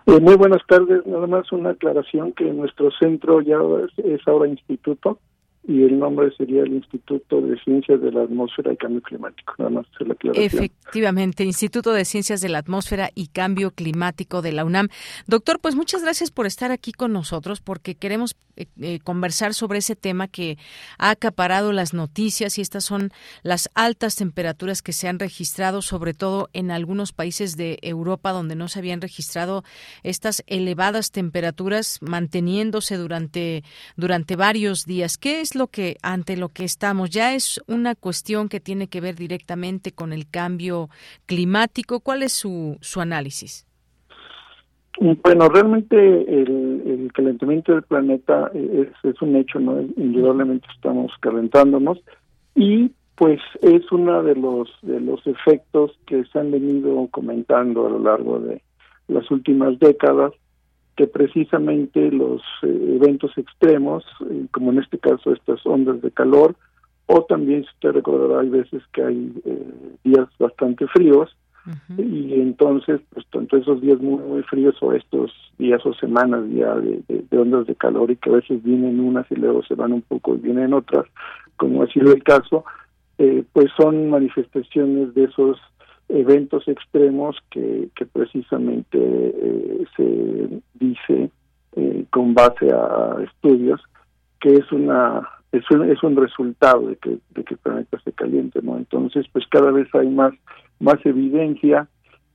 Eh, 0.06 0.20
muy 0.20 0.36
buenas 0.36 0.62
tardes. 0.66 1.06
Nada 1.06 1.26
más 1.26 1.50
una 1.52 1.70
aclaración 1.70 2.32
que 2.32 2.44
nuestro 2.44 2.90
centro 3.00 3.40
ya 3.40 3.56
es 4.04 4.20
ahora 4.26 4.48
instituto 4.48 5.18
y 5.64 5.82
el 5.84 5.98
nombre 5.98 6.34
sería 6.36 6.62
el 6.62 6.72
Instituto 6.72 7.40
de 7.40 7.56
Ciencias 7.60 8.00
de 8.00 8.10
la 8.10 8.22
Atmósfera 8.22 8.72
y 8.72 8.76
Cambio 8.76 9.00
Climático. 9.00 9.54
Nada 9.58 9.70
más 9.70 9.86
la 10.00 10.16
Efectivamente, 10.34 11.44
Instituto 11.44 11.92
de 11.92 12.04
Ciencias 12.04 12.40
de 12.40 12.48
la 12.48 12.58
Atmósfera 12.58 13.10
y 13.14 13.28
Cambio 13.28 13.70
Climático 13.70 14.42
de 14.42 14.52
la 14.52 14.64
UNAM. 14.64 14.88
Doctor, 15.28 15.60
pues 15.60 15.76
muchas 15.76 16.02
gracias 16.02 16.32
por 16.32 16.46
estar 16.46 16.72
aquí 16.72 16.92
con 16.92 17.12
nosotros 17.12 17.60
porque 17.60 17.94
queremos 17.94 18.34
eh, 18.56 18.66
eh, 18.80 18.98
conversar 19.02 19.54
sobre 19.54 19.78
ese 19.78 19.96
tema 19.96 20.28
que 20.28 20.58
ha 20.98 21.10
acaparado 21.10 21.72
las 21.72 21.94
noticias 21.94 22.58
y 22.58 22.60
estas 22.60 22.84
son 22.84 23.10
las 23.42 23.70
altas 23.74 24.16
temperaturas 24.16 24.82
que 24.82 24.92
se 24.92 25.08
han 25.08 25.18
registrado, 25.18 25.80
sobre 25.80 26.12
todo 26.12 26.50
en 26.52 26.70
algunos 26.70 27.12
países 27.12 27.56
de 27.56 27.78
Europa 27.82 28.32
donde 28.32 28.56
no 28.56 28.68
se 28.68 28.80
habían 28.80 29.00
registrado 29.00 29.62
estas 30.02 30.42
elevadas 30.48 31.12
temperaturas 31.12 31.98
manteniéndose 32.02 32.96
durante, 32.96 33.62
durante 33.96 34.36
varios 34.36 34.84
días. 34.84 35.16
¿Qué 35.16 35.40
es 35.40 35.51
lo 35.54 35.68
que, 35.68 35.96
ante 36.02 36.36
lo 36.36 36.48
que 36.48 36.64
estamos? 36.64 37.10
Ya 37.10 37.34
es 37.34 37.60
una 37.66 37.94
cuestión 37.94 38.48
que 38.48 38.60
tiene 38.60 38.88
que 38.88 39.00
ver 39.00 39.14
directamente 39.16 39.92
con 39.92 40.12
el 40.12 40.28
cambio 40.28 40.88
climático. 41.26 42.00
¿Cuál 42.00 42.22
es 42.22 42.32
su, 42.32 42.78
su 42.80 43.00
análisis? 43.00 43.66
Bueno, 45.00 45.48
realmente 45.48 45.96
el, 45.96 47.10
calentamiento 47.14 47.72
del 47.72 47.82
planeta 47.82 48.50
es, 48.54 48.88
es, 49.02 49.20
un 49.20 49.36
hecho, 49.36 49.58
¿no? 49.58 49.80
Indudablemente 49.96 50.66
estamos 50.74 51.12
calentándonos 51.20 51.98
y 52.54 52.90
pues 53.16 53.40
es 53.60 53.90
uno 53.92 54.22
de 54.22 54.34
los 54.34 54.70
de 54.82 55.00
los 55.00 55.26
efectos 55.26 55.92
que 56.06 56.24
se 56.24 56.38
han 56.38 56.50
venido 56.50 57.06
comentando 57.10 57.86
a 57.86 57.90
lo 57.90 57.98
largo 57.98 58.38
de 58.40 58.62
las 59.08 59.30
últimas 59.30 59.78
décadas 59.78 60.32
que 60.96 61.06
precisamente 61.06 62.10
los 62.10 62.42
eh, 62.62 62.98
eventos 63.00 63.36
extremos, 63.38 64.04
eh, 64.30 64.46
como 64.50 64.72
en 64.72 64.80
este 64.80 64.98
caso 64.98 65.32
estas 65.32 65.64
ondas 65.66 66.00
de 66.02 66.10
calor, 66.10 66.54
o 67.06 67.22
también, 67.24 67.64
si 67.64 67.70
usted 67.70 67.92
recordará, 67.92 68.40
hay 68.40 68.48
veces 68.48 68.82
que 68.92 69.02
hay 69.02 69.32
eh, 69.44 69.72
días 70.04 70.28
bastante 70.38 70.86
fríos 70.88 71.34
y 71.96 72.40
entonces, 72.40 73.00
pues 73.14 73.24
tanto 73.30 73.56
esos 73.56 73.80
días 73.80 74.00
muy, 74.00 74.20
muy 74.20 74.42
fríos 74.42 74.74
o 74.80 74.92
estos 74.92 75.30
días 75.58 75.80
o 75.86 75.94
semanas 75.94 76.42
ya 76.50 76.74
de, 76.74 77.38
ondas 77.38 77.66
de 77.66 77.76
calor 77.76 78.10
y 78.10 78.16
que 78.16 78.30
a 78.30 78.34
veces 78.34 78.62
vienen 78.64 78.98
unas 78.98 79.30
y 79.30 79.36
luego 79.36 79.62
se 79.62 79.76
van 79.76 79.92
un 79.92 80.02
poco 80.02 80.34
y 80.34 80.38
vienen 80.38 80.74
otras, 80.74 81.04
como 81.56 81.84
ha 81.84 81.86
sido 81.86 82.12
el 82.12 82.24
caso, 82.24 82.64
eh, 83.18 83.44
pues 83.52 83.70
son 83.76 84.10
manifestaciones 84.10 85.14
de 85.14 85.24
esos 85.24 85.56
eventos 86.12 86.68
extremos 86.68 87.36
que, 87.50 87.88
que 87.96 88.06
precisamente 88.06 88.98
eh, 88.98 89.84
se 89.96 90.60
dice 90.74 91.30
eh, 91.76 92.04
con 92.10 92.34
base 92.34 92.70
a 92.70 93.16
estudios 93.24 93.80
que 94.40 94.54
es 94.54 94.70
una 94.72 95.26
es 95.52 95.70
un, 95.70 95.90
es 95.90 96.02
un 96.02 96.16
resultado 96.16 96.88
de 96.88 96.96
que, 96.96 97.18
de 97.34 97.44
que 97.44 97.54
el 97.54 97.60
planeta 97.60 97.98
se 98.02 98.12
caliente, 98.12 98.60
¿no? 98.62 98.78
Entonces, 98.78 99.26
pues 99.32 99.44
cada 99.50 99.70
vez 99.70 99.86
hay 99.94 100.08
más, 100.08 100.32
más 100.80 100.96
evidencia 101.04 101.88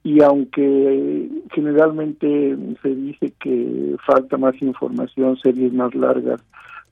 y 0.04 0.22
aunque 0.22 1.28
generalmente 1.52 2.56
se 2.82 2.90
dice 2.90 3.34
que 3.40 3.96
falta 4.06 4.38
más 4.38 4.54
información, 4.62 5.36
series 5.38 5.74
más 5.74 5.94
largas 5.96 6.42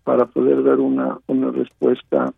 para 0.03 0.25
poder 0.25 0.63
dar 0.63 0.79
una, 0.79 1.19
una 1.27 1.51
respuesta 1.51 2.33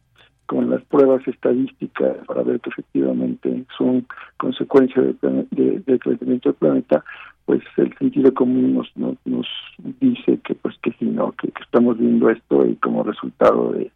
con 0.48 0.70
las 0.70 0.82
pruebas 0.86 1.28
estadísticas 1.28 2.18
para 2.26 2.42
ver 2.42 2.60
que 2.62 2.70
efectivamente 2.70 3.66
son 3.78 4.08
consecuencia 4.38 5.02
del 5.02 5.48
de, 5.52 6.00
crecimiento 6.00 6.50
del 6.50 6.58
planeta, 6.58 7.04
pues 7.46 7.62
el 7.78 7.96
sentido 7.98 8.34
común 8.34 8.76
nos, 8.76 9.20
nos, 9.26 9.48
dice 10.00 10.40
que 10.44 10.56
pues 10.56 10.76
que 10.82 10.92
sí 10.94 11.06
no 11.06 11.34
que, 11.34 11.52
estamos 11.62 11.98
viendo 11.98 12.30
esto 12.30 12.66
y 12.66 12.76
como 12.78 13.04
resultado 13.04 13.74
de, 13.74 13.92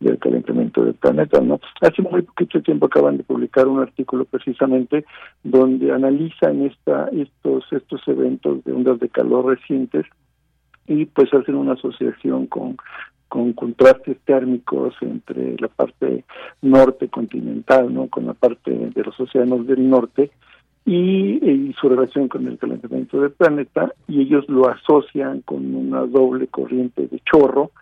del 0.00 0.18
calentamiento 0.18 0.84
del 0.84 0.94
planeta 0.94 1.40
no 1.40 1.60
hace 1.82 2.02
muy 2.02 2.22
poquito 2.22 2.62
tiempo 2.62 2.86
acaban 2.86 3.18
de 3.18 3.24
publicar 3.24 3.68
un 3.68 3.80
artículo 3.80 4.24
precisamente 4.24 5.04
donde 5.44 5.92
analizan 5.92 6.62
esta 6.62 7.08
estos 7.12 7.64
estos 7.70 8.00
eventos 8.08 8.64
de 8.64 8.72
ondas 8.72 8.98
de 8.98 9.08
calor 9.08 9.46
recientes 9.46 10.06
y 10.88 11.04
pues 11.06 11.32
hacen 11.34 11.54
una 11.54 11.74
asociación 11.74 12.46
con 12.46 12.76
con 13.36 13.52
contrastes 13.52 14.16
térmicos 14.24 14.94
entre 15.02 15.56
la 15.58 15.68
parte 15.68 16.24
norte 16.62 17.08
continental, 17.08 17.92
¿no? 17.92 18.06
con 18.06 18.24
la 18.24 18.32
parte 18.32 18.70
de 18.70 19.04
los 19.04 19.20
océanos 19.20 19.66
del 19.66 19.90
norte 19.90 20.30
y, 20.86 21.74
su 21.78 21.90
relación 21.90 22.28
con 22.28 22.46
el 22.46 22.56
calentamiento 22.56 23.20
del 23.20 23.32
planeta 23.32 23.92
y 24.08 24.22
ellos 24.22 24.48
lo 24.48 24.70
asocian 24.70 25.42
con 25.42 25.74
una 25.74 26.06
doble 26.06 26.46
corriente 26.46 27.06
de 27.06 27.20
chorro 27.30 27.72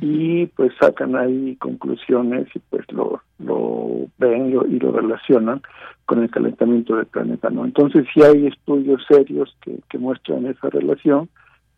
y 0.00 0.46
pues 0.46 0.72
sacan 0.80 1.16
ahí 1.16 1.56
conclusiones 1.56 2.46
y 2.54 2.60
pues 2.60 2.84
lo, 2.92 3.20
lo 3.40 4.06
ven 4.18 4.50
y 4.50 4.78
lo 4.78 4.92
relacionan 4.92 5.62
con 6.06 6.22
el 6.22 6.30
calentamiento 6.30 6.94
del 6.94 7.06
planeta 7.06 7.50
no 7.50 7.64
entonces 7.64 8.06
sí 8.14 8.22
hay 8.22 8.46
estudios 8.46 9.02
serios 9.08 9.56
que, 9.62 9.80
que 9.90 9.98
muestran 9.98 10.46
esa 10.46 10.70
relación 10.70 11.28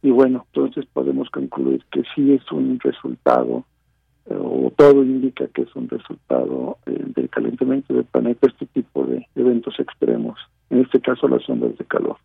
y 0.04 0.10
bueno 0.10 0.44
entonces 0.52 0.84
podemos 0.92 1.30
concluir 1.30 1.82
que 1.90 2.02
sí 2.14 2.34
es 2.34 2.52
un 2.52 2.78
resultado 2.78 3.64
o 4.30 4.72
todo 4.76 5.02
indica 5.02 5.46
que 5.48 5.62
es 5.62 5.74
un 5.74 5.88
resultado 5.88 6.78
eh, 6.86 7.04
del 7.14 7.28
calentamiento 7.30 7.94
del 7.94 8.04
planeta 8.04 8.46
este 8.46 8.66
tipo 8.66 9.04
de 9.04 9.26
eventos 9.34 9.78
extremos, 9.78 10.38
en 10.70 10.80
este 10.80 11.00
caso 11.00 11.28
las 11.28 11.48
ondas 11.48 11.76
de 11.76 11.84
calor. 11.84 12.16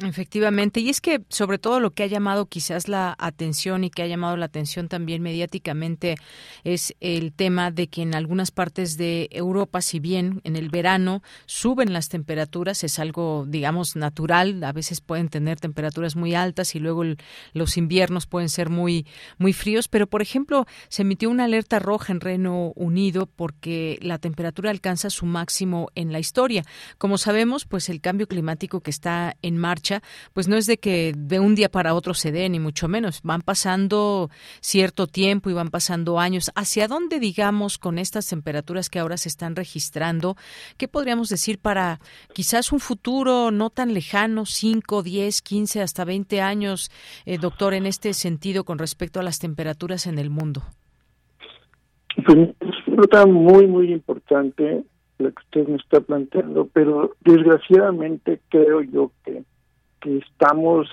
Efectivamente, 0.00 0.78
y 0.78 0.90
es 0.90 1.00
que 1.00 1.22
sobre 1.28 1.58
todo 1.58 1.80
lo 1.80 1.90
que 1.90 2.04
ha 2.04 2.06
llamado 2.06 2.46
quizás 2.46 2.86
la 2.86 3.16
atención 3.18 3.82
y 3.82 3.90
que 3.90 4.02
ha 4.02 4.06
llamado 4.06 4.36
la 4.36 4.46
atención 4.46 4.86
también 4.86 5.22
mediáticamente 5.22 6.14
es 6.62 6.94
el 7.00 7.32
tema 7.32 7.72
de 7.72 7.88
que 7.88 8.02
en 8.02 8.14
algunas 8.14 8.52
partes 8.52 8.96
de 8.96 9.28
Europa, 9.32 9.82
si 9.82 9.98
bien 9.98 10.40
en 10.44 10.54
el 10.54 10.68
verano 10.68 11.24
suben 11.46 11.92
las 11.92 12.08
temperaturas, 12.08 12.84
es 12.84 13.00
algo, 13.00 13.44
digamos, 13.48 13.96
natural, 13.96 14.62
a 14.62 14.72
veces 14.72 15.00
pueden 15.00 15.28
tener 15.30 15.58
temperaturas 15.58 16.14
muy 16.14 16.32
altas 16.32 16.76
y 16.76 16.78
luego 16.78 17.02
los 17.52 17.76
inviernos 17.76 18.28
pueden 18.28 18.50
ser 18.50 18.70
muy, 18.70 19.04
muy 19.36 19.52
fríos, 19.52 19.88
pero 19.88 20.06
por 20.06 20.22
ejemplo, 20.22 20.66
se 20.88 21.02
emitió 21.02 21.28
una 21.28 21.44
alerta 21.44 21.80
roja 21.80 22.12
en 22.12 22.20
Reino 22.20 22.72
Unido 22.76 23.26
porque 23.26 23.98
la 24.00 24.18
temperatura 24.18 24.70
alcanza 24.70 25.10
su 25.10 25.26
máximo 25.26 25.88
en 25.96 26.12
la 26.12 26.20
historia. 26.20 26.62
Como 26.98 27.18
sabemos, 27.18 27.64
pues 27.64 27.88
el 27.88 28.00
cambio 28.00 28.28
climático 28.28 28.80
que 28.80 28.90
está 28.90 29.34
en 29.42 29.56
marcha 29.56 29.87
pues 30.32 30.48
no 30.48 30.56
es 30.56 30.66
de 30.66 30.78
que 30.78 31.12
de 31.16 31.40
un 31.40 31.54
día 31.54 31.68
para 31.68 31.94
otro 31.94 32.14
se 32.14 32.32
dé, 32.32 32.48
ni 32.48 32.60
mucho 32.60 32.88
menos. 32.88 33.20
Van 33.22 33.42
pasando 33.42 34.30
cierto 34.60 35.06
tiempo 35.06 35.50
y 35.50 35.52
van 35.52 35.70
pasando 35.70 36.18
años. 36.18 36.50
¿Hacia 36.54 36.88
dónde, 36.88 37.20
digamos, 37.20 37.78
con 37.78 37.98
estas 37.98 38.28
temperaturas 38.28 38.90
que 38.90 38.98
ahora 38.98 39.16
se 39.16 39.28
están 39.28 39.56
registrando, 39.56 40.36
qué 40.76 40.88
podríamos 40.88 41.28
decir 41.28 41.58
para 41.58 42.00
quizás 42.32 42.72
un 42.72 42.80
futuro 42.80 43.50
no 43.50 43.70
tan 43.70 43.94
lejano, 43.94 44.46
5, 44.46 45.02
10, 45.02 45.42
15, 45.42 45.82
hasta 45.82 46.04
20 46.04 46.40
años, 46.40 46.90
eh, 47.26 47.38
doctor, 47.38 47.74
en 47.74 47.86
este 47.86 48.12
sentido 48.14 48.64
con 48.64 48.78
respecto 48.78 49.20
a 49.20 49.22
las 49.22 49.38
temperaturas 49.38 50.06
en 50.06 50.18
el 50.18 50.30
mundo? 50.30 50.62
Pues 52.24 52.38
es 52.60 53.24
un 53.24 53.32
muy, 53.32 53.66
muy 53.66 53.92
importante 53.92 54.84
lo 55.18 55.32
que 55.32 55.42
usted 55.44 55.68
me 55.68 55.76
está 55.76 56.00
planteando, 56.00 56.68
pero 56.72 57.14
desgraciadamente 57.24 58.40
creo 58.48 58.82
yo 58.82 59.10
que 59.24 59.42
que 60.00 60.18
estamos 60.18 60.88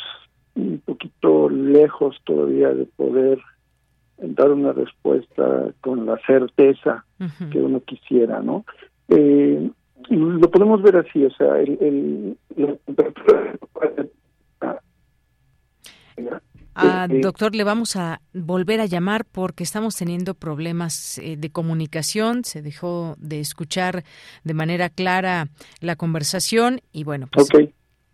un 0.56 0.82
poquito 0.86 1.50
lejos 1.50 2.18
todavía 2.24 2.70
de 2.70 2.86
poder 2.86 3.40
dar 4.18 4.52
una 4.52 4.72
respuesta 4.72 5.74
con 5.82 6.06
la 6.06 6.18
certeza 6.26 7.06
que 7.52 7.60
uno 7.60 7.82
quisiera, 7.82 8.42
¿no? 8.42 8.66
Eh, 9.10 9.70
lo 10.10 10.52
podemos 10.52 10.82
ver 10.82 10.98
así, 10.98 11.26
o 11.26 11.32
sea, 11.32 11.60
el, 11.60 12.38
la 12.56 12.76
temperatura 12.86 13.56
Ah, 16.78 17.08
doctor, 17.10 17.56
le 17.56 17.64
vamos 17.64 17.96
a 17.96 18.20
volver 18.34 18.82
a 18.82 18.86
llamar 18.86 19.24
porque 19.24 19.64
estamos 19.64 19.96
teniendo 19.96 20.34
problemas 20.34 21.18
eh, 21.20 21.38
de 21.38 21.50
comunicación. 21.50 22.44
Se 22.44 22.62
dejó 22.62 23.16
de 23.18 23.40
escuchar 23.40 24.04
de 24.44 24.54
manera 24.54 24.90
clara 24.90 25.48
la 25.80 25.96
conversación 25.96 26.82
y 26.92 27.06
bueno, 27.06 27.28
pues 27.32 27.48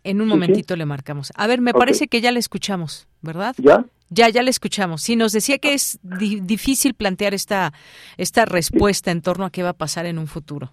en 0.03 0.21
un 0.21 0.27
momentito 0.27 0.75
le 0.75 0.85
marcamos. 0.85 1.31
A 1.35 1.47
ver, 1.47 1.61
me 1.61 1.73
parece 1.73 2.07
que 2.07 2.21
ya 2.21 2.31
le 2.31 2.39
escuchamos, 2.39 3.07
¿verdad? 3.21 3.55
¿Ya? 3.57 3.85
Ya, 4.09 4.29
ya 4.29 4.43
le 4.43 4.49
escuchamos. 4.49 5.01
Sí, 5.01 5.15
nos 5.15 5.31
decía 5.31 5.57
que 5.57 5.73
es 5.73 5.99
difícil 6.03 6.93
plantear 6.93 7.33
esta, 7.33 7.71
esta 8.17 8.45
respuesta 8.45 9.11
en 9.11 9.21
torno 9.21 9.45
a 9.45 9.51
qué 9.51 9.63
va 9.63 9.69
a 9.69 9.73
pasar 9.73 10.05
en 10.05 10.17
un 10.17 10.27
futuro. 10.27 10.71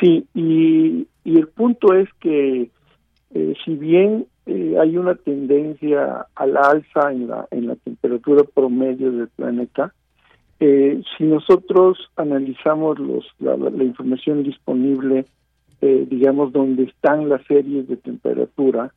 Sí, 0.00 0.26
y, 0.34 1.06
y 1.24 1.36
el 1.38 1.48
punto 1.48 1.94
es 1.94 2.08
que 2.20 2.70
eh, 3.34 3.54
si 3.64 3.74
bien 3.74 4.26
eh, 4.46 4.76
hay 4.80 4.96
una 4.96 5.14
tendencia 5.14 6.26
a 6.34 6.46
la 6.46 6.60
alza 6.60 7.12
en 7.12 7.28
la, 7.28 7.46
en 7.50 7.66
la 7.66 7.76
temperatura 7.76 8.44
promedio 8.44 9.12
del 9.12 9.28
planeta, 9.28 9.92
eh, 10.60 11.02
si 11.16 11.24
nosotros 11.24 11.98
analizamos 12.16 12.98
los, 12.98 13.26
la, 13.38 13.56
la 13.56 13.84
información 13.84 14.42
disponible 14.42 15.26
eh, 15.80 16.06
digamos, 16.08 16.52
donde 16.52 16.84
están 16.84 17.28
las 17.28 17.44
series 17.46 17.88
de 17.88 17.96
temperatura 17.96 18.92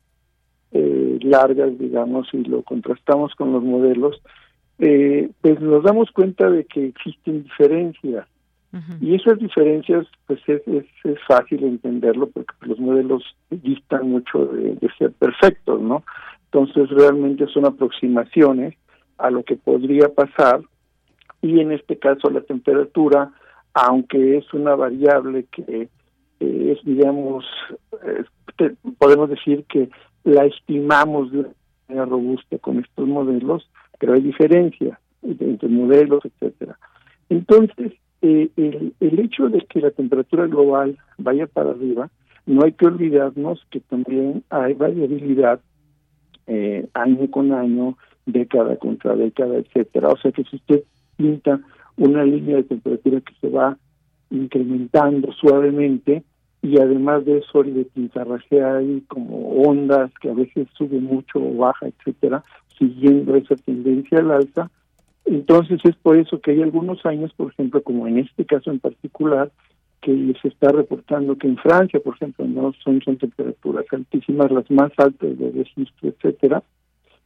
eh, 0.72 1.20
largas, 1.22 1.78
digamos, 1.78 2.28
y 2.34 2.44
lo 2.44 2.64
contrastamos 2.64 3.36
con 3.36 3.52
los 3.52 3.64
modelos, 3.64 4.22
eh, 4.80 5.30
pues 5.41 5.60
nos 5.60 5.84
damos 5.84 6.10
cuenta 6.12 6.49
de 6.49 6.66
que 6.66 6.88
existen 6.88 7.44
diferencias. 7.44 8.28
Y 9.02 9.16
esas 9.16 9.38
diferencias, 9.38 10.08
pues 10.28 10.40
es, 10.48 10.62
es, 10.66 10.86
fácil 11.28 11.66
entenderlo 11.66 12.30
porque 12.30 12.53
los 12.62 12.80
modelos 12.80 13.22
distan 13.49 14.10
mucho 14.10 14.45
de, 14.45 14.76
de 14.76 14.90
ser 14.98 15.12
perfectos, 15.12 15.82
¿no? 15.82 16.06
Entonces 16.45 16.90
realmente 16.90 17.48
son 17.48 17.66
aproximaciones 17.66 18.76
a 19.18 19.30
lo 19.30 19.44
que 19.44 19.58
podría 19.58 20.08
pasar 20.08 20.62
y 21.41 21.60
en 21.60 21.74
este 21.74 21.98
caso 21.98 22.30
la 22.30 22.41
temperatura, 22.41 23.34
aunque 23.74 24.38
es 24.38 24.53
una 24.53 24.76
variable 24.76 25.45
que 25.52 25.90
es, 26.41 26.84
digamos, 26.84 27.45
podemos 28.97 29.30
decir 29.30 29.65
que 29.69 29.89
la 30.23 30.45
estimamos 30.45 31.31
de 31.31 31.39
una 31.39 31.49
manera 31.88 32.05
robusta 32.05 32.57
con 32.59 32.80
estos 32.80 33.07
modelos, 33.07 33.69
pero 33.99 34.13
hay 34.13 34.22
diferencias 34.22 34.97
entre 35.22 35.69
modelos, 35.69 36.23
etcétera. 36.26 36.77
Entonces, 37.30 37.93
eh, 38.22 38.49
el, 38.57 38.93
el 38.99 39.19
hecho 39.19 39.49
de 39.49 39.61
que 39.65 39.81
la 39.81 39.91
temperatura 39.91 40.47
global 40.47 40.97
vaya 41.18 41.47
para 41.47 41.72
arriba, 41.72 42.09
no 42.45 42.63
hay 42.63 42.73
que 42.73 42.88
olvidarnos 42.88 43.65
que 43.69 43.80
también 43.81 44.43
hay 44.49 44.73
variabilidad 44.73 45.61
eh, 46.47 46.88
año 46.93 47.30
con 47.30 47.51
año, 47.53 47.97
década 48.26 48.76
contra 48.77 49.15
década, 49.15 49.57
etcétera. 49.57 50.09
O 50.09 50.18
sea 50.18 50.31
que 50.31 50.43
si 50.43 50.57
usted 50.57 50.84
pinta 51.15 51.61
una 51.97 52.23
línea 52.23 52.57
de 52.57 52.63
temperatura 52.63 53.22
que 53.22 53.34
se 53.39 53.49
va 53.49 53.77
incrementando 54.30 55.31
suavemente, 55.34 56.23
y 56.61 56.79
además 56.79 57.25
de 57.25 57.39
eso 57.39 57.61
el 57.61 57.73
de 57.73 57.85
pintarrajea 57.85 58.77
hay 58.77 59.01
como 59.07 59.63
ondas 59.63 60.11
que 60.21 60.29
a 60.29 60.33
veces 60.33 60.67
suben 60.77 61.03
mucho 61.03 61.39
o 61.39 61.55
baja, 61.57 61.88
etcétera, 61.88 62.43
siguiendo 62.77 63.35
esa 63.35 63.55
tendencia 63.55 64.19
al 64.19 64.31
alza, 64.31 64.69
Entonces 65.25 65.79
es 65.83 65.95
por 65.97 66.17
eso 66.17 66.39
que 66.39 66.51
hay 66.51 66.61
algunos 66.61 67.05
años, 67.05 67.31
por 67.33 67.51
ejemplo, 67.51 67.81
como 67.81 68.07
en 68.07 68.19
este 68.19 68.45
caso 68.45 68.71
en 68.71 68.79
particular, 68.79 69.51
que 70.01 70.33
se 70.41 70.47
está 70.47 70.71
reportando 70.71 71.38
que 71.38 71.47
en 71.47 71.57
Francia, 71.57 71.99
por 71.99 72.15
ejemplo, 72.15 72.45
no 72.45 72.73
son, 72.83 73.01
son 73.01 73.17
temperaturas 73.17 73.85
altísimas, 73.91 74.51
las 74.51 74.69
más 74.71 74.91
altas 74.97 75.38
de 75.38 75.51
registro, 75.51 76.09
etcétera, 76.09 76.63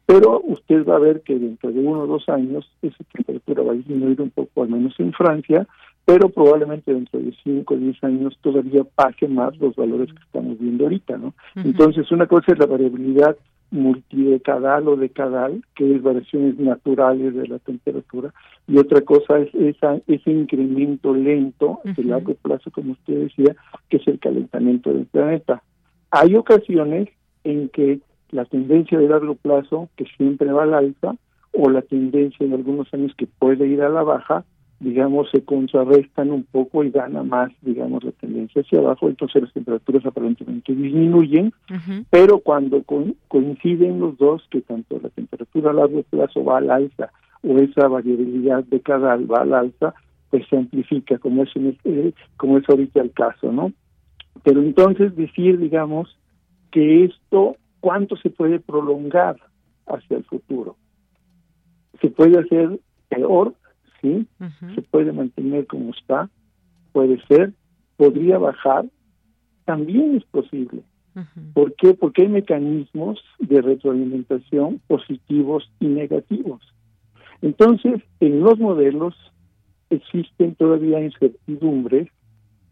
pero 0.06 0.42
usted 0.46 0.86
va 0.86 0.98
a 0.98 1.00
ver 1.00 1.22
que 1.22 1.38
dentro 1.38 1.72
de 1.72 1.80
uno 1.80 2.02
o 2.02 2.08
dos 2.08 2.30
años 2.30 2.72
esa 2.82 3.04
temperatura 3.14 3.64
va 3.64 3.72
a 3.72 3.76
disminuir 3.76 4.22
un 4.22 4.30
poco, 4.30 4.64
al 4.64 4.70
menos 4.70 4.94
en 5.00 5.14
Francia, 5.14 5.68
pero 6.06 6.30
probablemente 6.30 6.94
dentro 6.94 7.20
de 7.20 7.34
cinco 7.44 7.74
o 7.74 7.78
diez 7.78 8.02
años 8.04 8.38
todavía 8.42 8.84
pase 8.84 9.28
más 9.28 9.58
los 9.58 9.76
valores 9.76 10.14
que 10.14 10.24
estamos 10.24 10.60
viendo 10.60 10.84
ahorita, 10.84 11.18
¿no? 11.18 11.34
Entonces, 11.56 12.12
una 12.12 12.28
cosa 12.28 12.54
es 12.54 12.60
la 12.60 12.68
variabilidad 12.68 13.36
multidecadal 13.72 14.88
o 14.88 14.96
decadal, 14.96 15.64
que 15.76 15.96
es 15.96 16.04
variaciones 16.04 16.60
naturales 16.60 17.34
de 17.34 17.48
la 17.48 17.58
temperatura, 17.58 18.32
y 18.68 18.78
otra 18.78 19.02
cosa 19.02 19.40
es 19.40 19.54
esa, 19.56 20.00
ese 20.06 20.32
incremento 20.32 21.16
lento 21.16 21.80
de 21.84 22.04
largo 22.04 22.36
plazo, 22.36 22.70
como 22.70 22.92
usted 22.92 23.24
decía, 23.24 23.56
que 23.90 23.98
es 23.98 24.08
el 24.08 24.20
calentamiento 24.20 24.94
del 24.94 25.08
planeta. 25.08 25.64
Hay 26.12 26.36
ocasiones 26.36 27.10
en 27.44 27.70
que 27.70 28.00
la 28.32 28.46
tendencia 28.46 28.98
de 28.98 29.08
largo 29.08 29.36
plazo, 29.36 29.90
que 29.96 30.06
siempre 30.18 30.52
va 30.52 30.64
al 30.64 30.74
alza, 30.74 31.16
o 31.54 31.70
la 31.70 31.82
tendencia 31.82 32.46
en 32.46 32.54
algunos 32.54 32.94
años 32.94 33.14
que 33.18 33.28
puede 33.28 33.68
ir 33.68 33.82
a 33.82 33.90
la 33.90 34.04
baja, 34.04 34.44
digamos, 34.80 35.30
se 35.32 35.44
contrarrestan 35.44 36.32
un 36.32 36.44
poco 36.44 36.84
y 36.84 36.92
gana 36.92 37.24
más, 37.24 37.52
digamos, 37.62 38.04
la 38.04 38.12
tendencia 38.12 38.62
hacia 38.62 38.80
abajo, 38.80 39.08
entonces 39.08 39.44
las 39.44 39.54
temperaturas 39.54 40.06
aparentemente 40.06 40.76
disminuyen, 40.76 41.54
pero 42.10 42.40
cuando 42.40 42.84
coinciden 43.28 44.00
los 44.00 44.18
dos, 44.18 44.46
que 44.52 44.62
tanto 44.62 45.00
la 45.02 45.10
temperatura 45.10 45.72
a 45.72 45.74
largo 45.74 46.04
plazo 46.04 46.44
va 46.44 46.58
al 46.58 46.70
alza 46.70 47.12
o 47.42 47.58
esa 47.60 47.88
variabilidad 47.88 48.64
de 48.66 48.78
decadal 48.78 49.32
va 49.32 49.44
al 49.44 49.54
alza, 49.54 49.94
pues 50.30 50.46
se 50.50 50.58
amplifica, 50.58 51.18
como 51.20 51.44
es, 51.44 51.50
eh, 51.56 52.14
como 52.38 52.58
es 52.58 52.68
ahorita 52.68 53.02
el 53.02 53.12
caso, 53.12 53.52
¿no? 53.52 53.72
Pero 54.44 54.62
entonces 54.62 55.16
decir, 55.16 55.58
digamos, 55.58 56.18
que 56.72 57.06
esto, 57.06 57.56
¿cuánto 57.86 58.18
se 58.18 58.32
puede 58.32 58.60
prolongar 58.60 59.36
hacia 59.86 60.18
el 60.18 60.24
futuro? 60.24 60.76
Se 62.02 62.10
puede 62.10 62.40
hacer 62.40 62.80
peor 63.10 63.54
¿sí? 64.02 64.26
Se 64.74 64.82
puede 64.82 65.12
mantener 65.12 65.68
como 65.68 65.92
está, 65.92 66.28
puede 66.94 67.24
ser, 67.28 67.54
podría 67.96 68.40
bajar, 68.40 68.88
también 69.66 70.16
es 70.16 70.24
posible. 70.24 70.82
¿Por 71.54 71.76
qué? 71.76 71.94
Porque 71.94 72.24
hay 72.24 72.30
mecanismos 72.30 73.24
de 73.38 73.62
retroalimentación 73.62 74.82
positivos 74.88 75.72
y 75.80 75.86
negativos. 75.86 76.62
Entonces, 77.44 78.02
en 78.20 78.40
los 78.40 78.58
modelos 78.58 79.14
existen 79.92 80.56
todavía 80.56 81.04
incertidumbres 81.04 82.10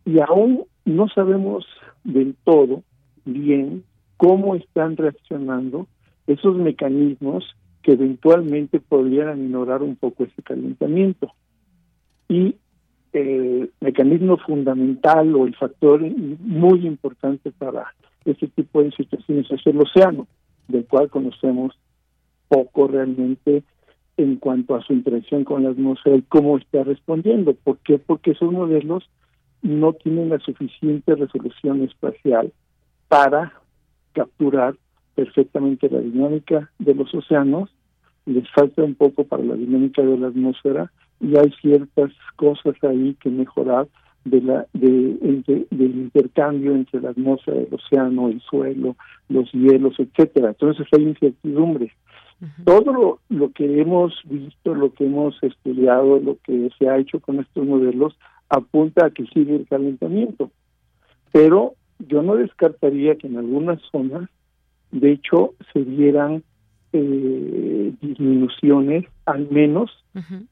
y 0.06 0.19
aún 0.22 0.65
no 0.85 1.07
sabemos 1.10 1.68
del 2.03 2.35
todo 2.44 2.81
bien 3.26 3.84
cómo 4.24 4.56
están 4.56 4.95
reaccionando 4.95 5.86
esos 6.28 6.56
mecanismos 6.56 7.44
que 7.82 7.91
eventualmente 7.91 8.80
podrían 8.80 9.38
ignorar 9.44 9.84
un 9.84 9.98
poco 9.98 10.24
ese 10.24 10.41
calentamiento. 10.41 11.34
Y 12.30 12.56
el 13.12 13.72
mecanismo 13.82 14.38
fundamental 14.38 15.36
o 15.36 15.45
el 15.45 15.54
factor 15.58 16.00
muy 16.00 16.88
importante 16.88 17.52
para 17.52 17.94
este 18.24 18.48
tipo 18.48 18.82
de 18.82 18.91
situaciones 18.91 19.52
es 19.52 19.68
el 19.68 19.82
océano, 19.82 20.26
del 20.70 20.86
cual 20.86 21.10
conocemos 21.10 21.78
poco 22.48 22.88
realmente 22.88 23.64
en 24.16 24.38
cuanto 24.38 24.76
a 24.76 24.84
su 24.84 24.94
interacción 24.94 25.44
con 25.44 25.64
la 25.64 25.72
atmósfera 25.72 26.16
y 26.16 26.22
cómo 26.22 26.58
está 26.58 26.86
respondiendo. 26.86 27.54
¿Por 27.56 27.78
qué? 27.80 27.98
Porque 27.98 28.32
esos 28.32 28.54
modelos 28.54 29.04
no 29.62 29.91
tienen 29.91 30.30
la 30.30 30.40
suficiente 30.40 31.14
resolución 31.14 31.84
espacial 31.84 32.54
para 33.10 33.52
capturar 34.14 34.76
perfectamente 35.15 35.90
la 35.90 35.99
dinámica 35.99 36.72
de 36.80 36.95
los 36.95 37.14
océanos, 37.14 37.69
les 38.26 38.49
falta 38.52 38.84
un 38.84 38.95
poco 38.95 39.26
para 39.26 39.44
la 39.44 39.56
dinámica 39.56 40.02
de 40.02 40.18
la 40.18 40.27
atmósfera 40.27 40.91
y 41.19 41.38
hay 41.38 41.52
ciertas 41.61 42.11
cosas 42.35 42.76
ahí 42.84 43.15
que 43.19 43.30
mejorar 43.30 43.88
de 44.26 44.41
la 44.41 44.65
de, 44.73 45.65
del 45.69 45.95
intercambio 45.95 46.73
entre 46.73 47.02
la 47.02 47.10
atmósfera, 47.10 47.60
el 47.60 47.73
océano, 47.73 48.30
el 48.30 48.41
suelo, 48.41 48.95
los 49.30 49.52
hielos, 49.52 49.95
etcétera. 49.99 50.49
Entonces 50.49 50.88
hay 50.91 51.03
incertidumbres. 51.03 51.91
Todo 52.65 52.91
lo, 52.91 53.19
lo, 53.30 53.52
que 53.53 53.80
hemos 53.80 54.14
visto, 54.26 54.76
lo 54.76 54.94
que 54.94 55.06
hemos 55.06 55.41
estudiado, 55.44 56.19
lo 56.19 56.38
que 56.44 56.69
se 56.77 56.90
ha 56.90 56.98
hecho 56.98 57.22
con 57.22 57.40
estos 57.40 57.65
modelos 57.65 58.18
apunta 58.49 59.06
a 59.06 59.11
que 59.11 59.26
sigue 59.27 59.56
el 59.56 59.68
calentamiento. 59.68 60.52
Pero 61.31 61.76
yo 61.99 62.22
no 62.22 62.36
descartaría 62.36 63.15
que 63.15 63.28
en 63.28 63.38
algunas 63.38 63.82
zonas 63.91 64.30
de 64.91 65.11
hecho 65.11 65.53
se 65.74 65.84
dieran 65.84 66.44
eh, 66.94 67.94
disminuciones, 68.02 69.06
al 69.26 69.49
menos 69.49 69.91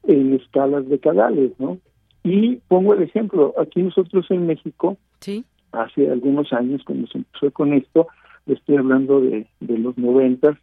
en 0.04 0.34
escalas 0.34 0.88
decadales, 0.88 1.52
¿no? 1.58 1.78
Y 2.24 2.56
pongo 2.68 2.94
el 2.94 3.02
ejemplo, 3.02 3.54
aquí 3.58 3.82
nosotros 3.82 4.26
en 4.30 4.46
México, 4.46 4.96
¿Sí? 5.20 5.44
hace 5.70 6.10
algunos 6.10 6.52
años 6.52 6.82
cuando 6.84 7.06
se 7.06 7.18
empezó 7.18 7.50
con 7.52 7.72
esto, 7.72 8.08
estoy 8.46 8.76
hablando 8.76 9.20
de, 9.20 9.46
de 9.60 9.78
los 9.78 9.96
noventas, 9.96 10.56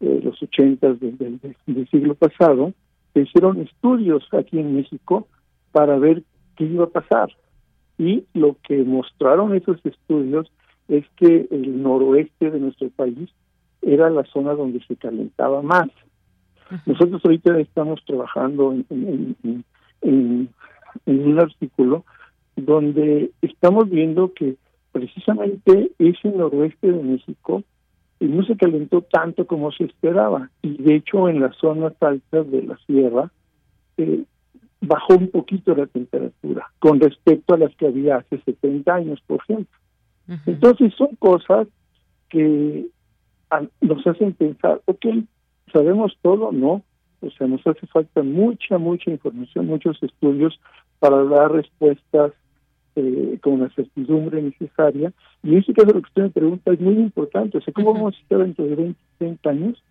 eh, 0.00 0.20
los 0.22 0.42
ochentas 0.42 0.98
del 1.00 1.88
siglo 1.90 2.14
pasado, 2.16 2.72
se 3.14 3.20
hicieron 3.20 3.60
estudios 3.60 4.26
aquí 4.32 4.58
en 4.58 4.74
México 4.74 5.28
para 5.70 5.96
ver 5.98 6.24
qué 6.56 6.64
iba 6.64 6.84
a 6.84 6.88
pasar. 6.88 7.30
Y 8.02 8.24
lo 8.34 8.56
que 8.64 8.82
mostraron 8.82 9.54
esos 9.54 9.78
estudios 9.86 10.50
es 10.88 11.04
que 11.14 11.46
el 11.52 11.80
noroeste 11.84 12.50
de 12.50 12.58
nuestro 12.58 12.90
país 12.90 13.30
era 13.80 14.10
la 14.10 14.24
zona 14.24 14.54
donde 14.54 14.84
se 14.88 14.96
calentaba 14.96 15.62
más. 15.62 15.88
Nosotros 16.84 17.22
ahorita 17.24 17.60
estamos 17.60 18.04
trabajando 18.04 18.72
en, 18.72 19.36
en, 20.00 20.48
un 21.06 21.38
artículo 21.38 22.04
donde 22.56 23.30
estamos 23.40 23.88
viendo 23.88 24.32
que 24.32 24.56
precisamente 24.90 25.92
ese 26.00 26.28
noroeste 26.30 26.90
de 26.90 27.02
México 27.04 27.62
eh, 28.18 28.26
no 28.26 28.44
se 28.44 28.56
calentó 28.56 29.02
tanto 29.02 29.46
como 29.46 29.70
se 29.70 29.84
esperaba 29.84 30.50
y 30.60 30.82
de 30.82 30.96
hecho 30.96 31.28
en 31.28 31.40
las 31.40 31.56
zonas 31.56 31.94
altas 32.00 32.50
de 32.50 32.62
la 32.62 32.76
sierra 32.78 33.30
eh, 33.96 34.24
bajó 34.82 35.14
un 35.14 35.28
poquito 35.28 35.74
la 35.74 35.86
temperatura 35.86 36.70
con 36.78 37.00
respecto 37.00 37.54
a 37.54 37.58
las 37.58 37.74
que 37.76 37.86
había 37.86 38.16
hace 38.16 38.38
70 38.42 38.94
años, 38.94 39.20
por 39.26 39.40
ejemplo. 39.40 39.78
Entonces 40.46 40.94
son 40.94 41.14
cosas 41.16 41.66
que 42.28 42.86
nos 43.80 44.06
hacen 44.06 44.32
pensar, 44.32 44.80
ok, 44.86 45.06
¿sabemos 45.72 46.16
todo? 46.22 46.52
No. 46.52 46.82
O 47.20 47.30
sea, 47.30 47.46
nos 47.46 47.64
hace 47.66 47.86
falta 47.86 48.22
mucha, 48.22 48.78
mucha 48.78 49.10
información, 49.10 49.66
muchos 49.66 50.02
estudios 50.02 50.58
para 50.98 51.22
dar 51.24 51.52
respuestas 51.52 52.32
eh, 52.96 53.38
con 53.42 53.60
la 53.60 53.70
certidumbre 53.70 54.42
necesaria. 54.42 55.12
Y 55.42 55.52
en 55.52 55.58
este 55.58 55.72
caso 55.72 55.88
lo 55.88 56.02
que 56.02 56.08
usted 56.08 56.22
me 56.22 56.30
pregunta 56.30 56.72
es 56.72 56.80
muy 56.80 56.94
importante. 56.94 57.58
O 57.58 57.60
sea, 57.60 57.72
¿cómo 57.72 57.94
vamos 57.94 58.14
a 58.14 58.18
estar 58.20 58.38
dentro 58.38 58.64
de 58.64 58.74
20, 58.74 59.00
30 59.18 59.50
años? 59.50 59.82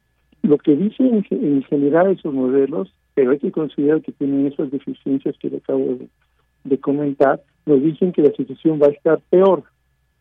Lo 0.44 0.58
que 0.58 0.76
dicen 0.76 1.26
en, 1.30 1.64
general 1.64 2.12
esos 2.12 2.34
modelos, 2.34 2.94
pero 3.14 3.32
hay 3.32 3.40
que 3.40 3.52
considerar 3.52 4.02
que 4.02 4.12
tienen 4.12 4.48
esas 4.48 4.72
deficiencias 4.72 5.36
que 5.38 5.50
le 5.50 5.58
acabo 5.58 5.98
de 6.64 6.78
comentar, 6.80 7.42
nos 7.66 7.82
dicen 7.82 8.12
que 8.12 8.22
la 8.22 8.32
situación 8.32 8.80
va 8.82 8.88
a 8.88 8.92
estar 8.92 9.20
peor. 9.30 9.64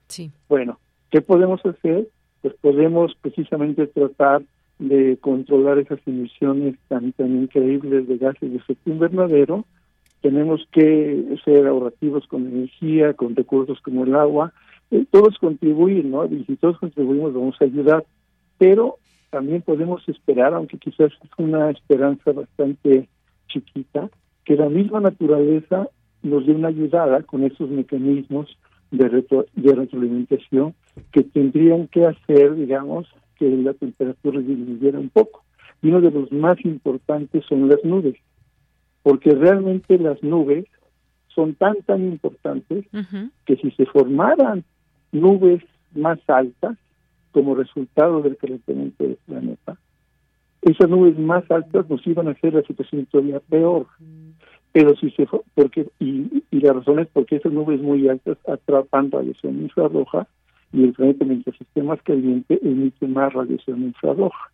Sí. 0.09 0.31
Bueno, 0.49 0.79
¿qué 1.11 1.21
podemos 1.21 1.65
hacer? 1.65 2.09
Pues 2.43 2.55
podemos 2.61 3.15
precisamente 3.21 3.87
tratar 3.87 4.43
de 4.79 5.19
controlar 5.21 5.79
esas 5.79 6.01
emisiones 6.07 6.77
tan, 6.89 7.13
tan 7.13 7.43
increíbles 7.43 8.09
de 8.09 8.17
gases 8.17 8.51
de 8.51 8.57
efecto 8.57 8.91
invernadero. 8.91 9.65
Tenemos 10.23 10.67
que 10.73 11.39
ser 11.45 11.67
ahorrativos 11.67 12.27
con 12.27 12.47
energía, 12.47 13.13
con 13.15 13.37
recursos 13.37 13.81
como 13.83 14.05
el 14.05 14.15
agua. 14.15 14.53
Eh, 14.91 15.05
todos 15.11 15.39
contribuir, 15.39 16.05
¿no? 16.07 16.25
Y 16.25 16.45
si 16.45 16.57
todos 16.57 16.79
contribuimos 16.79 17.35
vamos 17.35 17.57
a 17.61 17.65
ayudar. 17.65 18.05
Pero 18.59 18.97
también 19.31 19.63
podemos 19.63 20.07
esperar, 20.09 20.55
aunque 20.55 20.79
quizás 20.79 21.13
es 21.13 21.31
una 21.39 21.71
esperanza 21.71 22.33
bastante 22.33 23.09
chiquita, 23.49 24.11
que 24.45 24.57
la 24.57 24.69
misma 24.69 25.01
naturaleza 25.01 25.89
nos 26.23 26.47
dé 26.47 26.53
una 26.53 26.69
ayudada 26.69 27.23
con 27.23 27.45
esos 27.45 27.71
mecanismos 27.71 28.59
de, 28.91 29.09
de 29.55 29.75
retroalimentación 29.75 30.75
que 31.13 31.23
tendrían 31.23 31.87
que 31.89 32.07
hacer, 32.07 32.55
digamos, 32.57 33.09
que 33.37 33.49
la 33.49 33.73
temperatura 33.75 34.41
disminuyera 34.41 34.99
un 34.99 35.09
poco. 35.09 35.45
Y 35.83 35.89
uno 35.89 36.01
de 36.01 36.11
los 36.11 36.31
más 36.33 36.63
importantes 36.65 37.45
son 37.49 37.69
las 37.69 37.83
nubes, 37.85 38.17
porque 39.03 39.31
realmente 39.31 39.99
las 39.99 40.23
nubes 40.23 40.67
son 41.29 41.55
tan, 41.55 41.77
tan 41.87 42.03
importantes 42.03 42.85
que 43.47 43.57
si 43.57 43.71
se 43.71 43.87
formaran 43.87 44.65
nubes 45.13 45.63
más 45.95 46.19
altas 46.29 46.77
como 47.33 47.55
resultado 47.55 48.23
del 48.23 48.37
calentamiento 48.37 49.05
del 49.05 49.19
planeta, 49.27 49.77
esas 50.63 50.89
nubes 50.89 51.19
más 51.19 51.51
altas 51.51 51.89
nos 51.89 52.07
iban 52.07 52.29
a 52.29 52.33
hacer 52.33 52.55
la 52.55 52.63
situación 52.63 53.07
todavía 53.07 53.41
peor. 53.41 53.87
Pero 54.73 54.95
si 54.97 55.11
se 55.11 55.27
porque 55.55 55.89
y, 55.99 56.45
la 56.51 56.75
razón 56.75 57.01
es 57.01 57.09
porque 57.09 57.37
esas 57.37 57.53
nubes 57.53 57.81
muy 57.81 58.09
altas 58.09 58.39
atrapan 58.47 59.11
radiación 59.11 59.63
infrarroja 59.63 60.29
y 60.73 60.85
el 60.85 60.93
planeta 60.93 61.25
mientras 61.25 61.61
esté 61.61 61.83
caliente 62.05 62.59
emite 62.63 63.07
más 63.09 63.33
radiación 63.33 63.83
infrarroja. 63.83 64.51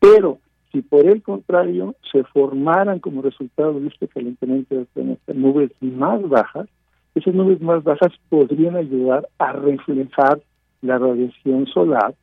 Pero 0.00 0.38
si 0.70 0.80
por 0.80 1.06
el 1.06 1.22
contrario 1.22 1.94
se 2.10 2.24
formaran 2.24 2.98
como 3.00 3.20
resultado 3.20 3.78
de 3.78 3.88
este 3.88 4.08
calentamiento 4.08 4.74
del 4.74 4.86
planeta 4.86 5.34
nubes 5.34 5.70
más 5.80 6.26
bajas, 6.28 6.68
esas 7.14 7.34
nubes 7.34 7.60
más 7.60 7.84
bajas 7.84 8.12
podrían 8.30 8.76
ayudar 8.76 9.28
a 9.38 9.52
reflejar 9.52 10.40
la 10.82 10.98
radiación 10.98 11.66
solar, 11.66 12.14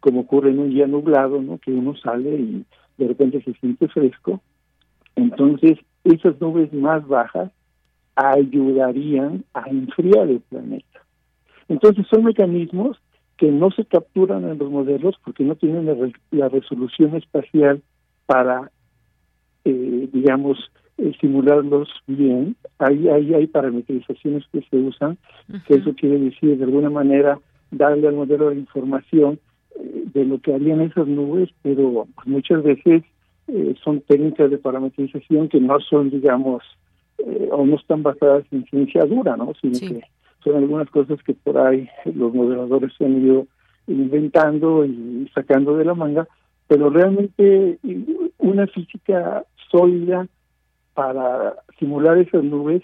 como 0.00 0.20
ocurre 0.20 0.50
en 0.50 0.58
un 0.58 0.70
día 0.70 0.86
nublado, 0.86 1.40
¿no? 1.40 1.58
que 1.58 1.72
uno 1.72 1.94
sale 1.96 2.34
y 2.34 2.64
de 2.98 3.08
repente 3.08 3.42
se 3.42 3.52
siente 3.54 3.88
fresco. 3.88 4.40
Entonces, 5.14 5.78
esas 6.04 6.40
nubes 6.40 6.72
más 6.72 7.06
bajas 7.06 7.50
ayudarían 8.14 9.44
a 9.54 9.68
enfriar 9.68 10.28
el 10.28 10.40
planeta. 10.40 11.00
Entonces, 11.68 12.06
son 12.08 12.24
mecanismos 12.24 12.98
que 13.36 13.50
no 13.50 13.70
se 13.70 13.84
capturan 13.84 14.48
en 14.48 14.58
los 14.58 14.70
modelos 14.70 15.16
porque 15.24 15.44
no 15.44 15.56
tienen 15.56 15.86
la, 16.30 16.48
resolución 16.48 17.16
espacial 17.16 17.82
para, 18.24 18.70
eh, 19.64 20.08
digamos, 20.12 20.58
eh, 20.98 21.12
simularlos 21.20 21.88
bien. 22.06 22.56
Hay, 22.78 23.08
hay, 23.08 23.34
hay 23.34 23.46
parametrizaciones 23.46 24.44
que 24.50 24.62
se 24.62 24.76
usan, 24.76 25.18
que 25.66 25.74
eso 25.74 25.94
quiere 25.94 26.18
decir, 26.18 26.56
de 26.56 26.64
alguna 26.64 26.88
manera, 26.88 27.38
darle 27.70 28.08
al 28.08 28.14
modelo 28.14 28.50
la 28.50 28.56
información 28.56 29.38
eh, 29.78 30.04
de 30.12 30.24
lo 30.24 30.40
que 30.40 30.54
harían 30.54 30.80
esas 30.80 31.06
nubes, 31.06 31.50
pero 31.62 32.06
pues, 32.14 32.26
muchas 32.26 32.62
veces 32.62 33.02
eh, 33.48 33.74
son 33.82 34.00
técnicas 34.00 34.50
de 34.50 34.58
parametrización 34.58 35.48
que 35.48 35.60
no 35.60 35.78
son, 35.80 36.10
digamos, 36.10 36.62
o 37.50 37.64
no 37.64 37.76
están 37.76 38.02
basadas 38.02 38.44
en 38.52 38.66
ciencia 38.66 39.04
dura, 39.06 39.36
¿no? 39.38 39.52
Sino 39.60 39.80
que 39.80 40.02
son 40.44 40.56
algunas 40.56 40.88
cosas 40.90 41.20
que 41.22 41.32
por 41.32 41.56
ahí 41.56 41.88
los 42.04 42.32
modeladores 42.34 42.92
se 42.96 43.06
han 43.06 43.22
ido 43.24 43.46
inventando 43.86 44.84
y 44.84 45.28
sacando 45.34 45.76
de 45.76 45.84
la 45.84 45.94
manga, 45.94 46.28
pero 46.68 46.90
realmente 46.90 47.78
una 48.38 48.66
física 48.66 49.44
sólida 49.70 50.26
para 50.94 51.56
simular 51.78 52.18
esas 52.18 52.42
nubes 52.42 52.82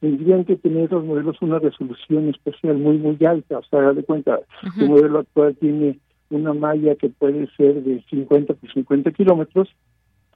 tendrían 0.00 0.44
que 0.44 0.56
tener 0.56 0.90
los 0.92 1.04
modelos 1.04 1.36
una 1.40 1.58
resolución 1.58 2.28
especial 2.28 2.78
muy 2.78 2.98
muy 2.98 3.16
alta, 3.24 3.58
o 3.58 3.64
sea, 3.64 3.92
de 3.92 4.04
cuenta, 4.04 4.40
el 4.78 4.88
modelo 4.88 5.20
actual 5.20 5.56
tiene 5.56 5.98
una 6.30 6.52
malla 6.52 6.94
que 6.94 7.08
puede 7.08 7.48
ser 7.56 7.82
de 7.82 8.02
50 8.10 8.54
por 8.54 8.72
50 8.72 9.10
kilómetros, 9.12 9.68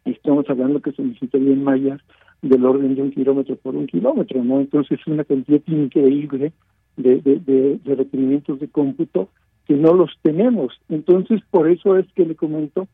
y 0.05 0.11
estamos 0.13 0.49
hablando 0.49 0.81
que 0.81 0.93
se 0.93 1.03
necesitarían 1.03 1.63
mallas 1.63 2.01
del 2.41 2.65
orden 2.65 2.95
de 2.97 3.03
un 3.03 3.13
kilómetro 3.13 3.57
por 3.57 3.77
un 3.77 3.87
kilómetro, 3.87 4.43
¿no? 4.43 4.61
Entonces 4.61 4.99
es 5.01 5.07
una 5.07 5.25
cantidad 5.25 5.61
increíble 5.67 6.53
de, 6.97 7.21
de, 7.21 7.79
de 7.85 7.95
requerimientos 7.95 8.59
de 8.59 8.69
cómputo 8.69 9.29
que 9.67 9.75
no 9.75 9.95
los 9.95 10.11
tenemos. 10.23 10.75
Entonces, 10.89 11.41
por 11.51 11.69
eso 11.69 11.97
es 11.97 12.07
que 12.15 12.27
le 12.27 12.35
comento 12.35 12.89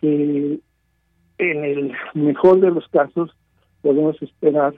que 0.00 0.60
en 1.38 1.64
el 1.64 1.92
mejor 2.14 2.60
de 2.60 2.70
los 2.70 2.86
casos 2.88 3.30
podemos 3.80 4.20
esperar 4.20 4.74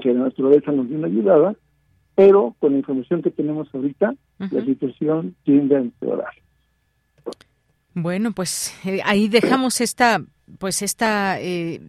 que 0.00 0.12
la 0.12 0.24
naturaleza 0.24 0.72
nos 0.72 0.88
dé 0.88 0.96
una 0.96 1.06
ayudada, 1.06 1.54
pero 2.14 2.54
con 2.58 2.72
la 2.72 2.78
información 2.78 3.22
que 3.22 3.30
tenemos 3.30 3.68
ahorita, 3.74 4.14
la 4.38 4.64
situación 4.64 5.34
tiende 5.44 5.76
a 5.76 5.80
empeorar. 5.80 6.32
Bueno, 7.94 8.32
pues 8.32 8.74
eh, 8.84 9.00
ahí 9.04 9.28
dejamos 9.28 9.80
esta 9.80 10.22
pues 10.58 10.82
esta 10.82 11.40
eh, 11.40 11.80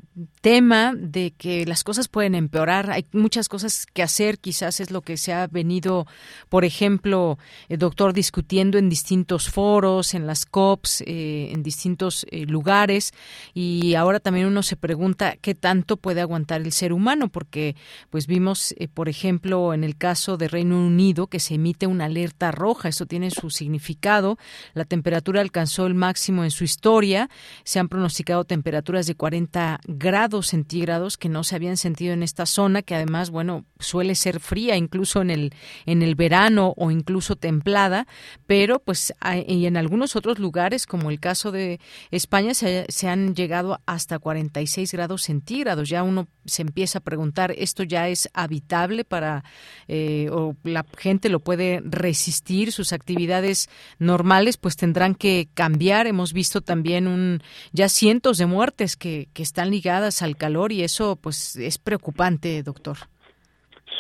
tema 0.42 0.94
de 0.96 1.32
que 1.32 1.66
las 1.66 1.84
cosas 1.84 2.08
pueden 2.08 2.36
empeorar. 2.36 2.90
Hay 2.92 3.06
muchas 3.12 3.50
cosas 3.50 3.86
que 3.86 4.02
hacer, 4.02 4.40
quizás 4.40 4.80
es 4.80 4.92
lo 4.92 5.02
que 5.02 5.18
se 5.18 5.34
ha 5.34 5.48
venido, 5.48 6.08
por 6.50 6.64
ejemplo, 6.64 7.38
el 7.68 7.80
doctor 7.80 8.14
discutiendo 8.14 8.78
en 8.78 8.90
distintos 8.90 9.50
foros, 9.50 10.14
en 10.14 10.26
las 10.26 10.46
COPs, 10.46 11.02
eh, 11.02 11.52
en 11.52 11.64
distintos 11.64 12.26
eh, 12.32 12.46
lugares. 12.46 13.14
Y 13.54 13.96
ahora 13.96 14.20
también 14.20 14.48
uno 14.48 14.64
se 14.64 14.78
pregunta 14.78 15.36
qué 15.42 15.54
tanto 15.54 15.98
puede 15.98 16.22
aguantar 16.22 16.62
el 16.62 16.72
ser 16.72 16.94
humano, 16.94 17.28
porque 17.28 17.76
pues 18.10 18.26
vimos, 18.26 18.74
por 18.94 19.10
ejemplo, 19.10 19.74
en 19.74 19.84
el 19.84 19.98
caso 19.98 20.38
de 20.38 20.48
Reino 20.48 20.78
Unido, 20.80 21.28
que 21.28 21.40
se 21.40 21.56
emite 21.56 21.88
una 21.88 22.06
alerta 22.06 22.52
roja. 22.52 22.90
Eso 22.90 23.06
tiene 23.06 23.32
su 23.32 23.50
significado. 23.50 24.38
La 24.74 24.86
temperatura 24.86 25.42
alcanzó 25.42 25.86
el 25.88 25.94
máximo 25.94 26.44
en 26.44 26.52
su 26.52 26.64
historia. 26.64 27.30
Se 27.64 27.80
han 27.80 27.90
pronosticado 27.90 28.45
temperaturas 28.46 29.08
de 29.08 29.16
40 29.16 29.80
grados 29.86 30.48
centígrados 30.48 31.18
que 31.18 31.30
no 31.30 31.44
se 31.44 31.56
habían 31.56 31.78
sentido 31.78 32.14
en 32.14 32.24
esta 32.24 32.46
zona, 32.46 32.82
que 32.82 32.96
además, 32.96 33.30
bueno, 33.30 33.66
suele 33.80 34.16
ser 34.16 34.40
fría 34.40 34.78
incluso 34.78 35.22
en 35.22 35.30
el, 35.30 35.54
en 35.86 36.02
el 36.02 36.16
verano 36.16 36.74
o 36.78 36.92
incluso 36.92 37.36
templada, 37.36 38.08
pero 38.48 38.80
pues 38.80 39.14
y 39.48 39.66
en 39.66 39.78
algunos 39.78 40.16
otros 40.16 40.40
lugares, 40.40 40.86
como 40.86 41.10
el 41.10 41.20
caso 41.20 41.52
de 41.52 41.80
España, 42.12 42.54
se, 42.54 42.86
se 42.90 43.08
han 43.10 43.36
llegado 43.36 43.80
hasta 43.86 44.20
46 44.20 44.92
grados 44.94 45.24
centígrados. 45.24 45.90
Ya 45.90 46.04
uno 46.04 46.28
se 46.46 46.62
empieza 46.62 47.00
a 47.00 47.04
preguntar, 47.04 47.54
¿esto 47.58 47.84
ya 47.84 48.08
es 48.08 48.30
habitable 48.34 49.04
para, 49.04 49.44
eh, 49.88 50.30
o 50.32 50.56
la 50.64 50.86
gente 50.98 51.30
lo 51.30 51.40
puede 51.40 51.82
resistir, 51.84 52.72
sus 52.72 52.94
actividades 52.94 53.70
normales 54.00 54.58
pues 54.58 54.76
tendrán 54.76 55.16
que 55.16 55.50
cambiar. 55.54 56.08
Hemos 56.08 56.34
visto 56.34 56.62
también 56.62 57.08
un, 57.08 57.42
ya 57.72 57.90
cientos 57.90 58.35
de 58.38 58.46
muertes 58.46 58.96
que, 58.96 59.28
que 59.34 59.44
están 59.44 59.70
ligadas 59.70 60.22
al 60.22 60.36
calor 60.36 60.72
y 60.72 60.84
eso 60.84 61.16
pues 61.16 61.56
es 61.56 61.78
preocupante, 61.78 62.62
doctor. 62.64 62.98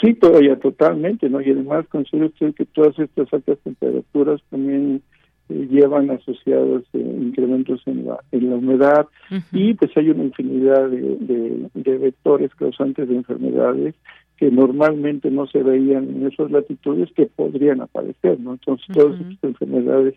Sí, 0.01 0.13
todavía 0.13 0.57
totalmente, 0.59 1.29
¿no? 1.29 1.41
Y 1.41 1.51
además 1.51 1.85
considero 1.89 2.27
usted 2.27 2.53
que 2.53 2.65
todas 2.65 2.97
estas 2.99 3.31
altas 3.33 3.57
temperaturas 3.63 4.41
también 4.49 5.01
eh, 5.49 5.67
llevan 5.69 6.09
asociados 6.09 6.83
eh, 6.93 7.17
incrementos 7.21 7.81
en 7.85 8.05
la, 8.05 8.17
en 8.31 8.49
la 8.49 8.55
humedad 8.55 9.07
y 9.51 9.73
pues 9.75 9.95
hay 9.95 10.09
una 10.09 10.23
infinidad 10.23 10.89
de, 10.89 11.69
de, 11.73 11.97
vectores 11.97 12.53
causantes 12.55 13.07
de 13.07 13.15
enfermedades 13.15 13.95
que 14.37 14.51
normalmente 14.51 15.29
no 15.31 15.47
se 15.47 15.63
veían 15.63 16.09
en 16.09 16.27
esas 16.27 16.51
latitudes 16.51 17.09
que 17.15 17.27
podrían 17.27 17.81
aparecer, 17.81 18.39
¿no? 18.39 18.53
Entonces 18.53 18.87
todas 18.91 19.19
estas 19.21 19.43
enfermedades 19.43 20.15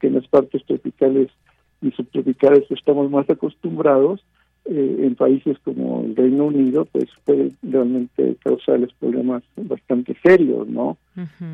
que 0.00 0.06
en 0.06 0.14
las 0.14 0.28
partes 0.28 0.64
tropicales 0.64 1.28
y 1.82 1.90
subtropicales 1.92 2.64
estamos 2.70 3.10
más 3.10 3.28
acostumbrados, 3.30 4.24
eh, 4.70 4.96
en 5.00 5.14
países 5.14 5.56
como 5.60 6.02
el 6.02 6.14
Reino 6.14 6.44
Unido, 6.44 6.84
pues 6.92 7.06
puede 7.24 7.52
realmente 7.62 8.36
causarles 8.44 8.90
problemas 9.00 9.42
bastante 9.56 10.14
serios, 10.22 10.68
¿no? 10.68 10.98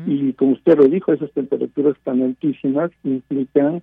Y 0.05 0.33
como 0.33 0.51
usted 0.51 0.77
lo 0.77 0.85
dijo, 0.85 1.13
esas 1.13 1.31
temperaturas 1.31 1.95
tan 2.03 2.21
altísimas 2.21 2.91
implican 3.05 3.81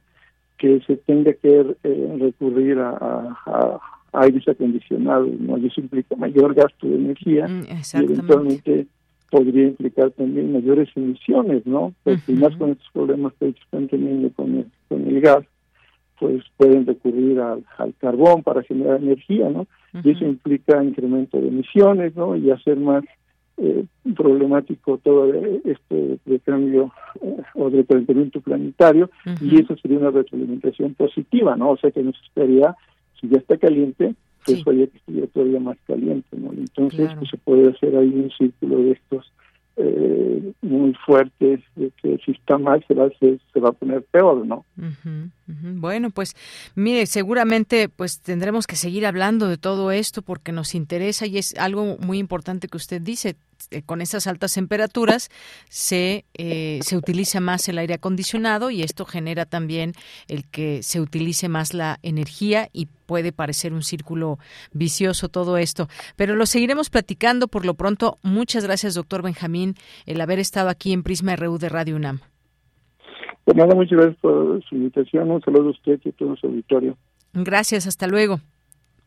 que 0.58 0.80
se 0.86 0.96
tenga 0.96 1.32
que 1.32 1.64
eh, 1.82 2.16
recurrir 2.20 2.78
a, 2.78 2.90
a, 3.46 3.80
aires 4.12 4.46
acondicionados, 4.46 5.30
¿no? 5.40 5.56
Y 5.56 5.68
eso 5.68 5.80
implica 5.80 6.14
mayor 6.16 6.54
gasto 6.54 6.86
de 6.86 6.96
energía 6.96 7.48
mm, 7.48 7.64
y 7.94 8.04
eventualmente 8.04 8.86
podría 9.30 9.68
implicar 9.68 10.10
también 10.10 10.52
mayores 10.52 10.90
emisiones, 10.94 11.64
¿no? 11.64 11.94
Porque 12.04 12.32
más 12.32 12.54
con 12.56 12.72
estos 12.72 12.90
problemas 12.92 13.32
que 13.40 13.48
están 13.48 13.88
teniendo 13.88 14.30
con 14.34 14.58
el, 14.58 14.66
con 14.88 15.08
el 15.08 15.20
gas, 15.22 15.44
pues 16.22 16.44
pueden 16.56 16.86
recurrir 16.86 17.40
al, 17.40 17.64
carbón 17.98 18.44
para 18.44 18.62
generar 18.62 19.02
energía, 19.02 19.50
¿no? 19.50 19.66
Y 20.04 20.10
eso 20.10 20.24
implica 20.24 20.84
incremento 20.84 21.40
de 21.40 21.48
emisiones, 21.48 22.14
¿no? 22.14 22.36
Y 22.36 22.48
hacer 22.52 22.76
más 22.76 23.02
eh, 23.56 23.84
problemático 24.14 24.98
todo 24.98 25.34
este 25.64 26.20
de 26.24 26.38
cambio 26.38 26.92
eh, 27.20 27.42
o 27.54 27.70
de 27.70 27.84
calentamiento 27.84 28.40
planetario 28.40 29.10
y 29.40 29.60
eso 29.60 29.76
sería 29.78 29.98
una 29.98 30.12
retroalimentación 30.12 30.94
positiva, 30.94 31.56
¿no? 31.56 31.70
O 31.70 31.76
sea 31.76 31.90
que 31.90 32.04
nos 32.04 32.14
estaría, 32.24 32.76
si 33.20 33.28
ya 33.28 33.38
está 33.38 33.56
caliente, 33.56 34.14
pues 34.44 34.58
sí. 34.58 34.64
que 34.64 34.90
estuviera 34.94 35.26
todavía 35.26 35.58
más 35.58 35.76
caliente, 35.88 36.36
¿no? 36.36 36.52
Entonces 36.52 37.10
pues, 37.18 37.30
se 37.30 37.36
puede 37.38 37.68
hacer 37.68 37.96
ahí 37.96 38.12
un 38.14 38.30
círculo 38.30 38.78
de 38.78 38.92
estos 38.92 39.32
eh, 39.76 40.52
muy 40.60 40.94
fuertes 41.06 41.60
que 41.76 42.18
si 42.24 42.32
está 42.32 42.58
mal 42.58 42.84
se 42.86 42.94
va, 42.94 43.08
se 43.18 43.60
va 43.60 43.70
a 43.70 43.72
poner 43.72 44.02
peor, 44.02 44.46
¿no? 44.46 44.64
Bueno, 45.46 46.10
pues 46.10 46.34
mire, 46.74 47.06
seguramente 47.06 47.88
pues 47.88 48.20
tendremos 48.20 48.66
que 48.66 48.76
seguir 48.76 49.06
hablando 49.06 49.48
de 49.48 49.58
todo 49.58 49.90
esto 49.90 50.22
porque 50.22 50.52
nos 50.52 50.74
interesa 50.74 51.26
y 51.26 51.38
es 51.38 51.56
algo 51.58 51.96
muy 51.98 52.18
importante 52.18 52.68
que 52.68 52.76
usted 52.76 53.00
dice. 53.00 53.36
Eh, 53.70 53.82
con 53.82 54.00
esas 54.00 54.26
altas 54.26 54.54
temperaturas 54.54 55.30
se, 55.68 56.24
eh, 56.34 56.80
se 56.82 56.96
utiliza 56.96 57.40
más 57.40 57.68
el 57.68 57.78
aire 57.78 57.94
acondicionado 57.94 58.70
y 58.70 58.82
esto 58.82 59.04
genera 59.04 59.46
también 59.46 59.92
el 60.28 60.44
que 60.48 60.82
se 60.82 61.00
utilice 61.00 61.48
más 61.48 61.74
la 61.74 61.98
energía 62.02 62.68
y 62.72 62.86
puede 63.06 63.32
parecer 63.32 63.72
un 63.72 63.82
círculo 63.82 64.38
vicioso 64.72 65.28
todo 65.28 65.56
esto. 65.56 65.88
Pero 66.16 66.34
lo 66.34 66.46
seguiremos 66.46 66.90
platicando 66.90 67.48
por 67.48 67.66
lo 67.66 67.74
pronto. 67.74 68.18
Muchas 68.22 68.64
gracias, 68.64 68.94
doctor 68.94 69.22
Benjamín, 69.22 69.74
el 70.06 70.20
haber 70.20 70.38
estado 70.38 70.68
aquí 70.68 70.92
en 70.92 71.02
Prisma 71.02 71.36
RU 71.36 71.58
de 71.58 71.68
Radio 71.68 71.96
UNAM. 71.96 72.20
Pues 73.44 73.56
nada, 73.56 73.74
muchas 73.74 73.98
gracias 73.98 74.18
por 74.20 74.62
su 74.64 74.76
invitación. 74.76 75.30
Un 75.30 75.42
saludo 75.42 75.68
a 75.68 75.70
usted 75.70 76.00
y 76.04 76.08
a 76.08 76.12
todo 76.12 76.36
su 76.36 76.46
auditorio. 76.46 76.96
Gracias, 77.34 77.86
hasta 77.86 78.06
luego. 78.06 78.40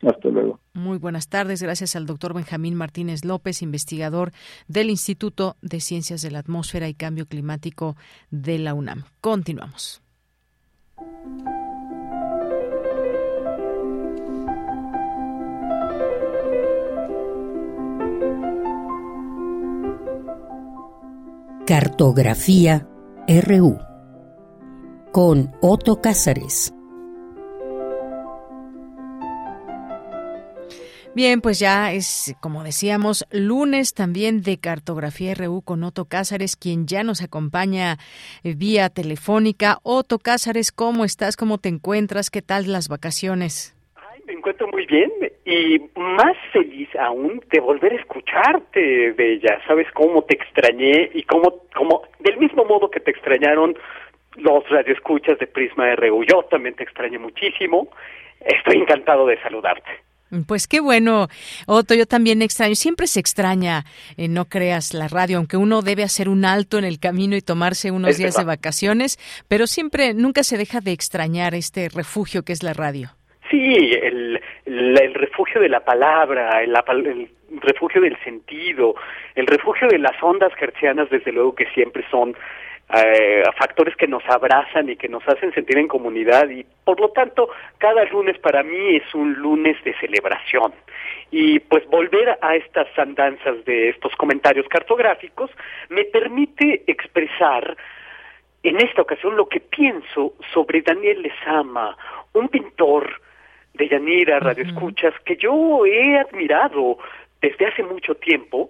Hasta 0.05 0.29
luego. 0.29 0.59
Muy 0.73 0.97
buenas 0.97 1.27
tardes. 1.29 1.61
Gracias 1.61 1.95
al 1.95 2.05
doctor 2.05 2.33
Benjamín 2.33 2.75
Martínez 2.75 3.25
López, 3.25 3.61
investigador 3.61 4.31
del 4.67 4.89
Instituto 4.89 5.55
de 5.61 5.79
Ciencias 5.79 6.21
de 6.21 6.31
la 6.31 6.39
Atmósfera 6.39 6.87
y 6.87 6.93
Cambio 6.93 7.25
Climático 7.25 7.95
de 8.29 8.59
la 8.59 8.73
UNAM. 8.73 9.03
Continuamos. 9.21 10.01
Cartografía 21.65 22.87
RU 23.27 23.79
con 25.11 25.51
Otto 25.61 25.99
Cázares. 25.99 26.75
Bien, 31.15 31.39
pues 31.39 31.61
ya 31.61 31.93
es, 31.93 32.35
como 32.41 32.65
decíamos, 32.65 33.25
lunes 33.31 33.93
también 33.93 34.41
de 34.41 34.59
Cartografía 34.59 35.33
RU 35.33 35.61
con 35.61 35.85
Otto 35.85 36.09
Cázares, 36.09 36.57
quien 36.57 36.87
ya 36.87 37.05
nos 37.05 37.23
acompaña 37.23 37.95
eh, 38.43 38.53
vía 38.53 38.89
telefónica. 38.89 39.77
Otto 39.83 40.19
Cázares, 40.19 40.73
¿cómo 40.73 41.05
estás? 41.05 41.37
¿Cómo 41.37 41.57
te 41.57 41.69
encuentras? 41.69 42.29
¿Qué 42.29 42.41
tal 42.41 42.69
las 42.69 42.89
vacaciones? 42.89 43.73
Ay, 43.95 44.19
me 44.27 44.33
encuentro 44.33 44.67
muy 44.67 44.85
bien 44.87 45.09
y 45.45 45.79
más 45.97 46.35
feliz 46.51 46.89
aún 46.99 47.41
de 47.49 47.61
volver 47.61 47.93
a 47.93 48.01
escucharte, 48.01 49.13
Bella. 49.13 49.61
¿Sabes 49.67 49.87
cómo 49.93 50.21
te 50.23 50.35
extrañé 50.35 51.11
y 51.13 51.23
cómo, 51.23 51.61
cómo 51.73 52.01
del 52.19 52.35
mismo 52.39 52.65
modo 52.65 52.91
que 52.91 52.99
te 52.99 53.11
extrañaron 53.11 53.77
los 54.35 54.67
radioescuchas 54.67 55.39
de 55.39 55.47
Prisma 55.47 55.95
RU? 55.95 56.25
Yo 56.25 56.43
también 56.51 56.75
te 56.75 56.83
extrañé 56.83 57.19
muchísimo. 57.19 57.87
Estoy 58.41 58.81
encantado 58.81 59.25
de 59.25 59.41
saludarte. 59.41 60.03
Pues 60.47 60.67
qué 60.67 60.79
bueno, 60.79 61.27
Otto, 61.67 61.93
yo 61.93 62.07
también 62.07 62.41
extraño, 62.41 62.75
siempre 62.75 63.05
se 63.05 63.19
extraña, 63.19 63.83
eh, 64.17 64.27
no 64.27 64.45
creas 64.45 64.93
la 64.93 65.07
radio, 65.07 65.37
aunque 65.37 65.55
uno 65.55 65.81
debe 65.81 66.03
hacer 66.03 66.29
un 66.29 66.45
alto 66.45 66.79
en 66.79 66.83
el 66.83 66.99
camino 66.99 67.35
y 67.35 67.41
tomarse 67.41 67.91
unos 67.91 68.17
días 68.17 68.35
de 68.35 68.43
vacaciones, 68.43 69.17
pero 69.47 69.67
siempre, 69.67 70.13
nunca 70.15 70.43
se 70.43 70.57
deja 70.57 70.81
de 70.81 70.91
extrañar 70.91 71.53
este 71.53 71.89
refugio 71.89 72.43
que 72.43 72.53
es 72.53 72.63
la 72.63 72.73
radio. 72.73 73.09
Sí, 73.51 73.91
el, 74.01 74.41
el, 74.65 75.13
refugio 75.13 75.61
de 75.61 75.69
la 75.69 75.85
palabra, 75.85 76.63
el, 76.63 76.75
el, 77.05 77.29
refugio 77.61 78.01
del 78.01 78.17
sentido, 78.23 78.95
el 79.35 79.45
refugio 79.45 79.87
de 79.87 79.99
las 79.99 80.21
ondas 80.23 80.51
hertzianas, 80.59 81.09
desde 81.11 81.31
luego 81.31 81.53
que 81.53 81.67
siempre 81.67 82.03
son 82.09 82.35
eh, 82.93 83.43
factores 83.57 83.95
que 83.95 84.07
nos 84.07 84.23
abrazan 84.29 84.89
y 84.89 84.95
que 84.95 85.09
nos 85.09 85.27
hacen 85.27 85.53
sentir 85.53 85.77
en 85.77 85.87
comunidad. 85.87 86.49
Y 86.49 86.65
por 86.83 86.99
lo 86.99 87.09
tanto 87.09 87.49
cada 87.77 88.05
lunes 88.05 88.37
para 88.39 88.63
mí 88.63 88.97
es 88.97 89.15
un 89.15 89.33
lunes 89.33 89.75
de 89.83 89.95
celebración. 89.99 90.73
Y 91.31 91.59
pues 91.59 91.85
volver 91.87 92.37
a 92.41 92.55
estas 92.55 92.87
andanzas 92.97 93.65
de 93.65 93.89
estos 93.89 94.15
comentarios 94.15 94.67
cartográficos 94.67 95.49
me 95.89 96.05
permite 96.05 96.83
expresar 96.87 97.75
en 98.63 98.77
esta 98.81 99.01
ocasión 99.01 99.35
lo 99.35 99.47
que 99.47 99.59
pienso 99.59 100.33
sobre 100.53 100.81
Daniel 100.81 101.21
Lezama, 101.21 101.97
un 102.33 102.49
pintor 102.49 103.21
de 103.73 103.87
Yanira, 103.89 104.39
Radio 104.39 104.63
Escuchas, 104.63 105.13
que 105.23 105.35
yo 105.35 105.85
he 105.85 106.17
admirado 106.17 106.97
desde 107.41 107.67
hace 107.67 107.83
mucho 107.83 108.15
tiempo 108.15 108.69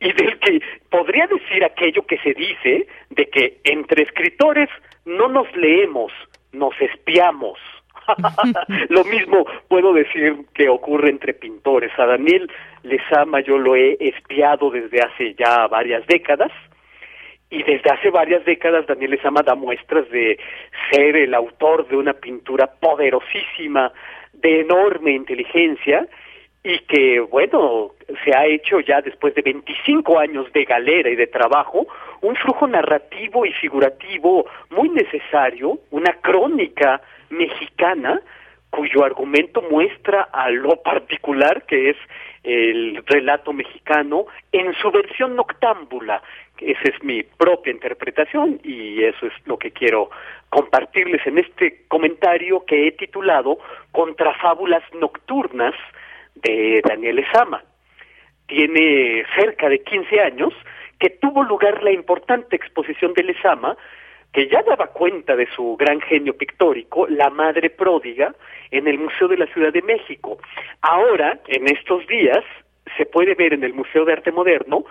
y 0.00 0.12
del 0.12 0.38
que 0.38 0.60
podría 0.90 1.26
decir 1.26 1.64
aquello 1.64 2.06
que 2.06 2.18
se 2.18 2.34
dice 2.34 2.86
de 3.10 3.26
que 3.26 3.58
entre 3.64 4.02
escritores 4.02 4.68
no 5.04 5.28
nos 5.28 5.54
leemos, 5.56 6.12
nos 6.52 6.74
espiamos. 6.80 7.58
lo 8.88 9.04
mismo 9.04 9.44
puedo 9.68 9.92
decir 9.92 10.36
que 10.54 10.68
ocurre 10.68 11.10
entre 11.10 11.34
pintores. 11.34 11.90
A 11.98 12.06
Daniel 12.06 12.50
Lezama 12.82 13.40
yo 13.40 13.58
lo 13.58 13.74
he 13.74 13.96
espiado 14.00 14.70
desde 14.70 15.00
hace 15.00 15.34
ya 15.34 15.66
varias 15.66 16.06
décadas 16.06 16.52
y 17.50 17.62
desde 17.62 17.90
hace 17.90 18.10
varias 18.10 18.44
décadas 18.44 18.86
Daniel 18.86 19.12
Lezama 19.12 19.42
da 19.42 19.54
muestras 19.54 20.08
de 20.10 20.38
ser 20.90 21.16
el 21.16 21.34
autor 21.34 21.88
de 21.88 21.96
una 21.96 22.12
pintura 22.14 22.66
poderosísima, 22.66 23.92
de 24.32 24.60
enorme 24.60 25.12
inteligencia 25.12 26.06
y 26.68 26.80
que, 26.80 27.18
bueno, 27.20 27.92
se 28.22 28.36
ha 28.36 28.44
hecho 28.44 28.80
ya 28.80 29.00
después 29.00 29.34
de 29.34 29.40
25 29.40 30.18
años 30.18 30.52
de 30.52 30.66
galera 30.66 31.08
y 31.08 31.16
de 31.16 31.26
trabajo, 31.26 31.86
un 32.20 32.36
flujo 32.36 32.66
narrativo 32.66 33.46
y 33.46 33.52
figurativo 33.54 34.44
muy 34.68 34.90
necesario, 34.90 35.78
una 35.90 36.12
crónica 36.20 37.00
mexicana 37.30 38.20
cuyo 38.68 39.02
argumento 39.02 39.62
muestra 39.62 40.28
a 40.30 40.50
lo 40.50 40.82
particular 40.82 41.64
que 41.64 41.88
es 41.88 41.96
el 42.44 43.02
relato 43.06 43.54
mexicano 43.54 44.26
en 44.52 44.74
su 44.74 44.90
versión 44.90 45.36
noctámbula. 45.36 46.22
Esa 46.60 46.82
es 46.82 47.02
mi 47.02 47.22
propia 47.22 47.72
interpretación 47.72 48.60
y 48.62 49.02
eso 49.04 49.26
es 49.26 49.32
lo 49.46 49.58
que 49.58 49.70
quiero 49.70 50.10
compartirles 50.50 51.26
en 51.26 51.38
este 51.38 51.84
comentario 51.88 52.64
que 52.66 52.88
he 52.88 52.92
titulado 52.92 53.58
Contrafábulas 53.90 54.82
Nocturnas, 54.92 55.74
de 56.42 56.82
Daniel 56.86 57.18
Esama. 57.18 57.62
Tiene 58.46 59.24
cerca 59.36 59.68
de 59.68 59.82
15 59.82 60.20
años 60.20 60.54
que 60.98 61.10
tuvo 61.10 61.42
lugar 61.44 61.82
la 61.82 61.92
importante 61.92 62.56
exposición 62.56 63.12
de 63.14 63.22
Lezama, 63.22 63.76
que 64.32 64.48
ya 64.48 64.62
daba 64.62 64.88
cuenta 64.88 65.36
de 65.36 65.46
su 65.54 65.76
gran 65.76 66.00
genio 66.00 66.36
pictórico, 66.36 67.06
La 67.08 67.30
Madre 67.30 67.70
Pródiga, 67.70 68.34
en 68.70 68.86
el 68.88 68.98
Museo 68.98 69.28
de 69.28 69.38
la 69.38 69.46
Ciudad 69.46 69.72
de 69.72 69.82
México. 69.82 70.38
Ahora, 70.82 71.40
en 71.46 71.68
estos 71.68 72.06
días, 72.06 72.44
se 72.96 73.06
puede 73.06 73.34
ver 73.34 73.54
en 73.54 73.64
el 73.64 73.74
Museo 73.74 74.04
de 74.04 74.12
Arte 74.12 74.32
Moderno 74.32 74.84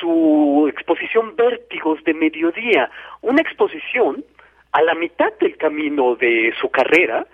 su 0.00 0.68
exposición 0.68 1.36
Vértigos 1.36 2.02
de 2.04 2.14
Mediodía, 2.14 2.90
una 3.20 3.40
exposición 3.40 4.24
a 4.72 4.82
la 4.82 4.94
mitad 4.94 5.32
del 5.38 5.56
camino 5.56 6.16
de 6.16 6.52
su 6.60 6.70
carrera, 6.70 7.26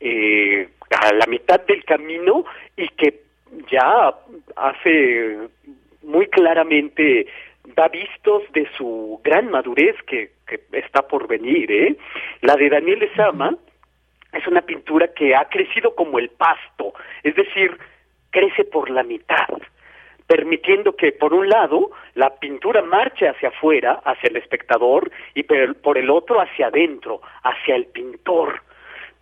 eh, 0.00 0.68
a 0.90 1.12
la 1.12 1.26
mitad 1.26 1.60
del 1.66 1.84
camino 1.84 2.44
y 2.76 2.88
que 2.88 3.22
ya 3.70 4.14
hace 4.56 5.38
muy 6.02 6.26
claramente 6.28 7.26
da 7.76 7.88
vistos 7.88 8.42
de 8.52 8.68
su 8.76 9.20
gran 9.22 9.50
madurez 9.50 9.96
que, 10.06 10.32
que 10.46 10.60
está 10.72 11.02
por 11.06 11.28
venir. 11.28 11.70
¿eh? 11.70 11.96
La 12.40 12.56
de 12.56 12.68
Daniel 12.68 13.02
Esama 13.02 13.56
es 14.32 14.46
una 14.46 14.62
pintura 14.62 15.08
que 15.08 15.34
ha 15.34 15.44
crecido 15.46 15.94
como 15.94 16.18
el 16.18 16.30
pasto, 16.30 16.94
es 17.22 17.34
decir, 17.34 17.76
crece 18.30 18.64
por 18.64 18.90
la 18.90 19.02
mitad, 19.02 19.48
permitiendo 20.26 20.94
que 20.94 21.12
por 21.12 21.34
un 21.34 21.48
lado 21.48 21.90
la 22.14 22.36
pintura 22.36 22.82
marche 22.82 23.28
hacia 23.28 23.48
afuera, 23.48 24.00
hacia 24.04 24.28
el 24.28 24.36
espectador, 24.36 25.10
y 25.34 25.42
por 25.42 25.98
el 25.98 26.10
otro 26.10 26.40
hacia 26.40 26.68
adentro, 26.68 27.20
hacia 27.42 27.74
el 27.74 27.86
pintor 27.86 28.62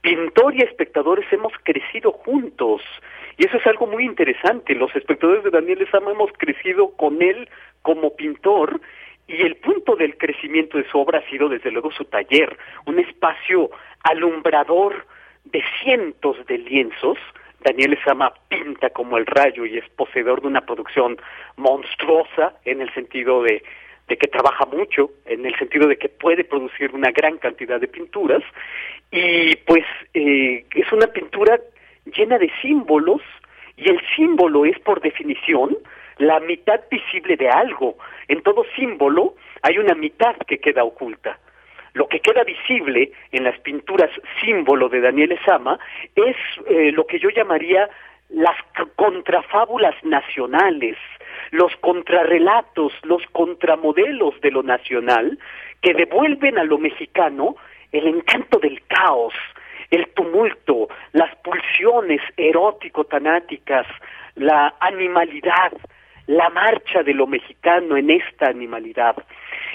pintor 0.00 0.54
y 0.54 0.62
espectadores 0.62 1.26
hemos 1.32 1.52
crecido 1.62 2.12
juntos. 2.12 2.82
Y 3.36 3.46
eso 3.46 3.56
es 3.56 3.66
algo 3.66 3.86
muy 3.86 4.04
interesante. 4.04 4.74
Los 4.74 4.94
espectadores 4.96 5.44
de 5.44 5.50
Daniel 5.50 5.82
Esama 5.82 6.10
hemos 6.10 6.32
crecido 6.32 6.90
con 6.96 7.22
él 7.22 7.48
como 7.82 8.14
pintor 8.16 8.80
y 9.26 9.42
el 9.42 9.56
punto 9.56 9.94
del 9.94 10.16
crecimiento 10.16 10.78
de 10.78 10.88
su 10.88 10.98
obra 10.98 11.18
ha 11.18 11.30
sido 11.30 11.48
desde 11.48 11.70
luego 11.70 11.90
su 11.92 12.04
taller, 12.06 12.56
un 12.86 12.98
espacio 12.98 13.70
alumbrador 14.02 15.06
de 15.44 15.62
cientos 15.82 16.36
de 16.46 16.58
lienzos. 16.58 17.18
Daniel 17.60 17.92
Esama 17.92 18.32
pinta 18.48 18.90
como 18.90 19.18
el 19.18 19.26
rayo 19.26 19.66
y 19.66 19.78
es 19.78 19.88
poseedor 19.90 20.40
de 20.40 20.48
una 20.48 20.62
producción 20.62 21.18
monstruosa 21.56 22.54
en 22.64 22.80
el 22.80 22.92
sentido 22.94 23.42
de 23.42 23.62
de 24.08 24.16
que 24.16 24.26
trabaja 24.26 24.64
mucho, 24.66 25.10
en 25.26 25.44
el 25.44 25.56
sentido 25.56 25.86
de 25.86 25.96
que 25.96 26.08
puede 26.08 26.44
producir 26.44 26.94
una 26.94 27.10
gran 27.10 27.38
cantidad 27.38 27.80
de 27.80 27.88
pinturas, 27.88 28.42
y 29.10 29.56
pues 29.56 29.84
eh, 30.14 30.64
es 30.74 30.92
una 30.92 31.06
pintura 31.08 31.60
llena 32.04 32.38
de 32.38 32.50
símbolos, 32.62 33.20
y 33.76 33.88
el 33.88 34.00
símbolo 34.16 34.64
es 34.64 34.78
por 34.80 35.00
definición 35.00 35.76
la 36.18 36.40
mitad 36.40 36.80
visible 36.90 37.36
de 37.36 37.48
algo. 37.48 37.96
En 38.26 38.42
todo 38.42 38.64
símbolo 38.74 39.34
hay 39.62 39.78
una 39.78 39.94
mitad 39.94 40.36
que 40.46 40.58
queda 40.58 40.84
oculta. 40.84 41.38
Lo 41.94 42.08
que 42.08 42.20
queda 42.20 42.44
visible 42.44 43.12
en 43.32 43.44
las 43.44 43.58
pinturas 43.60 44.10
símbolo 44.40 44.88
de 44.88 45.00
Daniel 45.00 45.32
Esama 45.32 45.78
es 46.14 46.36
eh, 46.66 46.92
lo 46.92 47.06
que 47.06 47.18
yo 47.18 47.28
llamaría 47.30 47.88
las 48.28 48.56
contrafábulas 48.96 49.94
nacionales, 50.04 50.96
los 51.50 51.74
contrarrelatos, 51.76 52.92
los 53.02 53.22
contramodelos 53.32 54.40
de 54.40 54.50
lo 54.50 54.62
nacional 54.62 55.38
que 55.80 55.94
devuelven 55.94 56.58
a 56.58 56.64
lo 56.64 56.78
mexicano 56.78 57.56
el 57.92 58.06
encanto 58.06 58.58
del 58.58 58.82
caos, 58.86 59.34
el 59.90 60.08
tumulto, 60.10 60.88
las 61.12 61.34
pulsiones 61.36 62.20
erótico-tanáticas, 62.36 63.86
la 64.34 64.74
animalidad, 64.80 65.72
la 66.26 66.50
marcha 66.50 67.02
de 67.02 67.14
lo 67.14 67.26
mexicano 67.26 67.96
en 67.96 68.10
esta 68.10 68.48
animalidad. 68.48 69.16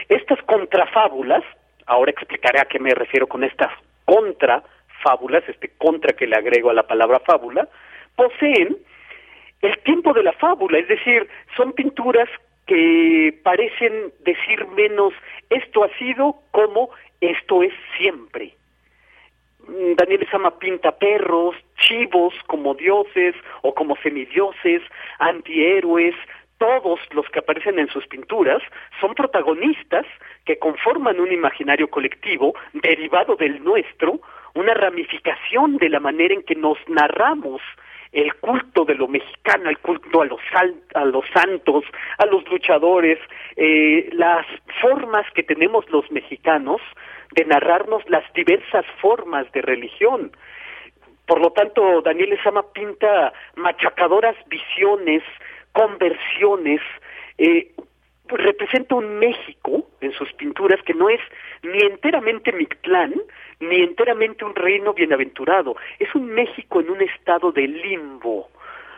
Estas 0.08 0.40
contrafábulas, 0.44 1.44
ahora 1.88 2.12
explicaré 2.12 2.60
a 2.60 2.66
qué 2.66 2.80
me 2.80 2.94
refiero 2.94 3.26
con 3.26 3.44
estas 3.44 3.72
contra 4.06 4.64
fábulas, 5.02 5.44
este 5.48 5.70
contra 5.78 6.16
que 6.16 6.28
le 6.28 6.36
agrego 6.36 6.70
a 6.70 6.74
la 6.74 6.84
palabra 6.84 7.20
fábula, 7.20 7.68
poseen 8.16 8.78
el 9.62 9.78
tiempo 9.80 10.14
de 10.14 10.24
la 10.24 10.34
fábula, 10.34 10.78
es 10.80 10.88
decir, 10.88 11.28
son 11.56 11.74
pinturas 11.74 12.30
que 12.66 13.40
parecen 13.44 14.14
decir 14.20 14.68
menos 14.68 15.14
esto 15.50 15.84
ha 15.84 15.90
sido 15.98 16.36
como 16.52 16.90
esto 17.22 17.64
es 17.64 17.74
siempre. 17.98 18.56
Mm, 19.68 19.94
Daniel 19.96 20.28
Sama 20.30 20.60
pinta 20.60 20.98
perros, 20.98 21.56
chivos 21.78 22.34
como 22.48 22.74
dioses 22.74 23.36
o 23.62 23.74
como 23.74 23.96
semidioses, 23.98 24.82
antihéroes, 25.20 26.16
todos 26.58 27.00
los 27.12 27.28
que 27.30 27.40
aparecen 27.40 27.80
en 27.80 27.90
sus 27.90 28.08
pinturas 28.08 28.62
son 29.02 29.16
protagonistas 29.16 30.06
que 30.46 30.60
conforman 30.60 31.20
un 31.20 31.32
imaginario 31.32 31.90
colectivo 31.90 32.54
derivado 32.74 33.36
del 33.36 33.64
nuestro, 33.64 34.22
una 34.54 34.74
ramificación 34.74 35.78
de 35.78 35.90
la 35.90 36.00
manera 36.00 36.34
en 36.34 36.44
que 36.44 36.56
nos 36.56 36.78
narramos 36.88 37.62
el 38.14 38.36
culto 38.36 38.86
de 38.86 38.96
lo 38.96 39.08
mexicano, 39.08 39.70
el 39.70 39.80
culto 39.80 40.22
a 40.22 40.26
los, 40.26 40.40
a 40.94 41.06
los 41.06 41.26
santos, 41.34 41.84
a 42.20 42.26
los 42.28 42.48
luchadores, 42.48 43.20
eh, 43.56 44.10
las 44.14 44.46
formas 44.82 45.26
que 45.34 45.44
tenemos 45.44 45.90
los 45.90 46.10
mexicanos 46.12 46.80
de 47.36 47.46
narrarnos 47.46 48.08
las 48.10 48.24
diversas 48.34 48.86
formas 49.02 49.52
de 49.52 49.62
religión. 49.62 50.32
Por 51.26 51.42
lo 51.42 51.52
tanto, 51.52 52.02
Daniel 52.02 52.34
Esama 52.34 52.64
pinta 52.74 53.34
machacadoras 53.56 54.36
visiones, 54.48 55.24
conversiones, 55.72 56.82
eh, 57.40 57.72
representa 58.28 58.96
un 58.96 59.20
México 59.20 59.88
en 60.02 60.12
sus 60.14 60.32
pinturas 60.34 60.82
que 60.84 60.94
no 60.94 61.10
es 61.10 61.20
ni 61.62 61.80
enteramente 61.84 62.52
Mictlán, 62.52 63.14
ni 63.60 63.82
enteramente 63.82 64.46
un 64.46 64.56
reino 64.56 64.94
bienaventurado, 64.94 65.76
es 66.00 66.14
un 66.16 66.28
México 66.28 66.80
en 66.80 66.90
un 66.90 67.02
estado 67.02 67.52
de 67.52 67.68
limbo, 67.68 68.50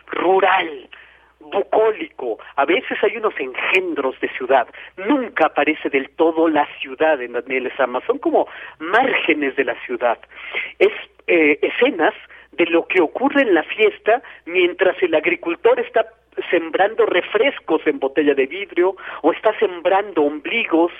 rural, 0.06 0.88
bucólico, 1.40 2.38
a 2.56 2.64
veces 2.64 2.98
hay 3.02 3.16
unos 3.16 3.34
engendros 3.38 4.18
de 4.20 4.28
ciudad, 4.30 4.66
nunca 4.96 5.46
aparece 5.46 5.88
del 5.90 6.10
todo 6.10 6.48
la 6.48 6.66
ciudad 6.80 7.20
en 7.20 7.32
Daniel 7.32 7.70
Sama, 7.76 8.00
son 8.06 8.18
como 8.18 8.48
márgenes 8.78 9.54
de 9.56 9.64
la 9.64 9.74
ciudad, 9.84 10.18
es 10.78 10.92
eh, 11.26 11.58
escenas 11.62 12.14
de 12.52 12.66
lo 12.66 12.86
que 12.86 13.00
ocurre 13.00 13.42
en 13.42 13.54
la 13.54 13.62
fiesta 13.64 14.22
mientras 14.46 15.00
el 15.02 15.14
agricultor 15.14 15.78
está 15.80 16.06
sembrando 16.50 17.06
refrescos 17.06 17.86
en 17.86 17.98
botella 17.98 18.34
de 18.34 18.46
vidrio 18.46 18.96
o 19.22 19.32
está 19.32 19.58
sembrando 19.58 20.22
ombligos, 20.22 20.92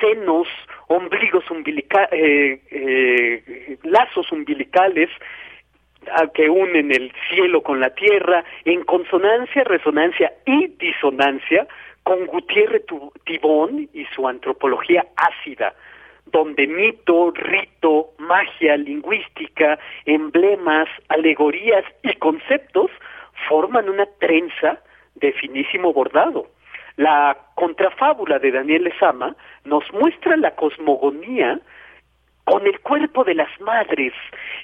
senos, 0.00 0.48
ombligos 0.88 1.50
umbilica 1.50 2.08
eh, 2.10 2.60
eh, 2.70 3.78
lazos 3.84 4.30
umbilicales 4.32 5.10
que 6.34 6.48
unen 6.48 6.90
el 6.92 7.12
cielo 7.28 7.62
con 7.62 7.78
la 7.78 7.90
tierra 7.90 8.42
en 8.64 8.84
consonancia, 8.84 9.64
resonancia 9.64 10.32
y 10.46 10.68
disonancia 10.68 11.66
con 12.02 12.26
Gutiérrez 12.26 12.84
Tibón 13.24 13.88
y 13.92 14.04
su 14.06 14.26
antropología 14.26 15.06
ácida, 15.16 15.74
donde 16.26 16.66
mito, 16.66 17.32
rito, 17.32 18.10
magia 18.18 18.76
lingüística, 18.76 19.78
emblemas, 20.06 20.88
alegorías 21.08 21.84
y 22.02 22.14
conceptos 22.14 22.90
forman 23.48 23.88
una 23.88 24.06
trenza 24.18 24.80
de 25.14 25.32
finísimo 25.32 25.92
bordado. 25.92 26.46
La 26.96 27.36
contrafábula 27.54 28.38
de 28.38 28.50
Daniel 28.50 28.84
Lezama 28.84 29.34
nos 29.64 29.84
muestra 29.92 30.36
la 30.36 30.54
cosmogonía 30.54 31.60
con 32.44 32.66
el 32.66 32.80
cuerpo 32.80 33.22
de 33.22 33.34
las 33.34 33.60
madres, 33.60 34.12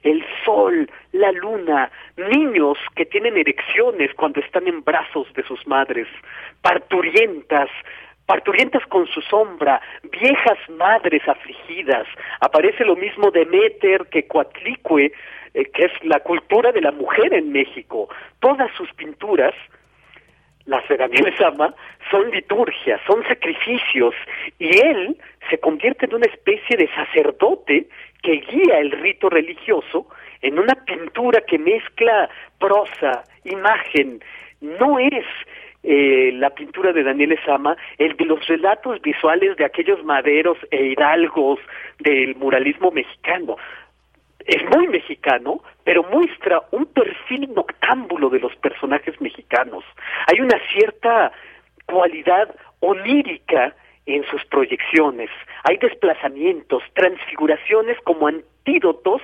el 0.02 0.24
sol, 0.44 0.90
la 1.12 1.30
luna, 1.32 1.90
niños 2.16 2.78
que 2.96 3.06
tienen 3.06 3.36
erecciones 3.36 4.12
cuando 4.14 4.40
están 4.40 4.66
en 4.66 4.82
brazos 4.82 5.32
de 5.34 5.44
sus 5.44 5.64
madres, 5.66 6.08
parturientas, 6.62 7.70
parturientas 8.26 8.84
con 8.86 9.06
su 9.06 9.20
sombra, 9.22 9.80
viejas 10.02 10.58
madres 10.70 11.26
afligidas. 11.26 12.06
Aparece 12.40 12.84
lo 12.84 12.96
mismo 12.96 13.30
Demeter 13.30 14.06
que 14.10 14.26
Coatlicue, 14.26 15.12
eh, 15.54 15.64
que 15.72 15.84
es 15.84 15.92
la 16.02 16.20
cultura 16.20 16.72
de 16.72 16.80
la 16.80 16.92
mujer 16.92 17.32
en 17.32 17.52
México. 17.52 18.08
Todas 18.40 18.70
sus 18.76 18.92
pinturas, 18.94 19.54
las 20.66 20.86
de 20.88 20.96
Daniel 20.96 21.32
Sama, 21.38 21.72
son 22.10 22.30
liturgias, 22.30 23.00
son 23.06 23.22
sacrificios, 23.28 24.14
y 24.58 24.76
él 24.76 25.16
se 25.48 25.58
convierte 25.58 26.06
en 26.06 26.14
una 26.14 26.26
especie 26.26 26.76
de 26.76 26.88
sacerdote 26.94 27.86
que 28.22 28.32
guía 28.32 28.78
el 28.78 28.90
rito 28.90 29.28
religioso 29.28 30.08
en 30.42 30.58
una 30.58 30.74
pintura 30.84 31.40
que 31.42 31.58
mezcla 31.58 32.28
prosa, 32.58 33.22
imagen, 33.44 34.20
no 34.60 34.98
es 34.98 35.24
eh, 35.88 36.32
la 36.32 36.50
pintura 36.50 36.92
de 36.92 37.04
Daniel 37.04 37.30
Esama, 37.30 37.76
el 37.96 38.16
de 38.16 38.24
los 38.24 38.44
relatos 38.48 39.00
visuales 39.02 39.56
de 39.56 39.64
aquellos 39.64 40.02
maderos 40.04 40.58
e 40.72 40.86
hidalgos 40.86 41.60
del 42.00 42.34
muralismo 42.34 42.90
mexicano. 42.90 43.56
Es 44.44 44.64
muy 44.74 44.88
mexicano, 44.88 45.60
pero 45.84 46.02
muestra 46.02 46.60
un 46.72 46.86
perfil 46.86 47.54
noctámbulo 47.54 48.30
de 48.30 48.40
los 48.40 48.56
personajes 48.56 49.20
mexicanos. 49.20 49.84
Hay 50.26 50.40
una 50.40 50.58
cierta 50.72 51.30
cualidad 51.86 52.52
onírica 52.80 53.72
en 54.06 54.24
sus 54.24 54.44
proyecciones. 54.46 55.30
Hay 55.62 55.76
desplazamientos, 55.76 56.82
transfiguraciones 56.94 57.96
como 58.02 58.26
antídotos 58.26 59.22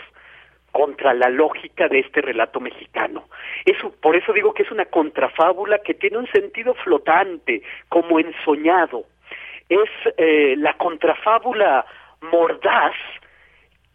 contra 0.73 1.15
la 1.15 1.28
lógica 1.28 1.86
de 1.89 2.01
este 2.01 2.23
relato 2.23 2.59
mexicano. 2.59 3.28
Eso, 3.65 3.94
por 4.01 4.16
eso 4.16 4.32
digo 4.32 4.55
que 4.55 4.65
es 4.65 4.70
una 4.73 4.86
contrafábula 4.86 5.78
que 5.78 5.94
tiene 5.94 6.19
un 6.19 6.27
sentido 6.28 6.74
flotante, 6.74 7.62
como 7.89 8.19
ensoñado. 8.19 9.05
Es 9.69 9.90
eh, 10.16 10.57
la 10.57 10.74
contrafábula 10.74 11.85
mordaz 12.23 12.94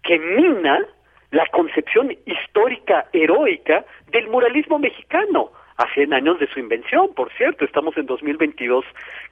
que 0.03 0.19
mina 0.19 0.85
la 1.31 1.45
concepción 1.47 2.15
histórica 2.25 3.07
heroica 3.11 3.83
del 4.11 4.27
muralismo 4.27 4.79
mexicano 4.79 5.51
a 5.77 5.93
100 5.93 6.13
años 6.13 6.39
de 6.39 6.47
su 6.47 6.59
invención, 6.59 7.13
por 7.13 7.31
cierto, 7.33 7.65
estamos 7.65 7.95
en 7.97 8.05
2022 8.05 8.85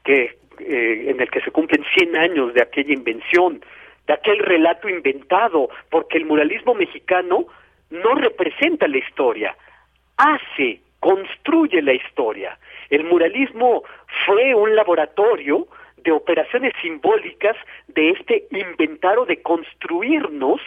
que 0.04 0.38
eh, 0.60 1.10
en 1.10 1.20
el 1.20 1.30
que 1.30 1.42
se 1.42 1.52
cumplen 1.52 1.84
100 1.94 2.16
años 2.18 2.54
de 2.54 2.62
aquella 2.62 2.94
invención 2.94 3.62
de 4.08 4.14
aquel 4.14 4.40
relato 4.40 4.88
inventado, 4.90 5.70
porque 5.90 6.18
el 6.18 6.26
muralismo 6.26 6.74
mexicano 6.74 7.48
no 7.90 8.16
representa 8.16 8.88
la 8.88 8.98
historia, 8.98 9.56
hace, 10.18 10.82
construye 11.00 11.82
la 11.82 11.94
historia. 11.94 12.58
El 12.90 13.04
muralismo 13.04 13.84
fue 14.26 14.54
un 14.54 14.76
laboratorio 14.76 15.68
de 15.98 16.12
operaciones 16.12 16.74
simbólicas 16.82 17.56
de 17.88 18.12
este 18.12 18.48
inventar 18.52 19.18
o 19.18 19.26
de 19.26 19.42
construirnos 19.42 20.62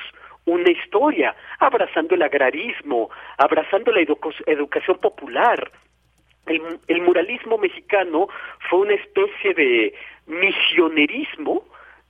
una 0.47 0.70
historia, 0.70 1.35
abrazando 1.60 2.15
el 2.15 2.23
agrarismo, 2.23 3.10
abrazando 3.36 3.93
la 3.93 4.01
educación 4.01 4.98
popular. 4.98 5.70
El, 6.47 6.62
el, 6.89 7.02
muralismo 7.02 7.59
mexicano 7.59 8.28
fue 8.69 8.81
una 8.81 8.94
especie 8.94 9.52
de 9.52 9.94
misionerismo 10.27 11.65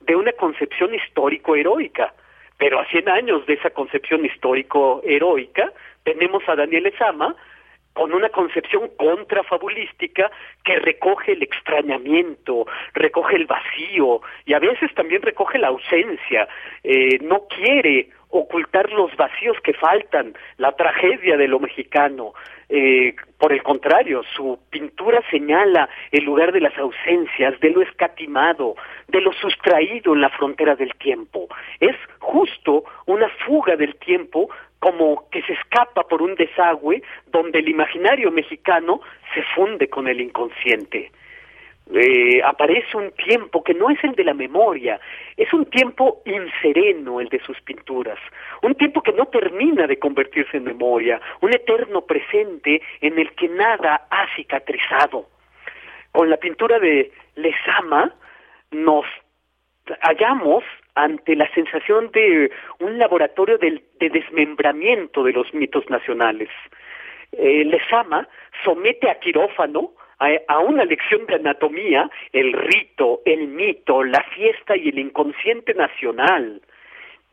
de 0.09 0.15
una 0.15 0.31
concepción 0.31 0.95
histórico-heroica. 0.95 2.15
Pero 2.57 2.79
a 2.79 2.85
100 2.87 3.09
años 3.09 3.45
de 3.45 3.53
esa 3.53 3.69
concepción 3.69 4.25
histórico-heroica, 4.25 5.71
tenemos 6.03 6.41
a 6.49 6.55
Daniel 6.55 6.87
Ezama 6.87 7.35
con 7.93 8.11
una 8.11 8.29
concepción 8.29 8.89
contrafabulística 8.97 10.31
que 10.63 10.79
recoge 10.79 11.33
el 11.33 11.43
extrañamiento, 11.43 12.65
recoge 12.93 13.35
el 13.35 13.45
vacío 13.45 14.21
y 14.47 14.53
a 14.53 14.59
veces 14.59 14.91
también 14.95 15.21
recoge 15.21 15.59
la 15.59 15.67
ausencia. 15.67 16.47
Eh, 16.83 17.19
no 17.21 17.45
quiere 17.47 18.09
ocultar 18.29 18.91
los 18.91 19.15
vacíos 19.15 19.57
que 19.63 19.73
faltan, 19.73 20.33
la 20.57 20.71
tragedia 20.73 21.37
de 21.37 21.47
lo 21.47 21.59
mexicano. 21.59 22.33
Eh, 22.69 23.15
por 23.37 23.51
el 23.51 23.63
contrario, 23.63 24.21
su 24.35 24.59
pintura 24.69 25.21
señala 25.31 25.89
el 26.11 26.23
lugar 26.23 26.51
de 26.51 26.61
las 26.61 26.77
ausencias, 26.77 27.59
de 27.59 27.71
lo 27.71 27.81
escatimado, 27.81 28.75
de 29.07 29.21
lo 29.21 29.33
sustraído 29.33 30.13
en 30.13 30.21
la 30.21 30.29
frontera 30.29 30.75
del 30.75 30.93
tiempo. 30.95 31.47
Es 31.79 31.95
justo 32.19 32.83
una 33.07 33.29
fuga 33.45 33.75
del 33.75 33.95
tiempo 33.95 34.49
como 34.79 35.27
que 35.29 35.41
se 35.41 35.53
escapa 35.53 36.03
por 36.03 36.21
un 36.21 36.35
desagüe 36.35 37.01
donde 37.27 37.59
el 37.59 37.67
imaginario 37.67 38.31
mexicano 38.31 39.01
se 39.33 39.41
funde 39.55 39.89
con 39.89 40.07
el 40.07 40.21
inconsciente 40.21 41.11
eh, 41.93 42.41
aparece 42.43 42.95
un 42.95 43.11
tiempo 43.11 43.63
que 43.63 43.73
no 43.73 43.89
es 43.89 44.03
el 44.03 44.13
de 44.13 44.23
la 44.23 44.33
memoria, 44.33 44.99
es 45.35 45.51
un 45.53 45.65
tiempo 45.65 46.21
insereno 46.25 47.19
el 47.19 47.29
de 47.29 47.39
sus 47.39 47.59
pinturas, 47.61 48.19
un 48.61 48.75
tiempo 48.75 49.01
que 49.01 49.11
no 49.11 49.25
termina 49.25 49.87
de 49.87 49.97
convertirse 49.97 50.57
en 50.57 50.65
memoria, 50.65 51.19
un 51.41 51.53
eterno 51.53 52.01
presente 52.01 52.81
en 53.01 53.17
el 53.17 53.31
que 53.33 53.49
nada 53.49 54.07
ha 54.09 54.25
cicatrizado. 54.35 55.27
Con 56.11 56.29
la 56.29 56.37
pintura 56.37 56.79
de 56.79 57.11
Lesama 57.35 58.13
nos 58.71 59.05
hallamos 60.01 60.63
ante 60.95 61.35
la 61.35 61.51
sensación 61.53 62.11
de 62.11 62.51
un 62.79 62.97
laboratorio 62.97 63.57
de, 63.57 63.81
desmembramiento 63.99 65.23
de 65.23 65.33
los 65.33 65.53
mitos 65.53 65.89
nacionales. 65.89 66.49
Eh, 67.31 67.63
Lezama 67.65 68.27
somete 68.63 69.09
a 69.09 69.19
quirófano 69.19 69.93
a, 70.19 70.59
una 70.59 70.85
lección 70.85 71.25
de 71.27 71.35
anatomía 71.35 72.09
el 72.33 72.53
rito, 72.53 73.21
el 73.25 73.47
mito, 73.47 74.03
la 74.03 74.23
fiesta 74.35 74.75
y 74.75 74.89
el 74.89 74.99
inconsciente 74.99 75.73
nacional. 75.73 76.61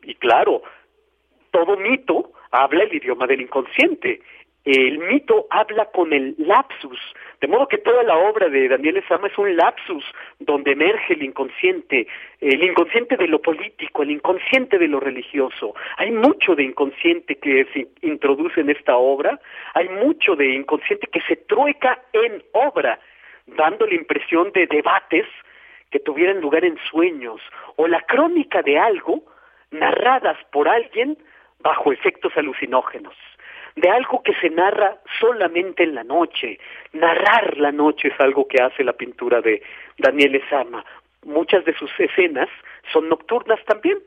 Y 0.03 0.15
claro, 0.15 0.63
todo 1.51 1.77
mito 1.77 2.31
habla 2.51 2.83
el 2.83 2.93
idioma 2.95 3.27
del 3.27 3.41
inconsciente. 3.41 4.21
El 4.67 4.99
mito 4.99 5.47
habla 5.49 5.85
con 5.85 6.11
el 6.11 6.35
lapsus, 6.39 6.99
de 7.39 7.47
modo 7.47 7.69
que 7.69 7.77
toda 7.77 8.03
la 8.03 8.17
obra 8.17 8.49
de 8.49 8.67
Daniel 8.67 8.97
Esama 8.97 9.27
es 9.27 9.37
un 9.37 9.55
lapsus 9.55 10.03
donde 10.39 10.73
emerge 10.73 11.13
el 11.13 11.23
inconsciente, 11.23 12.05
el 12.41 12.61
inconsciente 12.61 13.15
de 13.15 13.29
lo 13.29 13.41
político, 13.41 14.03
el 14.03 14.11
inconsciente 14.11 14.77
de 14.77 14.89
lo 14.89 14.99
religioso. 14.99 15.73
Hay 15.95 16.11
mucho 16.11 16.53
de 16.53 16.63
inconsciente 16.63 17.37
que 17.37 17.65
se 17.71 17.87
introduce 18.05 18.59
en 18.59 18.69
esta 18.69 18.97
obra, 18.97 19.39
hay 19.73 19.87
mucho 19.87 20.35
de 20.35 20.53
inconsciente 20.55 21.07
que 21.07 21.21
se 21.21 21.37
trueca 21.37 22.03
en 22.11 22.43
obra, 22.51 22.99
dando 23.45 23.87
la 23.87 23.95
impresión 23.95 24.51
de 24.51 24.67
debates 24.67 25.27
que 25.91 25.99
tuvieran 25.99 26.41
lugar 26.41 26.65
en 26.65 26.77
sueños 26.91 27.39
o 27.77 27.87
la 27.87 28.01
crónica 28.01 28.61
de 28.63 28.77
algo 28.77 29.23
narradas 29.71 30.37
por 30.51 30.67
alguien 30.67 31.17
bajo 31.61 31.93
efectos 31.93 32.33
alucinógenos, 32.35 33.15
de 33.77 33.89
algo 33.89 34.23
que 34.23 34.33
se 34.41 34.49
narra 34.49 34.97
solamente 35.19 35.83
en 35.83 35.93
la 35.93 36.03
noche. 36.03 36.59
Narrar 36.93 37.57
la 37.57 37.71
noche 37.71 38.09
es 38.09 38.19
algo 38.19 38.47
que 38.47 38.61
hace 38.61 38.83
la 38.83 38.93
pintura 38.93 39.39
de 39.39 39.61
Daniel 39.99 40.35
Esama. 40.35 40.83
Muchas 41.23 41.63
de 41.63 41.73
sus 41.75 41.91
escenas 41.99 42.49
son 42.91 43.07
nocturnas 43.07 43.63
también. 43.65 43.99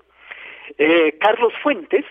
Eh, 0.77 1.17
Carlos 1.21 1.53
Fuentes 1.63 2.05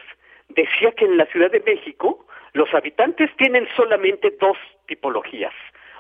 decía 0.48 0.94
que 0.94 1.06
en 1.06 1.18
la 1.18 1.26
Ciudad 1.26 1.52
de 1.52 1.60
México 1.60 2.26
los 2.54 2.74
habitantes 2.74 3.30
tienen 3.36 3.68
solamente 3.76 4.34
dos 4.40 4.58
tipologías, 4.88 5.54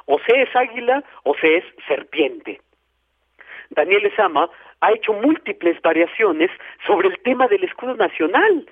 o 0.06 0.18
se 0.19 0.41
es 0.41 0.56
águila 0.56 1.03
o 1.23 1.36
se 1.36 1.57
es 1.57 1.65
serpiente. 1.88 2.61
Daniel 3.69 4.06
Esama 4.06 4.49
ha 4.80 4.91
hecho 4.94 5.14
múltiples 5.14 5.80
variaciones 5.81 6.49
sobre 6.88 7.10
el 7.10 7.19
tema 7.19 7.48
del 7.48 7.65
escudo 7.65 7.95
nacional, 7.95 8.65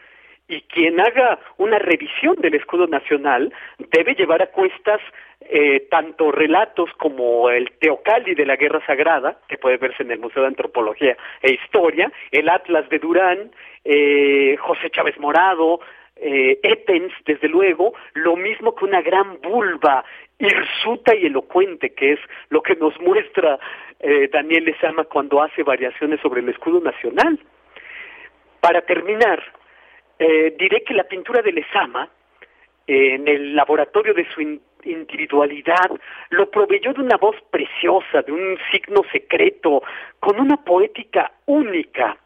y 0.47 0.61
quien 0.61 0.99
haga 0.99 1.39
una 1.57 1.79
revisión 1.79 2.35
del 2.37 2.55
escudo 2.55 2.87
nacional 2.87 3.53
debe 3.91 4.15
llevar 4.15 4.41
a 4.41 4.47
cuestas 4.47 5.01
eh, 5.41 5.87
tanto 5.89 6.31
relatos 6.31 6.89
como 6.97 7.49
el 7.49 7.71
Teocalli 7.79 8.33
de 8.33 8.45
la 8.45 8.55
Guerra 8.55 8.85
Sagrada, 8.85 9.39
que 9.47 9.57
puede 9.57 9.77
verse 9.77 10.03
en 10.03 10.11
el 10.11 10.19
Museo 10.19 10.41
de 10.43 10.49
Antropología 10.49 11.17
e 11.41 11.53
Historia, 11.53 12.11
el 12.31 12.49
Atlas 12.49 12.87
de 12.89 12.99
Durán, 12.99 13.51
eh, 13.83 14.55
José 14.57 14.89
Chávez 14.89 15.19
Morado, 15.19 15.79
eh, 16.15 16.59
Etens, 16.63 17.13
desde 17.25 17.47
luego, 17.47 17.93
lo 18.13 18.35
mismo 18.35 18.73
que 18.73 18.85
una 18.85 19.01
gran 19.01 19.39
vulva 19.41 20.03
hirsuta 20.39 21.15
y 21.15 21.25
elocuente, 21.25 21.91
que 21.93 22.13
es 22.13 22.19
lo 22.49 22.61
que 22.61 22.75
nos 22.75 22.99
muestra 22.99 23.59
eh, 23.99 24.29
Daniel 24.31 24.65
Lezama 24.65 25.03
cuando 25.05 25.41
hace 25.41 25.63
variaciones 25.63 26.19
sobre 26.21 26.41
el 26.41 26.49
escudo 26.49 26.79
nacional. 26.79 27.39
Para 28.59 28.81
terminar, 28.81 29.43
eh, 30.19 30.55
diré 30.57 30.83
que 30.83 30.93
la 30.93 31.03
pintura 31.03 31.41
de 31.41 31.51
Lezama, 31.51 32.09
en 32.87 33.27
el 33.27 33.55
laboratorio 33.55 34.13
de 34.13 34.25
su 34.33 34.41
individualidad, 34.83 35.91
lo 36.29 36.49
proveyó 36.49 36.93
de 36.93 37.01
una 37.01 37.17
voz 37.17 37.35
preciosa, 37.51 38.21
de 38.21 38.31
un 38.31 38.57
signo 38.71 39.01
secreto, 39.11 39.83
con 40.19 40.39
una 40.39 40.57
poética 40.63 41.31
única. 41.45 42.17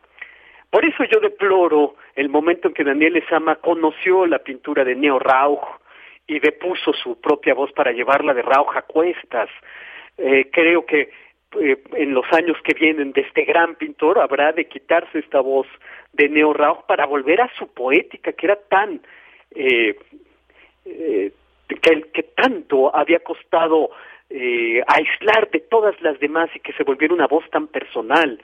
Por 0.69 0.85
eso 0.85 1.03
yo 1.03 1.19
deploro 1.19 1.95
el 2.15 2.29
momento 2.29 2.67
en 2.67 2.73
que 2.73 2.83
Daniel 2.83 3.13
Lezama 3.13 3.55
conoció 3.55 4.25
la 4.25 4.39
pintura 4.39 4.83
de 4.83 4.95
Neo 4.95 5.19
Rauch 5.19 5.81
y 6.27 6.39
depuso 6.39 6.93
su 6.93 7.19
propia 7.19 7.53
voz 7.53 7.71
para 7.73 7.91
llevarla 7.91 8.33
de 8.33 8.41
Rauch 8.41 8.75
a 8.75 8.83
cuestas. 8.83 9.49
Eh, 10.17 10.49
creo 10.51 10.85
que 10.85 11.09
eh, 11.59 11.81
en 11.93 12.13
los 12.13 12.25
años 12.31 12.57
que 12.63 12.73
vienen 12.73 13.11
de 13.11 13.21
este 13.21 13.43
gran 13.43 13.75
pintor 13.75 14.19
habrá 14.19 14.51
de 14.51 14.65
quitarse 14.65 15.19
esta 15.19 15.41
voz 15.41 15.67
de 16.13 16.29
Neo 16.29 16.53
Rauch 16.53 16.85
para 16.85 17.05
volver 17.05 17.41
a 17.41 17.51
su 17.57 17.67
poética 17.73 18.33
que 18.33 18.45
era 18.45 18.55
tan 18.55 19.01
eh, 19.55 19.95
eh, 20.85 21.31
que, 21.67 22.01
que 22.13 22.23
tanto 22.23 22.95
había 22.95 23.19
costado 23.19 23.91
eh, 24.29 24.81
aislar 24.87 25.49
de 25.51 25.59
todas 25.59 25.99
las 26.01 26.17
demás 26.19 26.49
y 26.55 26.59
que 26.61 26.71
se 26.73 26.83
volviera 26.83 27.13
una 27.13 27.27
voz 27.27 27.49
tan 27.49 27.67
personal. 27.67 28.41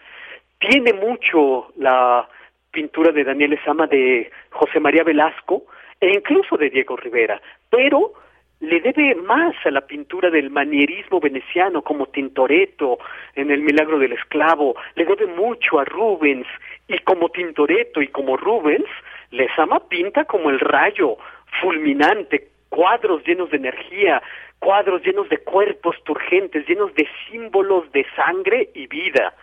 Tiene 0.59 0.91
mucho 0.91 1.71
la 1.77 2.27
pintura 2.71 3.11
de 3.11 3.23
Daniel 3.23 3.53
Esama 3.53 3.87
de 3.87 4.29
José 4.49 4.81
María 4.81 5.03
Velasco 5.03 5.63
e 6.01 6.09
incluso 6.09 6.57
de 6.57 6.69
Diego 6.69 6.97
Rivera, 6.97 7.41
pero 7.69 8.13
le 8.59 8.81
debe 8.81 9.13
más 9.15 9.55
a 9.65 9.71
la 9.71 9.81
pintura 9.81 10.29
del 10.29 10.49
manierismo 10.49 11.19
veneciano 11.19 11.83
como 11.83 12.07
Tintoretto 12.07 12.97
en 13.35 13.51
El 13.51 13.61
milagro 13.61 13.99
del 13.99 14.13
esclavo, 14.13 14.75
le 14.95 15.05
debe 15.05 15.27
mucho 15.27 15.79
a 15.79 15.85
Rubens 15.85 16.47
y 16.87 16.97
como 16.99 17.29
Tintoretto 17.29 18.01
y 18.01 18.07
como 18.07 18.35
Rubens, 18.35 18.89
Lezama 19.29 19.87
pinta 19.87 20.25
como 20.25 20.49
el 20.49 20.59
rayo 20.59 21.17
fulminante, 21.61 22.47
cuadros 22.69 23.23
llenos 23.25 23.51
de 23.51 23.57
energía, 23.57 24.21
cuadros 24.59 25.03
llenos 25.03 25.29
de 25.29 25.37
cuerpos 25.39 25.95
turgentes, 26.03 26.67
llenos 26.67 26.93
de 26.95 27.07
símbolos 27.29 27.91
de 27.91 28.05
sangre 28.15 28.69
y 28.73 28.87
vida. 28.87 29.33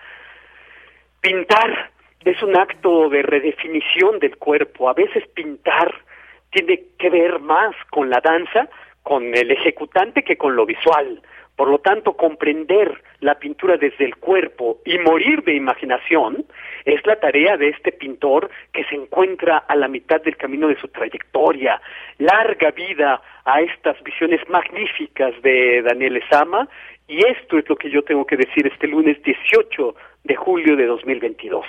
Pintar 1.20 1.90
es 2.24 2.42
un 2.42 2.56
acto 2.56 3.08
de 3.10 3.22
redefinición 3.22 4.18
del 4.18 4.36
cuerpo, 4.38 4.88
a 4.88 4.94
veces 4.94 5.26
pintar 5.28 5.94
tiene 6.50 6.82
que 6.98 7.10
ver 7.10 7.40
más 7.40 7.74
con 7.90 8.10
la 8.10 8.20
danza 8.20 8.68
con 9.04 9.36
el 9.36 9.52
ejecutante 9.52 10.24
que 10.24 10.36
con 10.36 10.56
lo 10.56 10.66
visual. 10.66 11.22
Por 11.56 11.68
lo 11.68 11.78
tanto, 11.78 12.14
comprender 12.14 13.00
la 13.20 13.36
pintura 13.36 13.76
desde 13.76 14.04
el 14.04 14.16
cuerpo 14.16 14.80
y 14.84 14.98
morir 14.98 15.44
de 15.44 15.54
imaginación 15.54 16.44
es 16.84 17.06
la 17.06 17.20
tarea 17.20 17.56
de 17.56 17.68
este 17.68 17.92
pintor 17.92 18.50
que 18.72 18.82
se 18.84 18.96
encuentra 18.96 19.58
a 19.58 19.76
la 19.76 19.86
mitad 19.86 20.20
del 20.20 20.36
camino 20.36 20.66
de 20.66 20.80
su 20.80 20.88
trayectoria. 20.88 21.80
Larga 22.18 22.72
vida 22.72 23.22
a 23.44 23.60
estas 23.60 24.02
visiones 24.02 24.40
magníficas 24.48 25.40
de 25.42 25.82
Daniel 25.82 26.16
Esama 26.16 26.68
y 27.06 27.24
esto 27.24 27.58
es 27.58 27.68
lo 27.68 27.76
que 27.76 27.90
yo 27.90 28.02
tengo 28.02 28.26
que 28.26 28.36
decir 28.36 28.66
este 28.66 28.88
lunes 28.88 29.22
18 29.22 29.94
de 30.24 30.34
julio 30.34 30.74
de 30.74 30.86
2022. 30.86 31.64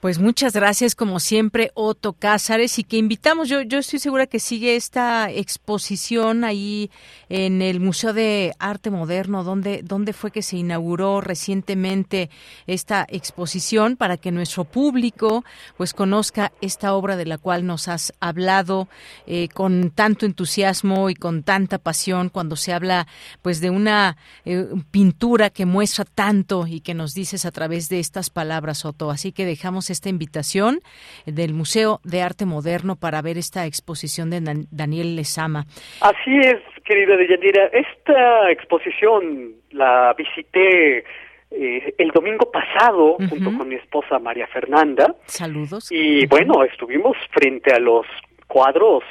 Pues 0.00 0.18
muchas 0.18 0.54
gracias, 0.54 0.94
como 0.94 1.20
siempre, 1.20 1.72
Otto 1.74 2.14
Cázares, 2.14 2.78
y 2.78 2.84
que 2.84 2.96
invitamos, 2.96 3.50
yo, 3.50 3.60
yo 3.60 3.80
estoy 3.80 3.98
segura 3.98 4.26
que 4.26 4.40
sigue 4.40 4.74
esta 4.74 5.30
exposición 5.30 6.42
ahí 6.42 6.90
en 7.28 7.60
el 7.60 7.80
Museo 7.80 8.14
de 8.14 8.54
Arte 8.58 8.90
Moderno, 8.90 9.44
donde, 9.44 9.82
donde 9.82 10.14
fue 10.14 10.30
que 10.30 10.40
se 10.40 10.56
inauguró 10.56 11.20
recientemente 11.20 12.30
esta 12.66 13.04
exposición 13.10 13.98
para 13.98 14.16
que 14.16 14.32
nuestro 14.32 14.64
público 14.64 15.44
pues 15.76 15.92
conozca 15.92 16.50
esta 16.62 16.94
obra 16.94 17.18
de 17.18 17.26
la 17.26 17.36
cual 17.36 17.66
nos 17.66 17.86
has 17.86 18.14
hablado 18.20 18.88
eh, 19.26 19.48
con 19.52 19.90
tanto 19.90 20.24
entusiasmo 20.24 21.10
y 21.10 21.14
con 21.14 21.42
tanta 21.42 21.76
pasión 21.76 22.30
cuando 22.30 22.56
se 22.56 22.72
habla 22.72 23.06
pues 23.42 23.60
de 23.60 23.68
una 23.68 24.16
eh, 24.46 24.66
pintura 24.90 25.50
que 25.50 25.66
muestra 25.66 26.06
tanto 26.06 26.66
y 26.66 26.80
que 26.80 26.94
nos 26.94 27.12
dices 27.12 27.44
a 27.44 27.50
través 27.50 27.90
de 27.90 28.00
estas 28.00 28.30
palabras, 28.30 28.86
Otto. 28.86 29.10
Así 29.10 29.32
que 29.32 29.44
dejamos 29.44 29.89
esta 29.90 30.08
invitación 30.08 30.80
del 31.26 31.54
Museo 31.54 32.00
de 32.04 32.22
Arte 32.22 32.46
Moderno 32.46 32.96
para 32.96 33.22
ver 33.22 33.38
esta 33.38 33.66
exposición 33.66 34.30
de 34.30 34.66
Daniel 34.70 35.16
Lezama. 35.16 35.66
Así 36.00 36.38
es, 36.38 36.58
querida 36.84 37.16
Deyanira. 37.16 37.66
Esta 37.66 38.50
exposición 38.50 39.54
la 39.70 40.14
visité 40.16 41.04
eh, 41.52 41.94
el 41.98 42.10
domingo 42.10 42.50
pasado 42.50 43.16
junto 43.28 43.56
con 43.56 43.68
mi 43.68 43.74
esposa 43.74 44.18
María 44.18 44.46
Fernanda. 44.46 45.14
Saludos. 45.26 45.90
Y 45.90 46.26
bueno, 46.26 46.62
estuvimos 46.64 47.16
frente 47.32 47.72
a 47.72 47.80
los 47.80 48.06
cuadros 48.46 49.02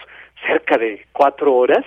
cerca 0.47 0.77
de 0.77 1.05
cuatro 1.11 1.53
horas, 1.53 1.85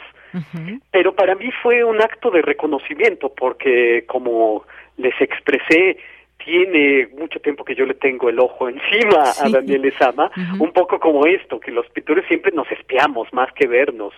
pero 0.90 1.14
para 1.14 1.34
mí 1.34 1.50
fue 1.62 1.84
un 1.84 2.00
acto 2.00 2.30
de 2.30 2.42
reconocimiento 2.42 3.32
porque 3.34 4.04
como 4.06 4.64
les 4.96 5.18
expresé, 5.20 5.98
tiene 6.44 7.08
mucho 7.18 7.40
tiempo 7.40 7.64
que 7.64 7.74
yo 7.74 7.84
le 7.86 7.94
tengo 7.94 8.28
el 8.28 8.38
ojo 8.38 8.68
encima 8.68 9.24
a 9.40 9.48
Daniel 9.48 9.84
Esama, 9.86 10.30
un 10.58 10.72
poco 10.72 10.98
como 10.98 11.26
esto, 11.26 11.60
que 11.60 11.70
los 11.70 11.86
pintores 11.90 12.26
siempre 12.26 12.52
nos 12.52 12.70
espiamos 12.70 13.32
más 13.32 13.52
que 13.52 13.66
vernos. 13.66 14.12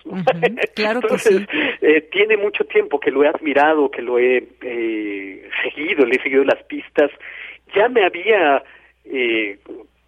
Claro 0.75 0.99
Entonces, 1.01 1.47
eh, 1.81 2.01
tiene 2.11 2.37
mucho 2.37 2.65
tiempo 2.65 2.99
que 2.99 3.11
lo 3.11 3.23
he 3.23 3.27
admirado, 3.27 3.89
que 3.89 4.01
lo 4.01 4.19
he 4.19 4.43
eh, 4.61 5.49
seguido, 5.63 6.05
le 6.05 6.15
he 6.15 6.21
seguido 6.21 6.43
las 6.43 6.61
pistas. 6.63 7.11
Ya 7.75 7.87
me 7.89 8.05
había 8.05 8.63
eh, 9.05 9.59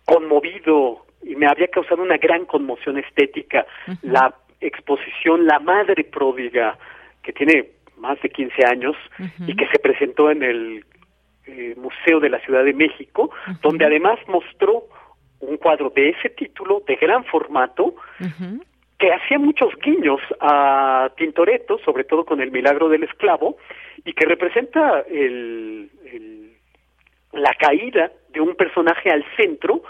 conmovido 0.05 1.05
y 1.23 1.35
me 1.35 1.47
había 1.47 1.67
causado 1.67 2.01
una 2.01 2.17
gran 2.17 2.45
conmoción 2.45 2.97
estética 2.97 3.65
la 4.01 4.33
exposición 4.61 5.45
La 5.45 5.59
Madre 5.59 6.03
Pródiga, 6.03 6.77
que 7.21 7.33
tiene 7.33 7.69
más 7.97 8.21
de 8.21 8.29
15 8.29 8.65
años 8.65 8.95
y 9.45 9.55
que 9.55 9.67
se 9.67 9.79
presentó 9.79 10.29
en 10.31 10.43
el 10.43 10.85
eh, 11.47 11.75
Museo 11.77 12.19
de 12.19 12.29
la 12.29 12.39
Ciudad 12.39 12.63
de 12.63 12.73
México, 12.73 13.31
donde 13.61 13.85
además 13.85 14.19
mostró 14.27 14.83
un 15.39 15.57
cuadro 15.57 15.89
de 15.89 16.09
ese 16.09 16.29
título, 16.29 16.81
de 16.87 16.95
gran 16.95 17.23
formato, 17.25 17.95
que 18.97 19.13
hacía 19.13 19.37
muchos 19.37 19.73
guiños 19.83 20.19
a 20.39 21.11
Tintoretto, 21.15 21.77
sobre 21.79 22.03
todo 22.03 22.25
con 22.25 22.41
el 22.41 22.51
milagro 22.51 22.89
del 22.89 23.03
esclavo, 23.03 23.57
y 24.03 24.13
que 24.13 24.25
representa 24.25 25.01
el, 25.01 25.89
la 27.33 27.53
caída 27.53 28.11
de 28.29 28.41
un 28.41 28.55
personaje 28.55 29.11
al 29.11 29.23
centro, 29.35 29.83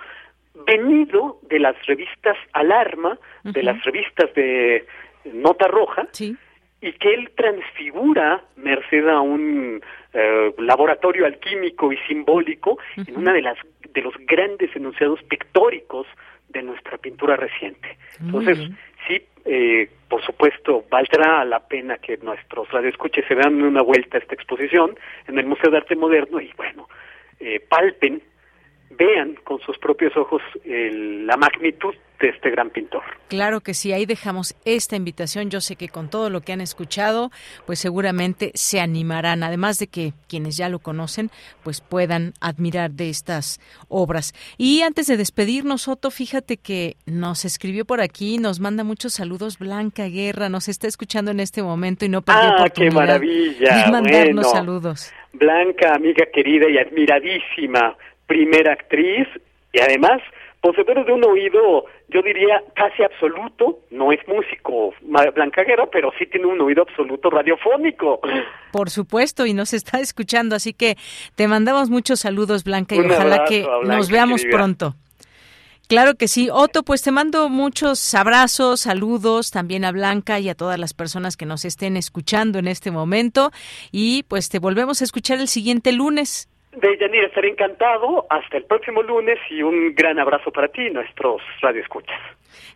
venido 0.65 1.39
de 1.43 1.59
las 1.59 1.75
revistas 1.85 2.35
Alarma, 2.53 3.17
de 3.43 3.63
las 3.63 3.81
revistas 3.83 4.33
de 4.33 4.85
Nota 5.33 5.67
Roja, 5.67 6.07
y 6.81 6.93
que 6.93 7.13
él 7.13 7.31
transfigura, 7.35 8.43
merced 8.55 9.07
a 9.07 9.21
un 9.21 9.81
eh, 10.13 10.53
laboratorio 10.59 11.25
alquímico 11.25 11.91
y 11.91 11.97
simbólico, 12.07 12.77
en 12.95 13.17
una 13.17 13.33
de 13.33 13.41
las 13.41 13.57
de 13.93 14.01
los 14.01 14.13
grandes 14.27 14.75
enunciados 14.75 15.21
pictóricos 15.23 16.05
de 16.49 16.61
nuestra 16.61 16.97
pintura 16.97 17.35
reciente. 17.35 17.97
Entonces, 18.19 18.59
sí, 19.07 19.21
eh, 19.45 19.89
por 20.07 20.23
supuesto, 20.23 20.85
valdrá 20.89 21.43
la 21.45 21.59
pena 21.67 21.97
que 21.97 22.17
nuestros 22.17 22.69
radioescuches 22.71 23.25
se 23.27 23.35
dan 23.35 23.61
una 23.61 23.81
vuelta 23.81 24.17
a 24.17 24.21
esta 24.21 24.35
exposición 24.35 24.97
en 25.27 25.39
el 25.39 25.45
Museo 25.45 25.71
de 25.71 25.77
Arte 25.77 25.95
Moderno 25.95 26.39
y, 26.39 26.51
bueno, 26.55 26.87
eh, 27.39 27.59
palpen, 27.59 28.21
vean 28.91 29.35
con 29.43 29.59
sus 29.59 29.77
propios 29.77 30.15
ojos 30.17 30.41
la 30.65 31.37
magnitud 31.37 31.93
de 32.19 32.29
este 32.29 32.49
gran 32.49 32.69
pintor. 32.71 33.03
Claro 33.27 33.61
que 33.61 33.73
sí, 33.73 33.93
ahí 33.93 34.05
dejamos 34.05 34.55
esta 34.65 34.95
invitación. 34.95 35.49
Yo 35.49 35.61
sé 35.61 35.75
que 35.75 35.87
con 35.87 36.09
todo 36.09 36.29
lo 36.29 36.41
que 36.41 36.53
han 36.53 36.61
escuchado, 36.61 37.29
pues 37.65 37.79
seguramente 37.79 38.51
se 38.55 38.79
animarán, 38.79 39.43
además 39.43 39.77
de 39.77 39.87
que 39.87 40.13
quienes 40.27 40.57
ya 40.57 40.69
lo 40.69 40.79
conocen, 40.79 41.29
pues 41.63 41.81
puedan 41.81 42.33
admirar 42.41 42.91
de 42.91 43.09
estas 43.09 43.59
obras. 43.87 44.33
Y 44.57 44.81
antes 44.81 45.07
de 45.07 45.17
despedirnos, 45.17 45.87
Otto, 45.87 46.09
fíjate 46.09 46.57
que 46.57 46.95
nos 47.05 47.45
escribió 47.45 47.85
por 47.85 48.01
aquí, 48.01 48.39
nos 48.39 48.59
manda 48.59 48.83
muchos 48.83 49.13
saludos 49.13 49.59
Blanca 49.59 50.07
Guerra, 50.07 50.49
nos 50.49 50.67
está 50.67 50.87
escuchando 50.87 51.31
en 51.31 51.39
este 51.39 51.61
momento 51.61 52.05
y 52.05 52.09
no 52.09 52.21
perdió 52.21 52.49
ah, 52.57 52.69
qué 52.69 52.89
maravilla. 52.89 53.85
de 53.85 53.91
mandarnos 53.91 54.51
saludos. 54.51 55.13
Blanca, 55.33 55.93
amiga 55.93 56.25
querida 56.33 56.67
y 56.67 56.79
admiradísima, 56.79 57.95
primera 58.27 58.73
actriz 58.73 59.27
y 59.73 59.79
además 59.79 60.21
poseedora 60.61 61.03
de 61.03 61.13
un 61.13 61.23
oído, 61.23 61.85
yo 62.09 62.21
diría, 62.21 62.61
casi 62.75 63.03
absoluto, 63.03 63.79
no 63.91 64.11
es 64.11 64.19
músico 64.27 64.93
blancaguero, 65.01 65.89
pero 65.89 66.11
sí 66.17 66.25
tiene 66.25 66.47
un 66.47 66.59
oído 66.59 66.81
absoluto 66.81 67.29
radiofónico. 67.29 68.19
Por 68.71 68.89
supuesto, 68.89 69.45
y 69.45 69.53
nos 69.53 69.73
está 69.73 69.99
escuchando, 69.99 70.55
así 70.55 70.73
que 70.73 70.97
te 71.35 71.47
mandamos 71.47 71.89
muchos 71.89 72.19
saludos, 72.21 72.63
Blanca, 72.63 72.95
y 72.95 72.99
ojalá 72.99 73.45
que 73.45 73.65
nos 73.83 74.09
veamos 74.09 74.43
pronto. 74.45 74.95
Claro 75.87 76.15
que 76.15 76.27
sí. 76.27 76.49
Otto, 76.51 76.83
pues 76.83 77.01
te 77.01 77.11
mando 77.11 77.47
muchos 77.47 78.13
abrazos, 78.13 78.81
saludos 78.81 79.51
también 79.51 79.85
a 79.85 79.93
Blanca 79.93 80.37
y 80.37 80.49
a 80.49 80.55
todas 80.55 80.77
las 80.77 80.93
personas 80.93 81.37
que 81.37 81.45
nos 81.45 81.63
estén 81.63 81.95
escuchando 81.95 82.59
en 82.59 82.67
este 82.67 82.91
momento. 82.91 83.51
Y 83.91 84.23
pues 84.23 84.49
te 84.49 84.59
volvemos 84.59 84.99
a 84.99 85.05
escuchar 85.05 85.39
el 85.39 85.47
siguiente 85.47 85.93
lunes. 85.93 86.49
Deyanira, 86.71 87.27
estaré 87.27 87.49
encantado. 87.49 88.25
Hasta 88.29 88.57
el 88.57 88.65
próximo 88.65 89.01
lunes 89.01 89.39
y 89.49 89.61
un 89.61 89.95
gran 89.95 90.19
abrazo 90.19 90.51
para 90.51 90.67
ti, 90.67 90.89
nuestros 90.89 91.41
radioescuchas. 91.61 92.19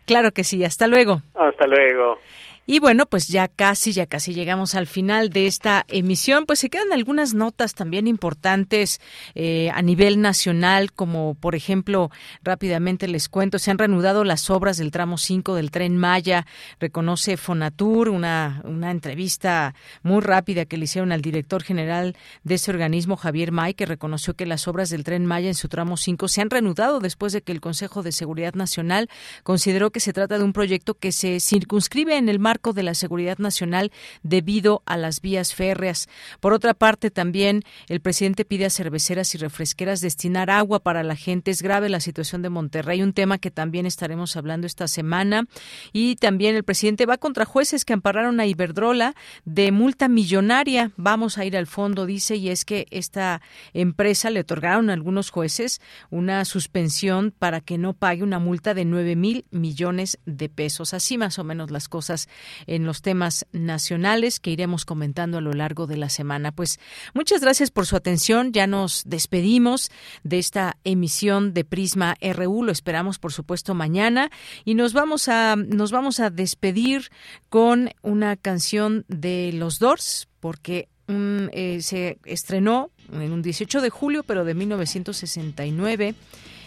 Claro 0.06 0.32
que 0.32 0.44
sí. 0.44 0.64
Hasta 0.64 0.86
luego. 0.86 1.22
Hasta 1.34 1.66
luego. 1.66 2.18
Y 2.64 2.78
bueno, 2.78 3.06
pues 3.06 3.26
ya 3.26 3.48
casi, 3.48 3.92
ya 3.92 4.06
casi 4.06 4.34
llegamos 4.34 4.76
al 4.76 4.86
final 4.86 5.30
de 5.30 5.48
esta 5.48 5.84
emisión. 5.88 6.46
Pues 6.46 6.60
se 6.60 6.70
quedan 6.70 6.92
algunas 6.92 7.34
notas 7.34 7.74
también 7.74 8.06
importantes 8.06 9.00
eh, 9.34 9.68
a 9.74 9.82
nivel 9.82 10.20
nacional, 10.20 10.92
como 10.92 11.34
por 11.34 11.56
ejemplo, 11.56 12.10
rápidamente 12.44 13.08
les 13.08 13.28
cuento, 13.28 13.58
se 13.58 13.72
han 13.72 13.78
reanudado 13.78 14.22
las 14.22 14.48
obras 14.48 14.76
del 14.76 14.92
tramo 14.92 15.18
5 15.18 15.56
del 15.56 15.72
tren 15.72 15.96
Maya, 15.96 16.46
reconoce 16.78 17.36
Fonatur, 17.36 18.08
una, 18.08 18.62
una 18.64 18.92
entrevista 18.92 19.74
muy 20.04 20.20
rápida 20.20 20.64
que 20.64 20.76
le 20.76 20.84
hicieron 20.84 21.10
al 21.10 21.20
director 21.20 21.64
general 21.64 22.16
de 22.44 22.54
ese 22.54 22.70
organismo, 22.70 23.16
Javier 23.16 23.50
May, 23.50 23.74
que 23.74 23.86
reconoció 23.86 24.34
que 24.34 24.46
las 24.46 24.68
obras 24.68 24.88
del 24.88 25.02
tren 25.02 25.26
Maya 25.26 25.48
en 25.48 25.56
su 25.56 25.68
tramo 25.68 25.96
5 25.96 26.28
se 26.28 26.40
han 26.40 26.50
reanudado 26.50 27.00
después 27.00 27.32
de 27.32 27.42
que 27.42 27.50
el 27.50 27.60
Consejo 27.60 28.04
de 28.04 28.12
Seguridad 28.12 28.54
Nacional 28.54 29.08
consideró 29.42 29.90
que 29.90 29.98
se 29.98 30.12
trata 30.12 30.38
de 30.38 30.44
un 30.44 30.52
proyecto 30.52 30.94
que 30.94 31.10
se 31.10 31.40
circunscribe 31.40 32.16
en 32.16 32.28
el 32.28 32.38
mar 32.38 32.51
marco 32.52 32.74
de 32.74 32.82
la 32.82 32.92
seguridad 32.92 33.38
nacional 33.38 33.92
debido 34.22 34.82
a 34.84 34.98
las 34.98 35.22
vías 35.22 35.54
férreas. 35.54 36.06
Por 36.38 36.52
otra 36.52 36.74
parte, 36.74 37.10
también 37.10 37.62
el 37.88 38.00
presidente 38.00 38.44
pide 38.44 38.66
a 38.66 38.70
cerveceras 38.70 39.34
y 39.34 39.38
refresqueras 39.38 40.02
destinar 40.02 40.50
agua 40.50 40.80
para 40.80 41.02
la 41.02 41.16
gente. 41.16 41.50
Es 41.50 41.62
grave 41.62 41.88
la 41.88 42.00
situación 42.00 42.42
de 42.42 42.50
Monterrey, 42.50 43.00
un 43.00 43.14
tema 43.14 43.38
que 43.38 43.50
también 43.50 43.86
estaremos 43.86 44.36
hablando 44.36 44.66
esta 44.66 44.86
semana. 44.86 45.46
Y 45.94 46.16
también 46.16 46.54
el 46.54 46.62
presidente 46.62 47.06
va 47.06 47.16
contra 47.16 47.46
jueces 47.46 47.86
que 47.86 47.94
ampararon 47.94 48.38
a 48.38 48.44
Iberdrola 48.44 49.14
de 49.46 49.72
multa 49.72 50.08
millonaria. 50.08 50.90
Vamos 50.98 51.38
a 51.38 51.46
ir 51.46 51.56
al 51.56 51.66
fondo, 51.66 52.04
dice, 52.04 52.36
y 52.36 52.50
es 52.50 52.66
que 52.66 52.86
esta 52.90 53.40
empresa 53.72 54.28
le 54.28 54.40
otorgaron 54.40 54.90
a 54.90 54.92
algunos 54.92 55.30
jueces 55.30 55.80
una 56.10 56.44
suspensión 56.44 57.30
para 57.30 57.62
que 57.62 57.78
no 57.78 57.94
pague 57.94 58.22
una 58.22 58.38
multa 58.38 58.74
de 58.74 58.84
nueve 58.84 59.16
mil 59.16 59.46
millones 59.50 60.18
de 60.26 60.50
pesos. 60.50 60.92
Así 60.92 61.16
más 61.16 61.38
o 61.38 61.44
menos 61.44 61.70
las 61.70 61.88
cosas 61.88 62.28
en 62.66 62.84
los 62.84 63.02
temas 63.02 63.46
nacionales 63.52 64.40
que 64.40 64.50
iremos 64.50 64.84
comentando 64.84 65.38
a 65.38 65.40
lo 65.40 65.52
largo 65.52 65.86
de 65.86 65.96
la 65.96 66.08
semana. 66.08 66.52
Pues 66.52 66.78
muchas 67.14 67.40
gracias 67.40 67.70
por 67.70 67.86
su 67.86 67.96
atención. 67.96 68.52
Ya 68.52 68.66
nos 68.66 69.02
despedimos 69.06 69.90
de 70.22 70.38
esta 70.38 70.76
emisión 70.84 71.54
de 71.54 71.64
Prisma 71.64 72.16
RU. 72.20 72.64
Lo 72.64 72.72
esperamos, 72.72 73.18
por 73.18 73.32
supuesto, 73.32 73.74
mañana 73.74 74.30
y 74.64 74.74
nos 74.74 74.92
vamos 74.92 75.28
a 75.28 75.56
nos 75.56 75.92
vamos 75.92 76.20
a 76.20 76.30
despedir 76.30 77.10
con 77.48 77.90
una 78.02 78.36
canción 78.36 79.04
de 79.08 79.52
los 79.52 79.78
Doors 79.78 80.28
porque 80.40 80.88
eh, 81.08 81.78
se 81.82 82.18
estrenó 82.24 82.90
en 83.12 83.32
un 83.32 83.42
18 83.42 83.80
de 83.80 83.90
julio, 83.90 84.22
pero 84.22 84.44
de 84.44 84.54
1969 84.54 86.14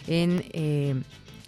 en 0.08 0.44
eh, 0.54 0.96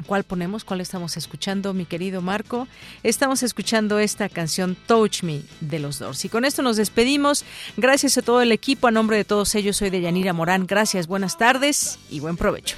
¿Cuál 0.05 0.23
ponemos? 0.23 0.63
¿Cuál 0.63 0.81
estamos 0.81 1.17
escuchando, 1.17 1.73
mi 1.73 1.85
querido 1.85 2.21
Marco? 2.21 2.67
Estamos 3.03 3.43
escuchando 3.43 3.99
esta 3.99 4.29
canción 4.29 4.77
Touch 4.85 5.23
Me 5.23 5.41
de 5.59 5.79
los 5.79 5.99
Doors. 5.99 6.23
Y 6.25 6.29
con 6.29 6.45
esto 6.45 6.61
nos 6.61 6.77
despedimos. 6.77 7.43
Gracias 7.77 8.17
a 8.17 8.21
todo 8.21 8.41
el 8.41 8.51
equipo. 8.51 8.87
A 8.87 8.91
nombre 8.91 9.17
de 9.17 9.25
todos 9.25 9.55
ellos, 9.55 9.77
soy 9.77 9.89
de 9.89 10.01
Yanira 10.01 10.33
Morán. 10.33 10.67
Gracias, 10.67 11.07
buenas 11.07 11.37
tardes 11.37 11.99
y 12.09 12.19
buen 12.19 12.37
provecho. 12.37 12.77